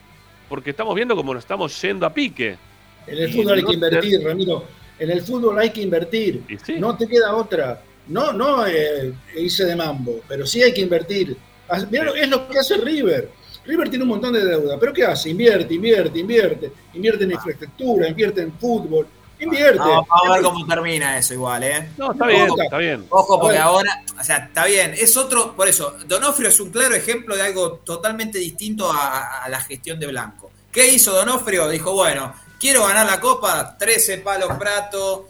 porque 0.47 0.71
estamos 0.71 0.95
viendo 0.95 1.15
cómo 1.15 1.33
nos 1.33 1.43
estamos 1.43 1.79
yendo 1.81 2.05
a 2.05 2.13
pique. 2.13 2.57
En 3.05 3.17
el 3.17 3.33
fútbol 3.33 3.57
hay 3.57 3.63
que 3.63 3.73
invertir, 3.73 4.23
Ramiro. 4.23 4.65
En 4.97 5.11
el 5.11 5.21
fútbol 5.21 5.57
hay 5.59 5.69
que 5.69 5.81
invertir. 5.81 6.41
Sí. 6.65 6.75
No 6.79 6.97
te 6.97 7.07
queda 7.07 7.35
otra. 7.35 7.81
No, 8.07 8.33
no 8.33 8.65
eh, 8.65 9.13
hice 9.37 9.65
de 9.65 9.75
mambo, 9.75 10.21
pero 10.27 10.45
sí 10.45 10.63
hay 10.63 10.73
que 10.73 10.81
invertir. 10.81 11.37
Haz- 11.67 11.89
mirá 11.89 12.11
Es 12.15 12.27
lo 12.27 12.47
que 12.47 12.57
hace 12.57 12.77
River. 12.77 13.29
River 13.65 13.89
tiene 13.89 14.03
un 14.03 14.09
montón 14.09 14.33
de 14.33 14.45
deuda, 14.45 14.77
pero 14.79 14.93
¿qué 14.93 15.05
hace? 15.05 15.29
Invierte, 15.29 15.73
invierte, 15.73 16.19
invierte. 16.19 16.71
Invierte 16.93 17.23
en 17.23 17.31
infraestructura, 17.31 18.07
invierte 18.07 18.41
en 18.41 18.53
fútbol. 18.53 19.07
Invierte. 19.39 19.79
Vamos, 19.79 20.07
vamos 20.09 20.29
a 20.29 20.33
ver 20.33 20.43
cómo 20.43 20.67
termina 20.67 21.17
eso 21.17 21.33
igual, 21.33 21.63
¿eh? 21.63 21.89
No, 21.97 22.11
está 22.11 22.25
bien, 22.25 22.49
Ojo. 22.49 22.61
está 22.61 22.77
bien. 22.77 23.05
Ojo, 23.09 23.39
porque 23.39 23.57
ahora, 23.57 24.03
o 24.19 24.23
sea, 24.23 24.37
está 24.37 24.65
bien, 24.65 24.93
es 24.97 25.15
otro, 25.15 25.55
por 25.55 25.67
eso, 25.67 25.95
Donofrio 26.07 26.49
es 26.49 26.59
un 26.59 26.71
claro 26.71 26.93
ejemplo 26.95 27.35
de 27.35 27.43
algo 27.43 27.73
totalmente 27.85 28.37
distinto 28.37 28.91
a, 28.91 29.43
a 29.43 29.49
la 29.49 29.61
gestión 29.61 29.99
de 29.99 30.07
Blanco. 30.07 30.51
¿Qué 30.71 30.93
hizo 30.93 31.13
Donofrio? 31.13 31.69
Dijo, 31.69 31.93
bueno, 31.93 32.33
quiero 32.59 32.85
ganar 32.85 33.05
la 33.05 33.19
copa, 33.19 33.77
13 33.77 34.17
palos 34.19 34.49
Prato, 34.59 35.29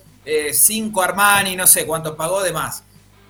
5 0.52 1.02
Armani, 1.02 1.56
no 1.56 1.68
sé 1.68 1.86
cuánto 1.86 2.16
pagó 2.16 2.42
de 2.42 2.52
más. 2.52 2.84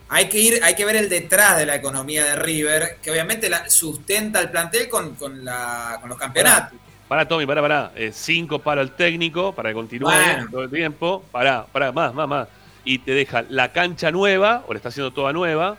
Hay 0.10 0.28
que 0.28 0.40
ir, 0.40 0.60
hay 0.64 0.74
que 0.76 0.86
ver 0.86 0.96
el 0.96 1.08
detrás 1.08 1.58
de 1.58 1.66
la 1.68 1.76
economía 1.76 2.24
de 2.26 2.36
River, 2.36 2.98
que 3.02 3.12
obviamente 3.12 3.48
la, 3.50 3.70
sustenta 3.70 4.40
el 4.42 4.50
plantel 4.50 4.90
con, 4.90 5.16
con, 5.16 5.46
la, 5.46 5.98
con 6.02 6.10
los 6.10 6.18
campeonatos. 6.18 6.78
Pará, 7.08 7.28
Tommy, 7.28 7.46
pará, 7.46 7.62
pará. 7.62 7.92
Eh, 7.96 8.12
cinco 8.14 8.60
para 8.60 8.82
el 8.82 8.92
técnico, 8.92 9.54
para 9.54 9.70
que 9.70 9.74
continúe 9.76 10.08
Bueno. 10.10 10.48
todo 10.52 10.64
el 10.64 10.70
tiempo. 10.72 11.24
Pará, 11.32 11.66
pará, 11.72 11.92
más, 11.92 12.14
más, 12.14 12.28
más. 12.28 12.48
Y 12.84 13.00
te 13.00 13.12
deja 13.12 13.44
la 13.50 13.72
cancha 13.72 14.12
nueva, 14.12 14.64
o 14.68 14.74
le 14.74 14.78
está 14.78 14.90
haciendo 14.90 15.12
toda 15.12 15.32
nueva. 15.34 15.78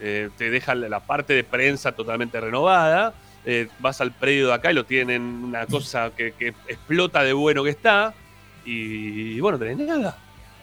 eh, 0.00 0.30
te 0.38 0.48
deja 0.50 0.74
la 0.74 0.88
la 0.88 1.00
parte 1.00 1.34
de 1.34 1.44
prensa 1.44 1.92
totalmente 1.92 2.40
renovada. 2.40 3.12
eh, 3.44 3.68
vas 3.78 4.00
al 4.00 4.12
predio 4.12 4.48
de 4.48 4.54
acá 4.54 4.70
y 4.70 4.74
lo 4.74 4.84
tienen 4.84 5.22
una 5.22 5.66
cosa 5.66 6.10
que, 6.16 6.32
que 6.32 6.48
explota 6.68 7.22
de 7.22 7.32
bueno 7.32 7.62
que 7.64 7.70
está. 7.70 8.14
Y, 8.64 9.40
bueno, 9.40 9.58
no 9.58 9.64
tenés 9.64 9.86
nada. 9.86 10.16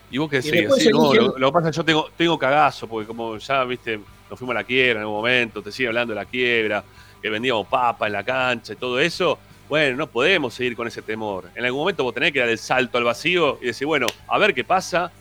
Y 0.09 0.17
vos 0.17 0.29
decís, 0.29 0.51
después 0.61 0.83
Sí, 0.83 0.89
no, 0.89 1.13
lo, 1.13 1.37
lo 1.37 1.47
que 1.49 1.53
pasa 1.53 1.69
es 1.69 1.75
que 1.75 1.77
yo 1.77 1.85
tengo, 1.85 2.09
tengo 2.15 2.39
cagazo, 2.39 2.87
porque 2.87 3.07
como 3.07 3.37
ya, 3.37 3.63
viste, 3.65 3.99
nos 4.29 4.39
fuimos 4.39 4.55
a 4.55 4.59
la 4.59 4.63
quiebra 4.63 4.93
en 4.99 5.01
algún 5.01 5.15
momento, 5.17 5.61
te 5.61 5.71
sigue 5.71 5.87
hablando 5.87 6.13
de 6.13 6.19
la 6.19 6.25
quiebra, 6.25 6.83
que 7.21 7.29
vendíamos 7.29 7.67
papa 7.67 8.07
en 8.07 8.13
la 8.13 8.23
cancha 8.23 8.73
y 8.73 8.75
todo 8.77 8.99
eso. 8.99 9.37
Bueno, 9.67 9.97
no 9.97 10.07
podemos 10.07 10.53
seguir 10.53 10.77
con 10.77 10.87
ese 10.87 11.01
temor. 11.01 11.49
En 11.55 11.65
algún 11.65 11.81
momento 11.81 12.03
vos 12.03 12.13
tenés 12.13 12.31
que 12.31 12.39
dar 12.39 12.47
el 12.47 12.57
salto 12.57 12.97
al 12.97 13.03
vacío 13.03 13.57
y 13.61 13.65
decir, 13.65 13.85
bueno, 13.85 14.07
a 14.29 14.37
ver 14.37 14.53
qué 14.53 14.63
pasa, 14.63 15.11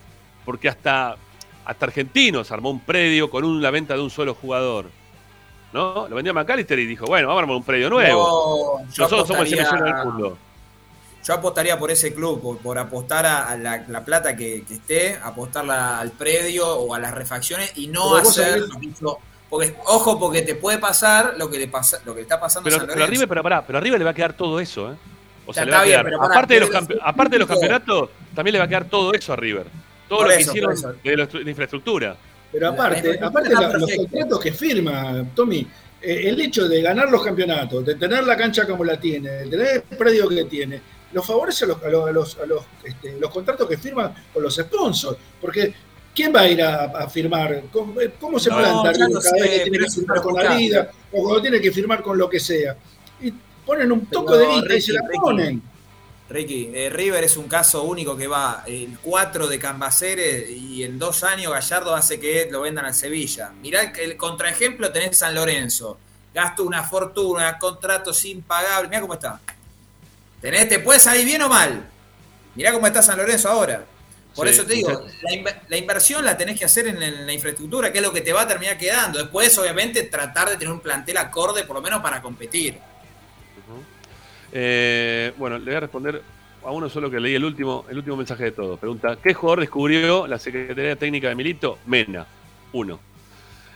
porque 0.45 0.69
hasta, 0.69 1.17
hasta 1.65 1.87
Argentinos 1.87 2.53
armó 2.53 2.71
un 2.71 2.79
predio 2.79 3.29
con 3.29 3.43
un- 3.45 3.61
la 3.61 3.73
venta 3.73 3.95
de 3.95 4.03
un 4.03 4.11
solo 4.11 4.35
jugador. 4.35 4.87
¿No? 5.73 6.07
Lo 6.09 6.15
vendió 6.15 6.31
a 6.31 6.35
McAllister 6.35 6.79
y 6.79 6.87
dijo, 6.87 7.07
bueno, 7.07 7.27
vamos 7.27 7.41
a 7.41 7.43
armar 7.43 7.57
un 7.57 7.65
predio 7.65 7.91
nuevo. 7.91 8.81
Nosotros 8.87 9.27
somos 9.27 9.43
el 9.43 9.49
seleccionado 9.49 9.85
del 9.97 10.07
mundo. 10.07 10.39
Yo 11.27 11.35
apostaría 11.35 11.77
por 11.77 11.91
ese 11.91 12.15
club, 12.15 12.41
por, 12.41 12.59
por 12.59 12.79
apostar 12.79 13.27
a, 13.27 13.49
a 13.49 13.57
la, 13.57 13.85
la 13.89 14.05
plata 14.05 14.37
que, 14.37 14.65
que 14.67 14.75
esté, 14.75 15.19
apostarla 15.21 15.99
al 15.99 16.13
predio 16.13 16.69
o 16.69 16.95
a 16.95 17.01
las 17.01 17.13
refacciones 17.13 17.73
y 17.77 17.89
no 17.89 18.15
Pero 18.15 18.29
hacer 18.29 18.61
lo 19.01 19.19
Porque, 19.51 19.75
ojo, 19.87 20.21
porque 20.21 20.43
te 20.43 20.55
puede 20.55 20.79
pasar 20.79 21.35
lo 21.37 21.51
que 21.51 21.59
le, 21.59 21.67
pasa, 21.67 21.99
lo 22.05 22.13
que 22.13 22.19
le 22.19 22.23
está 22.23 22.39
pasando 22.39 22.65
Pero, 22.65 22.77
a 22.77 22.81
San 22.81 22.89
pero 22.89 23.05
arriba, 23.05 23.25
pero 23.27 23.43
pará, 23.43 23.67
pero 23.67 23.79
arriba 23.79 23.99
le 23.99 24.05
va 24.05 24.11
a 24.11 24.15
quedar 24.15 24.35
todo 24.35 24.61
eso, 24.61 24.93
¿eh? 24.93 24.97
O 25.47 25.53
sea, 25.53 25.65
Ya 25.65 25.67
le 25.67 25.73
va 25.73 25.81
a 25.81 25.85
está 25.87 26.03
bien, 26.03 26.19
pará, 26.19 26.27
aparte, 26.33 26.55
de 26.55 26.61
los 26.61 26.71
aparte 27.03 27.35
de 27.35 27.39
los 27.41 27.49
campeonatos, 27.49 28.11
también 28.35 28.53
le 28.53 28.59
va 28.61 28.65
a 28.67 28.69
quedar 28.69 28.85
todo 28.89 29.13
eso 29.13 29.33
a 29.33 29.37
River. 29.37 29.67
Todo 30.09 30.19
Por 30.21 30.29
lo 30.29 30.35
que 30.35 30.43
eso, 30.43 30.51
hicieron 30.53 30.77
de, 31.03 31.17
la 31.17 31.27
de 31.27 31.51
infraestructura. 31.51 32.17
Pero 32.53 32.69
aparte, 32.69 33.19
la 33.19 33.27
aparte 33.27 33.51
los 33.51 33.61
perfecto. 33.71 34.03
contratos 34.03 34.41
que 34.41 34.53
firma, 34.53 35.25
Tommy, 35.35 35.67
eh, 36.01 36.29
el 36.29 36.41
hecho 36.41 36.69
de 36.69 36.83
ganar 36.83 37.11
los 37.11 37.23
campeonatos, 37.25 37.85
de 37.85 37.97
tener 37.97 38.25
la 38.25 38.37
cancha 38.37 38.65
como 38.67 38.85
la 38.85 38.99
tiene, 38.99 39.29
de 39.29 39.49
tener 39.49 39.85
el 39.91 39.97
predio 39.97 40.29
que 40.29 40.45
tiene, 40.45 40.81
los 41.13 41.27
favorece 41.27 41.65
a 41.65 41.69
los, 41.69 41.83
a 41.83 41.89
los, 41.89 42.09
a 42.09 42.13
los, 42.13 42.39
a 42.39 42.47
los, 42.47 42.65
este, 42.85 43.19
los 43.19 43.31
contratos 43.31 43.69
que 43.69 43.79
firman 43.79 44.15
con 44.33 44.43
los 44.43 44.55
sponsors. 44.55 45.19
Porque, 45.41 45.75
¿quién 46.15 46.35
va 46.35 46.41
a 46.41 46.49
ir 46.49 46.63
a, 46.63 46.85
a 46.85 47.09
firmar? 47.09 47.65
¿Cómo, 47.73 47.95
cómo 48.21 48.39
se 48.39 48.51
No, 48.51 48.57
planta 48.57 48.93
cada 48.93 49.43
vez 49.43 49.51
que 49.51 49.71
tiene 49.71 49.79
que 49.79 49.91
firmar 49.91 50.21
con 50.21 50.35
la 50.35 50.57
vida 50.57 50.91
o 51.13 51.23
cuando 51.23 51.43
tiene 51.43 51.61
que 51.61 51.73
firmar 51.73 52.03
con 52.03 52.19
lo 52.19 52.29
que 52.29 52.41
sea? 52.41 52.77
Y 53.21 53.33
ponen 53.65 53.91
un 53.93 54.07
toco 54.07 54.37
de 54.37 54.47
guita 54.47 54.75
y 54.75 54.81
se 54.81 54.93
la 54.93 55.01
Ricky, 55.03 55.21
ponen. 55.21 55.63
Ricky, 56.29 56.71
eh, 56.75 56.91
River 56.91 57.23
es 57.23 57.37
un 57.37 57.47
caso 57.47 57.85
único 57.85 58.17
que 58.17 58.27
va 58.27 58.65
el 58.67 58.99
4 59.01 59.47
de 59.47 59.59
Cambaceres 59.61 60.51
y 60.51 60.83
en 60.83 60.99
dos 60.99 61.23
años 61.23 61.53
Gallardo 61.53 61.95
hace 61.95 62.19
que 62.19 62.49
lo 62.51 62.63
vendan 62.63 62.85
al 62.85 62.95
Sevilla. 62.95 63.53
Mirá 63.63 63.93
que 63.93 64.05
el 64.05 64.17
contraejemplo 64.17 64.91
tenés 64.91 65.19
San 65.19 65.35
Lorenzo. 65.35 65.99
Gasto 66.35 66.65
una 66.65 66.83
fortuna, 66.83 67.59
contratos 67.59 68.25
impagables. 68.25 68.91
Mirá 68.91 69.01
cómo 69.01 69.15
está. 69.15 69.41
Tenés, 70.47 70.69
te 70.69 70.79
puede 70.79 71.01
salir 71.01 71.25
bien 71.25 71.43
o 71.43 71.49
mal. 71.49 71.85
Mirá 72.55 72.73
cómo 72.73 72.87
está 72.87 73.03
San 73.03 73.19
Lorenzo 73.19 73.49
ahora. 73.49 73.85
Por 74.33 74.47
Sí, 74.47 74.55
eso 74.55 74.65
te 74.65 74.75
digo, 74.75 74.91
la, 75.23 75.31
inver- 75.33 75.57
la 75.67 75.77
inversión 75.77 76.25
la 76.25 76.37
tenés 76.37 76.57
que 76.57 76.65
hacer 76.65 76.87
en, 76.87 77.03
en 77.03 77.27
la 77.27 77.33
infraestructura, 77.33 77.91
que 77.91 77.99
es 77.99 78.05
lo 78.05 78.13
que 78.13 78.21
te 78.21 78.33
va 78.33 78.43
a 78.43 78.47
terminar 78.47 78.79
quedando. 78.79 79.19
Después, 79.19 79.59
obviamente, 79.59 80.05
tratar 80.05 80.49
de 80.49 80.57
tener 80.57 80.73
un 80.73 80.79
plantel 80.79 81.17
acorde, 81.17 81.65
por 81.65 81.75
lo 81.75 81.83
menos 81.83 82.01
para 82.01 82.23
competir. 82.23 82.79
Eh, 84.53 85.33
bueno, 85.37 85.59
le 85.59 85.65
voy 85.65 85.75
a 85.75 85.81
responder 85.81 86.23
a 86.65 86.71
uno 86.71 86.89
solo 86.89 87.11
que 87.11 87.19
leí 87.19 87.35
el 87.35 87.45
último, 87.45 87.85
el 87.91 87.99
último 87.99 88.17
mensaje 88.17 88.45
de 88.45 88.53
todos. 88.53 88.79
Pregunta, 88.79 89.19
¿qué 89.21 89.35
jugador 89.35 89.59
descubrió 89.59 90.29
la 90.29 90.39
Secretaría 90.39 90.95
Técnica 90.95 91.29
de 91.29 91.35
Milito? 91.35 91.81
Mena, 91.87 92.25
uno. 92.73 93.01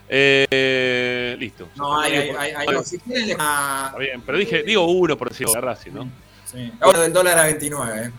Eh, 0.08 1.36
listo. 1.36 1.68
No, 1.74 1.98
hay, 2.00 2.12
hay, 2.14 2.28
Está 2.28 2.40
hay, 2.42 2.52
hay- 2.68 2.84
si 2.84 2.98
quieren, 3.00 3.36
ah, 3.40 3.92
bien, 3.98 4.22
pero 4.22 4.38
dije, 4.38 4.62
digo 4.62 4.84
uno 4.86 5.18
por 5.18 5.30
decirlo, 5.30 5.60
Racing, 5.60 5.90
¿no? 5.92 6.29
Sí. 6.50 6.72
Ahora 6.80 7.00
del 7.00 7.12
dólar 7.12 7.38
a 7.38 7.44
29. 7.44 8.06
¿eh? 8.06 8.10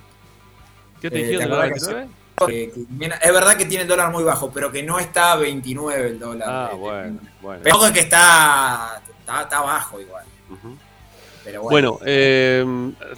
¿Qué 1.02 1.10
te 1.10 1.20
Eh, 1.20 1.24
dijeron 1.24 1.40
¿te 1.40 1.44
de 1.44 1.50
la 1.50 1.64
acordás 1.66 1.88
que 1.88 1.94
29? 1.94 2.22
Que- 2.48 2.72
que 2.72 2.82
viene- 2.90 3.16
es 3.22 3.34
verdad 3.34 3.56
que 3.56 3.66
tiene 3.66 3.84
el 3.84 3.88
dólar 3.88 4.12
muy 4.12 4.24
bajo, 4.24 4.50
pero 4.52 4.72
que 4.72 4.82
no 4.84 4.98
está 5.00 5.34
a 5.34 5.36
29 5.36 6.08
el 6.08 6.20
dólar. 6.20 6.48
Ah, 6.50 6.70
Eh, 6.74 6.76
bueno, 6.78 7.20
bueno. 7.42 7.62
Pero 7.64 7.76
ojo 7.78 7.92
que 7.94 8.00
está, 8.00 9.02
está, 9.20 9.42
está 9.44 9.62
bajo 9.62 10.00
igual. 10.00 10.24
Pero 11.44 11.64
bueno, 11.64 11.94
Bueno, 11.94 12.00
eh, 12.06 12.64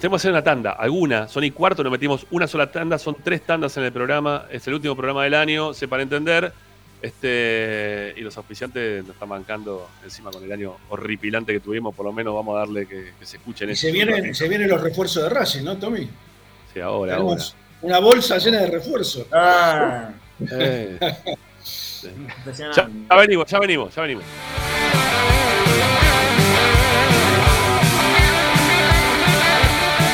que 0.00 0.14
hacer 0.16 0.30
una 0.30 0.42
tanda. 0.42 0.72
Alguna, 0.72 1.28
son 1.28 1.44
y 1.44 1.50
cuarto, 1.50 1.82
nos 1.82 1.92
metimos 1.92 2.26
una 2.30 2.46
sola 2.46 2.70
tanda, 2.72 2.98
son 2.98 3.16
tres 3.22 3.42
tandas 3.44 3.76
en 3.76 3.84
el 3.84 3.92
programa. 3.92 4.46
Es 4.50 4.66
el 4.66 4.74
último 4.74 4.96
programa 4.96 5.24
del 5.24 5.34
año, 5.34 5.74
se 5.74 5.88
para 5.88 6.02
entender. 6.02 6.52
Este, 7.04 8.14
y 8.16 8.20
los 8.22 8.34
auspiciantes 8.38 9.02
nos 9.04 9.12
están 9.12 9.28
bancando 9.28 9.90
encima 10.02 10.30
con 10.30 10.42
el 10.42 10.50
año 10.50 10.74
horripilante 10.88 11.52
que 11.52 11.60
tuvimos. 11.60 11.94
Por 11.94 12.06
lo 12.06 12.12
menos 12.14 12.34
vamos 12.34 12.56
a 12.56 12.60
darle 12.60 12.86
que, 12.86 13.12
que 13.18 13.26
se 13.26 13.36
escuchen 13.36 13.68
Y 13.68 13.72
eso. 13.72 13.82
se 13.82 13.92
vienen, 13.92 14.34
se 14.34 14.48
vienen 14.48 14.70
los 14.70 14.80
refuerzos 14.80 15.24
de 15.24 15.28
Racing, 15.28 15.64
¿no, 15.64 15.76
Tommy? 15.76 16.08
Sí, 16.72 16.80
ahora, 16.80 17.16
ahora. 17.16 17.36
Tenemos 17.36 17.56
una 17.82 17.98
bolsa 17.98 18.38
llena 18.38 18.60
de 18.60 18.66
refuerzos. 18.68 19.26
Ah, 19.32 20.12
Eh, 20.50 20.98
ya, 22.56 22.72
ya 22.72 23.16
venimos, 23.16 23.50
ya 23.50 23.58
venimos, 23.60 23.94
ya 23.94 24.02
venimos. 24.02 24.24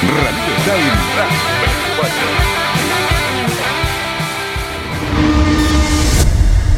Radio 0.02 0.54
Time 0.64 0.90
Racing 1.16 1.56
24. 1.60 2.29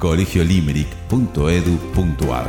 colegiolimerick.edu.ar 0.00 2.48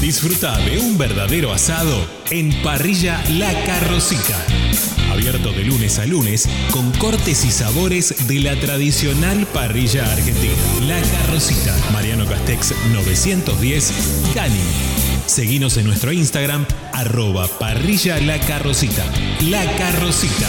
Disfruta 0.00 0.58
de 0.58 0.78
un 0.78 0.98
verdadero 0.98 1.52
asado 1.52 2.04
en 2.30 2.52
Parrilla 2.62 3.22
La 3.30 3.52
Carrocita. 3.64 4.36
Abierto 5.10 5.52
de 5.52 5.64
lunes 5.64 5.98
a 5.98 6.06
lunes 6.06 6.48
con 6.70 6.92
cortes 6.92 7.44
y 7.44 7.50
sabores 7.50 8.26
de 8.26 8.40
la 8.40 8.58
tradicional 8.58 9.46
parrilla 9.46 10.10
argentina. 10.10 10.54
La 10.86 11.00
Carrocita, 11.00 11.76
Mariano 11.92 12.26
Castex 12.26 12.74
910, 12.92 13.92
Cani. 14.34 14.60
Seguinos 15.26 15.76
en 15.76 15.86
nuestro 15.86 16.12
Instagram, 16.12 16.66
arroba 16.92 17.48
parrilla 17.58 18.20
La 18.20 18.38
Carrocita. 18.38 19.04
La 19.40 19.64
Carrocita. 19.76 20.48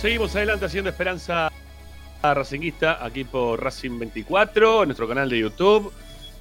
Seguimos 0.00 0.34
adelante 0.36 0.66
haciendo 0.66 0.90
Esperanza 0.90 1.50
Racinguista 2.22 3.04
aquí 3.04 3.24
por 3.24 3.62
Racing 3.62 3.98
24, 3.98 4.82
en 4.82 4.88
nuestro 4.88 5.08
canal 5.08 5.28
de 5.28 5.38
YouTube. 5.38 5.92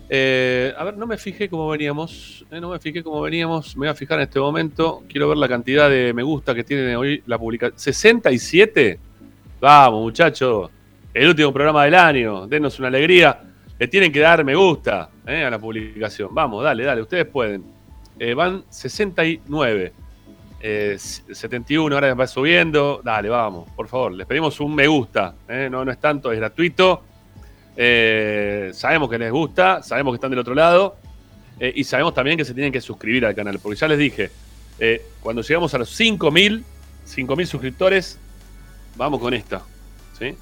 Eh, 0.09 0.73
a 0.77 0.83
ver, 0.83 0.97
no 0.97 1.07
me 1.07 1.17
fijé 1.17 1.49
cómo 1.49 1.67
veníamos. 1.69 2.45
eh, 2.51 2.59
no 2.59 2.69
me 2.69 2.79
fijé 2.79 3.03
cómo 3.03 3.21
veníamos. 3.21 3.75
Me 3.75 3.81
voy 3.81 3.89
a 3.89 3.93
fijar 3.93 4.19
en 4.19 4.23
este 4.23 4.39
momento. 4.39 5.03
Quiero 5.07 5.29
ver 5.29 5.37
la 5.37 5.47
cantidad 5.47 5.89
de 5.89 6.13
me 6.13 6.23
gusta 6.23 6.53
que 6.53 6.63
tiene 6.63 6.95
hoy 6.95 7.23
la 7.25 7.37
publicación. 7.37 7.77
¿67? 7.77 8.97
Vamos, 9.59 10.01
muchachos. 10.01 10.69
El 11.13 11.29
último 11.29 11.53
programa 11.53 11.85
del 11.85 11.95
año. 11.95 12.47
Denos 12.47 12.77
una 12.79 12.87
alegría. 12.89 13.41
Le 13.77 13.87
tienen 13.87 14.11
que 14.11 14.19
dar 14.19 14.43
me 14.43 14.55
gusta 14.55 15.09
eh, 15.25 15.43
a 15.43 15.49
la 15.49 15.59
publicación. 15.59 16.29
Vamos, 16.33 16.63
dale, 16.63 16.83
dale. 16.83 17.01
Ustedes 17.01 17.25
pueden. 17.25 17.63
Van 18.35 18.63
69. 18.69 20.04
Eh, 20.59 20.97
71 20.97 21.95
ahora 21.95 22.13
va 22.13 22.27
subiendo. 22.27 23.01
Dale, 23.03 23.29
vamos, 23.29 23.69
por 23.75 23.87
favor. 23.87 24.13
Les 24.13 24.25
pedimos 24.25 24.59
un 24.59 24.73
me 24.75 24.87
gusta. 24.87 25.35
eh, 25.47 25.67
No, 25.71 25.83
no 25.85 25.91
es 25.91 25.99
tanto, 25.99 26.31
es 26.31 26.39
gratuito. 26.39 27.03
Eh, 27.77 28.71
sabemos 28.73 29.09
que 29.09 29.17
les 29.17 29.31
gusta, 29.31 29.83
sabemos 29.83 30.13
que 30.13 30.15
están 30.15 30.29
del 30.31 30.39
otro 30.39 30.55
lado. 30.55 30.97
eh, 31.59 31.71
y 31.75 31.83
sabemos 31.85 32.13
también 32.13 32.37
que 32.37 32.43
se 32.45 32.53
tienen 32.53 32.71
que 32.71 32.81
suscribir 32.81 33.25
al 33.25 33.33
canal. 33.35 33.59
Porque 33.59 33.77
ya 33.79 33.87
les 33.87 33.97
dije, 33.97 34.29
eh, 34.79 35.05
cuando 35.21 35.41
llegamos 35.41 35.73
a 35.73 35.77
los 35.77 35.89
5.000, 35.99 36.63
5.000 37.05 37.45
suscriptores, 37.45 38.19
vamos 38.97 39.19
con 39.21 39.33
esta. 39.33 39.61
¿sí? 40.19 40.35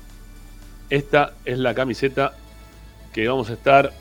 Esta 0.90 1.34
es 1.46 1.58
la 1.60 1.74
camiseta 1.76 2.34
que 3.14 3.28
vamos 3.28 3.50
a 3.50 3.54
estar 3.54 3.92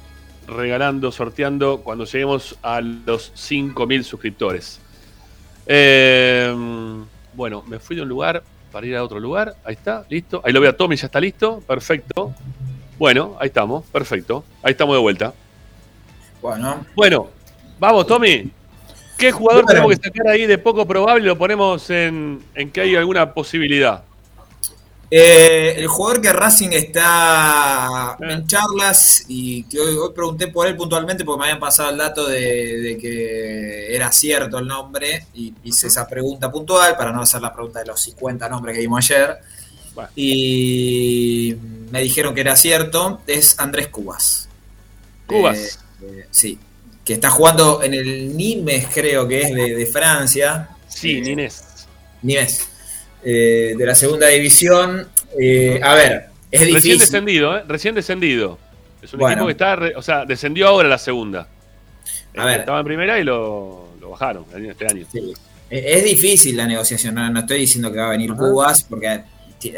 regalando, 0.46 1.12
sorteando 1.12 1.80
cuando 1.82 2.04
lleguemos 2.04 2.58
a 2.62 2.80
los 2.80 3.32
5.000 3.34 4.02
suscriptores. 4.04 4.80
Eh, 5.66 6.54
bueno, 7.34 7.62
me 7.66 7.78
fui 7.78 7.96
de 7.96 8.02
un 8.02 8.08
lugar 8.08 8.42
para 8.70 8.86
ir 8.86 8.96
a 8.96 9.02
otro 9.04 9.20
lugar. 9.20 9.54
Ahí 9.64 9.74
está, 9.74 10.04
listo. 10.08 10.40
Ahí 10.44 10.52
lo 10.52 10.60
veo 10.60 10.70
a 10.70 10.76
Tommy, 10.76 10.96
ya 10.96 11.06
está 11.06 11.20
listo. 11.20 11.60
Perfecto. 11.66 12.32
Bueno, 12.98 13.36
ahí 13.40 13.48
estamos, 13.48 13.84
perfecto. 13.86 14.44
Ahí 14.62 14.72
estamos 14.72 14.96
de 14.96 15.00
vuelta. 15.00 15.32
Bueno, 16.40 16.84
Bueno, 16.94 17.28
vamos, 17.78 18.06
Tommy. 18.06 18.50
¿Qué 19.18 19.30
jugador 19.30 19.64
Bueno. 19.64 19.80
tenemos 19.80 19.98
que 19.98 20.08
sacar 20.08 20.28
ahí 20.28 20.46
de 20.46 20.58
poco 20.58 20.86
probable 20.86 21.26
lo 21.26 21.38
ponemos 21.38 21.88
en, 21.90 22.42
en 22.54 22.70
que 22.70 22.80
hay 22.80 22.96
alguna 22.96 23.32
posibilidad? 23.32 24.02
Eh, 25.14 25.74
el 25.76 25.88
jugador 25.88 26.22
que 26.22 26.32
Racing 26.32 26.70
está 26.72 28.16
en 28.18 28.46
charlas 28.46 29.26
y 29.28 29.64
que 29.64 29.78
hoy, 29.78 29.94
hoy 29.94 30.10
pregunté 30.14 30.48
por 30.48 30.66
él 30.66 30.74
puntualmente 30.74 31.22
porque 31.22 31.38
me 31.40 31.44
habían 31.44 31.60
pasado 31.60 31.90
el 31.90 31.98
dato 31.98 32.26
de, 32.26 32.80
de 32.80 32.96
que 32.96 33.94
era 33.94 34.10
cierto 34.10 34.58
el 34.58 34.66
nombre 34.66 35.26
y 35.34 35.52
hice 35.64 35.88
esa 35.88 36.08
pregunta 36.08 36.50
puntual 36.50 36.96
para 36.96 37.12
no 37.12 37.20
hacer 37.20 37.42
la 37.42 37.52
pregunta 37.52 37.80
de 37.80 37.86
los 37.86 38.00
50 38.00 38.48
nombres 38.48 38.74
que 38.74 38.80
vimos 38.80 39.04
ayer. 39.10 39.36
Bueno. 39.94 40.08
Y 40.16 41.56
me 41.90 42.00
dijeron 42.00 42.34
que 42.34 42.40
era 42.40 42.56
cierto, 42.56 43.20
es 43.26 43.58
Andrés 43.58 43.88
Cubas. 43.88 44.48
Cubas. 45.26 45.58
Eh, 46.00 46.04
eh, 46.04 46.26
sí, 46.30 46.58
que 47.04 47.12
está 47.12 47.28
jugando 47.28 47.82
en 47.82 47.92
el 47.92 48.34
Nimes, 48.34 48.86
creo 48.92 49.28
que 49.28 49.42
es 49.42 49.54
de, 49.54 49.74
de 49.74 49.86
Francia. 49.86 50.70
Sí, 50.88 51.18
Eh, 51.18 51.20
Ninés. 51.20 51.64
Nimes, 52.22 52.68
eh, 53.24 53.74
de 53.76 53.86
la 53.86 53.94
segunda 53.94 54.28
división. 54.28 55.08
Eh, 55.40 55.80
a 55.82 55.94
ver, 55.94 56.26
es 56.50 56.60
Recién 56.60 56.74
difícil. 56.74 56.98
descendido, 56.98 57.56
¿eh? 57.56 57.62
Recién 57.66 57.94
descendido. 57.94 58.58
Es 59.00 59.12
un 59.12 59.20
Bueno. 59.20 59.32
equipo 59.34 59.46
que 59.46 59.52
está, 59.52 59.76
re- 59.76 59.94
o 59.96 60.02
sea, 60.02 60.24
descendió 60.24 60.68
ahora 60.68 60.88
la 60.88 60.98
segunda. 60.98 61.48
A 62.36 62.44
ver. 62.44 62.60
Estaba 62.60 62.78
en 62.80 62.84
primera 62.86 63.18
y 63.18 63.24
lo, 63.24 63.88
lo 64.00 64.10
bajaron 64.10 64.44
este 64.54 64.86
año. 64.86 65.06
Sí. 65.10 65.32
Es 65.70 66.04
difícil 66.04 66.56
la 66.56 66.66
negociación, 66.66 67.14
no, 67.14 67.28
no 67.30 67.40
estoy 67.40 67.60
diciendo 67.60 67.90
que 67.90 67.98
va 67.98 68.06
a 68.06 68.10
venir 68.10 68.32
Cubas, 68.34 68.84
porque 68.84 69.22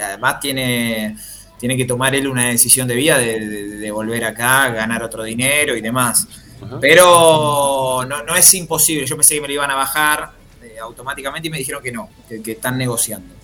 además 0.02 0.40
tiene, 0.40 1.16
tiene 1.58 1.76
que 1.76 1.84
tomar 1.84 2.14
él 2.16 2.26
una 2.26 2.48
decisión 2.48 2.88
de 2.88 2.96
vida 2.96 3.16
de, 3.18 3.38
de- 3.38 3.68
de 3.76 3.90
volver 3.92 4.24
acá, 4.24 4.70
ganar 4.70 5.02
otro 5.04 5.22
dinero 5.22 5.76
y 5.76 5.80
demás. 5.80 6.26
Ajá. 6.60 6.78
Pero 6.80 8.04
no, 8.08 8.22
no 8.24 8.34
es 8.36 8.54
imposible, 8.54 9.06
yo 9.06 9.16
pensé 9.16 9.36
que 9.36 9.40
me 9.40 9.46
lo 9.48 9.54
iban 9.54 9.70
a 9.70 9.76
bajar 9.76 10.30
eh, 10.74 10.78
automáticamente 10.80 11.48
y 11.48 11.50
me 11.50 11.58
dijeron 11.58 11.82
que 11.82 11.92
no, 11.92 12.08
que, 12.28 12.42
que 12.42 12.52
están 12.52 12.76
negociando. 12.78 13.34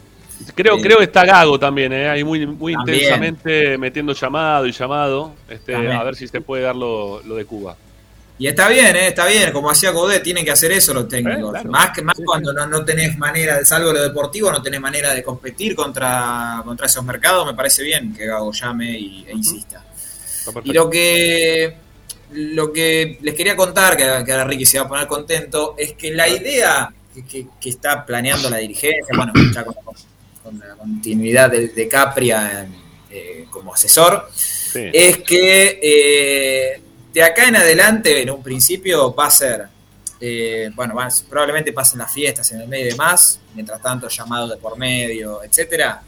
Creo, 0.55 0.77
Eh, 0.77 0.81
creo 0.83 0.99
que 0.99 1.05
está 1.05 1.25
Gago 1.27 1.59
también, 1.59 1.93
¿eh? 1.93 2.09
ahí 2.09 2.25
muy, 2.25 2.47
muy 2.47 2.73
También. 2.73 2.97
intensamente 2.97 3.77
metiendo 3.77 4.15
llamado 4.15 4.67
y 4.67 4.73
llamado, 4.73 5.35
este, 5.49 5.73
También. 5.73 5.93
a 5.97 6.03
ver 6.03 6.17
si 6.17 6.27
se 6.29 6.41
puede 6.41 6.63
dar 6.63 6.75
lo, 6.77 7.23
lo 7.23 7.35
de 7.37 7.45
Cuba. 7.45 7.77
Y 8.39 8.47
está 8.47 8.69
bien, 8.71 8.97
eh, 8.97 9.09
está 9.09 9.27
bien, 9.27 9.53
como 9.53 9.69
hacía 9.71 9.91
Godet, 9.91 10.23
tienen 10.23 10.43
que 10.47 10.51
hacer 10.51 10.73
eso 10.73 10.95
los 10.95 11.07
técnicos. 11.09 11.51
Claro. 11.51 11.71
Más 11.71 11.91
que 11.91 12.01
más 12.01 12.15
cuando 12.25 12.55
no, 12.55 12.67
no 12.67 12.83
tenés 12.87 13.19
manera, 13.19 13.59
de 13.59 13.67
salvo 13.67 13.93
lo 13.93 14.01
deportivo, 14.01 14.51
no 14.51 14.63
tenés 14.63 14.81
manera 14.81 15.13
de 15.13 15.23
competir 15.23 15.75
contra, 15.77 16.63
contra 16.65 16.87
esos 16.87 17.05
mercados, 17.05 17.45
me 17.45 17.53
parece 17.53 17.83
bien 17.83 18.15
que 18.15 18.25
Gago 18.25 18.51
llame 18.51 18.99
y, 18.99 19.27
e 19.29 19.33
insista. 19.33 19.85
Y 20.65 20.73
lo 20.73 20.89
que 20.89 21.77
lo 22.33 22.73
que 22.73 23.19
les 23.21 23.35
quería 23.35 23.55
contar, 23.57 23.95
que, 23.95 24.05
que 24.25 24.33
ahora 24.33 24.45
Ricky 24.45 24.65
se 24.65 24.79
va 24.79 24.87
a 24.87 24.89
poner 24.89 25.07
contento, 25.07 25.75
es 25.77 25.93
que 25.93 26.11
la 26.15 26.27
idea 26.27 26.91
que, 27.23 27.47
está 27.69 28.05
planeando 28.05 28.49
la 28.51 28.59
dirigencia, 28.59 29.15
bueno, 29.17 29.33
ya 29.55 29.65
con, 29.65 29.75
con 30.43 30.59
la 30.59 30.75
continuidad 30.77 31.51
de, 31.51 31.69
de 31.69 31.89
Capria 31.89 32.69
eh, 33.11 33.47
como 33.51 33.75
asesor, 33.75 34.29
Sí. 34.35 34.89
es 34.93 35.19
que 35.19 35.81
eh, 35.83 36.83
de 37.13 37.23
acá 37.25 37.49
en 37.49 37.57
adelante, 37.57 38.23
en 38.23 38.31
un 38.31 38.41
principio, 38.43 39.13
va 39.15 39.27
a 39.27 39.31
ser, 39.33 39.67
eh, 40.21 40.71
bueno, 40.75 40.95
probablemente 41.29 41.73
pasen 41.73 41.99
las 41.99 42.13
fiestas 42.13 42.53
en 42.53 42.61
el 42.61 42.69
medio 42.69 42.87
y 42.87 42.91
demás, 42.91 43.41
mientras 43.55 43.83
tanto 43.83 44.09
llamados 44.09 44.51
de 44.51 44.57
por 44.59 44.79
medio, 44.79 45.43
etcétera. 45.43 46.03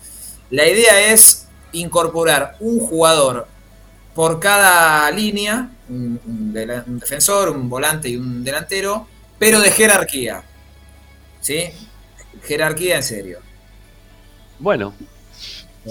La 0.50 0.68
idea 0.68 1.12
es 1.12 1.48
incorporar 1.72 2.56
un 2.60 2.78
jugador 2.78 3.48
por 4.14 4.38
cada 4.38 5.10
línea, 5.10 5.70
un, 5.88 6.20
un 6.24 6.54
dela- 6.54 6.84
un 6.86 6.98
defensor, 7.00 7.48
un 7.48 7.68
volante 7.68 8.10
y 8.10 8.16
un 8.16 8.44
delantero, 8.44 9.08
pero 9.38 9.58
de 9.60 9.70
jerarquía. 9.72 10.42
¿Sí? 11.42 11.70
Jerarquía 12.44 12.96
en 12.96 13.02
serio. 13.02 13.38
Bueno. 14.58 14.94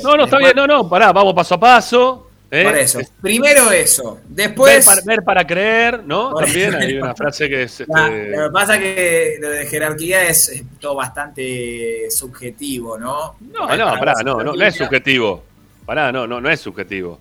No, 0.04 0.16
no, 0.18 0.24
está 0.24 0.38
bien, 0.38 0.54
no, 0.56 0.66
no, 0.66 0.90
pará, 0.90 1.12
vamos 1.12 1.34
paso 1.34 1.56
a 1.56 1.60
paso. 1.60 2.28
¿eh? 2.50 2.64
Por 2.64 2.78
eso. 2.78 3.00
Es- 3.00 3.12
Primero 3.22 3.70
eso. 3.72 4.20
Ver 4.28 4.48
Después. 4.48 4.86
para, 4.86 5.02
ver 5.06 5.24
para 5.24 5.46
creer, 5.46 6.04
¿no? 6.06 6.34
También 6.34 6.74
hay 6.76 6.98
una 6.98 7.14
frase 7.14 7.48
que 7.50 7.64
es... 7.64 7.84
Ah, 7.94 8.08
este, 8.10 8.30
Lo 8.38 8.46
que 8.48 8.52
pasa 8.54 8.76
es 8.76 8.82
que 8.82 9.38
lo 9.40 9.50
de 9.50 9.66
jerarquía 9.68 10.24
es, 10.28 10.50
es 10.50 10.64
todo 10.80 10.96
bastante 10.96 12.10
subjetivo, 12.10 12.98
¿no? 12.98 13.36
No, 13.42 13.68
Para- 13.68 13.78
no, 13.78 13.86
para 13.92 14.00
pará, 14.00 14.14
no, 14.24 14.42
no, 14.44 14.54
no 14.56 14.66
es 14.66 14.76
subjetivo. 14.76 15.44
Pará, 15.86 16.12
no, 16.12 16.26
no, 16.26 16.40
no 16.42 16.50
es 16.50 16.60
subjetivo. 16.62 17.20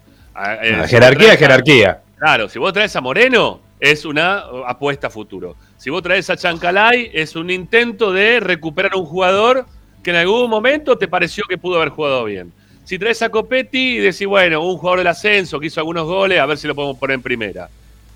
Eh, 0.62 0.82
si 0.84 0.90
jerarquía 0.90 1.32
es 1.34 1.38
jerarquía. 1.38 2.00
Claro, 2.18 2.48
si 2.48 2.58
vos 2.58 2.72
traes 2.72 2.94
a 2.94 3.00
Moreno, 3.00 3.60
es 3.80 4.04
una 4.04 4.44
apuesta 4.66 5.06
a 5.06 5.10
futuro. 5.10 5.56
Si 5.78 5.88
vos 5.90 6.02
traes 6.02 6.28
a 6.30 6.36
Chancalay, 6.36 7.10
es 7.12 7.34
un 7.36 7.50
intento 7.50 8.12
de 8.12 8.38
recuperar 8.40 8.94
un 8.94 9.06
jugador 9.06 9.66
que 10.02 10.10
en 10.10 10.16
algún 10.16 10.48
momento 10.50 10.96
te 10.98 11.08
pareció 11.08 11.44
que 11.48 11.58
pudo 11.58 11.76
haber 11.76 11.88
jugado 11.90 12.24
bien. 12.24 12.52
Si 12.84 12.98
traes 12.98 13.22
a 13.22 13.28
Copetti 13.28 13.96
y 13.96 13.98
decís, 13.98 14.26
bueno, 14.26 14.62
un 14.64 14.76
jugador 14.76 14.98
del 15.00 15.06
ascenso 15.08 15.60
que 15.60 15.66
hizo 15.68 15.80
algunos 15.80 16.06
goles, 16.06 16.40
a 16.40 16.46
ver 16.46 16.58
si 16.58 16.66
lo 16.66 16.74
podemos 16.74 16.96
poner 16.98 17.14
en 17.14 17.22
primera. 17.22 17.68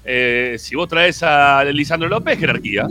Eh, 0.05 0.57
si 0.59 0.75
vos 0.75 0.89
traes 0.89 1.23
a 1.23 1.65
Lisandro 1.65 2.09
López, 2.09 2.39
jerarquía. 2.39 2.87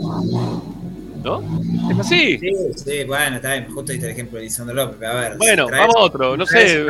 ¿No? 1.22 1.42
Es 1.90 1.98
así. 2.00 2.38
Sí, 2.38 2.50
sí, 2.76 3.04
bueno, 3.04 3.36
está 3.36 3.52
bien. 3.52 3.66
Justo 3.72 3.92
diste 3.92 4.06
el 4.06 4.12
ejemplo 4.12 4.38
de 4.38 4.44
Lisandro 4.44 4.74
López. 4.74 4.96
pero 4.98 5.12
A 5.12 5.20
ver, 5.20 5.36
Bueno, 5.36 5.64
si 5.64 5.70
traes- 5.70 5.80
vamos 5.86 5.96
a 5.96 6.00
otro, 6.00 6.36
no 6.36 6.44
traes- 6.44 6.70
sé. 6.72 6.86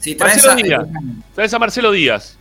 si 0.00 0.14
traes 0.14 0.34
Marcelo 0.46 0.52
a- 0.52 0.56
Díaz. 0.56 0.86
Traes 1.34 1.54
a 1.54 1.58
Marcelo 1.58 1.92
Díaz. 1.92 2.38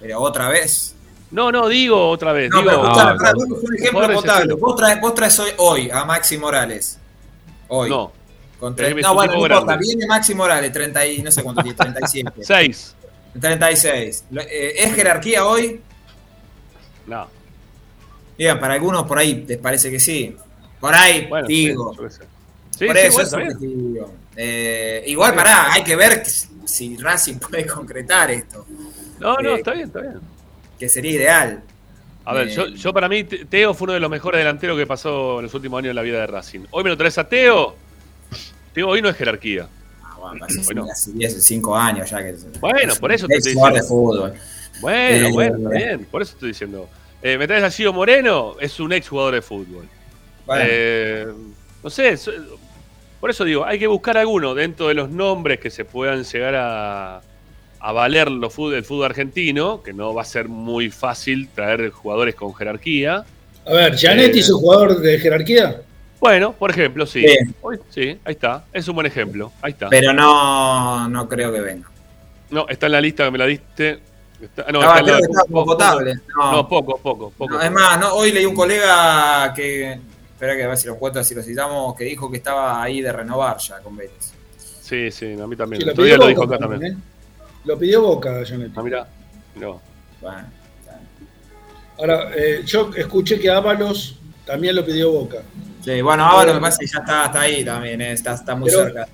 Pero 0.00 0.20
otra 0.20 0.48
vez. 0.48 0.94
No, 1.30 1.50
no, 1.50 1.68
digo 1.68 2.08
otra 2.10 2.32
vez. 2.32 2.50
No, 2.50 2.58
digo, 2.58 2.70
pero 2.70 2.82
no, 2.82 3.14
no. 3.14 3.34
vos 3.46 3.62
un 3.64 3.74
ejemplo 3.76 4.12
potable. 4.14 4.54
Vos 4.54 4.76
traes, 4.76 5.00
vos 5.00 5.14
traes 5.14 5.38
hoy, 5.40 5.50
hoy 5.58 5.90
a 5.90 6.04
Maxi 6.04 6.38
Morales. 6.38 6.98
Hoy. 7.68 7.90
no, 7.90 8.12
Con 8.60 8.76
tre- 8.76 9.00
no, 9.02 9.14
bueno, 9.14 9.32
no 9.32 9.38
importa. 9.40 9.64
grande. 9.66 9.86
Viene 9.86 10.06
Maxi 10.06 10.34
Morales, 10.34 10.72
30 10.72 11.06
y 11.06 11.22
no 11.22 11.30
sé 11.30 11.42
cuánto 11.42 11.62
tiene, 11.62 11.76
37. 11.76 12.30
seis. 12.44 12.94
36. 13.40 14.24
Lo- 14.30 14.42
eh, 14.42 14.74
¿Es 14.84 14.94
jerarquía 14.94 15.44
hoy? 15.44 15.80
No. 17.06 17.26
Digan, 18.38 18.60
para 18.60 18.74
algunos 18.74 19.04
por 19.04 19.18
ahí 19.18 19.44
les 19.46 19.58
parece 19.58 19.90
que 19.90 19.98
sí. 20.00 20.36
Por 20.80 20.94
ahí, 20.94 21.26
Bueno, 21.26 21.46
digo. 21.48 21.92
sí, 21.94 21.98
por 21.98 22.10
sí, 22.12 22.86
eso 23.06 23.30
bueno, 23.36 23.50
es 23.50 23.58
bien. 23.60 24.04
Eh, 24.36 25.04
igual, 25.06 25.34
pará, 25.34 25.72
hay 25.72 25.82
que 25.82 25.96
ver 25.96 26.24
si- 26.26 26.48
si 26.64 26.96
Racing 26.96 27.36
puede 27.38 27.66
concretar 27.66 28.30
esto, 28.30 28.66
No, 29.20 29.36
no, 29.36 29.50
Eh, 29.50 29.54
está 29.58 29.72
bien, 29.72 29.86
está 29.86 30.00
bien. 30.00 30.20
Que 30.84 30.88
sería 30.90 31.12
ideal. 31.12 31.62
A 32.26 32.34
ver, 32.34 32.48
Eh, 32.48 32.50
yo, 32.54 32.66
yo 32.68 32.92
para 32.92 33.08
mí, 33.08 33.24
Te- 33.24 33.46
Teo 33.46 33.72
fue 33.72 33.86
uno 33.86 33.94
de 33.94 34.00
los 34.00 34.10
mejores 34.10 34.38
delanteros 34.38 34.76
que 34.78 34.86
pasó 34.86 35.38
en 35.38 35.44
los 35.44 35.54
últimos 35.54 35.78
años 35.78 35.90
en 35.90 35.96
la 35.96 36.02
vida 36.02 36.20
de 36.20 36.26
Racing. 36.26 36.60
Hoy 36.70 36.84
me 36.84 36.90
lo 36.90 36.96
traes 36.96 37.16
a 37.16 37.26
Teo. 37.26 37.74
Teo 38.74 38.88
hoy 38.88 39.00
no 39.00 39.08
es 39.08 39.16
jerarquía. 39.16 39.66
Ah, 40.02 40.16
bueno, 40.20 40.46
Bueno. 40.64 40.86
hace 40.92 41.12
10, 41.12 41.42
5 41.42 41.74
años 41.76 42.10
ya 42.10 42.18
que. 42.18 42.34
Bueno, 42.60 42.94
por 43.00 43.12
eso 43.12 43.26
te 43.26 43.34
es 43.34 43.38
estoy 43.38 43.54
jugador 43.54 43.74
de 43.74 43.80
diciendo. 43.80 44.02
fútbol. 44.04 44.34
Bueno, 44.80 45.26
Eh, 45.28 45.32
bueno, 45.32 45.70
bien. 45.70 46.04
Por 46.10 46.20
eso 46.22 46.32
estoy 46.34 46.48
diciendo. 46.48 46.88
Eh, 47.22 47.38
me 47.38 47.46
traes 47.46 47.64
a 47.64 47.70
Gio 47.70 47.92
Moreno, 47.94 48.56
es 48.60 48.78
un 48.80 48.92
ex 48.92 49.08
jugador 49.08 49.34
de 49.34 49.40
fútbol. 49.42 49.86
Bueno, 50.44 50.64
Eh, 50.66 51.26
no 51.82 51.88
sé, 51.90 52.18
por 53.20 53.30
eso 53.30 53.44
digo, 53.44 53.64
hay 53.64 53.78
que 53.78 53.86
buscar 53.86 54.18
alguno 54.18 54.54
dentro 54.54 54.88
de 54.88 54.94
los 54.94 55.08
nombres 55.08 55.58
que 55.60 55.70
se 55.70 55.86
puedan 55.86 56.24
llegar 56.24 56.54
a, 56.56 57.22
a 57.86 57.92
valer 57.92 58.30
los 58.30 58.52
fútbol, 58.52 58.74
el 58.74 58.84
fútbol 58.84 59.06
argentino, 59.06 59.82
que 59.82 59.92
no 59.92 60.14
va 60.14 60.22
a 60.22 60.24
ser 60.24 60.48
muy 60.48 60.90
fácil 60.90 61.48
traer 61.54 61.90
jugadores 61.90 62.34
con 62.34 62.54
jerarquía. 62.54 63.24
A 63.66 63.72
ver, 63.72 63.94
¿Gianetti 63.96 64.38
Eh. 64.38 64.40
es 64.40 64.50
un 64.50 64.60
jugador 64.60 65.00
de 65.00 65.18
jerarquía? 65.18 65.82
Bueno, 66.20 66.52
por 66.52 66.70
ejemplo, 66.70 67.04
sí. 67.04 67.24
Sí. 67.90 68.18
Ahí 68.24 68.32
está. 68.32 68.64
Es 68.72 68.88
un 68.88 68.94
buen 68.94 69.06
ejemplo. 69.06 69.52
Ahí 69.60 69.72
está. 69.72 69.88
pero 69.90 70.12
no, 70.14 71.08
no 71.08 71.28
creo 71.28 71.52
que 71.52 71.60
venga. 71.60 71.90
no, 72.50 72.66
está 72.68 72.86
en 72.86 72.92
la 72.92 73.00
lista 73.00 73.24
que 73.26 73.30
me 73.32 73.38
la 73.38 73.46
diste. 73.46 73.98
Está- 74.40 74.70
no, 74.72 74.78
Estaba, 74.80 74.98
está 75.00 75.04
creo 75.18 75.18
que 75.18 75.50
poco- 75.52 75.64
potable. 75.66 76.14
No, 76.36 76.52
No, 76.52 76.68
poco, 76.68 76.98
poco, 76.98 77.30
poco. 77.36 77.54
No, 77.54 77.60
es 77.62 77.70
más, 77.70 77.98
no, 78.00 78.14
hoy 78.14 78.32
leí 78.32 78.46
un 78.46 78.54
colega 78.54 79.52
que. 79.54 79.92
Espera 80.32 80.56
que 80.56 80.64
a 80.64 80.68
ver 80.68 80.76
si 80.78 80.86
lo 80.88 80.94
encuentro, 80.94 81.22
si 81.22 81.34
lo 81.34 81.42
citamos, 81.42 81.94
que 81.94 82.04
dijo 82.04 82.30
que 82.30 82.38
estaba 82.38 82.82
ahí 82.82 83.00
de 83.02 83.12
renovar 83.12 83.56
ya 83.58 83.78
con 83.80 83.96
Vélez. 83.96 84.32
Sí, 84.80 85.10
sí, 85.10 85.36
a 85.40 85.46
mí 85.46 85.54
también. 85.56 85.80
Sí, 85.82 85.86
lo 85.88 85.94
pidió 85.94 86.16
lo 86.16 86.26
dijo 86.26 86.42
acá 86.44 86.58
también. 86.58 86.80
también, 86.80 86.98
¿eh? 86.98 87.13
Lo 87.64 87.78
pidió 87.78 88.02
Boca, 88.02 88.42
Gianetti. 88.44 88.72
Ah, 88.76 88.82
mira. 88.82 89.06
No. 89.56 89.80
Bueno, 90.20 90.44
Ahora, 91.98 92.30
eh, 92.34 92.62
yo 92.66 92.90
escuché 92.96 93.38
que 93.38 93.48
Ábalos 93.50 94.18
también 94.44 94.74
lo 94.74 94.84
pidió 94.84 95.12
Boca. 95.12 95.42
sí, 95.82 96.00
bueno, 96.02 96.28
que 96.44 96.60
pasa 96.60 96.78
es 96.82 96.90
que 96.90 96.96
ya 96.96 96.98
está, 97.00 97.26
está 97.26 97.40
ahí 97.40 97.64
también, 97.64 98.00
eh, 98.00 98.12
está, 98.12 98.34
está 98.34 98.54
muy 98.56 98.68
Pero- 98.68 98.84
cerca. 98.84 99.08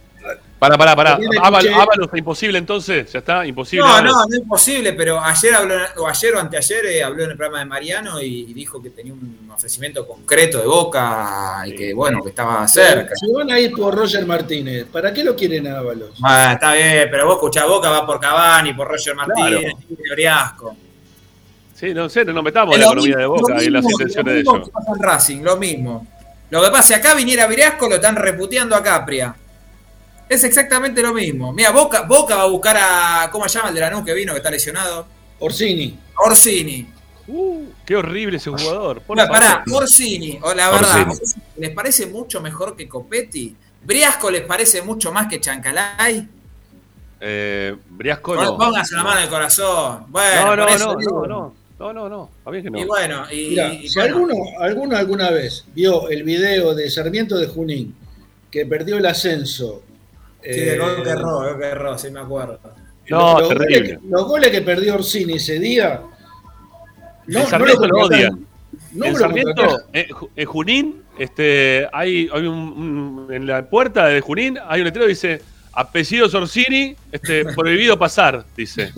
Pará, 0.61 0.77
pará, 0.77 0.95
pará. 0.95 1.11
También 1.13 1.33
Ábalo, 1.43 1.69
escuché- 1.71 1.83
Ábalo 1.83 2.05
está 2.05 2.19
imposible 2.19 2.59
entonces. 2.59 3.11
Ya 3.13 3.19
está, 3.21 3.47
imposible. 3.47 3.87
No, 3.87 4.03
no, 4.03 4.27
no 4.27 4.37
es 4.37 4.43
posible, 4.47 4.93
pero 4.93 5.19
ayer 5.19 5.55
habló, 5.55 5.75
o 5.97 6.07
ayer 6.07 6.35
o 6.35 6.39
anteayer 6.39 6.85
eh, 6.87 7.03
habló 7.03 7.25
en 7.25 7.31
el 7.31 7.37
programa 7.39 7.61
de 7.61 7.65
Mariano 7.65 8.21
y, 8.21 8.41
y 8.49 8.53
dijo 8.53 8.81
que 8.83 8.91
tenía 8.91 9.15
un 9.15 9.51
ofrecimiento 9.51 10.07
concreto 10.07 10.59
de 10.59 10.67
Boca 10.67 11.63
y 11.67 11.75
que, 11.75 11.95
bueno, 11.95 12.23
que 12.23 12.29
estaba 12.29 12.69
cerca. 12.69 13.17
Si 13.17 13.33
van 13.33 13.51
a 13.51 13.59
ir 13.59 13.73
por 13.73 13.95
Roger 13.95 14.27
Martínez, 14.27 14.85
¿para 14.93 15.15
qué 15.15 15.25
lo 15.25 15.35
quieren 15.35 15.67
a 15.67 15.79
Ábalos? 15.79 16.11
Ah, 16.23 16.53
está 16.53 16.75
bien, 16.75 17.09
pero 17.11 17.25
vos 17.25 17.37
escuchás 17.37 17.67
Boca 17.67 17.89
va 17.89 18.07
por 18.07 18.21
Cavani, 18.21 18.75
por 18.75 18.87
Roger 18.87 19.15
Martínez, 19.15 19.61
Claro. 19.61 20.13
Oriasco. 20.13 20.77
Sí, 21.75 21.95
no 21.95 22.11
sé, 22.11 22.27
no 22.27 22.35
nos 22.35 22.45
metamos 22.45 22.75
en 22.75 22.81
la 22.83 22.87
economía 22.89 23.17
de 23.17 23.25
Boca 23.27 23.63
y 23.63 23.71
las 23.71 23.85
intenciones 23.91 24.35
de 24.35 24.41
ellos. 24.41 24.71
Racing, 24.99 25.41
lo 25.43 25.57
mismo. 25.57 26.07
Lo 26.51 26.63
que 26.63 26.69
pasa 26.71 26.97
es 26.97 27.01
que 27.01 27.09
acá 27.09 27.17
viniera 27.17 27.47
Viriasco, 27.47 27.89
lo 27.89 27.95
están 27.95 28.17
reputeando 28.17 28.77
a 28.77 28.83
Capria. 28.83 29.35
Es 30.31 30.45
exactamente 30.45 31.03
lo 31.03 31.13
mismo. 31.13 31.53
Mira, 31.53 31.73
Boca, 31.73 32.03
Boca 32.03 32.37
va 32.37 32.43
a 32.45 32.47
buscar 32.47 32.77
a. 32.79 33.29
¿Cómo 33.33 33.49
se 33.49 33.59
llama 33.59 33.71
el 33.71 33.75
de 33.75 33.81
Lanús 33.81 34.05
que 34.05 34.15
vino, 34.15 34.33
que 34.33 34.39
está 34.39 34.49
lesionado? 34.49 35.05
Orsini. 35.41 35.99
Orsini. 36.25 36.87
Uh, 37.27 37.67
qué 37.85 37.97
horrible 37.97 38.37
ese 38.37 38.49
jugador. 38.49 39.03
Pará. 39.03 39.65
Orsini, 39.73 40.39
o 40.41 40.55
la 40.55 40.71
verdad, 40.71 41.09
Orsini. 41.09 41.43
¿les 41.57 41.71
parece 41.71 42.07
mucho 42.07 42.41
mejor 42.41 42.77
que 42.77 42.89
Copetti? 42.89 43.57
¿Briasco 43.83 44.31
les 44.31 44.43
parece 44.43 44.83
mucho 44.83 45.11
más 45.11 45.27
que 45.27 45.41
Chancalay? 45.41 46.29
Eh, 47.21 47.77
Briasco 47.89 48.37
no. 48.37 48.57
Pónganse 48.57 48.95
la 48.95 49.03
mano 49.03 49.19
en 49.19 49.25
el 49.25 49.31
corazón. 49.31 50.05
Bueno, 50.11 50.47
No, 50.47 50.57
no, 50.57 50.69
eso 50.69 50.95
no, 50.95 51.11
no, 51.11 51.27
no. 51.27 51.55
No, 51.81 51.93
no, 51.93 52.09
no. 52.09 52.31
A 52.45 52.53
mí 52.53 52.63
que 52.63 52.71
no. 52.71 52.79
Y 52.79 52.85
bueno, 52.85 53.25
y, 53.33 53.49
Mira, 53.49 53.75
y 53.75 53.89
si 53.89 53.99
bueno, 53.99 54.15
alguno, 54.15 54.35
alguno 54.61 54.97
alguna 54.97 55.31
vez 55.31 55.65
vio 55.75 56.09
el 56.09 56.23
video 56.23 56.73
de 56.73 56.89
Sarmiento 56.89 57.37
de 57.37 57.49
Junín, 57.49 57.97
que 58.49 58.65
perdió 58.65 58.97
el 58.99 59.07
ascenso. 59.07 59.83
Sí, 60.43 60.49
de 60.61 60.75
eh, 60.75 60.79
gol 60.79 61.03
que 61.03 61.11
erró, 61.11 61.37
gol 61.41 61.59
que 61.59 61.67
erró, 61.67 61.99
sí 61.99 62.11
me 62.11 62.21
acuerdo. 62.21 62.59
No, 63.09 63.41
los, 63.41 63.49
terrible. 63.49 63.79
goles, 63.79 63.99
que- 63.99 64.09
los 64.09 64.25
goles 64.27 64.51
que 64.51 64.61
perdió 64.63 64.95
Orsini 64.95 65.35
ese 65.35 65.59
día. 65.59 66.01
El 67.27 67.43
Sarmiento 67.47 67.87
lo 67.87 67.99
odia. 68.07 68.31
No 68.93 69.07
en 69.07 69.17
Sarmiento, 69.17 69.55
contrataron. 69.55 69.87
eh, 69.93 70.09
en 70.37 70.47
Junín, 70.47 71.03
este, 71.19 71.89
hay, 71.93 72.29
hay 72.33 72.47
un, 72.47 72.57
un- 73.29 73.33
en 73.33 73.47
la 73.47 73.69
puerta 73.69 74.07
de 74.07 74.21
Junín 74.21 74.59
hay 74.67 74.81
un 74.81 74.85
letrero 74.87 75.07
que 75.07 75.11
dice 75.11 75.43
apellido 75.73 76.27
Orsini, 76.33 76.97
este, 77.13 77.45
prohibido 77.55 77.99
pasar, 77.99 78.45
dice. 78.57 78.93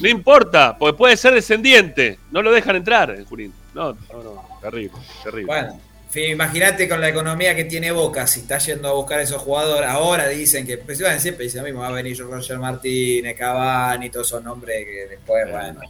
No 0.00 0.08
importa, 0.08 0.76
porque 0.78 0.96
puede 0.96 1.16
ser 1.16 1.34
descendiente, 1.34 2.18
no 2.30 2.42
lo 2.42 2.50
dejan 2.52 2.76
entrar 2.76 3.10
en 3.10 3.24
Junín. 3.24 3.52
No, 3.74 3.92
no, 3.92 4.22
no, 4.22 4.48
terrible, 4.60 4.98
terrible. 5.22 5.46
Bueno, 5.46 5.80
imagínate 6.14 6.88
con 6.88 7.00
la 7.00 7.08
economía 7.08 7.54
que 7.54 7.64
tiene 7.64 7.92
Boca, 7.92 8.26
si 8.26 8.40
está 8.40 8.58
yendo 8.58 8.88
a 8.88 8.92
buscar 8.92 9.20
a 9.20 9.22
esos 9.22 9.40
jugadores, 9.42 9.88
ahora 9.88 10.28
dicen 10.28 10.66
que, 10.66 10.78
pues 10.78 10.98
iban 11.00 11.20
siempre 11.20 11.44
dicen 11.44 11.60
lo 11.60 11.66
mismo, 11.66 11.80
va 11.80 11.88
a 11.88 11.92
venir 11.92 12.18
Roger 12.18 12.58
Martínez, 12.58 13.36
Cavani, 13.36 14.10
todos 14.10 14.26
esos 14.26 14.42
nombres 14.42 14.84
que 14.84 15.06
después, 15.08 15.50
bueno, 15.50 15.80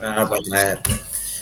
no, 0.00 0.14
no 0.14 0.28
puede 0.28 0.42
traer. 0.42 0.78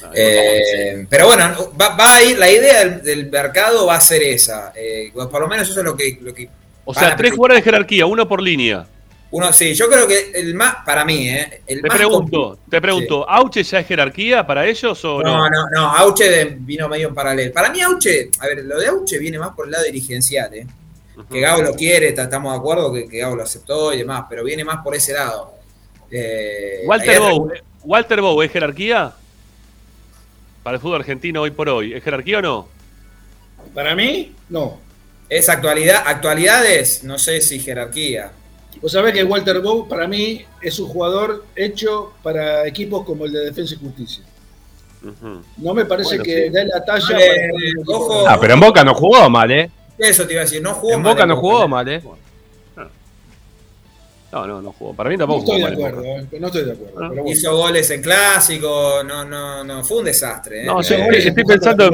No, 0.02 0.10
Eh, 0.14 1.06
pero 1.08 1.26
bueno, 1.26 1.72
va, 1.80 1.96
va 1.96 2.16
a 2.16 2.22
ir, 2.22 2.38
la 2.38 2.50
idea 2.50 2.80
del, 2.80 3.02
del 3.02 3.30
mercado 3.30 3.86
va 3.86 3.96
a 3.96 4.00
ser 4.00 4.22
esa. 4.22 4.72
eh, 4.76 5.10
por 5.14 5.40
lo 5.40 5.48
menos 5.48 5.68
eso 5.68 5.80
es 5.80 5.84
lo 5.84 5.96
que, 5.96 6.18
lo 6.20 6.34
que 6.34 6.48
o 6.84 6.94
sea, 6.94 7.16
tres 7.16 7.32
jugadores 7.32 7.64
de 7.64 7.70
jerarquía, 7.70 8.06
uno 8.06 8.28
por 8.28 8.40
línea. 8.42 8.86
Uno, 9.36 9.52
sí, 9.52 9.74
yo 9.74 9.86
creo 9.90 10.06
que 10.08 10.30
el 10.34 10.54
más, 10.54 10.76
para 10.86 11.04
mí, 11.04 11.28
eh, 11.28 11.60
el 11.66 11.82
Te 11.82 11.88
más 11.88 11.96
pregunto, 11.98 12.58
te 12.70 12.80
pregunto, 12.80 13.28
¿Auche 13.28 13.62
ya 13.62 13.80
es 13.80 13.86
jerarquía 13.86 14.46
para 14.46 14.66
ellos 14.66 15.04
o 15.04 15.22
no? 15.22 15.30
No, 15.30 15.50
no, 15.50 15.66
no, 15.74 15.94
Auche 15.94 16.24
de- 16.30 16.56
vino 16.58 16.88
medio 16.88 17.08
en 17.08 17.14
paralelo. 17.14 17.52
Para 17.52 17.68
mí 17.70 17.82
Auche, 17.82 18.30
a 18.40 18.46
ver, 18.46 18.64
lo 18.64 18.78
de 18.78 18.86
Auche 18.86 19.18
viene 19.18 19.38
más 19.38 19.50
por 19.54 19.66
el 19.66 19.72
lado 19.72 19.84
dirigencial, 19.84 20.54
¿eh? 20.54 20.66
Que 21.30 21.40
Gabo 21.40 21.60
lo 21.62 21.74
quiere, 21.74 22.12
ta- 22.12 22.22
estamos 22.22 22.50
de 22.52 22.58
acuerdo 22.58 22.92
que, 22.94 23.06
que 23.08 23.18
Gabo 23.18 23.36
lo 23.36 23.42
aceptó 23.42 23.92
y 23.92 23.98
demás, 23.98 24.24
pero 24.30 24.42
viene 24.42 24.64
más 24.64 24.82
por 24.82 24.94
ese 24.94 25.12
lado. 25.12 25.52
Eh, 26.10 26.80
Walter 26.86 27.18
Bow, 27.20 27.50
eh, 27.52 27.62
Walter 27.82 28.20
Bow, 28.22 28.40
¿es 28.42 28.50
jerarquía? 28.50 29.12
Para 30.62 30.76
el 30.76 30.80
fútbol 30.80 31.00
argentino 31.00 31.42
hoy 31.42 31.50
por 31.50 31.68
hoy, 31.68 31.92
¿es 31.92 32.02
jerarquía 32.02 32.38
o 32.38 32.42
no? 32.42 32.68
Para 33.74 33.94
mí, 33.94 34.34
no. 34.48 34.80
Es 35.28 35.48
actualidad, 35.50 36.04
actualidades, 36.06 37.04
no 37.04 37.18
sé 37.18 37.40
si 37.42 37.58
jerarquía. 37.60 38.30
Vos 38.82 38.92
sabés 38.92 39.12
que 39.14 39.24
Walter 39.24 39.60
Bow, 39.60 39.88
para 39.88 40.06
mí, 40.06 40.44
es 40.60 40.78
un 40.78 40.88
jugador 40.88 41.44
hecho 41.54 42.12
para 42.22 42.66
equipos 42.66 43.04
como 43.04 43.24
el 43.24 43.32
de 43.32 43.40
Defensa 43.46 43.74
y 43.74 43.78
Justicia. 43.78 44.24
No 45.58 45.72
me 45.74 45.84
parece 45.84 46.16
Bueno, 46.16 46.24
que 46.24 46.44
sí. 46.44 46.48
dé 46.50 46.64
la 46.66 46.84
talla. 46.84 47.18
Eh, 47.18 47.50
para 47.84 47.98
ojo. 47.98 48.28
Ah, 48.28 48.38
pero 48.40 48.54
en 48.54 48.60
Boca 48.60 48.82
no 48.84 48.94
jugó 48.94 49.30
mal, 49.30 49.50
¿eh? 49.50 49.70
Eso 49.98 50.26
te 50.26 50.32
iba 50.34 50.42
a 50.42 50.44
decir, 50.44 50.60
no 50.60 50.74
jugó 50.74 50.92
En 50.94 51.02
mal 51.02 51.12
Boca 51.14 51.26
no 51.26 51.36
Boca, 51.36 51.48
jugó 51.48 51.68
mal, 51.68 51.88
¿eh? 51.88 52.02
No, 54.36 54.46
no, 54.46 54.62
no 54.62 54.72
jugó. 54.72 54.94
Para 54.94 55.08
mí 55.10 55.16
No 55.16 55.26
tampoco 55.26 55.40
estoy 55.54 55.60
de 55.70 55.74
jugó 55.76 55.86
acuerdo, 55.86 56.04
eh, 56.04 56.26
no 56.40 56.46
estoy 56.48 56.64
de 56.64 56.72
acuerdo. 56.72 56.94
Pero 56.94 57.08
bueno. 57.22 57.30
Hizo 57.30 57.56
goles 57.56 57.90
en 57.90 58.02
clásico, 58.02 59.02
no, 59.04 59.24
no, 59.24 59.64
no, 59.64 59.84
fue 59.84 59.98
un 59.98 60.04
desastre. 60.04 60.62
¿eh? 60.62 60.66
No, 60.66 60.82
sí, 60.82 60.94
goles 60.96 61.24
estoy 61.26 61.44
pensando. 61.44 61.90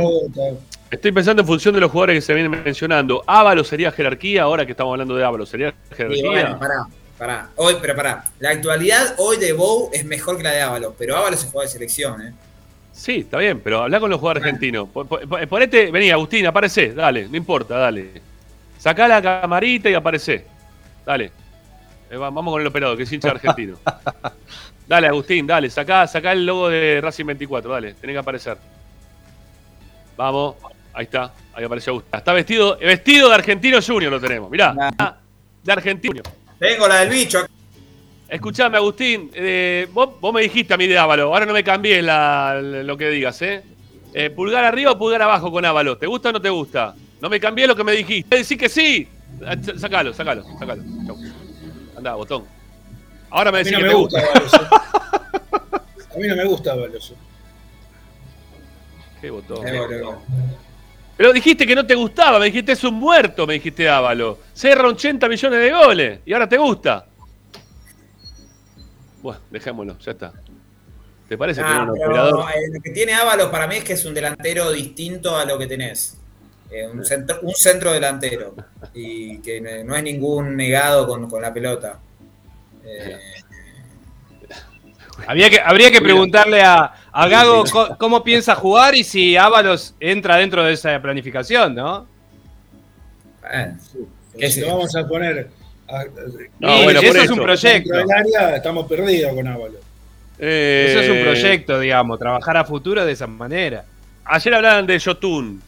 Estoy 0.90 1.12
pensando 1.12 1.40
en 1.42 1.46
función 1.48 1.74
de 1.74 1.80
los 1.80 1.90
jugadores 1.90 2.16
que 2.16 2.20
se 2.20 2.34
vienen 2.34 2.50
mencionando. 2.64 3.22
Ábalos 3.26 3.68
sería 3.68 3.90
jerarquía, 3.92 4.42
ahora 4.42 4.66
que 4.66 4.72
estamos 4.72 4.92
hablando 4.92 5.16
de 5.16 5.24
Ábalos, 5.24 5.48
¿sería 5.48 5.72
jerarquía? 5.96 6.30
bueno, 6.30 6.58
pará, 6.58 6.86
pará. 7.16 7.48
Hoy, 7.56 7.76
pero 7.80 7.96
pará. 7.96 8.24
La 8.40 8.50
actualidad 8.50 9.14
hoy 9.18 9.38
de 9.38 9.52
Bow 9.54 9.88
es 9.92 10.04
mejor 10.04 10.36
que 10.36 10.42
la 10.42 10.50
de 10.50 10.60
Ábalos, 10.60 10.92
pero 10.98 11.16
Ábalos 11.16 11.40
es 11.44 11.46
jugador 11.50 11.68
de 11.68 11.72
selección, 11.72 12.20
¿eh? 12.20 12.32
Sí, 12.92 13.20
está 13.20 13.38
bien, 13.38 13.60
pero 13.60 13.82
habla 13.84 14.00
con 14.00 14.10
los 14.10 14.20
jugadores 14.20 14.42
argentinos. 14.44 14.86
Po- 14.92 15.06
po- 15.06 15.18
po- 15.20 15.38
Ponete, 15.48 15.90
vení, 15.90 16.10
Agustín, 16.10 16.44
aparecé, 16.46 16.92
dale, 16.92 17.26
no 17.26 17.38
importa, 17.38 17.78
dale. 17.78 18.20
Sacá 18.78 19.08
la 19.08 19.22
camarita 19.22 19.88
y 19.88 19.94
aparecé. 19.94 20.44
Dale. 21.06 21.30
Eh, 22.12 22.16
va- 22.18 22.28
vamos 22.30 22.52
con 22.52 22.60
el 22.60 22.66
operador, 22.66 22.94
que 22.96 23.04
es 23.04 23.12
hincha 23.12 23.30
argentino. 23.30 23.78
Dale, 24.86 25.06
Agustín, 25.08 25.46
dale, 25.46 25.70
sacá, 25.70 26.06
sacá 26.06 26.32
el 26.32 26.44
logo 26.44 26.68
de 26.68 27.00
Racing 27.00 27.24
24, 27.24 27.72
dale, 27.72 27.94
tenés 27.94 28.14
que 28.14 28.18
aparecer. 28.18 28.58
Vamos, 30.16 30.56
ahí 30.92 31.04
está, 31.04 31.32
ahí 31.54 31.64
apareció 31.64 31.92
Agustín. 31.94 32.10
Está 32.18 32.32
vestido, 32.34 32.76
vestido 32.78 33.28
de 33.30 33.34
argentino 33.34 33.78
junior 33.80 34.12
lo 34.12 34.20
tenemos, 34.20 34.50
mirá. 34.50 34.74
ah, 34.98 35.16
De 35.64 35.72
argentino. 35.72 36.22
Tengo 36.58 36.86
la 36.86 37.00
del 37.00 37.08
bicho. 37.08 37.38
Escuchame, 38.28 38.76
Agustín, 38.76 39.30
eh, 39.34 39.88
vos, 39.92 40.10
vos 40.20 40.34
me 40.34 40.42
dijiste 40.42 40.74
a 40.74 40.76
mí 40.76 40.86
de 40.86 40.98
Ávalo, 40.98 41.24
ahora 41.32 41.46
no 41.46 41.52
me 41.54 41.64
cambies 41.64 42.02
la- 42.04 42.60
lo 42.60 42.96
que 42.98 43.08
digas, 43.08 43.40
¿eh? 43.42 43.62
Eh, 44.12 44.28
¿Pulgar 44.28 44.64
arriba 44.64 44.90
o 44.92 44.98
pulgar 44.98 45.22
abajo 45.22 45.50
con 45.50 45.64
Ávalo? 45.64 45.96
¿Te 45.96 46.06
gusta 46.06 46.28
o 46.28 46.32
no 46.32 46.40
te 46.42 46.50
gusta? 46.50 46.94
No 47.22 47.30
me 47.30 47.40
cambié 47.40 47.66
lo 47.66 47.74
que 47.74 47.84
me 47.84 47.92
dijiste. 47.92 48.36
Decí 48.36 48.56
que 48.58 48.68
sí. 48.68 49.08
Ah, 49.46 49.54
s- 49.54 49.78
Sacalo, 49.78 50.12
sacalo, 50.12 50.44
sacalo. 50.58 50.82
Chau. 51.06 51.16
Andá, 52.02 52.14
botón. 52.16 52.44
Ahora 53.30 53.52
me 53.52 53.60
A 53.60 53.62
mí 53.62 53.70
decís 53.70 53.78
no 53.78 53.78
que 53.78 53.84
me 53.84 53.90
te 53.90 53.94
gusta 53.96 54.40
gusta. 54.42 54.70
A 56.14 56.18
mí 56.18 56.26
no 56.26 56.34
me 56.36 56.44
gusta 56.44 56.72
Ábalos. 56.72 57.10
eh. 57.12 57.14
Qué 59.20 59.30
botón. 59.30 59.64
Eh. 59.68 59.80
Pero 61.16 61.32
dijiste 61.32 61.64
que 61.64 61.76
no 61.76 61.86
te 61.86 61.94
gustaba, 61.94 62.40
me 62.40 62.46
dijiste 62.46 62.72
es 62.72 62.82
un 62.82 62.94
muerto, 62.94 63.46
me 63.46 63.54
dijiste 63.54 63.88
Ávalo. 63.88 64.40
Cerra 64.52 64.88
80 64.88 65.28
millones 65.28 65.60
de 65.60 65.70
goles 65.70 66.18
y 66.26 66.32
ahora 66.32 66.48
te 66.48 66.58
gusta. 66.58 67.06
Bueno, 69.22 69.38
dejémoslo, 69.48 69.96
ya 70.00 70.10
está. 70.10 70.32
¿Te 71.28 71.38
parece 71.38 71.60
Ah, 71.62 71.66
tener 71.68 71.82
un 71.82 71.94
pero, 71.94 72.06
operador? 72.10 72.50
eh, 72.56 72.68
lo 72.74 72.80
que 72.82 72.90
tiene 72.90 73.14
Ábalos 73.14 73.46
para 73.48 73.68
mí 73.68 73.76
es 73.76 73.84
que 73.84 73.92
es 73.92 74.04
un 74.04 74.12
delantero 74.12 74.72
distinto 74.72 75.36
a 75.36 75.44
lo 75.44 75.56
que 75.56 75.68
tenés. 75.68 76.18
Eh, 76.72 76.86
un, 76.88 77.04
centro, 77.04 77.38
un 77.42 77.54
centro 77.54 77.92
delantero. 77.92 78.54
Y 78.94 79.38
que 79.40 79.60
no- 79.60 79.84
no 79.84 79.96
es 79.96 80.02
ningún 80.02 80.56
negado 80.56 81.06
con, 81.06 81.28
con 81.28 81.42
la 81.42 81.52
pelota. 81.52 81.98
Eh, 82.84 83.16
Había 85.26 85.50
que, 85.50 85.60
habría 85.60 85.90
que 85.90 86.00
preguntarle 86.00 86.62
a, 86.62 86.94
a 87.12 87.28
Gago 87.28 87.64
cómo 87.98 88.24
piensa 88.24 88.54
jugar 88.56 88.94
y 88.94 89.04
si 89.04 89.36
Ábalos 89.36 89.94
entra 90.00 90.36
dentro 90.36 90.64
de 90.64 90.72
esa 90.72 91.00
planificación, 91.00 91.74
¿no? 91.74 92.06
bueno, 93.40 93.78
Pero 94.32 94.38
¿Qué 94.38 94.50
si 94.50 94.62
vamos 94.62 94.96
a 94.96 95.06
poner 95.06 95.50
a- 95.88 96.04
No, 96.58 96.80
Y 96.80 96.84
bueno, 96.84 97.00
por 97.00 97.08
eso 97.10 97.18
es 97.18 97.24
eso. 97.24 97.32
un 97.34 97.38
dentro 97.38 97.44
proyecto. 97.44 97.94
del 97.96 98.10
área, 98.10 98.56
estamos 98.56 98.86
perdidos 98.88 99.34
con 99.34 99.46
Ábalos. 99.46 99.80
Eh, 100.38 100.86
Eso 100.88 101.00
es 101.00 101.10
un 101.10 101.20
proyecto, 101.22 101.78
digamos, 101.78 102.18
trabajar 102.18 102.56
a 102.56 102.64
futuro 102.64 103.04
de 103.04 103.12
esa 103.12 103.26
manera. 103.26 103.84
Ayer 104.24 104.54
hablaban 104.54 104.86
de 104.86 104.98
Jotun, 104.98 105.62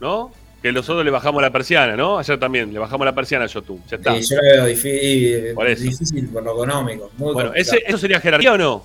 ¿no? 0.00 0.32
Que 0.62 0.72
nosotros 0.72 1.04
le 1.04 1.10
bajamos 1.10 1.40
la 1.42 1.50
persiana, 1.50 1.96
¿no? 1.96 2.18
Ayer 2.18 2.38
también 2.38 2.72
le 2.72 2.78
bajamos 2.78 3.04
la 3.06 3.14
persiana 3.14 3.46
a 3.46 3.48
Jotun. 3.48 3.82
Ya 3.88 3.96
está. 3.96 4.16
y 4.16 4.22
yo 4.22 4.36
lo 4.36 4.42
veo 4.42 4.66
difícil 4.66 5.54
Por 5.54 5.66
eso. 5.68 5.82
difícil 5.84 6.28
por 6.28 6.42
lo 6.42 6.52
económico. 6.52 7.10
muy 7.16 7.32
Bueno, 7.32 7.52
ese, 7.54 7.82
¿eso 7.86 7.96
sería 7.98 8.20
jerarquía 8.20 8.52
o 8.52 8.58
no? 8.58 8.84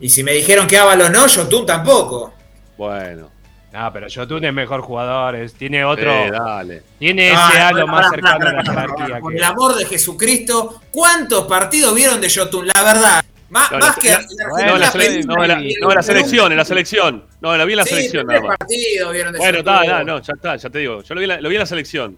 Y 0.00 0.08
si 0.08 0.24
me 0.24 0.32
dijeron 0.32 0.66
que 0.66 0.76
Ábalos 0.78 1.10
no, 1.10 1.26
Yotun 1.26 1.66
tampoco. 1.66 2.32
Bueno. 2.76 3.28
No, 3.72 3.92
pero 3.92 4.08
Jotun 4.12 4.44
es 4.44 4.52
mejor 4.52 4.80
jugador, 4.80 5.36
es- 5.36 5.54
tiene 5.54 5.84
otro. 5.84 6.10
dale. 6.32 6.82
Tiene 6.98 7.28
ese 7.28 7.36
Ah, 7.36 7.68
halo 7.68 7.86
más 7.86 8.10
cercano 8.10 8.48
a 8.48 8.52
la 8.52 8.64
jerarquía. 8.64 9.20
Por 9.20 9.30
que- 9.32 9.38
el 9.38 9.44
amor 9.44 9.76
de 9.76 9.84
Jesucristo, 9.86 10.80
¿cuántos 10.90 11.46
partidos 11.46 11.94
vieron 11.94 12.20
de 12.20 12.28
Yotun? 12.28 12.66
La 12.66 12.82
verdad. 12.82 13.24
Más, 13.50 13.70
No, 13.72 13.78
más 13.78 13.96
la- 13.96 14.02
que 14.02 14.10
la- 14.10 14.66
No, 14.66 14.78
la, 14.78 14.92
sele- 14.92 15.24
no, 15.24 15.34
no, 15.34 15.94
la 15.94 16.02
selección, 16.02 16.52
en 16.52 16.58
la 16.58 16.64
selección. 16.64 17.24
No, 17.40 17.56
la 17.56 17.64
vi 17.64 17.72
en 17.72 17.76
la 17.78 17.84
Sí, 17.84 17.90
selección 17.90 18.26
tres 18.26 18.40
nada 18.40 18.48
más. 18.48 18.58
partidos 18.58 19.12
vieron 19.12 19.32
de 19.32 19.38
Bueno, 19.38 19.58
Yotun. 19.58 19.74
está, 19.82 20.04
no, 20.04 20.22
ya 20.22 20.32
está, 20.34 20.56
ya 20.56 20.70
te 20.70 20.78
digo. 20.78 21.02
Yo 21.02 21.14
lo 21.14 21.20
vi, 21.20 21.24
en 21.24 21.28
la- 21.28 21.40
lo 21.40 21.48
vi 21.48 21.54
en 21.56 21.60
la 21.60 21.66
selección. 21.66 22.16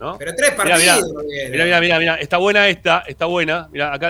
¿no? 0.00 0.16
Pero 0.16 0.34
tres 0.34 0.52
partidos. 0.52 1.04
Mira, 1.50 1.64
mira, 1.66 1.80
mira, 1.80 1.98
mira, 1.98 2.14
está 2.14 2.38
buena 2.38 2.66
esta, 2.68 3.00
está 3.06 3.26
buena. 3.26 3.68
Mira, 3.70 3.92
acá 3.92 4.08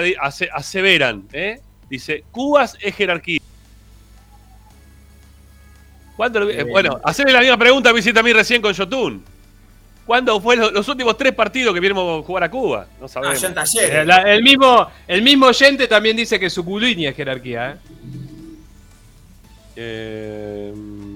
aseveran, 0.52 1.24
¿eh? 1.32 1.60
Dice, 1.88 2.22
Cubas 2.30 2.76
es 2.80 2.94
jerarquía. 2.94 3.40
¿Cuándo 6.16 6.38
lo 6.40 6.46
vi- 6.46 6.52
eh, 6.52 6.62
bueno, 6.64 7.00
hacerle 7.02 7.32
la 7.32 7.40
misma 7.40 7.56
pregunta 7.58 7.92
que 7.92 7.98
hiciste 7.98 8.20
a 8.20 8.22
mí 8.22 8.32
recién 8.32 8.62
con 8.62 8.72
Jotun. 8.74 9.24
¿Cuándo 10.06 10.40
fue 10.40 10.56
lo- 10.56 10.70
los 10.70 10.88
últimos 10.88 11.16
tres 11.16 11.32
partidos 11.32 11.72
que 11.72 11.80
vimos 11.80 12.24
jugar 12.26 12.42
a 12.44 12.50
Cuba? 12.50 12.86
No 12.98 13.06
Ah, 13.06 13.08
sabemos. 13.08 13.42
en 13.44 13.54
Eh, 14.00 14.04
la- 14.04 14.22
el, 14.22 14.42
mismo, 14.42 14.86
el 15.06 15.22
mismo 15.22 15.46
oyente 15.46 15.86
también 15.86 16.16
dice 16.16 16.38
que 16.40 16.50
su 16.50 16.64
es 17.10 17.16
jerarquía, 17.16 17.70
¿eh? 17.72 17.76
Eh, 19.76 20.72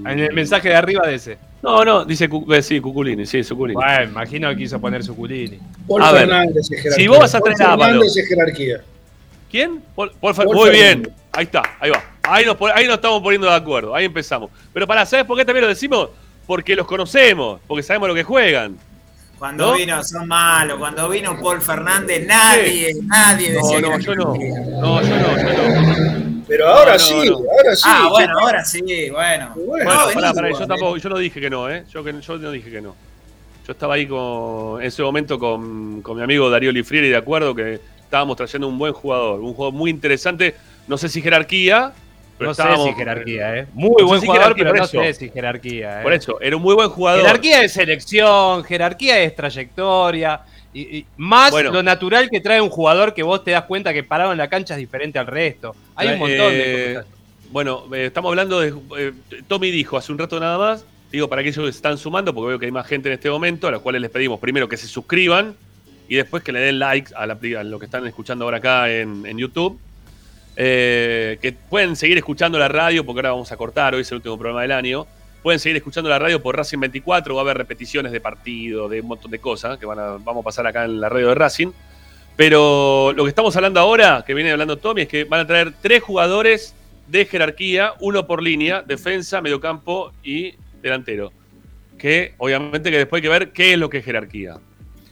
En 0.07 0.19
el 0.19 0.33
mensaje 0.33 0.69
de 0.69 0.77
arriba 0.77 1.07
de 1.07 1.15
ese. 1.17 1.39
No, 1.63 1.85
no, 1.85 2.05
dice 2.05 2.29
eh, 2.51 2.63
sí, 2.63 2.79
Cuculini, 2.81 3.27
sí, 3.27 3.43
Suculini. 3.43 3.75
Bueno, 3.75 4.05
imagino 4.05 4.51
que 4.51 4.57
quiso 4.57 4.81
poner 4.81 5.03
su 5.03 5.17
culini. 5.17 5.59
Paul 5.89 6.03
A 6.03 6.13
ver, 6.13 6.21
Fernández 6.29 6.57
es 6.59 6.69
jerarquía. 6.69 6.93
si 6.93 7.09
vos 7.09 7.19
vas 7.19 7.35
a 7.35 7.41
Paul 7.41 7.53
Ábalos- 7.59 7.87
Fernández 7.87 8.17
es 8.17 8.29
jerarquía. 8.29 8.81
¿Quién? 9.51 9.83
Paul- 9.97 10.13
Paul 10.21 10.35
Fer- 10.35 10.45
Paul 10.45 10.57
Muy 10.57 10.71
Fernández. 10.71 10.97
bien, 11.03 11.15
ahí 11.33 11.45
está, 11.45 11.63
ahí 11.81 11.91
va. 11.91 12.05
Ahí 12.23 12.45
nos, 12.47 12.57
pon- 12.57 12.71
ahí 12.75 12.87
nos 12.87 12.97
estamos 12.97 13.23
poniendo 13.23 13.49
de 13.49 13.55
acuerdo, 13.57 13.95
ahí 13.95 14.05
empezamos. 14.05 14.51
Pero 14.73 14.87
para, 14.87 15.05
¿sabes 15.07 15.25
por 15.25 15.37
qué 15.39 15.45
también 15.45 15.63
lo 15.63 15.69
decimos? 15.69 16.11
Porque 16.47 16.77
los 16.77 16.87
conocemos, 16.87 17.61
porque 17.67 17.83
sabemos 17.83 18.09
lo 18.09 18.15
que 18.15 18.23
juegan. 18.25 18.77
Cuando 19.39 19.73
¿No? 19.73 19.77
vino, 19.77 20.03
son 20.05 20.29
malos. 20.29 20.79
Cuando 20.79 21.09
vino 21.09 21.39
Paul 21.41 21.61
Fernández, 21.61 22.27
nadie, 22.27 22.95
nadie 23.07 23.51
No, 23.53 23.61
decía 23.63 23.81
no, 23.81 23.99
que 23.99 24.05
yo 24.05 24.15
no. 24.15 24.25
No, 24.35 25.03
yo 25.03 25.17
no, 25.17 25.37
yo 25.37 25.53
no. 25.53 26.45
Pero 26.47 26.69
ahora 26.69 26.93
No, 26.93 26.99
no, 26.99 26.99
sí, 26.99 27.31
no. 27.31 27.37
ahora 27.37 27.75
sí. 27.77 27.83
Ah, 27.87 28.07
bueno, 28.11 28.35
¿qué- 28.39 28.45
ahora 28.45 28.65
sí, 28.65 28.81
bueno. 29.11 29.53
Bueno, 29.57 29.91
Bueno, 30.15 30.21
No, 30.21 30.35
pará, 30.35 30.51
yo 30.51 30.67
tampoco, 30.67 30.97
yo 30.99 31.09
no 31.09 31.19
dije 31.19 31.41
que 31.41 31.51
no, 31.51 31.71
¿eh? 31.71 31.85
Yo, 31.91 32.05
que, 32.05 32.15
yo 32.21 32.39
no 32.39 32.51
dije 32.51 32.71
que 32.71 32.81
no. 32.81 32.95
Yo 33.67 33.73
estaba 33.73 33.95
ahí 33.95 34.07
con, 34.07 34.81
en 34.83 34.87
ese 34.87 35.03
momento 35.03 35.39
con, 35.39 36.03
con 36.03 36.17
mi 36.19 36.23
amigo 36.23 36.51
Darío 36.51 36.71
Lifrieri 36.71 37.09
de 37.09 37.17
acuerdo 37.17 37.55
que 37.55 37.81
estábamos 38.03 38.37
trayendo 38.37 38.69
un 38.69 38.79
buen 38.79 38.93
jugador, 38.93 39.41
un 39.41 39.55
jugador 39.55 39.73
muy 39.75 39.91
interesante. 39.91 40.55
No 40.87 40.99
sé 40.99 41.09
si 41.09 41.23
jerarquía, 41.23 41.93
pero 42.53 42.71
no 42.71 42.77
sé 42.85 42.91
si 42.91 42.95
jerarquía, 42.97 43.57
¿eh? 43.59 43.67
Muy 43.73 44.03
No 44.03 44.07
buen 44.09 44.21
si 44.21 44.27
jugador, 44.27 44.55
pero 44.57 44.73
no 44.75 44.87
sé 44.87 45.15
si 45.15 45.31
jerarquía, 45.31 46.01
¿eh? 46.01 46.03
Por 46.03 46.13
eso, 46.13 46.41
era 46.41 46.57
un 46.57 46.63
muy 46.63 46.75
buen 46.75 46.89
jugador. 46.91 47.23
Jerarquía 47.23 47.63
es 47.63 47.73
selección, 47.73 48.65
jerarquía 48.65 49.21
es 49.23 49.35
trayectoria. 49.35 50.41
Y, 50.73 50.99
y 50.99 51.07
más 51.17 51.53
Bueno. 51.53 51.71
lo 51.71 51.83
natural 51.85 52.29
que 52.29 52.41
trae 52.41 52.61
un 52.61 52.69
jugador 52.71 53.15
que 53.15 53.23
vos 53.23 53.45
te 53.45 53.53
das 53.53 53.63
cuenta 53.65 53.93
que 53.93 54.03
parado 54.03 54.33
en 54.33 54.39
la 54.39 54.49
cancha 54.49 54.75
es 54.75 54.81
diferente 54.81 55.19
al 55.21 55.27
resto. 55.29 55.75
Hay 55.95 56.09
un 56.09 56.19
montón 56.19 56.51
de 56.51 56.91
Eh, 56.91 56.95
cosas. 56.95 57.09
Bueno, 57.53 57.85
eh, 57.95 58.07
estamos 58.07 58.31
hablando 58.31 58.59
de. 58.59 58.75
eh, 58.99 59.13
Tommy 59.47 59.71
dijo 59.71 59.97
hace 59.97 60.11
un 60.11 60.19
rato 60.19 60.41
nada 60.41 60.59
más. 60.59 60.85
Digo, 61.13 61.29
para 61.29 61.43
aquellos 61.43 61.65
que 61.65 61.71
se 61.71 61.77
están 61.77 61.97
sumando, 61.97 62.35
porque 62.35 62.49
veo 62.49 62.59
que 62.59 62.67
hay 62.67 62.73
más 62.73 62.89
gente 62.89 63.09
en 63.09 63.13
este 63.13 63.31
momento, 63.31 63.69
a 63.69 63.71
los 63.71 63.83
cuales 63.83 64.03
les 64.03 64.11
pedimos 64.11 64.41
primero 64.41 64.69
que 64.69 64.77
se 64.77 64.89
suscriban 64.89 65.55
y 66.09 66.17
después 66.17 66.43
que 66.43 66.51
le 66.51 66.59
den 66.59 66.81
likes 66.81 67.13
a, 67.15 67.25
la, 67.25 67.35
a 67.61 67.63
lo 67.63 67.79
que 67.79 67.85
están 67.85 68.05
escuchando 68.09 68.45
ahora 68.45 68.57
acá 68.57 68.91
en, 68.91 69.25
en 69.25 69.39
YouTube. 69.39 69.79
Eh, 70.57 71.39
que 71.43 71.53
pueden 71.53 71.97
seguir 71.97 72.17
escuchando 72.17 72.59
la 72.59 72.69
radio, 72.69 73.05
porque 73.05 73.19
ahora 73.19 73.31
vamos 73.31 73.51
a 73.51 73.57
cortar, 73.57 73.95
hoy 73.95 74.03
es 74.03 74.11
el 74.11 74.17
último 74.17 74.39
programa 74.39 74.63
del 74.63 74.73
año. 74.73 75.07
Pueden 75.43 75.59
seguir 75.59 75.77
escuchando 75.77 76.09
la 76.09 76.19
radio 76.19 76.41
por 76.43 76.57
Racing 76.57 76.79
24, 76.79 77.35
va 77.35 77.41
a 77.41 77.45
haber 77.45 77.59
repeticiones 77.59 78.13
de 78.13 78.21
partido, 78.21 78.89
de 78.89 79.01
un 79.01 79.09
montón 79.09 79.31
de 79.31 79.39
cosas 79.39 79.79
que 79.79 79.85
van 79.85 79.99
a, 79.99 80.13
vamos 80.13 80.43
a 80.43 80.45
pasar 80.45 80.67
acá 80.67 80.85
en 80.85 81.01
la 81.01 81.09
radio 81.09 81.29
de 81.29 81.35
Racing. 81.35 81.73
Pero 82.37 83.13
lo 83.15 83.25
que 83.25 83.29
estamos 83.29 83.55
hablando 83.57 83.79
ahora, 83.81 84.25
que 84.27 84.35
viene 84.35 84.51
hablando 84.51 84.79
Tommy, 84.79 85.03
es 85.03 85.09
que 85.09 85.25
van 85.25 85.41
a 85.41 85.47
traer 85.47 85.73
tres 85.81 86.03
jugadores 86.03 86.75
de 87.09 87.27
jerarquía, 87.27 87.93
uno 88.01 88.27
por 88.27 88.43
línea, 88.43 88.83
defensa, 88.83 89.41
mediocampo 89.41 90.13
y 90.23 90.55
delantero. 90.83 91.33
Que 91.99 92.35
obviamente 92.39 92.91
que 92.91 92.99
después 92.99 93.19
hay 93.19 93.23
que 93.23 93.29
ver 93.29 93.53
qué 93.53 93.73
es 93.75 93.79
lo 93.79 93.89
que 93.89 93.99
es 93.99 94.05
jerarquía. 94.05 94.57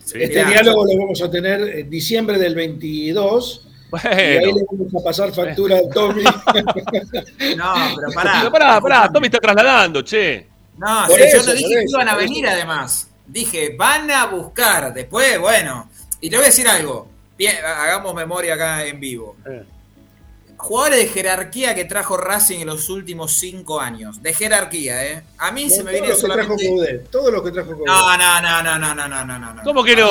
Este 0.04 0.44
Mirá. 0.44 0.48
diálogo 0.48 0.84
lo 0.84 0.98
vamos 0.98 1.22
a 1.22 1.30
tener 1.30 1.60
en 1.60 1.90
diciembre 1.90 2.38
del 2.38 2.54
22. 2.54 3.68
Y 4.04 4.06
ahí 4.08 4.38
Bueno, 4.38 4.58
le 4.58 4.64
vamos 4.70 5.02
a 5.02 5.04
pasar 5.04 5.32
factura 5.32 5.78
a 5.78 5.88
Tommy. 5.92 6.24
No, 7.56 7.74
pero 7.96 8.12
pará. 8.14 8.32
pero 8.38 8.50
pará, 8.50 8.80
pará, 8.80 9.10
Tommy 9.12 9.26
está 9.26 9.38
trasladando, 9.38 10.02
che. 10.02 10.46
No, 10.78 11.06
sí, 11.06 11.14
eso, 11.18 11.36
yo 11.38 11.46
no 11.46 11.52
dije 11.52 11.68
que 11.68 11.84
eso, 11.84 11.96
iban 11.96 12.08
a 12.08 12.14
venir 12.14 12.44
eso. 12.46 12.54
además. 12.54 13.08
Dije, 13.26 13.74
van 13.76 14.10
a 14.10 14.26
buscar. 14.26 14.92
Después, 14.94 15.38
bueno. 15.38 15.88
Y 16.20 16.30
te 16.30 16.36
voy 16.36 16.44
a 16.44 16.48
decir 16.48 16.66
algo. 16.68 17.08
Bien, 17.36 17.56
hagamos 17.64 18.14
memoria 18.14 18.54
acá 18.54 18.84
en 18.84 18.98
vivo. 19.00 19.36
Eh. 19.46 19.62
Jugadores 20.62 20.98
de 21.00 21.08
jerarquía 21.08 21.74
que 21.74 21.84
trajo 21.86 22.16
Racing 22.16 22.60
en 22.60 22.68
los 22.68 22.88
últimos 22.88 23.32
cinco 23.32 23.80
años. 23.80 24.22
De 24.22 24.32
jerarquía, 24.32 25.04
¿eh? 25.06 25.22
A 25.38 25.50
mí 25.50 25.68
se 25.68 25.82
me 25.82 25.90
todo 25.90 25.92
viene 25.92 26.08
lo 26.08 26.14
que 26.14 26.20
trajo 26.22 26.56
solamente. 26.58 26.98
Todo 27.10 27.30
lo 27.32 27.42
que 27.42 27.50
trajo. 27.50 27.72
No, 27.84 28.16
no, 28.16 28.40
no, 28.40 28.62
no, 28.62 28.78
no, 28.78 28.94
no, 28.94 29.08
no, 29.08 29.24
no, 29.24 29.38
no, 29.40 29.54
no. 29.54 29.62
¿Cómo 29.64 29.82
que 29.82 29.96
no? 29.96 30.08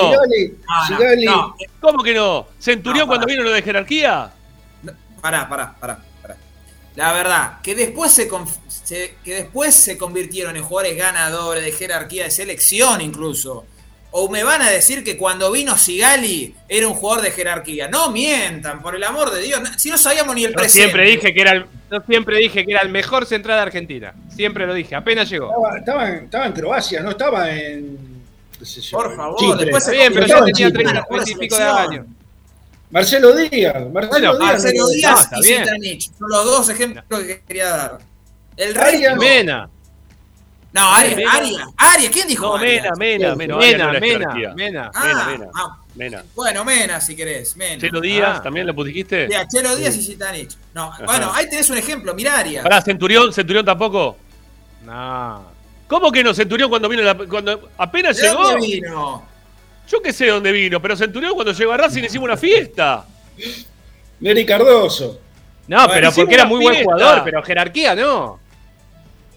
Sigali, 0.87 1.25
No. 1.25 1.55
¿Cómo 1.79 2.03
que 2.03 2.13
no? 2.13 2.47
¿Centurión 2.59 3.05
No, 3.05 3.07
cuando 3.07 3.25
vino 3.27 3.43
lo 3.43 3.51
de 3.51 3.61
jerarquía? 3.61 4.29
Pará, 5.21 5.47
pará, 5.47 5.73
pará, 5.79 5.99
pará. 6.21 6.35
La 6.95 7.13
verdad, 7.13 7.61
que 7.63 7.73
después 7.73 8.11
se- 8.11 8.29
que 9.23 9.33
después 9.33 9.73
se 9.73 9.97
convirtieron 9.97 10.57
en 10.57 10.63
jugadores 10.63 10.97
ganadores 10.97 11.63
de 11.63 11.71
jerarquía 11.71 12.25
de 12.25 12.31
selección 12.31 12.99
incluso. 12.99 13.65
O 14.13 14.29
me 14.29 14.43
van 14.43 14.61
a 14.61 14.69
decir 14.69 15.03
que 15.05 15.15
cuando 15.17 15.51
vino 15.51 15.77
Sigali 15.77 16.53
era 16.67 16.85
un 16.87 16.93
jugador 16.95 17.23
de 17.23 17.31
jerarquía. 17.31 17.87
No 17.87 18.11
mientan, 18.11 18.81
por 18.81 18.95
el 18.95 19.03
amor 19.03 19.31
de 19.31 19.41
Dios. 19.41 19.61
Si 19.77 19.89
no 19.89 19.97
sabíamos 19.97 20.35
ni 20.35 20.43
el 20.43 20.51
Yo 20.51 20.55
presente. 20.57 20.83
siempre 20.83 21.05
dije 21.09 21.33
que 21.33 21.41
era 21.41 21.51
el, 21.53 21.65
yo 21.89 21.99
siempre 22.07 22.37
dije 22.37 22.65
que 22.65 22.71
era 22.73 22.81
el 22.81 22.89
mejor 22.89 23.25
central 23.25 23.57
de 23.57 23.61
Argentina. 23.63 24.13
Siempre 24.35 24.67
lo 24.67 24.73
dije, 24.73 24.95
apenas 24.95 25.29
llegó. 25.29 25.47
estaba, 25.49 25.77
estaba 25.77 26.09
en, 26.09 26.25
estaba 26.25 26.45
en 26.47 26.51
Croacia, 26.53 27.01
no 27.01 27.11
estaba 27.11 27.49
en. 27.55 27.97
sé 28.61 28.81
yo, 28.81 28.97
Por 28.97 29.15
favor, 29.15 29.39
Chipre. 29.39 29.63
después 29.65 29.83
se 29.85 29.91
Está 29.91 30.01
bien, 30.01 30.13
pero 30.13 30.27
ya 30.27 30.37
en 30.39 30.45
tenía 30.45 30.67
Chipre. 30.67 30.83
30, 30.83 31.01
Jugador 31.03 31.25
30 31.25 31.25
de 31.25 31.31
y 31.31 31.35
pico 31.47 31.55
de 31.57 31.63
años. 31.63 32.05
Marcelo 32.91 33.35
Díaz. 33.35 33.73
Marcelo 33.93 34.09
Bueno, 34.09 34.37
Díaz. 34.37 34.51
Marcelo 34.63 34.87
Díaz 34.89 35.13
no, 35.13 35.19
está 35.21 35.37
y 35.39 35.41
bien. 35.43 35.63
Zitanich. 35.63 36.11
Son 36.19 36.29
los 36.29 36.45
dos 36.45 36.69
ejemplos 36.69 37.05
que 37.23 37.41
quería 37.47 37.69
dar. 37.69 37.97
El 38.57 38.75
resto. 38.75 39.15
Mena, 39.15 39.69
No, 40.73 40.87
Arias, 40.89 41.15
Mena. 41.17 41.33
Arias, 41.33 41.61
Arias, 41.77 42.11
¿quién 42.13 42.27
dijo 42.27 42.45
No? 42.57 42.57
Mena, 42.63 42.91
Mena, 42.97 43.35
Mena. 43.35 43.57
Mena, 43.57 43.91
Mena, 43.91 43.99
jerarquía. 43.99 44.53
Mena. 44.55 44.91
Ah, 44.93 45.03
Mena, 45.05 45.25
Mena. 45.27 45.45
ah, 45.53 45.77
Mena. 45.95 46.23
bueno, 46.33 46.63
Mena, 46.63 47.01
si 47.01 47.15
querés. 47.15 47.57
Mena. 47.57 47.81
Chelo 47.81 47.99
Díaz, 47.99 48.37
Ah. 48.39 48.43
¿también 48.43 48.65
lo 48.67 48.73
pusiste? 48.73 49.27
Sí, 49.27 49.33
Chelo 49.53 49.75
Díaz 49.75 49.95
y 49.97 50.01
Zitanich. 50.01 50.51
No, 50.73 50.93
bueno, 51.05 51.29
ahí 51.33 51.49
tenés 51.49 51.69
un 51.69 51.77
ejemplo, 51.77 52.13
mirá 52.13 52.37
Arias. 52.39 52.63
Pará, 52.63 52.81
Centurión, 52.81 53.33
Centurión 53.33 53.65
tampoco. 53.65 54.15
No. 54.85 55.43
¿Cómo 55.87 56.09
que 56.11 56.23
no? 56.23 56.33
Centurión 56.33 56.69
cuando 56.69 56.87
vino 56.87 57.01
la- 57.03 57.17
cuando 57.17 57.69
apenas 57.77 58.15
¿De 58.15 58.23
llegó. 58.29 58.41
dónde 58.43 58.65
vino? 58.65 59.25
Yo 59.89 60.01
qué 60.01 60.13
sé 60.13 60.27
dónde 60.27 60.53
vino, 60.53 60.81
pero 60.81 60.95
Centurión 60.95 61.33
cuando 61.33 61.51
llegó 61.51 61.73
a 61.73 61.77
Racing 61.77 62.03
hicimos 62.03 62.25
una 62.25 62.37
fiesta. 62.37 63.05
Neri 64.21 64.45
Cardoso. 64.45 65.19
No, 65.67 65.77
Bueno, 65.87 65.93
pero 65.93 66.11
porque 66.13 66.33
era 66.33 66.45
muy 66.45 66.61
buen 66.63 66.83
jugador, 66.83 67.23
pero 67.25 67.43
jerarquía 67.43 67.93
no. 67.95 68.39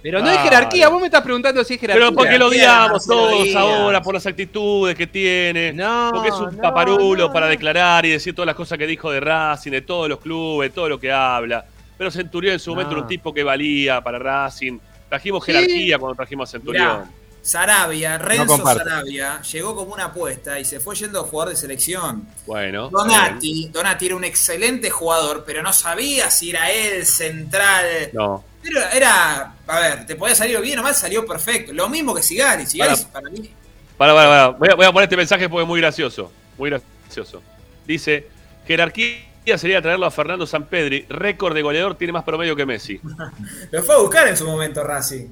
Pero 0.04 0.18
no 0.18 0.26
Claro. 0.26 0.42
jerarquía, 0.42 0.88
vos 0.90 1.00
me 1.00 1.06
estás 1.06 1.22
preguntando 1.22 1.64
si 1.64 1.74
es 1.74 1.80
jerarquía. 1.80 2.04
Pero 2.08 2.14
porque 2.14 2.38
lo 2.38 2.48
odiamos 2.48 3.06
todos 3.06 3.54
ahora 3.56 4.02
por 4.02 4.12
las 4.12 4.26
actitudes 4.26 4.94
que 4.94 5.06
tiene. 5.06 5.72
No, 5.72 6.10
porque 6.12 6.28
es 6.28 6.34
un 6.34 6.54
no, 6.56 6.62
paparulo 6.62 7.26
no, 7.28 7.32
para 7.32 7.46
no. 7.46 7.50
declarar 7.50 8.04
y 8.04 8.10
decir 8.10 8.34
todas 8.34 8.46
las 8.46 8.54
cosas 8.54 8.76
que 8.76 8.86
dijo 8.86 9.10
de 9.10 9.20
Racing, 9.20 9.70
de 9.70 9.80
todos 9.80 10.06
los 10.10 10.20
clubes, 10.20 10.74
todo 10.74 10.90
lo 10.90 11.00
que 11.00 11.10
habla. 11.10 11.64
Pero 11.96 12.10
Centurión 12.10 12.52
en 12.52 12.60
su 12.60 12.68
momento 12.70 12.90
No. 12.90 12.96
era 12.98 13.02
un 13.04 13.08
tipo 13.08 13.32
que 13.32 13.42
valía 13.42 14.02
para 14.02 14.18
Racing. 14.18 14.78
Trajimos 15.08 15.42
Sí. 15.42 15.52
jerarquía 15.52 15.98
cuando 15.98 16.16
trajimos 16.16 16.50
a 16.50 16.52
Centurión. 16.52 16.86
Mirá, 16.86 17.10
Sarabia, 17.40 18.18
Renzo. 18.18 18.56
Sarabia, 18.58 19.40
llegó 19.42 19.74
como 19.74 19.94
una 19.94 20.06
apuesta 20.06 20.58
y 20.60 20.64
se 20.66 20.80
fue 20.80 20.94
yendo 20.96 21.20
a 21.20 21.24
jugador 21.24 21.54
de 21.54 21.56
selección. 21.60 22.26
Bueno. 22.46 22.90
Donati, 22.90 23.68
Donati 23.72 24.06
era 24.06 24.16
un 24.16 24.24
excelente 24.24 24.90
jugador, 24.90 25.44
pero 25.46 25.62
no 25.62 25.72
sabía 25.72 26.30
si 26.30 26.50
era 26.50 26.70
él 26.70 27.06
central. 27.06 27.84
No. 28.12 28.44
Pero 28.64 28.80
era, 28.92 29.54
a 29.66 29.80
ver, 29.80 30.06
te 30.06 30.16
podía 30.16 30.34
salir 30.34 30.58
bien 30.60 30.78
o 30.78 30.82
mal, 30.82 30.94
salió 30.94 31.26
perfecto. 31.26 31.72
Lo 31.72 31.88
mismo 31.88 32.14
que 32.14 32.22
Sigali. 32.22 32.64
Sigali 32.66 32.96
Para. 32.96 33.12
para 33.12 33.30
mí. 33.30 33.50
Para, 33.98 34.14
para, 34.14 34.28
para. 34.28 34.48
Voy 34.48 34.68
a, 34.70 34.74
voy 34.74 34.86
a 34.86 34.92
poner 34.92 35.04
este 35.04 35.16
mensaje 35.16 35.48
porque 35.48 35.62
es 35.62 35.68
muy 35.68 35.80
gracioso. 35.80 36.32
Muy 36.56 36.70
gracioso. 36.70 37.42
Dice, 37.86 38.26
jerarquía 38.66 39.18
sería 39.56 39.82
traerlo 39.82 40.06
a 40.06 40.10
Fernando 40.10 40.46
Sampedri. 40.46 41.04
Récord 41.10 41.54
de 41.54 41.60
goleador 41.62 41.94
tiene 41.96 42.12
más 42.14 42.24
promedio 42.24 42.56
que 42.56 42.64
Messi. 42.64 43.00
Lo 43.70 43.82
fue 43.82 43.94
a 43.94 43.98
buscar 43.98 44.26
en 44.28 44.36
su 44.36 44.46
momento 44.46 44.82
Racing. 44.82 45.26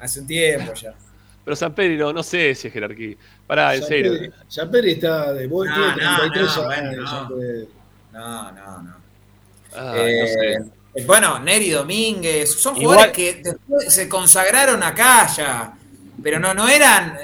Hace 0.00 0.20
un 0.20 0.26
tiempo 0.26 0.74
ya. 0.74 0.92
Pero 1.44 1.56
Sampedri 1.56 1.96
no, 1.96 2.12
no 2.12 2.22
sé 2.22 2.54
si 2.54 2.66
es 2.68 2.72
jerarquía. 2.72 3.16
Pará, 3.46 3.74
en 3.76 3.82
serio. 3.84 4.12
Zaperi 4.50 4.92
está 4.92 5.32
de 5.32 5.46
vuelta, 5.46 5.76
No, 5.76 5.86
no, 5.96 6.18
33 6.18 6.32
no, 6.34 6.42
años. 6.42 6.66
bueno, 6.66 7.02
no. 7.02 7.08
Sanpedri. 7.10 7.68
No, 8.12 8.52
no, 8.52 8.82
no. 8.82 8.96
Ah, 9.74 9.94
Eh, 9.96 10.20
no 10.20 10.26
sé. 10.66 10.81
Bueno, 11.06 11.38
Neri 11.38 11.70
Domínguez, 11.70 12.52
son 12.54 12.76
Igual- 12.76 12.84
jugadores 13.10 13.12
que 13.16 13.42
después 13.42 13.92
se 13.94 14.08
consagraron 14.08 14.82
acá 14.82 15.26
ya, 15.34 15.72
pero 16.22 16.38
no, 16.38 16.52
no 16.52 16.68
eran, 16.68 17.16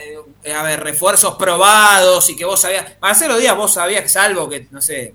eh, 0.42 0.52
a 0.54 0.62
ver, 0.62 0.80
refuerzos 0.80 1.34
probados 1.36 2.28
y 2.30 2.36
que 2.36 2.44
vos 2.46 2.60
sabías. 2.60 2.84
Marcelo 3.00 3.36
Díaz, 3.36 3.56
vos 3.56 3.72
sabías 3.74 4.02
que 4.02 4.08
salvo 4.08 4.48
que, 4.48 4.66
no 4.70 4.80
sé, 4.80 5.12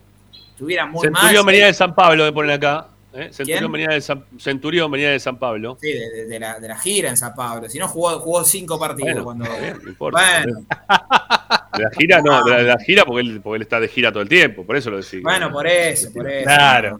estuviera 0.52 0.86
muy 0.86 1.08
mal. 1.10 1.22
Centurión 1.22 1.46
venía 1.48 1.66
de 1.66 1.74
San 1.74 1.96
Pablo, 1.96 2.24
me 2.26 2.32
ponen 2.32 2.52
acá. 2.52 2.88
¿eh? 3.16 3.30
Centurión, 3.32 3.72
venía 3.72 3.90
de 3.90 4.02
San, 4.02 4.24
Centurión 4.40 4.92
venía 4.92 5.10
de 5.10 5.20
San 5.20 5.38
Pablo. 5.40 5.78
sí, 5.82 5.92
de, 5.92 6.10
de- 6.12 6.26
de 6.28 6.40
la, 6.40 6.60
de 6.60 6.68
la 6.68 6.78
gira 6.78 7.10
en 7.10 7.18
San 7.18 7.34
Pablo. 7.34 7.68
Si 7.70 7.80
no, 7.80 7.88
jugó, 7.88 8.20
jugó 8.20 8.44
cinco 8.44 8.80
partidos 8.80 9.24
Bueno, 9.24 9.44
cuando. 9.46 9.46
bien, 9.60 9.80
no 9.82 9.90
importa. 9.90 10.20
Bueno, 10.44 10.60
De 11.76 11.84
la 11.84 11.90
gira 11.98 12.22
no, 12.22 12.44
de 12.44 12.52
la, 12.52 12.58
de 12.58 12.64
la 12.66 12.78
gira 12.80 13.04
porque 13.04 13.22
él, 13.22 13.42
porque 13.44 13.56
él 13.58 13.62
está 13.64 13.80
de 13.80 13.88
gira 13.88 14.12
todo 14.12 14.22
el 14.22 14.30
tiempo, 14.30 14.64
por 14.64 14.76
eso 14.78 14.92
lo 14.92 14.98
decía. 14.98 15.22
bueno, 15.24 15.52
por 15.52 15.66
eso, 15.66 16.14
por 16.14 16.30
eso. 16.30 16.44
Claro. 16.46 17.00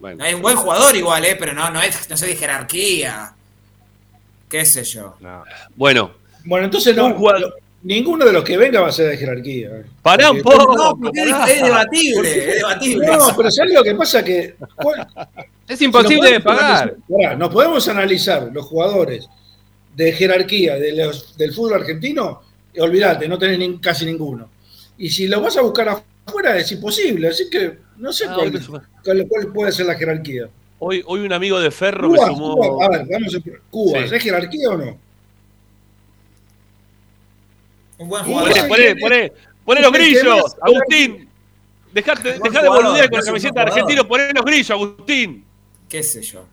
Bueno. 0.00 0.22
Hay 0.24 0.34
un 0.34 0.42
buen 0.42 0.56
jugador 0.56 0.94
igual, 0.96 1.24
eh, 1.24 1.36
pero 1.38 1.52
no, 1.52 1.70
no 1.70 1.80
es, 1.80 2.08
no 2.10 2.16
sé 2.16 2.26
de 2.26 2.36
jerarquía. 2.36 3.32
Qué 4.48 4.64
sé 4.64 4.84
yo. 4.84 5.14
No. 5.20 5.42
Bueno, 5.74 6.12
Bueno, 6.44 6.66
entonces 6.66 6.94
no, 6.96 7.12
jugador- 7.14 7.40
lo- 7.40 7.52
ninguno 7.82 8.24
de 8.24 8.32
los 8.32 8.44
que 8.44 8.56
venga 8.56 8.80
va 8.80 8.88
a 8.88 8.92
ser 8.92 9.10
de 9.10 9.16
jerarquía. 9.16 9.70
pará 10.02 10.30
un 10.30 10.42
poco. 10.42 10.76
No, 10.76 10.96
porque 10.96 11.22
es, 11.22 11.34
es 11.48 11.62
debatible, 11.62 12.38
es 12.50 12.54
debatible. 12.58 13.06
No, 13.06 13.36
pero 13.36 13.50
¿sabes 13.50 13.72
lo 13.72 13.82
que 13.82 13.94
pasa? 13.94 14.22
Que 14.24 14.54
¿cuál- 14.76 15.06
Es 15.66 15.80
imposible 15.82 16.30
de 16.30 16.36
si 16.36 16.42
pagar. 16.42 16.94
pará, 17.08 17.34
nos 17.36 17.48
podemos 17.52 17.88
analizar 17.88 18.48
los 18.52 18.64
jugadores 18.66 19.28
de 19.96 20.12
jerarquía 20.12 20.76
de 20.76 20.92
los- 20.92 21.36
del 21.36 21.52
fútbol 21.52 21.80
argentino, 21.80 22.42
olvídate, 22.78 23.26
no 23.26 23.38
tenés 23.38 23.80
casi 23.80 24.04
ninguno. 24.04 24.48
Y 24.98 25.10
si 25.10 25.26
lo 25.26 25.40
vas 25.40 25.56
a 25.56 25.62
buscar 25.62 25.88
afuera 25.88 26.56
es 26.56 26.70
imposible, 26.72 27.28
así 27.28 27.50
que 27.50 27.78
no 27.98 28.12
sé 28.12 28.26
Ah, 28.28 28.34
cuál, 28.34 28.52
me 28.52 28.60
cuál- 28.60 29.26
cuál 29.28 29.46
puede 29.52 29.72
ser 29.72 29.86
la 29.86 29.94
jerarquía. 29.94 30.48
Hoy, 30.78 31.02
hoy 31.06 31.20
un 31.20 31.32
amigo 31.32 31.58
de 31.58 31.70
Ferro 31.70 32.10
me 32.10 32.16
Cuba, 32.18 32.26
sumó. 32.28 32.54
Cuba, 32.56 32.86
a 32.86 32.88
ver, 32.90 33.06
vamos 33.10 33.34
a 33.34 33.38
Cuba, 33.70 33.98
Sí. 34.08 34.14
¿es 34.14 34.22
jerarquía 34.22 34.70
o 34.70 34.76
no? 34.76 34.98
Un 37.98 38.08
buen 38.08 38.24
jugador. 38.24 38.50
Poné, 38.52 38.68
poné, 38.68 38.96
poné, 38.96 39.32
poné 39.64 39.80
los 39.80 39.92
¿Qué 39.92 39.98
grillos? 39.98 40.56
Agustín. 40.60 41.28
Dejá 41.92 42.14
de 42.14 42.68
boludear 42.68 43.08
con 43.08 43.20
la 43.20 43.24
camiseta 43.24 43.64
de 43.64 43.70
argentino, 43.70 44.06
poné 44.06 44.32
los 44.34 44.44
grillos, 44.44 44.70
Agustín. 44.70 45.44
¿Qué 45.88 46.02
sé 46.02 46.20
yo? 46.22 46.44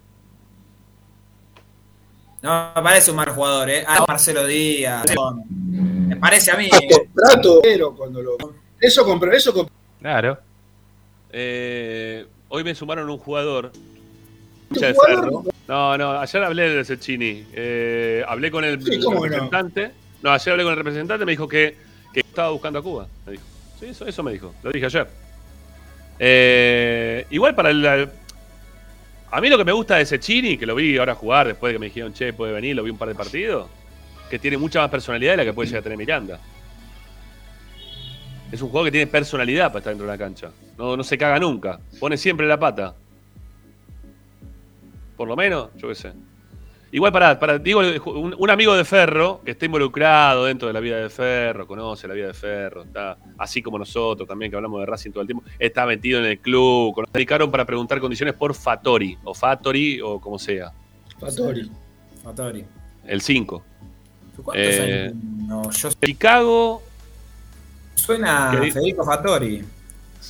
No, 2.42 2.72
me 2.76 2.82
parece 2.82 3.12
un 3.12 3.18
mal 3.18 3.30
jugador, 3.30 3.70
¿eh? 3.70 3.84
Ah, 3.88 4.06
Marcelo 4.08 4.46
Díaz. 4.46 5.06
Me 5.50 6.16
parece 6.18 6.52
a 6.52 6.58
mí. 6.58 6.70
Ah, 6.72 6.80
Prato, 7.14 7.60
pero 7.62 7.96
cuando 7.96 8.22
lo. 8.22 8.38
Eso 8.80 9.04
compró, 9.06 9.32
eso 9.32 9.54
compró. 9.54 9.74
Claro. 10.00 10.38
Eh, 11.34 12.26
hoy 12.50 12.64
me 12.64 12.76
sumaron 12.76 13.10
un 13.10 13.18
jugador. 13.18 13.72
¿Un 14.70 14.76
hincha 14.76 14.88
de? 14.88 14.94
Ferro. 14.94 15.44
No, 15.68 15.98
no, 15.98 16.20
ayer 16.20 16.44
hablé 16.44 16.70
de 16.70 16.86
Cecchini. 16.86 17.46
Eh, 17.54 18.24
hablé 18.28 18.52
con 18.52 18.64
el, 18.64 18.82
Sí, 18.82 18.98
no. 19.00 19.12
representante. 19.24 19.92
No? 20.22 20.32
ayer 20.32 20.52
hablé 20.52 20.64
con 20.64 20.72
el 20.72 20.78
representante, 20.78 21.26
me 21.26 21.32
dijo 21.34 21.48
que, 21.48 21.76
que 22.14 22.20
estaba 22.22 22.52
buscando 22.52 22.80
a 22.80 22.84
Cuba. 22.84 23.08
Me 23.26 23.34
dijo. 23.34 23.44
Sí, 23.80 23.88
eso, 23.88 24.06
eso 24.08 24.24
me 24.24 24.32
dijo. 24.32 24.54
Lo 24.64 24.72
dije 24.72 24.86
ayer. 24.86 25.08
Eh, 26.20 27.26
igual 27.32 27.56
para 27.56 27.72
el. 27.72 28.10
A 29.32 29.42
mí 29.42 29.50
lo 29.50 29.58
que 29.58 29.66
me 29.66 29.72
gusta 29.72 29.96
de 29.96 30.06
Cecchini, 30.06 30.58
que 30.58 30.66
lo 30.68 30.76
vi 30.76 30.96
ahora 30.98 31.16
jugar 31.16 31.48
después 31.48 31.72
de 31.72 31.76
que 31.76 31.80
me 31.80 31.88
dijeron, 31.88 32.14
che, 32.14 32.34
puede 32.34 32.54
venir, 32.54 32.76
lo 32.76 32.84
vi 32.84 32.92
un 32.92 33.00
par 33.00 33.08
de 33.08 33.16
partidos, 33.16 33.68
que 34.30 34.38
tiene 34.38 34.58
mucha 34.60 34.80
más 34.80 34.92
personalidad 34.92 35.32
de 35.34 35.38
la 35.38 35.46
que 35.46 35.54
puede 35.54 35.68
llegar 35.70 35.80
a 35.80 35.84
tener 35.84 35.98
Miranda. 35.98 36.40
Es 38.54 38.62
un 38.62 38.70
jugador 38.70 38.88
que 38.88 38.92
tiene 38.92 39.08
personalidad 39.08 39.70
para 39.70 39.80
estar 39.80 39.94
dentro 39.94 40.06
de 40.06 40.14
la 40.14 40.18
cancha. 40.18 40.52
No, 40.78 40.96
no 40.96 41.04
se 41.04 41.18
caga 41.18 41.40
nunca. 41.40 41.80
Pone 42.00 42.18
siempre 42.18 42.46
la 42.46 42.60
pata. 42.60 42.94
Por 45.18 45.28
lo 45.28 45.36
menos, 45.36 45.70
yo 45.76 45.88
qué 45.88 45.96
sé. 45.96 46.14
Igual 46.92 47.12
para, 47.12 47.40
para 47.40 47.58
digo, 47.58 47.80
un, 47.80 48.36
un 48.38 48.50
amigo 48.52 48.76
de 48.76 48.86
Ferro 48.86 49.42
que 49.44 49.50
está 49.52 49.66
involucrado 49.66 50.46
dentro 50.46 50.68
de 50.68 50.74
la 50.76 50.80
vida 50.80 50.98
de 50.98 51.10
Ferro, 51.10 51.66
conoce 51.66 52.08
la 52.08 52.14
vida 52.14 52.28
de 52.28 52.36
Ferro, 52.36 52.84
está 52.84 53.18
así 53.40 53.64
como 53.64 53.80
nosotros 53.80 54.28
también 54.28 54.52
que 54.52 54.58
hablamos 54.58 54.80
de 54.82 54.86
Racing 54.86 55.10
todo 55.10 55.22
el 55.22 55.28
tiempo, 55.28 55.44
está 55.58 55.88
metido 55.88 56.20
en 56.20 56.26
el 56.26 56.38
club. 56.38 56.94
Nos 56.96 57.12
dedicaron 57.12 57.50
para 57.50 57.66
preguntar 57.66 58.00
condiciones 58.00 58.36
por 58.36 58.54
Fattori, 58.54 59.18
o 59.24 59.34
Fattori, 59.34 60.00
o 60.00 60.22
como 60.22 60.38
sea. 60.38 60.72
Fattori. 61.20 61.72
Fatori. 62.24 62.64
El 63.08 63.22
5. 63.22 63.64
¿Cuántos 64.44 64.56
Eh, 64.56 65.06
años? 65.12 65.24
No, 65.48 65.72
yo 65.72 65.90
Chicago. 66.06 66.84
Suena 68.06 68.50
¿Qué 68.52 68.60
di- 68.66 68.72
Federico 68.72 69.06
Fattori. 69.06 69.64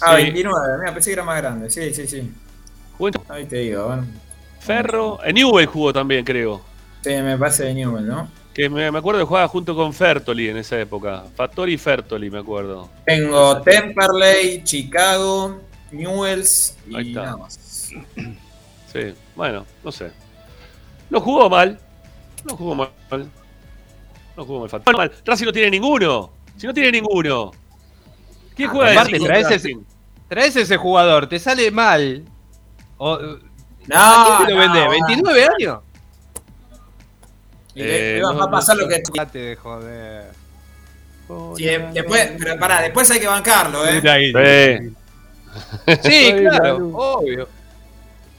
Ah, 0.02 0.16
sí, 0.18 0.24
29, 0.24 0.58
mira, 0.80 0.94
pensé 0.94 1.10
que 1.10 1.14
era 1.14 1.24
más 1.24 1.38
grande. 1.42 1.70
Sí, 1.70 1.94
sí, 1.94 2.08
sí. 2.08 2.32
Ahí 3.30 3.46
te 3.46 3.58
digo, 3.58 3.88
bueno. 3.88 4.06
Ferro. 4.60 5.20
En 5.24 5.36
Newell 5.36 5.66
jugó 5.66 5.92
también, 5.92 6.24
creo. 6.24 6.62
Sí, 7.02 7.10
me 7.10 7.38
parece 7.38 7.66
de 7.66 7.74
Newell, 7.74 8.06
¿no? 8.08 8.30
Que 8.54 8.70
me, 8.70 8.92
me 8.92 9.00
acuerdo 9.00 9.20
que 9.20 9.26
jugaba 9.26 9.48
junto 9.48 9.76
con 9.76 9.94
Fertoli 9.94 10.50
en 10.50 10.58
esa 10.58 10.80
época. 10.80 11.24
Fattori 11.36 11.74
y 11.74 11.78
Fertoli, 11.78 12.30
me 12.30 12.40
acuerdo. 12.40 12.90
Tengo 13.06 13.62
Temperley, 13.62 14.64
Chicago, 14.64 15.60
Newells 15.92 16.78
y 16.88 16.96
Ahí 16.96 17.08
está. 17.10 17.22
nada 17.24 17.38
más. 17.38 17.90
Sí, 18.94 19.12
bueno, 19.36 19.66
no 19.84 19.92
sé. 19.92 20.12
No 21.10 21.20
jugó 21.20 21.50
mal. 21.50 21.80
No 22.46 22.56
jugó 22.56 22.76
mal. 22.76 22.92
No 24.38 24.46
jugó 24.46 24.60
mal. 24.60 24.70
Fattori. 24.70 24.96
mal. 24.98 25.12
Racing 25.26 25.46
no 25.46 25.52
tiene 25.52 25.72
ninguno. 25.72 26.32
Si 26.58 26.68
no 26.68 26.74
tiene 26.76 26.92
ninguno. 26.92 27.52
¿Quién 28.56 28.70
Ah, 28.70 28.72
juega 28.74 28.92
aparte 28.92 29.20
traes 29.20 29.52
ese-? 29.52 29.78
Traes 30.28 30.56
ese 30.56 30.78
jugador, 30.78 31.28
te 31.28 31.40
sale 31.40 31.70
mal. 31.72 32.24
O, 32.98 33.18
No, 33.88 33.96
¿A 33.96 34.38
quién 34.38 34.48
te 34.48 34.54
lo 34.54 34.60
no, 34.68 34.74
vendés? 34.74 34.86
no. 34.86 34.92
¿29 35.34 35.50
años? 35.60 35.80
Y 37.76 37.84
le, 37.84 38.14
Eh, 38.14 38.16
le 38.18 38.24
va 38.24 38.34
no, 38.34 38.44
a 38.44 38.52
pasar 38.52 38.76
no 38.78 38.84
lo 38.84 38.88
que. 38.90 38.96
De 38.96 39.56
joder. 39.56 40.32
Sí, 41.58 41.66
después, 41.94 42.32
pero 42.38 42.60
pará, 42.60 42.82
después 42.82 43.10
hay 43.10 43.20
que 43.20 43.28
bancarlo, 43.28 43.86
¿eh? 43.88 44.02
Sí. 44.02 45.96
Sí, 46.04 46.34
claro, 46.40 46.90
obvio. 46.94 47.48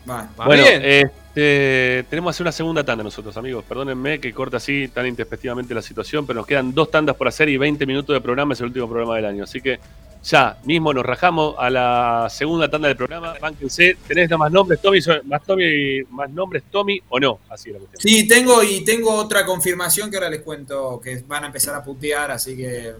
Va. 0.09 0.28
Va 0.39 0.45
Bueno, 0.47 0.62
bien. 0.62 1.11
Este, 1.35 2.05
tenemos 2.09 2.31
que 2.31 2.36
hacer 2.36 2.44
una 2.44 2.52
segunda 2.52 2.85
tanda 2.85 3.02
nosotros, 3.02 3.36
amigos. 3.36 3.65
Perdónenme 3.69 4.20
que 4.20 4.32
corte 4.32 4.56
así 4.56 4.86
tan 4.89 5.05
intempestivamente 5.06 5.74
la 5.74 5.82
situación, 5.82 6.27
pero 6.27 6.39
nos 6.39 6.47
quedan 6.47 6.73
dos 6.73 6.90
tandas 6.93 7.16
por 7.16 7.27
hacer 7.27 7.48
y 7.48 7.56
20 7.56 7.85
minutos 7.86 8.15
de 8.15 8.20
programa. 8.20 8.52
Es 8.55 8.61
el 8.61 8.66
último 8.66 8.89
programa 8.89 9.16
del 9.16 9.24
año. 9.27 9.43
Así 9.44 9.61
que 9.61 9.81
ya 10.23 10.56
mismo 10.65 10.94
nos 10.94 11.05
rajamos 11.05 11.56
a 11.59 11.69
la 11.70 12.28
segunda 12.31 12.70
tanda 12.70 12.86
del 12.86 12.97
programa. 12.97 13.35
Bánquense. 13.40 13.97
¿Tenés 14.06 14.31
más 14.31 14.52
nombres, 14.52 14.81
Tommy? 14.81 15.01
¿Más, 15.24 15.43
Tommy, 15.43 16.02
más 16.11 16.31
nombres, 16.31 16.62
Tommy, 16.70 17.01
o 17.09 17.19
no? 17.19 17.40
Así 17.51 17.70
es 17.70 17.74
la 17.74 17.78
cuestión. 17.81 18.01
Sí, 18.01 18.28
tengo 18.28 18.62
y 18.62 18.85
tengo 18.85 19.12
otra 19.12 19.44
confirmación 19.44 20.11
que 20.11 20.16
ahora 20.19 20.31
les 20.31 20.40
cuento 20.43 21.01
que 21.02 21.24
van 21.27 21.43
a 21.43 21.47
empezar 21.48 21.74
a 21.74 21.82
putear, 21.82 22.31
así 22.31 22.56
que. 22.56 22.93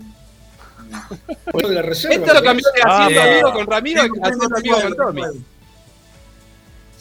Bueno, 1.53 1.69
de 1.69 1.75
la 1.77 1.83
reserva. 1.83 2.17
Esto 2.17 2.35
lo 2.35 2.43
cambió 2.43 2.67
de 2.75 2.81
Ah, 2.85 3.05
haciendo 3.07 3.23
bien. 3.23 3.33
amigo 3.35 3.53
con 3.53 3.67
Ramiro 3.69 4.03
Tengo- 4.03 4.17
a 4.17 4.29
haciendo 4.29 4.49
tengo- 4.57 4.77
amigo 4.77 4.97
con 4.97 5.07
Tommy. 5.15 5.23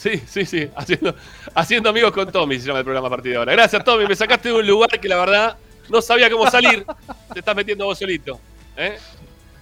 Sí, 0.04 0.22
sí, 0.28 0.46
sí. 0.46 0.70
Haciendo, 0.76 1.16
haciendo 1.56 1.90
amigos 1.90 2.12
con 2.12 2.30
Tommy 2.30 2.60
se 2.60 2.68
llama 2.68 2.80
el 2.80 2.84
programa 2.86 3.08
a 3.08 3.10
partir 3.12 3.32
de 3.32 3.38
ahora. 3.38 3.54
Gracias, 3.54 3.82
Tommy. 3.86 4.06
Me 4.06 4.16
sacaste 4.18 4.50
de 4.50 4.56
un 4.56 4.68
lugar 4.68 5.00
que 5.00 5.08
la 5.08 5.16
verdad 5.16 5.56
no 5.88 6.02
sabía 6.02 6.30
cómo 6.30 6.50
salir. 6.52 6.86
Te 7.34 7.40
estás 7.40 7.56
metiendo 7.56 7.86
vos 7.86 7.98
solito. 7.98 8.38
¿eh? 8.76 8.98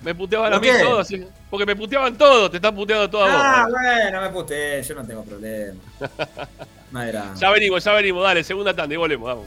Me 0.01 0.15
puteaban 0.15 0.51
a 0.51 0.55
¿Por 0.59 0.65
mí 0.65 0.71
qué? 0.75 0.83
todos. 0.83 0.99
así- 1.01 1.23
Porque 1.47 1.65
me 1.67 1.75
puteaban 1.75 2.17
todos. 2.17 2.49
Te 2.49 2.57
están 2.57 2.73
puteando 2.73 3.07
todos 3.07 3.29
a 3.29 3.31
vos. 3.33 3.41
Ah, 3.45 3.67
bueno, 3.69 4.21
me 4.21 4.29
puteé, 4.29 4.81
yo 4.81 4.95
no 4.95 5.05
tengo 5.05 5.23
problema. 5.23 5.79
No. 6.91 7.35
Ya 7.35 7.49
venimos, 7.51 7.81
ya 7.85 7.93
venimos. 7.93 8.21
Dale, 8.21 8.43
segunda 8.43 8.73
tanda 8.73 8.93
y 8.93 8.97
volvemos. 8.97 9.25
Vamos. 9.27 9.45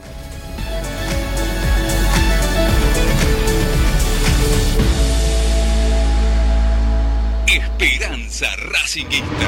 Esperanza 7.47 8.47
Racingista. 8.57 9.47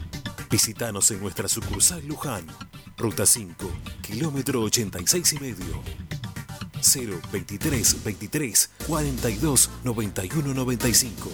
Visítanos 0.51 1.09
en 1.11 1.21
nuestra 1.21 1.47
sucursal 1.47 2.05
Luján, 2.05 2.45
ruta 2.97 3.25
5, 3.25 3.71
kilómetro 4.01 4.63
86 4.63 5.33
y 5.33 5.39
medio. 5.39 5.81
023 7.31 8.03
23 8.03 8.71
42 8.87 9.69
91 9.83 10.53
95 10.53 11.31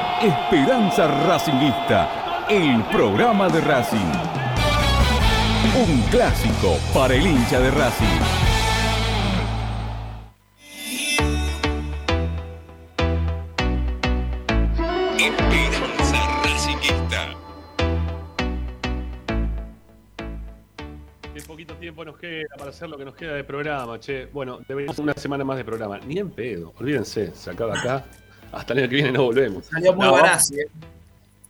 Esperanza 0.23 1.07
Racingista, 1.25 2.45
el 2.47 2.83
programa 2.91 3.49
de 3.49 3.59
Racing. 3.59 3.97
Un 5.75 6.01
clásico 6.11 6.77
para 6.93 7.15
el 7.15 7.25
hincha 7.25 7.59
de 7.59 7.71
Racing. 7.71 8.05
Esperanza 15.17 16.41
Racingista. 16.43 17.27
Qué 21.33 21.41
poquito 21.47 21.73
tiempo 21.77 22.05
nos 22.05 22.19
queda 22.19 22.45
para 22.59 22.69
hacer 22.69 22.87
lo 22.87 22.97
que 22.99 23.05
nos 23.05 23.15
queda 23.15 23.33
de 23.33 23.43
programa, 23.43 23.99
che. 23.99 24.27
Bueno, 24.27 24.59
deberíamos 24.67 24.99
una 24.99 25.13
semana 25.13 25.43
más 25.43 25.57
de 25.57 25.65
programa. 25.65 25.97
Ni 26.05 26.19
en 26.19 26.29
pedo, 26.29 26.73
olvídense, 26.77 27.33
se 27.33 27.49
acaba 27.49 27.73
acá. 27.73 28.05
Hasta 28.51 28.73
el 28.73 28.79
año 28.79 28.89
que 28.89 28.95
viene 28.95 29.11
no 29.11 29.23
volvemos. 29.23 29.65
Salió 29.65 29.93
muy 29.93 30.05
No, 30.05 30.11
Barassi, 30.13 30.59
eh. 30.59 30.67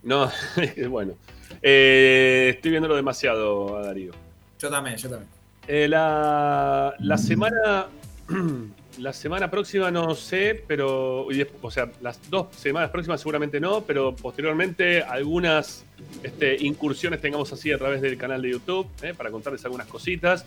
No, 0.02 0.30
bueno. 0.88 1.14
Eh, 1.62 2.52
estoy 2.54 2.70
viéndolo 2.70 2.96
demasiado 2.96 3.76
a 3.76 3.82
Darío. 3.82 4.12
Yo 4.58 4.70
también, 4.70 4.96
yo 4.96 5.08
también. 5.08 5.28
Eh, 5.66 5.88
la, 5.88 6.94
la 6.98 7.18
semana. 7.18 7.86
La 8.98 9.14
semana 9.14 9.50
próxima 9.50 9.90
no 9.90 10.14
sé, 10.14 10.64
pero. 10.66 11.26
O 11.62 11.70
sea, 11.70 11.90
las 12.02 12.18
dos 12.28 12.54
semanas 12.54 12.90
próximas 12.90 13.20
seguramente 13.20 13.58
no, 13.58 13.82
pero 13.82 14.14
posteriormente 14.14 15.02
algunas 15.02 15.84
este, 16.22 16.62
incursiones 16.62 17.20
tengamos 17.20 17.50
así 17.52 17.72
a 17.72 17.78
través 17.78 18.02
del 18.02 18.18
canal 18.18 18.42
de 18.42 18.50
YouTube 18.50 18.86
eh, 19.02 19.14
para 19.16 19.30
contarles 19.30 19.64
algunas 19.64 19.86
cositas. 19.86 20.44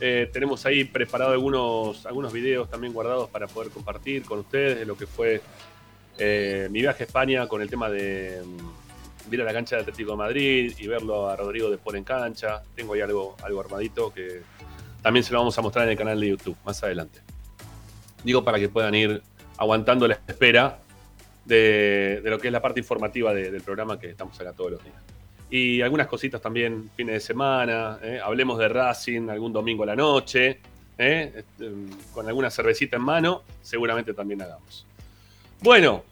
Eh, 0.00 0.28
tenemos 0.32 0.64
ahí 0.66 0.84
preparado 0.84 1.32
algunos, 1.32 2.04
algunos 2.06 2.32
videos 2.32 2.70
también 2.70 2.92
guardados 2.92 3.30
para 3.30 3.46
poder 3.46 3.70
compartir 3.72 4.22
con 4.22 4.40
ustedes 4.40 4.78
de 4.78 4.84
lo 4.84 4.96
que 4.96 5.06
fue 5.06 5.40
eh, 6.18 6.68
mi 6.70 6.80
viaje 6.80 7.04
a 7.04 7.06
España 7.06 7.46
con 7.46 7.62
el 7.62 7.70
tema 7.70 7.88
de 7.88 8.42
mm, 8.44 9.32
ir 9.34 9.40
a 9.42 9.44
la 9.44 9.52
cancha 9.52 9.76
de 9.76 9.82
Atlético 9.82 10.12
de 10.12 10.16
Madrid 10.16 10.72
y 10.78 10.86
verlo 10.86 11.28
a 11.28 11.36
Rodrigo 11.36 11.70
de 11.70 11.78
Paul 11.78 11.96
en 11.96 12.04
cancha. 12.04 12.62
Tengo 12.74 12.94
ahí 12.94 13.00
algo, 13.00 13.36
algo 13.42 13.60
armadito 13.60 14.12
que 14.12 14.42
también 15.02 15.22
se 15.24 15.32
lo 15.32 15.38
vamos 15.38 15.56
a 15.58 15.62
mostrar 15.62 15.84
en 15.84 15.92
el 15.92 15.98
canal 15.98 16.18
de 16.20 16.28
YouTube 16.28 16.56
más 16.64 16.82
adelante. 16.82 17.20
Digo 18.24 18.42
para 18.44 18.58
que 18.58 18.68
puedan 18.68 18.94
ir 18.94 19.22
aguantando 19.56 20.08
la 20.08 20.14
espera 20.26 20.78
de, 21.44 22.20
lo 22.24 22.38
que 22.38 22.48
es 22.48 22.52
la 22.52 22.60
parte 22.60 22.80
informativa 22.80 23.32
de- 23.32 23.50
del 23.50 23.62
programa 23.62 23.98
que 23.98 24.10
estamos 24.10 24.38
acá 24.40 24.52
todos 24.52 24.72
los 24.72 24.84
días. 24.84 24.96
Y 25.50 25.80
algunas 25.80 26.06
cositas 26.08 26.42
también, 26.42 26.90
fines 26.94 27.14
de 27.14 27.20
semana, 27.20 27.98
¿eh? 28.02 28.20
hablemos 28.22 28.58
de 28.58 28.68
Racing 28.68 29.28
algún 29.30 29.50
domingo 29.52 29.82
a 29.84 29.86
la 29.86 29.96
noche, 29.96 30.60
¿eh? 30.98 31.32
Este, 31.36 31.70
con 32.12 32.26
alguna 32.28 32.50
cervecita 32.50 32.96
en 32.96 33.02
mano, 33.02 33.44
seguramente 33.62 34.12
también 34.12 34.42
hagamos. 34.42 34.84
Bueno, 35.60 36.04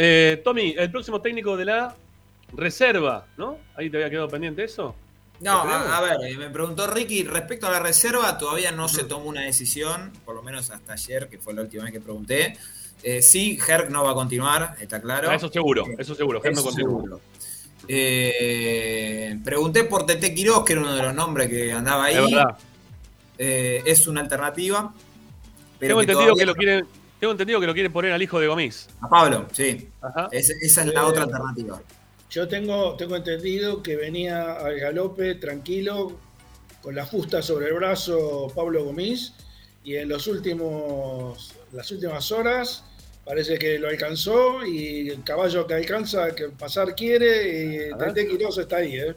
eh, 0.00 0.40
Tommy, 0.44 0.74
el 0.78 0.90
próximo 0.92 1.20
técnico 1.20 1.56
de 1.56 1.64
la 1.64 1.96
reserva, 2.52 3.26
¿no? 3.36 3.58
Ahí 3.74 3.90
te 3.90 3.96
había 3.96 4.08
quedado 4.10 4.28
pendiente 4.28 4.62
eso. 4.62 4.94
No, 5.40 5.62
¿Te 5.62 5.68
a, 5.68 5.96
a 5.96 6.00
ver, 6.00 6.16
eh, 6.30 6.36
me 6.36 6.50
preguntó 6.50 6.86
Ricky 6.86 7.24
respecto 7.24 7.66
a 7.66 7.70
la 7.72 7.80
reserva, 7.80 8.38
todavía 8.38 8.70
no 8.72 8.88
se 8.88 9.02
tomó 9.04 9.26
una 9.28 9.42
decisión, 9.42 10.12
por 10.24 10.34
lo 10.36 10.42
menos 10.42 10.70
hasta 10.70 10.92
ayer, 10.92 11.28
que 11.28 11.38
fue 11.38 11.52
la 11.54 11.62
última 11.62 11.82
vez 11.84 11.92
que 11.92 12.00
pregunté. 12.00 12.56
Eh, 13.02 13.22
sí, 13.22 13.58
Herc 13.66 13.90
no 13.90 14.04
va 14.04 14.12
a 14.12 14.14
continuar, 14.14 14.76
está 14.80 15.00
claro. 15.00 15.30
Ah, 15.30 15.34
eso 15.34 15.48
seguro, 15.48 15.84
Eh, 15.86 15.96
eso 15.98 16.14
seguro, 16.14 16.40
Germ 16.40 16.54
no 16.54 16.60
eso 16.60 16.68
continúa. 16.70 16.90
seguro. 17.02 17.20
Eh, 17.86 19.38
pregunté 19.44 19.84
por 19.84 20.06
Tete 20.06 20.34
Quiroz, 20.34 20.64
que 20.64 20.72
era 20.74 20.82
uno 20.82 20.94
de 20.94 21.02
los 21.02 21.14
nombres 21.14 21.48
que 21.48 21.72
andaba 21.72 22.04
ahí. 22.04 22.16
Es 22.16 22.30
verdad. 22.30 22.58
Eh, 23.38 23.82
es 23.86 24.06
una 24.06 24.20
alternativa. 24.20 24.92
Pero 25.78 25.96
Tengo 25.96 26.00
que 26.06 26.12
entendido 26.12 26.36
que 26.36 26.46
lo 26.46 26.54
quieren. 26.54 26.86
Tengo 27.20 27.32
entendido 27.32 27.60
que 27.60 27.66
lo 27.66 27.72
quieren 27.74 27.92
poner 27.92 28.12
al 28.12 28.22
hijo 28.22 28.38
de 28.38 28.46
Gomis. 28.46 28.88
A 29.00 29.08
Pablo, 29.08 29.46
sí. 29.52 29.88
Ajá. 30.00 30.28
Es- 30.30 30.50
esa 30.50 30.82
es 30.82 30.94
la 30.94 31.06
otra 31.06 31.24
alternativa. 31.24 31.80
Yo 32.30 32.46
tengo, 32.46 32.94
tengo 32.96 33.16
entendido 33.16 33.82
que 33.82 33.96
venía 33.96 34.52
al 34.52 34.78
galope 34.78 35.34
tranquilo, 35.36 36.18
con 36.82 36.94
la 36.94 37.04
fusta 37.06 37.42
sobre 37.42 37.68
el 37.68 37.74
brazo 37.74 38.52
Pablo 38.54 38.84
Gomis, 38.84 39.32
y 39.82 39.96
en 39.96 40.08
los 40.08 40.26
últimos, 40.26 41.54
las 41.72 41.90
últimas 41.90 42.30
horas 42.30 42.84
parece 43.24 43.58
que 43.58 43.78
lo 43.78 43.88
alcanzó 43.88 44.64
y 44.64 45.08
el 45.10 45.22
caballo 45.24 45.66
que 45.66 45.74
alcanza, 45.74 46.34
que 46.34 46.48
pasar 46.50 46.94
quiere, 46.94 47.88
y. 47.90 47.98
Tete 47.98 48.28
Quiroz 48.28 48.58
está 48.58 48.76
ahí, 48.76 48.94
¿eh? 48.96 49.14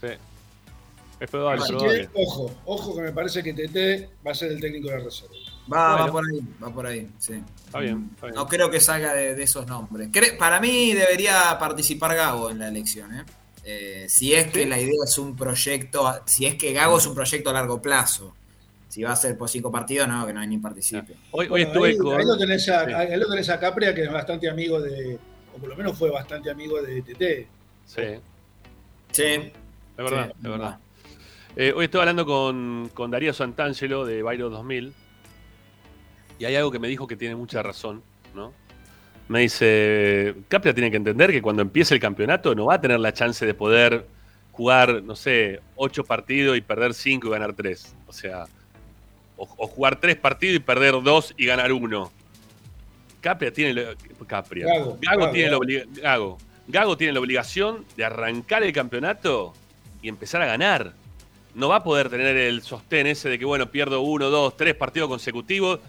Sí. 0.00 0.08
Es 1.20 1.30
probable, 1.30 1.62
Así 1.62 1.72
probable. 1.72 2.00
que, 2.02 2.22
ojo, 2.22 2.54
ojo 2.66 2.96
que 2.96 3.02
me 3.02 3.12
parece 3.12 3.42
que 3.42 3.52
Tete 3.52 4.08
va 4.26 4.30
a 4.32 4.34
ser 4.34 4.52
el 4.52 4.60
técnico 4.60 4.88
de 4.88 4.98
reserva. 5.00 5.34
Va, 5.72 5.96
va 5.96 6.12
por 6.12 6.24
ahí, 6.24 6.40
va 6.62 6.70
por 6.72 6.86
ahí, 6.86 7.08
sí. 7.18 7.42
Está 7.64 7.80
bien, 7.80 8.10
está 8.14 8.26
bien. 8.26 8.34
No 8.36 8.46
creo 8.46 8.70
que 8.70 8.78
salga 8.80 9.12
de, 9.14 9.34
de 9.34 9.42
esos 9.42 9.66
nombres. 9.66 10.08
Cre- 10.10 10.36
para 10.38 10.60
mí 10.60 10.92
debería 10.94 11.56
participar 11.58 12.14
Gago 12.14 12.50
en 12.50 12.58
la 12.60 12.68
elección, 12.68 13.14
¿eh? 13.14 13.24
Eh, 13.64 14.06
si 14.08 14.32
es 14.32 14.46
que 14.52 14.62
¿Sí? 14.62 14.68
la 14.68 14.78
idea 14.80 14.94
es 15.04 15.18
un 15.18 15.34
proyecto, 15.34 16.20
si 16.24 16.46
es 16.46 16.54
que 16.54 16.72
Gago 16.72 16.98
es 16.98 17.06
un 17.06 17.14
proyecto 17.16 17.50
a 17.50 17.52
largo 17.52 17.82
plazo. 17.82 18.34
Si 18.88 19.02
va 19.02 19.10
a 19.12 19.16
ser 19.16 19.36
por 19.36 19.48
cinco 19.50 19.70
partidos, 19.72 20.06
no, 20.06 20.24
que 20.24 20.32
no 20.32 20.46
ni 20.46 20.56
participe. 20.58 21.14
Hoy, 21.32 21.46
hoy 21.46 21.48
Bueno, 21.48 21.66
estuve 21.66 21.88
ahí, 21.88 21.96
con. 21.98 22.16
ahí 22.20 22.24
lo 22.24 22.38
tenés 22.38 22.68
a, 22.68 22.84
Sí. 22.86 22.92
ahí 22.92 23.16
lo 23.18 23.28
tenés 23.28 23.48
a 23.50 23.58
Capria, 23.58 23.92
que 23.92 24.04
es 24.04 24.12
bastante 24.12 24.48
amigo 24.48 24.80
de, 24.80 25.18
o 25.54 25.58
por 25.58 25.68
lo 25.68 25.76
menos 25.76 25.98
fue 25.98 26.10
bastante 26.10 26.48
amigo 26.50 26.80
de 26.80 27.02
Tete. 27.02 27.48
Sí, 27.86 28.00
es 28.02 28.20
Sí, 29.10 29.52
verdad, 29.96 30.26
Sí, 30.26 30.32
es 30.44 30.50
verdad. 30.50 30.78
Eh, 31.56 31.72
hoy 31.74 31.86
estuve 31.86 32.02
hablando 32.02 32.24
con, 32.24 32.90
con 32.94 33.10
Darío 33.10 33.32
Santangelo 33.34 34.04
de 34.06 34.22
Bairo 34.22 34.48
2000 34.48 34.94
y 36.38 36.44
hay 36.44 36.56
algo 36.56 36.70
que 36.70 36.78
me 36.78 36.88
dijo 36.88 37.06
que 37.06 37.16
tiene 37.16 37.34
mucha 37.36 37.62
razón, 37.62 38.02
¿no? 38.34 38.52
Me 39.28 39.40
dice, 39.40 40.34
Capria 40.48 40.72
tiene 40.72 40.90
que 40.90 40.96
entender 40.96 41.32
que 41.32 41.42
cuando 41.42 41.62
empiece 41.62 41.92
el 41.94 42.00
campeonato 42.00 42.54
no 42.54 42.66
va 42.66 42.74
a 42.74 42.80
tener 42.80 43.00
la 43.00 43.12
chance 43.12 43.44
de 43.44 43.54
poder 43.54 44.06
jugar, 44.52 45.02
no 45.02 45.16
sé, 45.16 45.60
ocho 45.74 46.04
partidos 46.04 46.56
y 46.56 46.60
perder 46.60 46.94
cinco 46.94 47.28
y 47.28 47.30
ganar 47.30 47.52
tres. 47.54 47.94
O 48.06 48.12
sea, 48.12 48.44
o, 49.36 49.48
o 49.56 49.66
jugar 49.66 50.00
tres 50.00 50.16
partidos 50.16 50.56
y 50.56 50.60
perder 50.60 51.02
dos 51.02 51.34
y 51.36 51.44
ganar 51.46 51.72
uno. 51.72 52.12
Capria 53.20 53.52
tiene 53.52 53.74
lo- 53.74 53.94
Capria. 54.26 54.66
Gago, 54.66 54.98
Gago, 55.00 55.20
Gago, 55.20 55.32
tiene 55.32 55.50
la 55.50 55.58
Gago. 56.02 56.38
Gago 56.68 56.96
tiene 56.96 57.12
la 57.12 57.20
obligación 57.20 57.84
de 57.96 58.04
arrancar 58.04 58.62
el 58.62 58.72
campeonato 58.72 59.54
y 60.02 60.08
empezar 60.08 60.40
a 60.42 60.46
ganar. 60.46 60.92
No 61.54 61.68
va 61.68 61.76
a 61.76 61.82
poder 61.84 62.08
tener 62.10 62.36
el 62.36 62.62
sostén 62.62 63.06
ese 63.08 63.28
de 63.28 63.38
que, 63.38 63.44
bueno, 63.44 63.70
pierdo 63.70 64.02
uno, 64.02 64.30
dos, 64.30 64.56
tres 64.56 64.74
partidos 64.74 65.08
consecutivos 65.08 65.80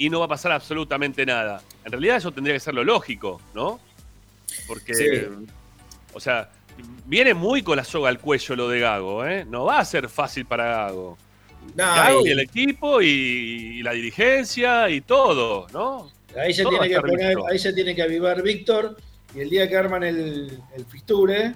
y 0.00 0.08
no 0.08 0.18
va 0.20 0.24
a 0.24 0.28
pasar 0.28 0.50
absolutamente 0.52 1.26
nada. 1.26 1.60
En 1.84 1.92
realidad 1.92 2.16
eso 2.16 2.32
tendría 2.32 2.54
que 2.54 2.60
ser 2.60 2.72
lo 2.72 2.82
lógico, 2.82 3.38
¿no? 3.54 3.78
Porque, 4.66 4.94
Sí. 4.94 5.06
o 6.14 6.18
sea, 6.18 6.48
viene 7.04 7.34
muy 7.34 7.62
con 7.62 7.76
la 7.76 7.84
soga 7.84 8.08
al 8.08 8.18
cuello 8.18 8.56
lo 8.56 8.68
de 8.70 8.80
Gago, 8.80 9.26
¿eh? 9.26 9.44
No 9.44 9.66
va 9.66 9.78
a 9.78 9.84
ser 9.84 10.08
fácil 10.08 10.46
para 10.46 10.64
Gago. 10.64 11.18
No, 11.76 11.84
Gago 11.84 12.26
y- 12.26 12.30
el 12.30 12.40
equipo 12.40 13.02
y, 13.02 13.06
y 13.08 13.82
la 13.82 13.92
dirigencia 13.92 14.88
y 14.88 15.02
todo, 15.02 15.66
¿no? 15.70 16.10
Ahí 16.34 16.54
se, 16.54 16.62
Todo 16.62 16.78
tiene 16.78 16.94
que 16.94 17.00
poner, 17.02 17.36
ahí 17.50 17.58
se 17.58 17.72
tiene 17.74 17.94
que 17.94 18.02
avivar 18.02 18.42
Víctor 18.42 18.96
y 19.34 19.40
el 19.40 19.50
día 19.50 19.68
que 19.68 19.76
arman 19.76 20.02
el, 20.02 20.58
el 20.74 20.84
fisture, 20.86 21.54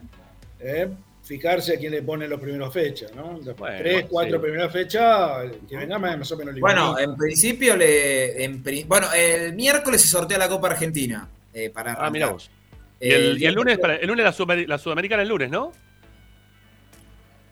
eh, 0.61 0.89
fijarse 1.25 1.75
a 1.75 1.79
quién 1.79 1.91
le 1.93 2.03
pone 2.03 2.29
los 2.29 2.39
primeros 2.41 2.73
fechas, 2.73 3.15
¿no? 3.15 3.39
Bueno, 3.57 3.79
tres, 3.79 4.05
cuatro 4.09 4.37
sí. 4.37 4.43
primeras 4.43 4.71
fechas, 4.73 5.51
que 5.69 5.77
venga 5.77 5.99
más, 5.99 6.19
más 6.19 6.31
o 6.33 6.37
menos 6.37 6.55
Bueno, 6.61 6.91
livianito. 6.91 7.13
en 7.13 7.17
principio, 7.19 7.77
le, 7.77 8.45
en 8.45 8.63
bueno, 8.87 9.07
el 9.13 9.55
miércoles 9.55 10.03
se 10.03 10.09
sortea 10.09 10.37
la 10.39 10.49
Copa 10.49 10.69
Argentina. 10.69 11.27
eh, 11.55 11.71
para 11.71 11.95
Ah, 11.95 12.11
mira 12.11 12.29
vos. 12.31 12.51
Y 13.01 13.09
el, 13.11 13.37
Eh, 13.37 13.41
y 13.41 13.47
el 13.47 13.55
lunes, 13.55 13.79
para- 13.79 13.97
el 13.97 14.07
lunes 14.07 14.25
la, 14.25 14.33
Sudameri- 14.33 14.67
la 14.67 14.77
Sudamericana 14.79 15.23
el 15.23 15.29
lunes, 15.29 15.51
¿no? 15.51 15.73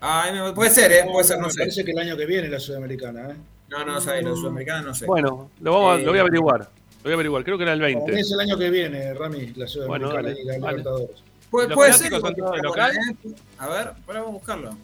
Ah, 0.01 0.51
puede 0.53 0.69
ser, 0.69 0.91
¿eh? 0.91 1.05
Puede 1.11 1.25
ser, 1.25 1.39
No, 1.39 1.49
sé. 1.49 1.59
parece 1.59 1.85
que 1.85 1.91
el 1.91 1.97
año 1.99 2.17
que 2.17 2.25
viene 2.25 2.49
la 2.49 2.59
Sudamericana, 2.59 3.29
¿eh? 3.31 3.35
No, 3.69 3.85
no, 3.85 3.99
sé, 4.01 4.21
los 4.21 4.39
sudamericanos 4.39 4.85
no 4.85 4.93
sé. 4.93 5.05
Bueno, 5.05 5.49
lo, 5.61 5.71
vamos 5.71 5.95
a- 5.97 6.01
Eh, 6.01 6.03
lo 6.03 6.11
voy 6.11 6.17
a 6.19 6.21
averiguar. 6.21 6.59
Lo 6.59 7.03
voy 7.03 7.11
a 7.11 7.15
averiguar, 7.15 7.43
creo 7.43 7.57
que 7.57 7.63
era 7.63 7.73
el 7.73 7.79
Para 7.79 7.89
mí 7.89 7.95
20. 7.95 8.19
es 8.21 8.31
el 8.31 8.39
año 8.39 8.57
que 8.57 8.69
viene, 8.69 9.13
Rami, 9.13 9.53
la 9.55 9.65
Sudamericana 9.67 9.87
Bueno, 9.87 10.13
dale, 10.29 10.41
y 10.41 10.45
la 10.45 10.57
vale. 10.59 10.83
Puede, 11.53 11.67
¿Los 11.67 11.75
puede 11.75 11.93
ser. 11.93 12.09
son. 12.09 12.33
A 13.59 13.67
ver, 13.67 13.91
para 14.07 14.21
vamos 14.21 14.29
a 14.29 14.39
buscarlo. 14.39 14.77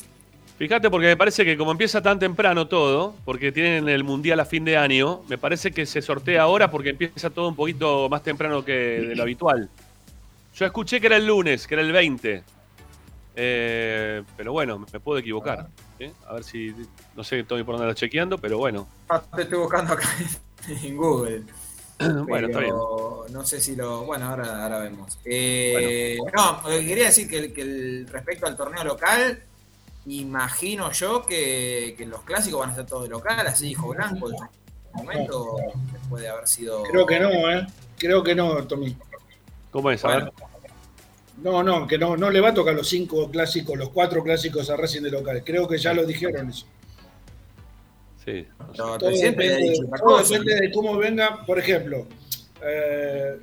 Fíjate, 0.59 0.87
porque 0.91 1.07
me 1.07 1.17
parece 1.17 1.43
que 1.43 1.57
como 1.57 1.71
empieza 1.71 1.99
tan 1.99 2.19
temprano 2.19 2.67
todo, 2.67 3.15
porque 3.25 3.51
tienen 3.51 3.89
el 3.89 4.03
Mundial 4.03 4.39
a 4.39 4.45
fin 4.45 4.63
de 4.65 4.77
año, 4.77 5.23
me 5.27 5.39
parece 5.39 5.71
que 5.71 5.87
se 5.87 5.99
sortea 6.03 6.43
ahora 6.43 6.69
porque 6.69 6.89
empieza 6.91 7.31
todo 7.31 7.47
un 7.47 7.55
poquito 7.55 8.07
más 8.07 8.21
temprano 8.21 8.63
que 8.63 8.73
de 8.73 9.15
lo 9.15 9.23
habitual. 9.23 9.67
Yo 10.53 10.67
escuché 10.67 11.01
que 11.01 11.07
era 11.07 11.15
el 11.15 11.25
lunes, 11.25 11.65
que 11.65 11.73
era 11.73 11.81
el 11.81 11.91
20. 11.91 12.43
Eh, 13.35 14.21
pero 14.37 14.51
bueno, 14.51 14.85
me 14.93 14.99
puedo 14.99 15.17
equivocar. 15.17 15.69
¿eh? 15.97 16.13
A 16.27 16.35
ver 16.35 16.43
si, 16.43 16.75
no 17.15 17.23
sé 17.23 17.43
Tommy 17.45 17.63
por 17.63 17.73
dónde 17.77 17.87
anda 17.87 17.95
chequeando, 17.95 18.37
pero 18.37 18.59
bueno. 18.59 18.87
Ah, 19.09 19.23
te 19.35 19.41
estoy 19.41 19.57
buscando 19.57 19.93
acá 19.93 20.07
en 20.67 20.95
Google. 20.95 21.45
Bueno, 22.27 22.47
está 22.47 22.59
bien. 22.59 22.73
No 23.33 23.45
sé 23.45 23.61
si 23.61 23.75
lo. 23.75 24.05
Bueno, 24.05 24.27
ahora, 24.29 24.63
ahora 24.63 24.79
vemos. 24.79 25.19
Eh, 25.25 26.17
No, 26.35 26.63
quería 26.63 27.05
decir 27.05 27.29
que, 27.29 27.37
el- 27.39 27.53
que 27.53 27.61
el- 27.61 28.07
respecto 28.07 28.47
al 28.47 28.55
torneo 28.55 28.83
local, 28.83 29.43
imagino 30.07 30.91
yo 30.91 31.25
que, 31.25 31.95
que 31.97 32.05
los 32.05 32.21
clásicos 32.23 32.61
van 32.61 32.71
a 32.71 32.75
ser 32.75 32.85
todos 32.85 33.03
de 33.03 33.09
local, 33.09 33.45
así 33.47 33.69
hijo 33.71 33.89
blanco. 33.89 34.29
En 34.29 34.35
este 34.35 34.47
momento 34.93 35.57
puede 36.09 36.27
haber 36.29 36.47
sido. 36.47 36.83
Creo 36.83 37.05
que 37.05 37.19
no, 37.19 37.29
¿eh? 37.51 37.67
Creo 37.97 38.23
que 38.23 38.33
no, 38.33 38.65
Tommy. 38.65 38.95
¿Cómo 39.71 39.91
es? 39.91 40.03
A 40.05 40.07
Bueno, 40.07 40.25
ver. 40.25 40.33
No, 41.43 41.63
no, 41.63 41.87
que 41.87 41.97
no, 41.97 42.17
no 42.17 42.29
le 42.29 42.41
va 42.41 42.49
a 42.49 42.53
tocar 42.53 42.73
los 42.73 42.89
cinco 42.89 43.29
clásicos, 43.29 43.77
los 43.77 43.89
cuatro 43.89 44.23
clásicos 44.23 44.69
a 44.69 44.75
Racing 44.75 45.03
de 45.03 45.11
local. 45.11 45.41
Creo 45.45 45.67
que 45.67 45.77
ya 45.77 45.93
lo 45.93 46.05
dijeron 46.05 46.49
eso. 46.49 46.65
Sí. 48.31 48.47
no, 48.77 48.97
Todo 48.97 49.09
depende, 49.09 49.57
dicho 49.57 49.85
otra 49.85 49.97
todo 49.99 50.17
cosa. 50.17 50.33
depende 50.39 50.55
de 50.67 50.71
cómo 50.71 50.97
venga. 50.97 51.45
Por 51.45 51.59
ejemplo, 51.59 52.07
eh, 52.63 53.37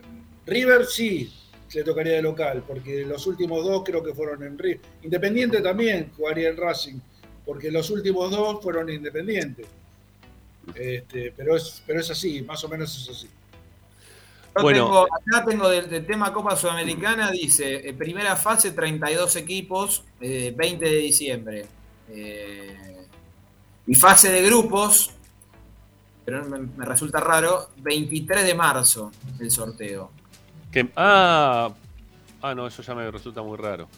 River 0.47 0.87
sí 0.87 1.33
le 1.75 1.85
tocaría 1.85 2.15
de 2.15 2.23
local, 2.23 2.65
porque 2.67 3.05
los 3.05 3.27
últimos 3.27 3.65
dos 3.65 3.83
creo 3.85 4.03
que 4.03 4.15
fueron 4.15 4.43
en 4.45 4.59
River. 4.59 4.81
Independiente 5.03 5.61
también 5.61 6.11
jugaría 6.17 6.49
en 6.49 6.57
Racing, 6.57 6.99
porque 7.45 7.71
los 7.71 7.91
últimos 7.91 8.31
dos 8.31 8.63
fueron 8.63 8.89
independientes. 8.89 9.67
Este, 10.75 11.33
pero, 11.37 11.57
es, 11.57 11.83
pero 11.87 12.01
es 12.01 12.11
así, 12.11 12.43
más 12.43 12.63
o 12.65 12.69
menos 12.69 12.97
es 13.03 13.09
así. 13.17 13.27
Yo 14.57 14.63
Bueno. 14.63 14.85
tengo, 14.87 15.03
acá 15.05 15.45
tengo 15.47 15.69
del, 15.69 15.89
del 15.91 16.07
tema 16.07 16.33
Copa 16.33 16.57
Sudamericana, 16.57 17.31
dice, 17.31 17.89
eh, 17.89 17.93
primera 17.93 18.37
fase 18.37 18.71
32 18.71 19.37
equipos, 19.37 20.03
eh, 20.21 20.55
20 20.57 20.85
de 20.85 20.97
diciembre. 20.97 21.67
Eh, 22.11 22.96
y 23.87 23.95
fase 23.95 24.31
de 24.31 24.43
grupos, 24.43 25.11
pero 26.25 26.45
me, 26.45 26.59
me 26.59 26.85
resulta 26.85 27.21
raro, 27.21 27.71
23 27.79 28.45
de 28.45 28.55
marzo 28.55 29.13
el 29.39 29.51
sorteo. 29.51 30.11
Que- 30.73 30.91
ah, 30.97 31.71
ah, 32.43 32.55
no, 32.55 32.67
eso 32.67 32.83
ya 32.83 32.95
me 32.95 33.11
resulta 33.11 33.43
muy 33.43 33.57
raro. 33.57 33.89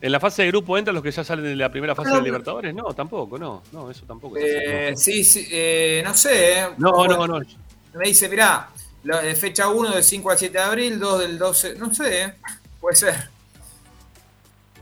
¿En 0.00 0.12
la 0.12 0.20
fase 0.20 0.42
de 0.42 0.48
grupo 0.48 0.78
entran 0.78 0.94
los 0.94 1.02
que 1.02 1.10
ya 1.10 1.24
salen 1.24 1.44
de 1.44 1.56
la 1.56 1.70
primera 1.72 1.92
fase 1.94 2.10
No, 2.10 2.16
de. 2.18 2.22
Libertadores? 2.22 2.72
No, 2.72 2.84
tampoco, 2.94 3.36
no. 3.36 3.64
No, 3.72 3.90
eso 3.90 4.04
tampoco. 4.06 4.36
es 4.36 4.44
Eh, 4.46 4.92
sí, 4.96 5.24
sí, 5.24 5.48
eh, 5.50 6.02
no 6.04 6.14
sé. 6.14 6.60
eh. 6.60 6.66
no, 6.78 7.04
no, 7.04 7.26
no, 7.26 7.40
no. 7.40 7.46
Me 7.94 8.06
dice, 8.06 8.28
mirá, 8.28 8.68
la- 9.02 9.26
eh, 9.26 9.34
fecha 9.34 9.66
1 9.68 9.90
del 9.90 10.04
5 10.04 10.30
al 10.30 10.38
7 10.38 10.56
de 10.56 10.62
abril, 10.64 11.00
2 11.00 11.18
del 11.18 11.36
12, 11.36 11.74
no 11.74 11.92
sé, 11.92 12.22
eh, 12.22 12.34
puede 12.80 12.94
ser. 12.94 13.28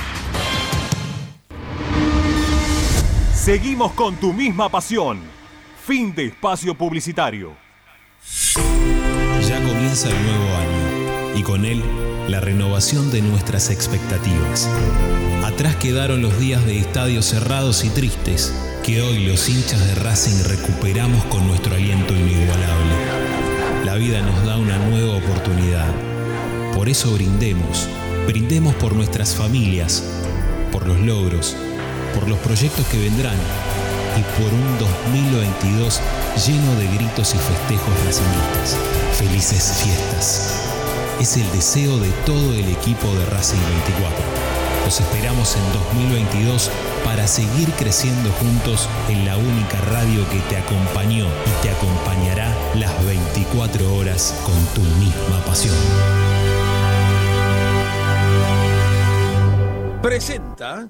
Seguimos 3.41 3.93
con 3.93 4.17
tu 4.17 4.33
misma 4.33 4.69
pasión. 4.69 5.19
Fin 5.83 6.13
de 6.13 6.27
espacio 6.27 6.75
publicitario. 6.75 7.55
Ya 9.47 9.59
comienza 9.63 10.09
el 10.09 10.23
nuevo 10.23 10.57
año 10.57 11.39
y 11.39 11.41
con 11.41 11.65
él 11.65 11.81
la 12.27 12.39
renovación 12.39 13.09
de 13.09 13.23
nuestras 13.23 13.71
expectativas. 13.71 14.69
Atrás 15.43 15.75
quedaron 15.77 16.21
los 16.21 16.39
días 16.39 16.63
de 16.67 16.77
estadios 16.77 17.25
cerrados 17.25 17.83
y 17.83 17.89
tristes 17.89 18.53
que 18.83 19.01
hoy 19.01 19.25
los 19.25 19.49
hinchas 19.49 19.87
de 19.87 19.95
Racing 19.95 20.43
recuperamos 20.47 21.23
con 21.25 21.47
nuestro 21.47 21.73
aliento 21.73 22.13
inigualable. 22.13 22.93
La 23.85 23.95
vida 23.95 24.21
nos 24.21 24.45
da 24.45 24.57
una 24.59 24.77
nueva 24.77 25.17
oportunidad. 25.17 25.91
Por 26.75 26.89
eso 26.89 27.11
brindemos, 27.11 27.89
brindemos 28.27 28.75
por 28.75 28.93
nuestras 28.93 29.33
familias, 29.33 30.03
por 30.71 30.87
los 30.87 30.99
logros, 30.99 31.57
por 32.13 32.27
los 32.27 32.39
proyectos 32.39 32.85
que 32.87 32.97
vendrán 32.97 33.37
y 34.17 34.41
por 34.41 34.53
un 34.53 34.79
2022 34.79 35.99
lleno 36.47 36.75
de 36.75 36.87
gritos 36.87 37.33
y 37.33 37.37
festejos 37.37 38.05
racingistas. 38.05 38.77
Felices 39.17 39.81
fiestas. 39.83 40.71
Es 41.19 41.37
el 41.37 41.49
deseo 41.51 41.97
de 41.99 42.09
todo 42.25 42.53
el 42.53 42.67
equipo 42.69 43.07
de 43.15 43.25
Racing 43.25 43.59
24. 43.85 44.51
Los 44.85 44.99
esperamos 44.99 45.55
en 45.55 45.73
2022 45.99 46.71
para 47.05 47.27
seguir 47.27 47.69
creciendo 47.73 48.31
juntos 48.31 48.89
en 49.09 49.25
la 49.25 49.37
única 49.37 49.79
radio 49.81 50.27
que 50.29 50.39
te 50.49 50.57
acompañó 50.57 51.25
y 51.25 51.63
te 51.63 51.69
acompañará 51.69 52.55
las 52.75 53.05
24 53.05 53.95
horas 53.95 54.35
con 54.43 54.55
tu 54.73 54.81
misma 54.99 55.39
pasión. 55.45 55.75
Presenta 60.01 60.89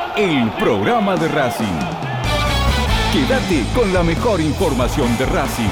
el 0.17 0.49
programa 0.59 1.15
de 1.15 1.27
Racing. 1.27 1.65
Quédate 3.13 3.63
con 3.73 3.93
la 3.93 4.03
mejor 4.03 4.41
información 4.41 5.17
de 5.17 5.25
Racing. 5.25 5.69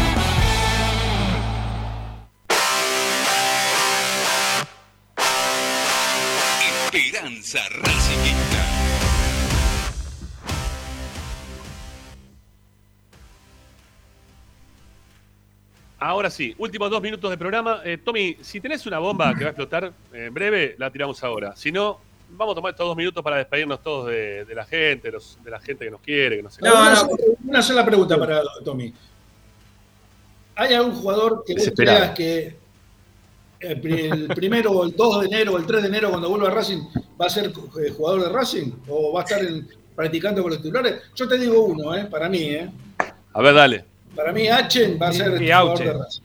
Esperanza 6.85 7.59
Racingista. 7.69 8.65
Ahora 15.99 16.29
sí, 16.29 16.55
últimos 16.57 16.89
dos 16.89 17.01
minutos 17.01 17.29
de 17.29 17.37
programa. 17.37 17.81
Eh, 17.83 17.97
Tommy, 17.97 18.37
si 18.41 18.61
tenés 18.61 18.85
una 18.85 18.99
bomba 18.99 19.33
que 19.35 19.43
va 19.43 19.49
a 19.49 19.51
explotar 19.51 19.91
en 20.13 20.33
breve, 20.33 20.75
la 20.77 20.89
tiramos 20.91 21.21
ahora. 21.23 21.55
Si 21.57 21.71
no, 21.71 21.99
vamos 22.31 22.53
a 22.53 22.55
tomar 22.55 22.71
estos 22.71 22.87
dos 22.87 22.95
minutos 22.97 23.23
para 23.23 23.37
despedirnos 23.37 23.81
todos 23.81 24.07
de, 24.07 24.45
de 24.45 24.55
la 24.55 24.65
gente, 24.65 25.11
los- 25.11 25.37
de 25.43 25.51
la 25.51 25.59
gente 25.59 25.85
que 25.85 25.91
nos 25.91 26.01
quiere, 26.01 26.37
que 26.37 26.43
nos 26.43 26.59
No, 26.61 26.73
una, 26.81 26.95
sola- 26.95 27.13
una 27.45 27.61
sola 27.61 27.85
pregunta 27.85 28.17
para 28.17 28.41
Tommy. 28.63 28.93
¿Hay 30.55 30.73
algún 30.73 30.95
jugador 30.95 31.43
que 31.45 31.53
vos 31.55 31.71
creas 31.75 32.11
que 32.11 32.55
el, 33.61 33.81
pri- 33.81 34.05
el 34.09 34.27
primero 34.27 34.71
o 34.71 34.83
el 34.85 34.95
2 34.95 35.21
de 35.21 35.25
enero 35.27 35.53
o 35.53 35.57
el 35.57 35.65
3 35.65 35.81
de 35.83 35.87
enero 35.87 36.09
cuando 36.09 36.29
vuelva 36.29 36.49
a 36.49 36.51
Racing 36.51 36.81
va 37.19 37.25
a 37.25 37.29
ser 37.29 37.45
eh, 37.47 37.93
jugador 37.95 38.23
de 38.23 38.29
Racing? 38.29 38.71
¿O 38.87 39.13
va 39.13 39.21
a 39.21 39.23
estar 39.23 39.43
en- 39.43 39.67
practicando 39.95 40.41
con 40.41 40.51
los 40.51 40.61
titulares? 40.61 41.01
Yo 41.15 41.27
te 41.27 41.37
digo 41.37 41.63
uno, 41.63 41.95
eh, 41.95 42.05
para 42.05 42.27
mí. 42.29 42.41
Eh. 42.43 42.69
A 43.33 43.41
ver, 43.41 43.53
dale. 43.53 43.85
Para 44.15 44.31
mí 44.33 44.47
Achen 44.47 44.97
va 45.01 45.09
a 45.09 45.13
ser 45.13 45.41
Y- 45.41 45.45
y 45.45 45.51
jugador 45.51 45.77
de 45.79 45.93
Racing. 45.93 46.21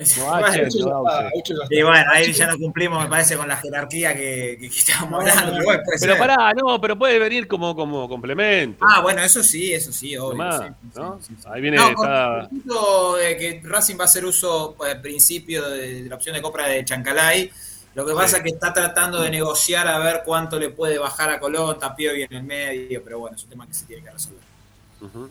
Y 1.70 1.82
bueno, 1.82 2.04
ahí 2.12 2.32
ya 2.32 2.46
no 2.46 2.56
cumplimos, 2.58 3.02
me 3.02 3.08
parece, 3.08 3.36
con 3.36 3.46
la 3.48 3.56
jerarquía 3.56 4.14
que, 4.14 4.56
que 4.58 4.66
estábamos 4.66 5.20
hablando. 5.20 5.52
pero 5.52 5.64
bueno, 5.64 5.82
Pero 6.00 6.18
pará, 6.18 6.52
no, 6.54 6.80
pero 6.80 6.96
puede 6.98 7.18
venir 7.18 7.46
como, 7.46 7.74
como 7.76 8.08
complemento. 8.08 8.84
Ah, 8.88 9.00
bueno, 9.00 9.22
eso 9.22 9.42
sí, 9.42 9.72
eso 9.72 9.92
sí, 9.92 10.16
obvio. 10.16 10.30
Tomá, 10.30 10.58
sí, 10.58 10.64
sí, 10.94 11.00
¿no? 11.00 11.18
sí, 11.20 11.34
sí. 11.38 11.48
Ahí 11.50 11.60
viene, 11.60 11.76
No, 11.76 11.94
con 11.94 12.06
está- 12.06 12.40
el 12.40 12.48
punto 12.48 13.16
de 13.16 13.36
que 13.36 13.60
Racing 13.64 13.96
va 13.98 14.02
a 14.02 14.06
hacer 14.06 14.24
uso 14.24 14.74
pues, 14.76 14.94
al 14.94 15.00
principio 15.00 15.68
de, 15.68 16.02
de 16.02 16.08
la 16.08 16.14
opción 16.16 16.34
de 16.34 16.42
compra 16.42 16.66
de 16.66 16.84
Chancalay. 16.84 17.50
Lo 17.94 18.06
que 18.06 18.14
pasa 18.14 18.36
es 18.38 18.42
que 18.44 18.50
está 18.50 18.72
tratando 18.72 19.20
de 19.20 19.30
negociar 19.30 19.88
a 19.88 19.98
ver 19.98 20.22
cuánto 20.24 20.58
le 20.58 20.70
puede 20.70 20.96
bajar 20.98 21.28
a 21.30 21.40
Colón, 21.40 21.76
Tapiovi 21.78 22.22
en 22.22 22.32
el 22.34 22.42
medio, 22.44 23.02
pero 23.02 23.18
bueno, 23.18 23.36
es 23.36 23.42
un 23.44 23.50
tema 23.50 23.66
que 23.66 23.74
se 23.74 23.84
tiene 23.84 24.02
que 24.04 24.10
resolver. 24.10 24.40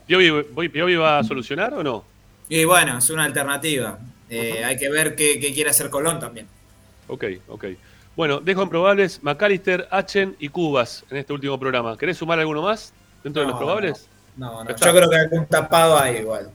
¿Piovi, 0.06 0.30
voy- 0.52 0.68
Piovi 0.70 0.96
va 0.96 1.20
a 1.20 1.24
solucionar 1.24 1.74
o 1.74 1.84
no? 1.84 2.04
Y 2.50 2.66
bueno, 2.66 2.98
es 2.98 3.10
una 3.12 3.24
alternativa. 3.26 3.98
Eh, 4.30 4.64
Hay 4.64 4.78
que 4.78 4.90
ver 4.90 5.16
qué, 5.16 5.40
qué 5.40 5.54
quiere 5.54 5.70
hacer 5.70 5.90
Colón 5.90 6.20
también. 6.20 6.48
Ok, 7.08 7.26
ok. 7.48 7.66
Bueno, 8.16 8.40
dejo 8.40 8.64
en 8.64 8.70
probables 8.70 9.24
McAllister, 9.24 9.88
Achen 9.92 10.36
y 10.40 10.50
Cubas 10.50 11.06
en 11.10 11.18
este 11.18 11.34
último 11.34 11.60
programa. 11.60 11.98
¿Querés 11.98 12.18
sumar 12.18 12.40
alguno 12.40 12.62
más 12.62 12.94
dentro 13.24 13.42
de 13.42 13.48
los 13.48 13.58
probables? 13.58 14.08
No, 14.36 14.64
no, 14.64 14.70
yo 14.70 14.76
creo 14.94 15.10
que 15.10 15.16
algún 15.16 15.46
tapado 15.46 15.98
hay 15.98 16.18
igual. 16.18 16.52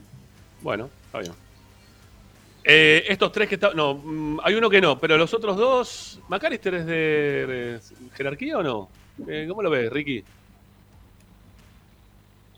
Bueno, 0.61 0.89
está 1.07 1.19
bien. 1.19 1.33
Eh, 2.63 3.03
estos 3.07 3.31
tres 3.31 3.47
que 3.49 3.55
están. 3.55 3.75
No, 3.75 3.95
mm, 3.95 4.39
hay 4.43 4.55
uno 4.55 4.69
que 4.69 4.81
no, 4.81 4.97
pero 4.97 5.17
los 5.17 5.33
otros 5.33 5.57
dos. 5.57 6.19
¿McAllister 6.27 6.75
es 6.75 6.85
de, 6.85 6.93
de 6.93 7.79
jerarquía 8.15 8.57
o 8.57 8.63
no? 8.63 8.89
Eh, 9.27 9.45
¿Cómo 9.47 9.61
lo 9.61 9.69
ves, 9.69 9.91
Ricky? 9.91 10.23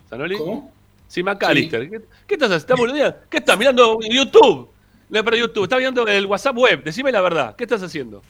¿Sanoli? 0.10 0.38
¿Cómo? 0.38 0.72
Sí, 1.08 1.24
McAllister. 1.24 1.90
¿Qué, 1.90 2.02
qué 2.26 2.34
estás 2.36 2.52
haciendo? 2.52 3.16
¿Qué 3.30 3.38
estás 3.38 3.58
mirando 3.58 4.00
YouTube? 4.02 4.70
No, 5.10 5.24
pero 5.24 5.38
YouTube. 5.38 5.64
Estás 5.64 5.80
viendo 5.80 6.06
el 6.08 6.26
WhatsApp 6.26 6.58
web. 6.58 6.84
Decime 6.84 7.12
la 7.12 7.22
verdad. 7.22 7.56
¿Qué 7.56 7.64
estás 7.64 7.82
haciendo? 7.82 8.22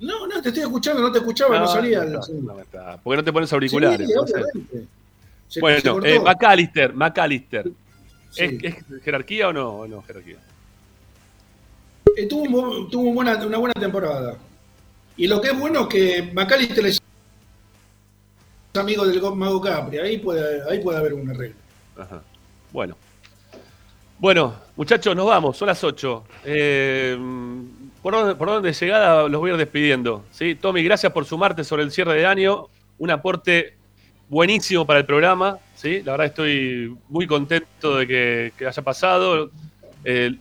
No, 0.00 0.26
no, 0.26 0.42
te 0.42 0.48
estoy 0.48 0.64
escuchando, 0.64 1.00
no 1.00 1.12
te 1.12 1.18
escuchaba, 1.18 1.58
no, 1.60 1.68
salía. 1.68 2.02
el- 2.02 2.14
está, 2.16 2.32
no 2.32 2.60
está. 2.60 2.96
¿Por 2.98 3.12
qué 3.12 3.16
no 3.18 3.24
te 3.24 3.32
pones 3.32 3.52
auriculares? 3.52 4.06
Sí, 4.08 4.14
No 4.14 4.22
obviamente. 4.22 4.70
Se- 4.72 4.86
se 5.48 5.60
bueno, 5.60 5.92
cortó. 5.92 6.08
eh, 6.08 6.20
McAllister, 6.20 6.94
McAllister. 6.94 7.70
Sí. 8.30 8.58
¿Es, 8.62 8.74
es 8.90 9.02
jerarquía 9.04 9.48
o 9.48 9.52
no? 9.52 9.68
¿O 9.70 9.86
no 9.88 10.02
jerarquía? 10.02 10.38
Eh, 12.16 12.26
tuvo 12.26 12.42
un 12.42 12.52
bu- 12.52 12.90
tuvo 12.90 13.08
un 13.08 13.14
buena- 13.14 13.36
una 13.46 13.58
buena 13.58 13.74
temporada. 13.74 14.36
Y 15.16 15.26
lo 15.28 15.40
que 15.40 15.48
es 15.50 15.58
bueno 15.58 15.82
es 15.82 15.86
que 15.88 16.30
McAllister 16.34 16.86
es 16.86 17.00
amigo 18.74 19.06
del 19.06 19.20
Go- 19.20 19.34
Mago 19.36 19.60
Capri. 19.60 19.98
Ahí 19.98 20.18
puede, 20.18 20.62
ahí 20.70 20.80
puede 20.80 20.98
haber 20.98 21.14
un 21.14 21.30
arreglo. 21.30 21.56
Ajá. 21.96 22.22
Bueno. 22.72 22.96
Bueno, 24.18 24.54
muchachos, 24.76 25.14
nos 25.16 25.26
vamos, 25.26 25.56
son 25.56 25.68
las 25.68 25.82
8. 25.82 26.24
Eh, 26.44 27.18
por, 28.02 28.14
orden, 28.14 28.72
llegada 28.72 29.28
los 29.28 29.40
voy 29.40 29.50
a 29.50 29.54
ir 29.54 29.58
despidiendo. 29.58 30.24
¿sí? 30.30 30.54
Tommy, 30.56 30.82
gracias 30.82 31.12
por 31.12 31.24
sumarte 31.24 31.62
sobre 31.62 31.84
el 31.84 31.92
cierre 31.92 32.14
de 32.14 32.26
año. 32.26 32.66
Un 32.98 33.10
aporte 33.10 33.76
buenísimo 34.28 34.84
para 34.84 34.98
el 34.98 35.06
programa. 35.06 35.58
¿sí? 35.76 36.02
La 36.02 36.12
verdad 36.12 36.26
estoy 36.26 36.96
muy 37.08 37.26
contento 37.26 37.96
de 37.98 38.06
que, 38.06 38.52
que 38.58 38.66
haya 38.66 38.82
pasado. 38.82 39.50
Eh, 40.04 40.32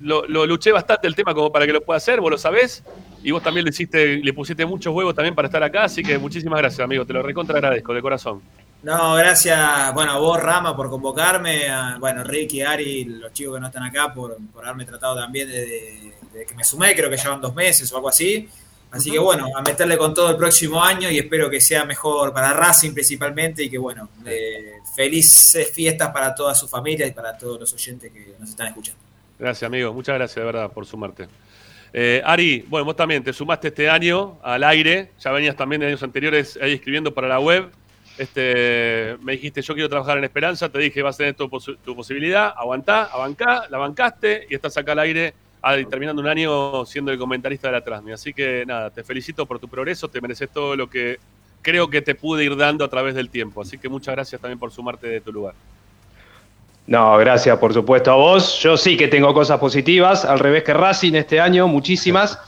lo, 0.00 0.26
lo 0.26 0.46
luché 0.46 0.70
bastante 0.70 1.08
el 1.08 1.14
tema 1.14 1.34
como 1.34 1.50
para 1.50 1.66
que 1.66 1.72
lo 1.72 1.80
pueda 1.80 1.96
hacer, 1.96 2.20
vos 2.20 2.30
lo 2.30 2.38
sabés. 2.38 2.84
Y 3.22 3.30
vos 3.30 3.42
también 3.42 3.64
le 3.64 3.70
hiciste, 3.70 4.18
le 4.18 4.32
pusiste 4.32 4.64
muchos 4.64 4.94
huevos 4.94 5.14
también 5.14 5.34
para 5.34 5.48
estar 5.48 5.62
acá, 5.62 5.84
así 5.84 6.02
que 6.02 6.18
muchísimas 6.18 6.60
gracias, 6.60 6.80
amigo. 6.80 7.04
Te 7.04 7.12
lo 7.12 7.22
recontra 7.22 7.56
agradezco 7.56 7.92
de 7.92 8.02
corazón. 8.02 8.42
No, 8.82 9.14
gracias, 9.14 9.92
bueno, 9.92 10.12
a 10.12 10.18
vos, 10.18 10.40
Rama, 10.40 10.76
por 10.76 10.88
convocarme, 10.88 11.68
a, 11.68 11.96
bueno, 11.98 12.22
Ricky, 12.22 12.62
Ari, 12.62 13.04
los 13.04 13.32
chicos 13.32 13.56
que 13.56 13.60
no 13.60 13.66
están 13.66 13.82
acá, 13.82 14.14
por, 14.14 14.36
por 14.52 14.64
haberme 14.64 14.84
tratado 14.84 15.16
también 15.16 15.48
desde, 15.48 16.12
desde 16.32 16.46
que 16.46 16.54
me 16.54 16.62
sumé, 16.62 16.94
creo 16.94 17.10
que 17.10 17.16
llevan 17.16 17.40
dos 17.40 17.54
meses 17.54 17.90
o 17.92 17.96
algo 17.96 18.08
así. 18.08 18.48
Así 18.90 19.10
que 19.10 19.18
bueno, 19.18 19.48
a 19.54 19.60
meterle 19.60 19.98
con 19.98 20.14
todo 20.14 20.30
el 20.30 20.36
próximo 20.36 20.82
año 20.82 21.10
y 21.10 21.18
espero 21.18 21.50
que 21.50 21.60
sea 21.60 21.84
mejor 21.84 22.32
para 22.32 22.54
Racing 22.54 22.92
principalmente 22.92 23.62
y 23.62 23.68
que 23.68 23.76
bueno, 23.76 24.08
eh, 24.24 24.76
felices 24.96 25.70
fiestas 25.70 26.10
para 26.10 26.34
toda 26.34 26.54
su 26.54 26.66
familia 26.66 27.06
y 27.06 27.10
para 27.10 27.36
todos 27.36 27.60
los 27.60 27.72
oyentes 27.74 28.10
que 28.10 28.34
nos 28.38 28.48
están 28.48 28.68
escuchando. 28.68 29.00
Gracias, 29.38 29.66
amigo. 29.66 29.92
Muchas 29.92 30.14
gracias, 30.14 30.36
de 30.36 30.44
verdad, 30.44 30.72
por 30.72 30.86
sumarte. 30.86 31.28
Eh, 31.92 32.22
Ari, 32.24 32.64
bueno, 32.68 32.86
vos 32.86 32.96
también 32.96 33.22
te 33.22 33.32
sumaste 33.32 33.68
este 33.68 33.90
año 33.90 34.38
al 34.42 34.64
aire. 34.64 35.10
Ya 35.20 35.32
venías 35.32 35.54
también 35.54 35.80
de 35.80 35.88
años 35.88 36.02
anteriores 36.02 36.58
ahí 36.60 36.72
escribiendo 36.72 37.12
para 37.12 37.28
la 37.28 37.40
web. 37.40 37.70
Este, 38.18 39.16
me 39.22 39.32
dijiste, 39.32 39.62
yo 39.62 39.74
quiero 39.74 39.88
trabajar 39.88 40.18
en 40.18 40.24
Esperanza. 40.24 40.68
Te 40.68 40.78
dije, 40.78 41.00
vas 41.02 41.14
a 41.16 41.18
tener 41.18 41.34
tu, 41.34 41.48
pos- 41.48 41.76
tu 41.84 41.94
posibilidad. 41.94 42.52
Aguantá, 42.56 43.04
abancá, 43.04 43.64
la 43.70 43.78
bancaste 43.78 44.46
y 44.50 44.54
estás 44.54 44.76
acá 44.76 44.92
al 44.92 44.98
aire 45.00 45.34
ah, 45.62 45.76
terminando 45.88 46.20
un 46.20 46.28
año 46.28 46.84
siendo 46.84 47.10
el 47.12 47.18
comentarista 47.18 47.68
de 47.68 47.72
la 47.72 47.80
Trasmi. 47.80 48.12
Así 48.12 48.32
que 48.34 48.64
nada, 48.66 48.90
te 48.90 49.02
felicito 49.04 49.46
por 49.46 49.58
tu 49.58 49.68
progreso. 49.68 50.08
Te 50.08 50.20
mereces 50.20 50.50
todo 50.50 50.74
lo 50.76 50.90
que 50.90 51.18
creo 51.62 51.88
que 51.88 52.02
te 52.02 52.14
pude 52.14 52.44
ir 52.44 52.56
dando 52.56 52.84
a 52.84 52.88
través 52.88 53.14
del 53.14 53.30
tiempo. 53.30 53.62
Así 53.62 53.78
que 53.78 53.88
muchas 53.88 54.14
gracias 54.14 54.40
también 54.40 54.58
por 54.58 54.70
sumarte 54.72 55.06
de 55.06 55.20
tu 55.20 55.32
lugar. 55.32 55.54
No, 56.86 57.18
gracias 57.18 57.58
por 57.58 57.74
supuesto 57.74 58.10
a 58.10 58.14
vos. 58.16 58.58
Yo 58.60 58.76
sí 58.76 58.96
que 58.96 59.08
tengo 59.08 59.34
cosas 59.34 59.58
positivas, 59.58 60.24
al 60.24 60.38
revés 60.38 60.64
que 60.64 60.72
Racing 60.72 61.14
este 61.14 61.38
año, 61.38 61.68
muchísimas. 61.68 62.38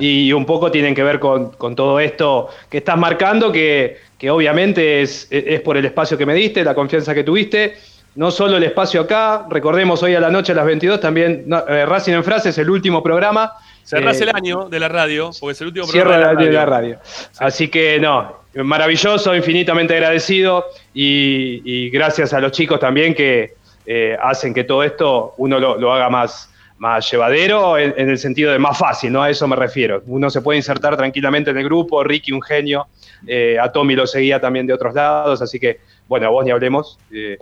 Y 0.00 0.32
un 0.32 0.46
poco 0.46 0.70
tienen 0.70 0.94
que 0.94 1.02
ver 1.02 1.20
con, 1.20 1.50
con 1.50 1.76
todo 1.76 2.00
esto 2.00 2.48
que 2.68 2.78
estás 2.78 2.96
marcando, 2.96 3.52
que, 3.52 3.98
que 4.18 4.30
obviamente 4.30 5.02
es, 5.02 5.28
es 5.30 5.60
por 5.60 5.76
el 5.76 5.84
espacio 5.84 6.16
que 6.18 6.26
me 6.26 6.34
diste, 6.34 6.64
la 6.64 6.74
confianza 6.74 7.14
que 7.14 7.22
tuviste. 7.22 7.76
No 8.16 8.30
solo 8.32 8.56
el 8.56 8.64
espacio 8.64 9.02
acá, 9.02 9.46
recordemos 9.48 10.02
hoy 10.02 10.16
a 10.16 10.20
la 10.20 10.30
noche 10.30 10.50
a 10.52 10.56
las 10.56 10.66
22 10.66 10.98
también 10.98 11.46
eh, 11.68 11.86
Racing 11.86 12.14
en 12.14 12.24
Frases, 12.24 12.58
el 12.58 12.68
último 12.68 13.02
programa. 13.02 13.52
Cerrás 13.84 14.20
Eh, 14.20 14.24
el 14.24 14.34
año 14.34 14.68
de 14.68 14.80
la 14.80 14.88
radio, 14.88 15.30
porque 15.38 15.52
es 15.52 15.60
el 15.60 15.68
último 15.68 15.86
Cierra 15.86 16.16
programa 16.16 16.40
la, 16.40 16.46
de 16.46 16.52
la 16.52 16.66
radio. 16.66 16.98
Así 17.38 17.68
que 17.68 18.00
no, 18.00 18.40
maravilloso, 18.54 19.34
infinitamente 19.34 19.94
agradecido 19.94 20.66
y, 20.92 21.62
y 21.64 21.90
gracias 21.90 22.32
a 22.32 22.40
los 22.40 22.50
chicos 22.50 22.80
también 22.80 23.14
que 23.14 23.54
eh, 23.86 24.16
hacen 24.20 24.52
que 24.52 24.64
todo 24.64 24.82
esto 24.82 25.34
uno 25.38 25.58
lo, 25.58 25.78
lo 25.78 25.92
haga 25.92 26.10
más, 26.10 26.49
más 26.80 27.10
llevadero 27.10 27.76
en, 27.76 27.92
en 27.96 28.08
el 28.08 28.16
sentido 28.18 28.50
de 28.52 28.58
más 28.58 28.76
fácil, 28.78 29.12
¿no? 29.12 29.22
A 29.22 29.28
eso 29.28 29.46
me 29.46 29.54
refiero. 29.54 30.02
Uno 30.06 30.30
se 30.30 30.40
puede 30.40 30.56
insertar 30.56 30.96
tranquilamente 30.96 31.50
en 31.50 31.58
el 31.58 31.64
grupo, 31.64 32.02
Ricky 32.02 32.32
un 32.32 32.40
genio, 32.40 32.86
eh, 33.26 33.58
a 33.60 33.70
Tommy 33.70 33.94
lo 33.94 34.06
seguía 34.06 34.40
también 34.40 34.66
de 34.66 34.72
otros 34.72 34.94
lados, 34.94 35.42
así 35.42 35.60
que, 35.60 35.80
bueno, 36.08 36.26
a 36.26 36.30
vos 36.30 36.42
ni 36.44 36.50
hablemos. 36.50 36.98
eh, 37.12 37.36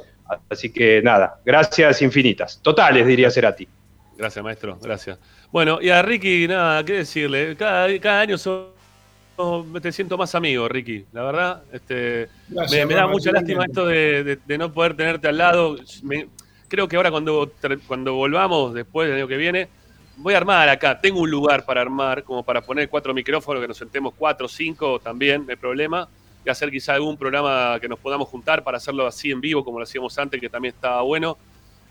así 0.51 0.71
que 0.71 1.01
nada, 1.03 1.41
gracias 1.45 2.03
infinitas. 2.03 2.61
Totales, 2.63 3.07
diría 3.07 3.31
Cerati. 3.31 3.67
Gracias, 4.17 4.45
maestro, 4.45 4.77
gracias. 4.83 5.19
Bueno, 5.53 5.79
y 5.81 5.89
a 5.91 6.03
Ricky, 6.03 6.49
nada, 6.49 6.85
qué 6.85 6.95
decirle. 6.95 7.55
Cada, 7.57 7.87
cada 8.01 8.21
año 8.23 8.37
so- 8.37 8.75
so- 9.37 9.65
te 9.81 9.93
siento 9.93 10.19
más 10.19 10.35
amigo, 10.35 10.69
Ricky. 10.69 11.07
La 11.13 11.23
verdad, 11.23 11.63
este, 11.73 12.29
Gracias, 12.49 12.73
me, 12.81 12.87
me 12.87 12.95
da 12.95 13.07
mucha 13.07 13.31
lástima 13.31 13.65
esto 13.65 13.87
de, 13.87 14.25
de- 14.25 14.39
de 14.45 14.59
no 14.59 14.73
poder 14.75 14.95
tenerte 14.97 15.29
al 15.29 15.39
lado. 15.39 15.77
Me- 16.03 16.27
creo 16.69 16.89
que 16.89 16.97
ahora 16.97 17.11
cuando, 17.11 17.51
cuando 17.87 18.15
volvamos, 18.15 18.75
después 18.75 19.09
del 19.09 19.19
año 19.19 19.29
que 19.29 19.37
viene, 19.37 19.69
voy 20.17 20.35
a 20.35 20.37
armar 20.37 20.69
acá. 20.69 21.01
Tengo 21.01 21.21
un 21.21 21.31
lugar 21.31 21.65
para 21.65 21.81
armar, 21.81 22.23
como 22.25 22.43
para 22.43 22.61
poner 22.61 22.89
cuatro 22.89 23.15
micrófonos, 23.15 23.61
que 23.61 23.69
nos 23.69 23.77
sentemos 23.77 24.15
cuatro 24.17 24.47
o 24.47 24.49
cinco 24.49 24.99
también, 24.99 25.45
no 25.47 25.51
hay 25.51 25.57
problema. 25.57 26.09
Y 26.45 26.51
hacer 26.51 26.71
quizá 26.71 26.95
algún 26.95 27.17
programa 27.17 27.79
que 27.81 27.89
nos 27.89 27.99
podamos 27.99 28.29
juntar 28.29 28.63
para 28.63 28.77
hacerlo 28.77 29.07
así 29.07 29.31
en 29.31 29.41
vivo, 29.41 29.65
como 29.65 29.79
lo 29.79 29.85
hacíamos 29.85 30.17
antes, 30.19 30.41
que 30.41 30.49
también 30.49 30.75
estaba 30.75 31.03
bueno. 31.03 31.37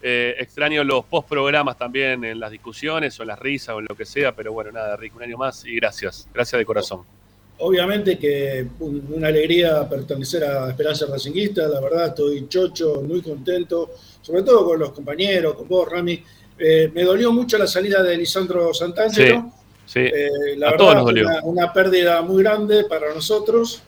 Eh, 0.02 0.36
extraño 0.40 0.84
los 0.84 1.06
post-programas 1.06 1.76
también 1.78 2.24
en 2.24 2.40
las 2.40 2.52
discusiones 2.52 3.20
o 3.20 3.24
en 3.24 3.30
las 3.30 3.40
risas 3.40 3.76
o 3.76 3.80
en 3.80 3.88
lo 3.90 3.96
que 3.96 4.06
sea, 4.06 4.32
pero 4.32 4.54
bueno, 4.54 4.72
nada, 4.72 4.96
Rick, 4.96 5.16
un 5.16 5.24
año 5.24 5.38
más 5.38 5.66
y 5.66 5.76
gracias. 5.76 6.30
Gracias 6.34 6.60
de 6.60 6.66
corazón. 6.66 7.17
Obviamente 7.60 8.20
que 8.20 8.68
un- 8.80 9.08
una 9.14 9.30
alegría 9.30 9.88
pertenecer 9.90 10.44
a 10.44 10.70
Esperanza 10.70 11.08
Racinguista, 11.08 11.68
la 11.68 11.80
verdad 11.82 12.08
estoy 12.10 12.48
chocho, 12.48 13.02
muy 13.02 13.22
contento, 13.22 13.92
sobre 14.22 14.44
todo 14.44 14.66
con 14.66 14.80
los 14.80 14.92
compañeros, 14.92 15.56
con 15.56 15.68
vos, 15.68 15.90
Rami. 15.90 16.24
Eh, 16.60 16.92
me 16.94 17.04
dolió 17.04 17.32
mucho 17.32 17.58
la 17.58 17.66
salida 17.68 18.04
de 18.04 18.16
Lisandro 18.18 18.74
Santangelo. 18.74 19.52
Sí, 19.86 20.00
Eh, 20.02 20.56
la 20.58 20.68
a 20.68 20.72
verdad, 20.72 20.78
todos 20.78 20.96
nos 20.96 21.06
dolió. 21.06 21.28
Una, 21.28 21.44
una 21.44 21.74
pérdida 21.74 22.22
muy 22.22 22.44
grande 22.44 22.84
para 22.84 23.14
nosotros, 23.14 23.82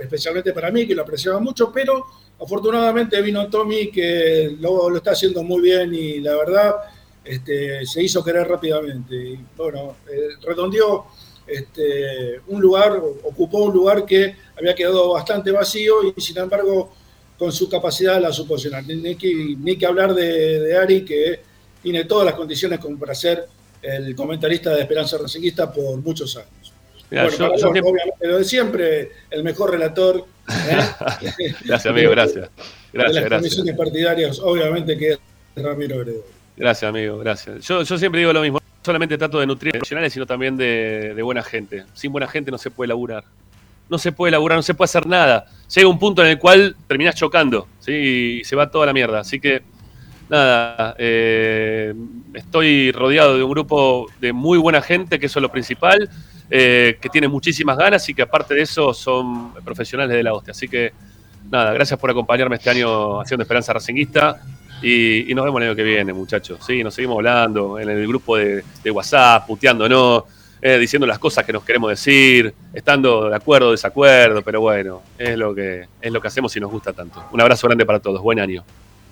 especialmente 0.00 0.52
para 0.52 0.70
mí, 0.70 0.86
que 0.86 0.94
lo 0.94 1.02
apreciaba 1.02 1.38
mucho, 1.38 1.70
pero 1.72 2.04
afortunadamente 2.40 3.20
vino 3.22 3.48
Tommy, 3.48 3.90
que 3.90 4.56
lo, 4.58 4.88
lo 4.90 4.96
está 4.96 5.12
haciendo 5.12 5.42
muy 5.44 5.60
bien 5.62 5.94
y 5.94 6.20
la 6.20 6.36
verdad 6.36 6.74
este, 7.24 7.84
se 7.86 8.02
hizo 8.02 8.24
querer 8.24 8.48
rápidamente. 8.48 9.14
Y 9.14 9.38
bueno, 9.56 9.96
eh, 10.10 10.30
redondeó 10.42 11.04
este, 11.46 12.40
un 12.48 12.60
lugar, 12.60 13.00
ocupó 13.24 13.64
un 13.64 13.72
lugar 13.74 14.04
que 14.06 14.36
había 14.58 14.74
quedado 14.74 15.12
bastante 15.12 15.50
vacío 15.50 15.94
y 16.16 16.20
sin 16.20 16.38
embargo 16.38 16.92
con 17.38 17.50
su 17.52 17.68
capacidad 17.68 18.20
la 18.20 18.32
supo 18.32 18.56
llenar. 18.56 18.84
Ni, 18.86 18.96
ni 18.96 19.16
que, 19.16 19.56
ni 19.58 19.76
que 19.76 19.86
hablar 19.86 20.14
de, 20.14 20.60
de 20.60 20.76
Ari, 20.76 21.04
que 21.04 21.40
tiene 21.82 22.04
todas 22.04 22.24
las 22.26 22.34
condiciones 22.34 22.78
como 22.78 22.98
para 22.98 23.14
ser 23.14 23.44
el 23.82 24.14
comentarista 24.14 24.72
de 24.74 24.82
Esperanza 24.82 25.18
Racinguista 25.18 25.72
por 25.72 25.96
muchos 25.98 26.36
años. 26.36 26.72
Mirá, 27.10 27.24
bueno, 27.24 27.36
yo- 27.38 27.48
para 27.48 27.60
yo 27.60 27.68
obviamente, 27.68 28.26
lo 28.28 28.38
de 28.38 28.44
siempre, 28.44 29.10
el 29.30 29.42
mejor 29.42 29.72
relator. 29.72 30.24
¿eh? 30.48 30.76
Gracias, 31.64 31.86
amigo, 31.86 32.10
gracias. 32.12 32.44
de 32.44 32.50
Gracias, 32.92 33.14
las 33.14 33.24
gracias. 33.24 33.30
comisiones 33.56 33.76
partidarias, 33.76 34.38
obviamente 34.38 34.96
que 34.96 35.10
es 35.12 35.18
Ramiro 35.56 36.00
Heredo. 36.02 36.24
Gracias, 36.56 36.88
amigo, 36.88 37.18
gracias. 37.18 37.66
Yo, 37.66 37.82
yo 37.82 37.98
siempre 37.98 38.20
digo 38.20 38.32
lo 38.32 38.40
mismo. 38.42 38.61
Solamente 38.82 39.16
trato 39.16 39.38
de 39.40 39.46
nutrir 39.46 39.80
sino 40.10 40.26
también 40.26 40.56
de, 40.56 41.12
de 41.14 41.22
buena 41.22 41.42
gente. 41.42 41.84
Sin 41.94 42.12
buena 42.12 42.26
gente 42.26 42.50
no 42.50 42.58
se 42.58 42.70
puede 42.70 42.88
laburar. 42.88 43.24
No 43.88 43.98
se 43.98 44.12
puede 44.12 44.30
laburar, 44.30 44.56
no 44.56 44.62
se 44.62 44.74
puede 44.74 44.86
hacer 44.86 45.06
nada. 45.06 45.46
Llega 45.74 45.88
un 45.88 45.98
punto 45.98 46.22
en 46.22 46.30
el 46.30 46.38
cual 46.38 46.76
terminás 46.86 47.14
chocando, 47.14 47.68
¿sí? 47.78 47.92
Y 48.40 48.44
se 48.44 48.56
va 48.56 48.70
toda 48.70 48.86
la 48.86 48.92
mierda. 48.92 49.20
Así 49.20 49.38
que, 49.38 49.62
nada, 50.28 50.94
eh, 50.98 51.94
estoy 52.34 52.90
rodeado 52.92 53.36
de 53.36 53.42
un 53.42 53.50
grupo 53.50 54.06
de 54.20 54.32
muy 54.32 54.58
buena 54.58 54.80
gente, 54.80 55.18
que 55.18 55.26
eso 55.26 55.38
es 55.38 55.42
lo 55.42 55.50
principal, 55.50 56.08
eh, 56.50 56.96
que 57.00 57.08
tiene 57.08 57.28
muchísimas 57.28 57.76
ganas 57.76 58.08
y 58.08 58.14
que 58.14 58.22
aparte 58.22 58.54
de 58.54 58.62
eso 58.62 58.94
son 58.94 59.52
profesionales 59.64 60.16
de 60.16 60.22
la 60.22 60.32
hostia. 60.32 60.52
Así 60.52 60.68
que, 60.68 60.92
nada, 61.50 61.72
gracias 61.72 61.98
por 61.98 62.10
acompañarme 62.10 62.56
este 62.56 62.70
año 62.70 63.20
haciendo 63.20 63.42
Esperanza 63.42 63.72
Racinguista. 63.72 64.40
Y, 64.82 65.30
y 65.30 65.34
nos 65.34 65.44
vemos 65.44 65.60
el 65.62 65.68
año 65.68 65.76
que 65.76 65.82
viene, 65.82 66.12
muchachos. 66.12 66.58
Sí, 66.66 66.82
nos 66.82 66.94
seguimos 66.94 67.16
hablando 67.16 67.78
en 67.78 67.88
el 67.88 68.06
grupo 68.06 68.36
de, 68.36 68.64
de 68.82 68.90
WhatsApp, 68.90 69.46
puteándonos, 69.46 70.24
eh, 70.60 70.78
diciendo 70.78 71.06
las 71.06 71.18
cosas 71.18 71.44
que 71.44 71.52
nos 71.52 71.64
queremos 71.64 71.90
decir, 71.90 72.52
estando 72.72 73.28
de 73.28 73.36
acuerdo 73.36 73.68
o 73.68 73.70
desacuerdo, 73.70 74.42
pero 74.42 74.60
bueno, 74.60 75.02
es 75.18 75.36
lo 75.36 75.54
que 75.54 75.86
es 76.00 76.12
lo 76.12 76.20
que 76.20 76.28
hacemos 76.28 76.54
y 76.56 76.60
nos 76.60 76.70
gusta 76.70 76.92
tanto. 76.92 77.24
Un 77.32 77.40
abrazo 77.40 77.66
grande 77.66 77.86
para 77.86 78.00
todos. 78.00 78.20
Buen 78.20 78.40
año. 78.40 78.64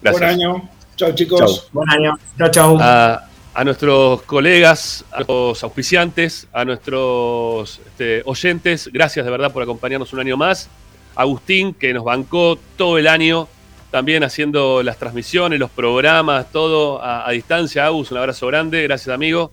Gracias. 0.03 0.21
Buen 0.21 0.31
año. 0.31 0.69
Chao, 0.97 1.13
chicos. 1.15 1.39
Chau. 1.39 1.69
Buen 1.73 1.91
año. 1.91 2.19
Chao, 2.39 2.51
chao. 2.51 2.79
A, 2.81 3.27
a 3.53 3.65
nuestros 3.65 4.23
colegas, 4.23 5.05
a 5.11 5.23
los 5.23 5.63
auspiciantes, 5.65 6.47
a 6.53 6.65
nuestros 6.65 7.81
este, 7.87 8.23
oyentes, 8.25 8.89
gracias 8.93 9.25
de 9.25 9.31
verdad 9.31 9.53
por 9.53 9.63
acompañarnos 9.63 10.13
un 10.13 10.21
año 10.21 10.37
más. 10.37 10.69
Agustín, 11.17 11.75
que 11.75 11.93
nos 11.93 12.05
bancó 12.05 12.59
todo 12.77 12.97
el 12.97 13.09
año, 13.09 13.49
también 13.91 14.23
haciendo 14.25 14.83
las 14.83 14.99
transmisiones, 14.99 15.59
los 15.59 15.71
programas, 15.71 16.51
todo 16.53 17.03
a, 17.03 17.29
a 17.29 17.31
distancia. 17.33 17.87
Agus, 17.87 18.11
un 18.11 18.19
abrazo 18.19 18.47
grande, 18.47 18.83
gracias 18.83 19.15
amigo. 19.15 19.51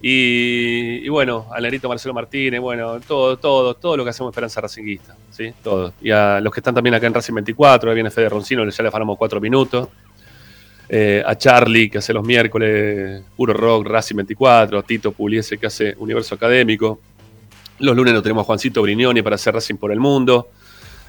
Y, 0.00 1.00
y 1.04 1.08
bueno, 1.08 1.46
al 1.52 1.62
negrito 1.62 1.88
Marcelo 1.88 2.14
Martínez, 2.14 2.60
bueno, 2.60 3.00
todo, 3.00 3.36
todo, 3.36 3.74
todo 3.74 3.96
lo 3.96 4.04
que 4.04 4.10
hacemos 4.10 4.30
Esperanza 4.30 4.60
Racinguista, 4.60 5.16
¿sí? 5.30 5.52
Todo. 5.62 5.92
Y 6.00 6.10
a 6.10 6.40
los 6.40 6.52
que 6.52 6.60
están 6.60 6.74
también 6.74 6.94
acá 6.94 7.08
en 7.08 7.14
Racing 7.14 7.34
24, 7.34 7.90
ahí 7.90 7.94
viene 7.94 8.10
Fede 8.10 8.28
Roncino, 8.28 8.68
ya 8.68 8.82
le 8.82 8.88
afanamos 8.88 9.18
cuatro 9.18 9.40
minutos. 9.40 9.88
Eh, 10.90 11.22
a 11.26 11.36
Charlie, 11.36 11.90
que 11.90 11.98
hace 11.98 12.14
los 12.14 12.24
miércoles 12.24 13.22
Puro 13.36 13.52
Rock, 13.52 13.86
Racing 13.86 14.16
24, 14.16 14.78
a 14.78 14.82
Tito 14.82 15.12
Puliese, 15.12 15.58
que 15.58 15.66
hace 15.66 15.94
Universo 15.98 16.36
Académico. 16.36 17.00
Los 17.80 17.94
lunes 17.94 18.14
lo 18.14 18.22
tenemos 18.22 18.42
a 18.42 18.46
Juancito 18.46 18.80
Brignoni 18.80 19.20
para 19.20 19.34
hacer 19.34 19.52
Racing 19.52 19.76
por 19.76 19.92
el 19.92 20.00
Mundo. 20.00 20.48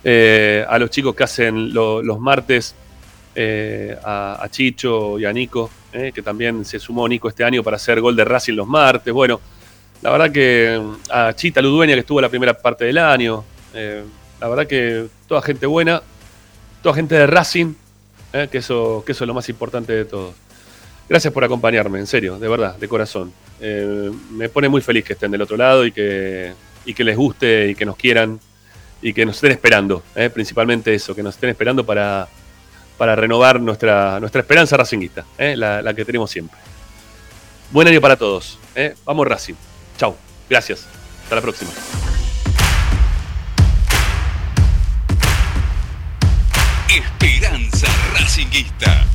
Eh, 0.03 0.65
a 0.67 0.80
los 0.80 0.89
chicos 0.89 1.13
que 1.15 1.23
hacen 1.23 1.73
lo- 1.73 2.01
los 2.01 2.19
martes, 2.19 2.73
eh, 3.35 3.97
a, 4.03 4.47
Chicho 4.49 5.19
y 5.19 5.26
a 5.26 5.34
Nico, 5.34 5.69
eh, 5.93 6.11
que 6.13 6.21
también 6.21 6.63
se 6.65 6.80
sumó 6.80 7.07
Nico 7.07 7.27
este 7.30 7.43
año 7.43 7.63
para 7.63 7.76
hacer 7.76 7.99
gol 8.01 8.15
de 8.15 8.26
Racing 8.26 8.53
los 8.53 8.67
martes. 8.67 9.13
Bueno, 9.13 9.39
la 10.01 10.11
verdad 10.11 10.31
que 10.31 10.80
mm, 10.81 10.93
a 11.11 11.34
Chita 11.34 11.61
Ludueña, 11.61 11.93
que 11.93 11.99
estuvo 12.01 12.21
la 12.21 12.30
primera 12.30 12.53
parte 12.53 12.85
del 12.85 12.97
año. 12.97 13.43
la 13.73 14.47
verdad 14.47 14.65
que 14.67 15.07
toda 15.27 15.41
gente 15.41 15.65
buena, 15.65 16.01
toda 16.81 16.95
gente 16.95 17.15
de 17.15 17.27
Racing, 17.27 17.73
que, 18.31 18.57
eso, 18.57 19.03
que 19.05 19.11
eso 19.11 19.23
es 19.26 19.27
lo 19.27 19.34
más 19.34 19.49
importante 19.49 19.91
de 19.93 20.05
todo. 20.05 20.34
Gracias 21.09 21.34
por 21.34 21.43
acompañarme, 21.43 21.99
en 21.99 22.07
serio, 22.07 22.39
de 22.39 22.47
verdad, 22.47 22.76
de 22.77 22.88
corazón. 22.88 23.34
Me 24.31 24.47
pone 24.49 24.69
muy 24.69 24.81
feliz 24.81 25.03
que 25.03 25.13
estén 25.13 25.31
del 25.31 25.41
otro 25.41 25.57
lado 25.57 25.85
y 25.85 25.91
que, 25.91 26.53
y 26.85 26.93
que 26.93 27.03
les 27.03 27.17
guste 27.17 27.69
y 27.69 27.76
que 27.76 27.85
nos 27.85 27.97
quieran 27.97 28.39
y 29.01 29.13
que 29.13 29.26
nos 29.26 29.35
estén 29.35 29.51
esperando, 29.51 30.03
eh, 30.15 30.30
principalmente 30.30 30.93
eso, 30.93 31.15
que 31.15 31.23
nos 31.23 31.35
estén 31.35 31.49
esperando 31.49 31.85
para, 31.85 32.27
para 32.97 33.15
renovar 33.15 33.59
nuestra, 33.59 34.19
nuestra 34.19 34.41
esperanza 34.41 34.76
racinguista, 34.77 35.26
eh, 35.38 35.55
la, 35.55 35.93
que 35.93 36.05
tenemos 36.05 36.30
siempre. 36.30 36.57
Buen 37.71 37.88
año 37.88 38.01
para 38.01 38.15
todos. 38.17 38.57
eh. 38.76 38.95
Vamos 39.05 39.27
Racing. 39.27 39.53
Chau. 39.97 40.15
Gracias. 40.49 40.88
Hasta 41.23 41.35
la 41.35 41.41
próxima. 41.41 41.71
Esperanza 46.89 47.88
Racinguista. 48.13 49.05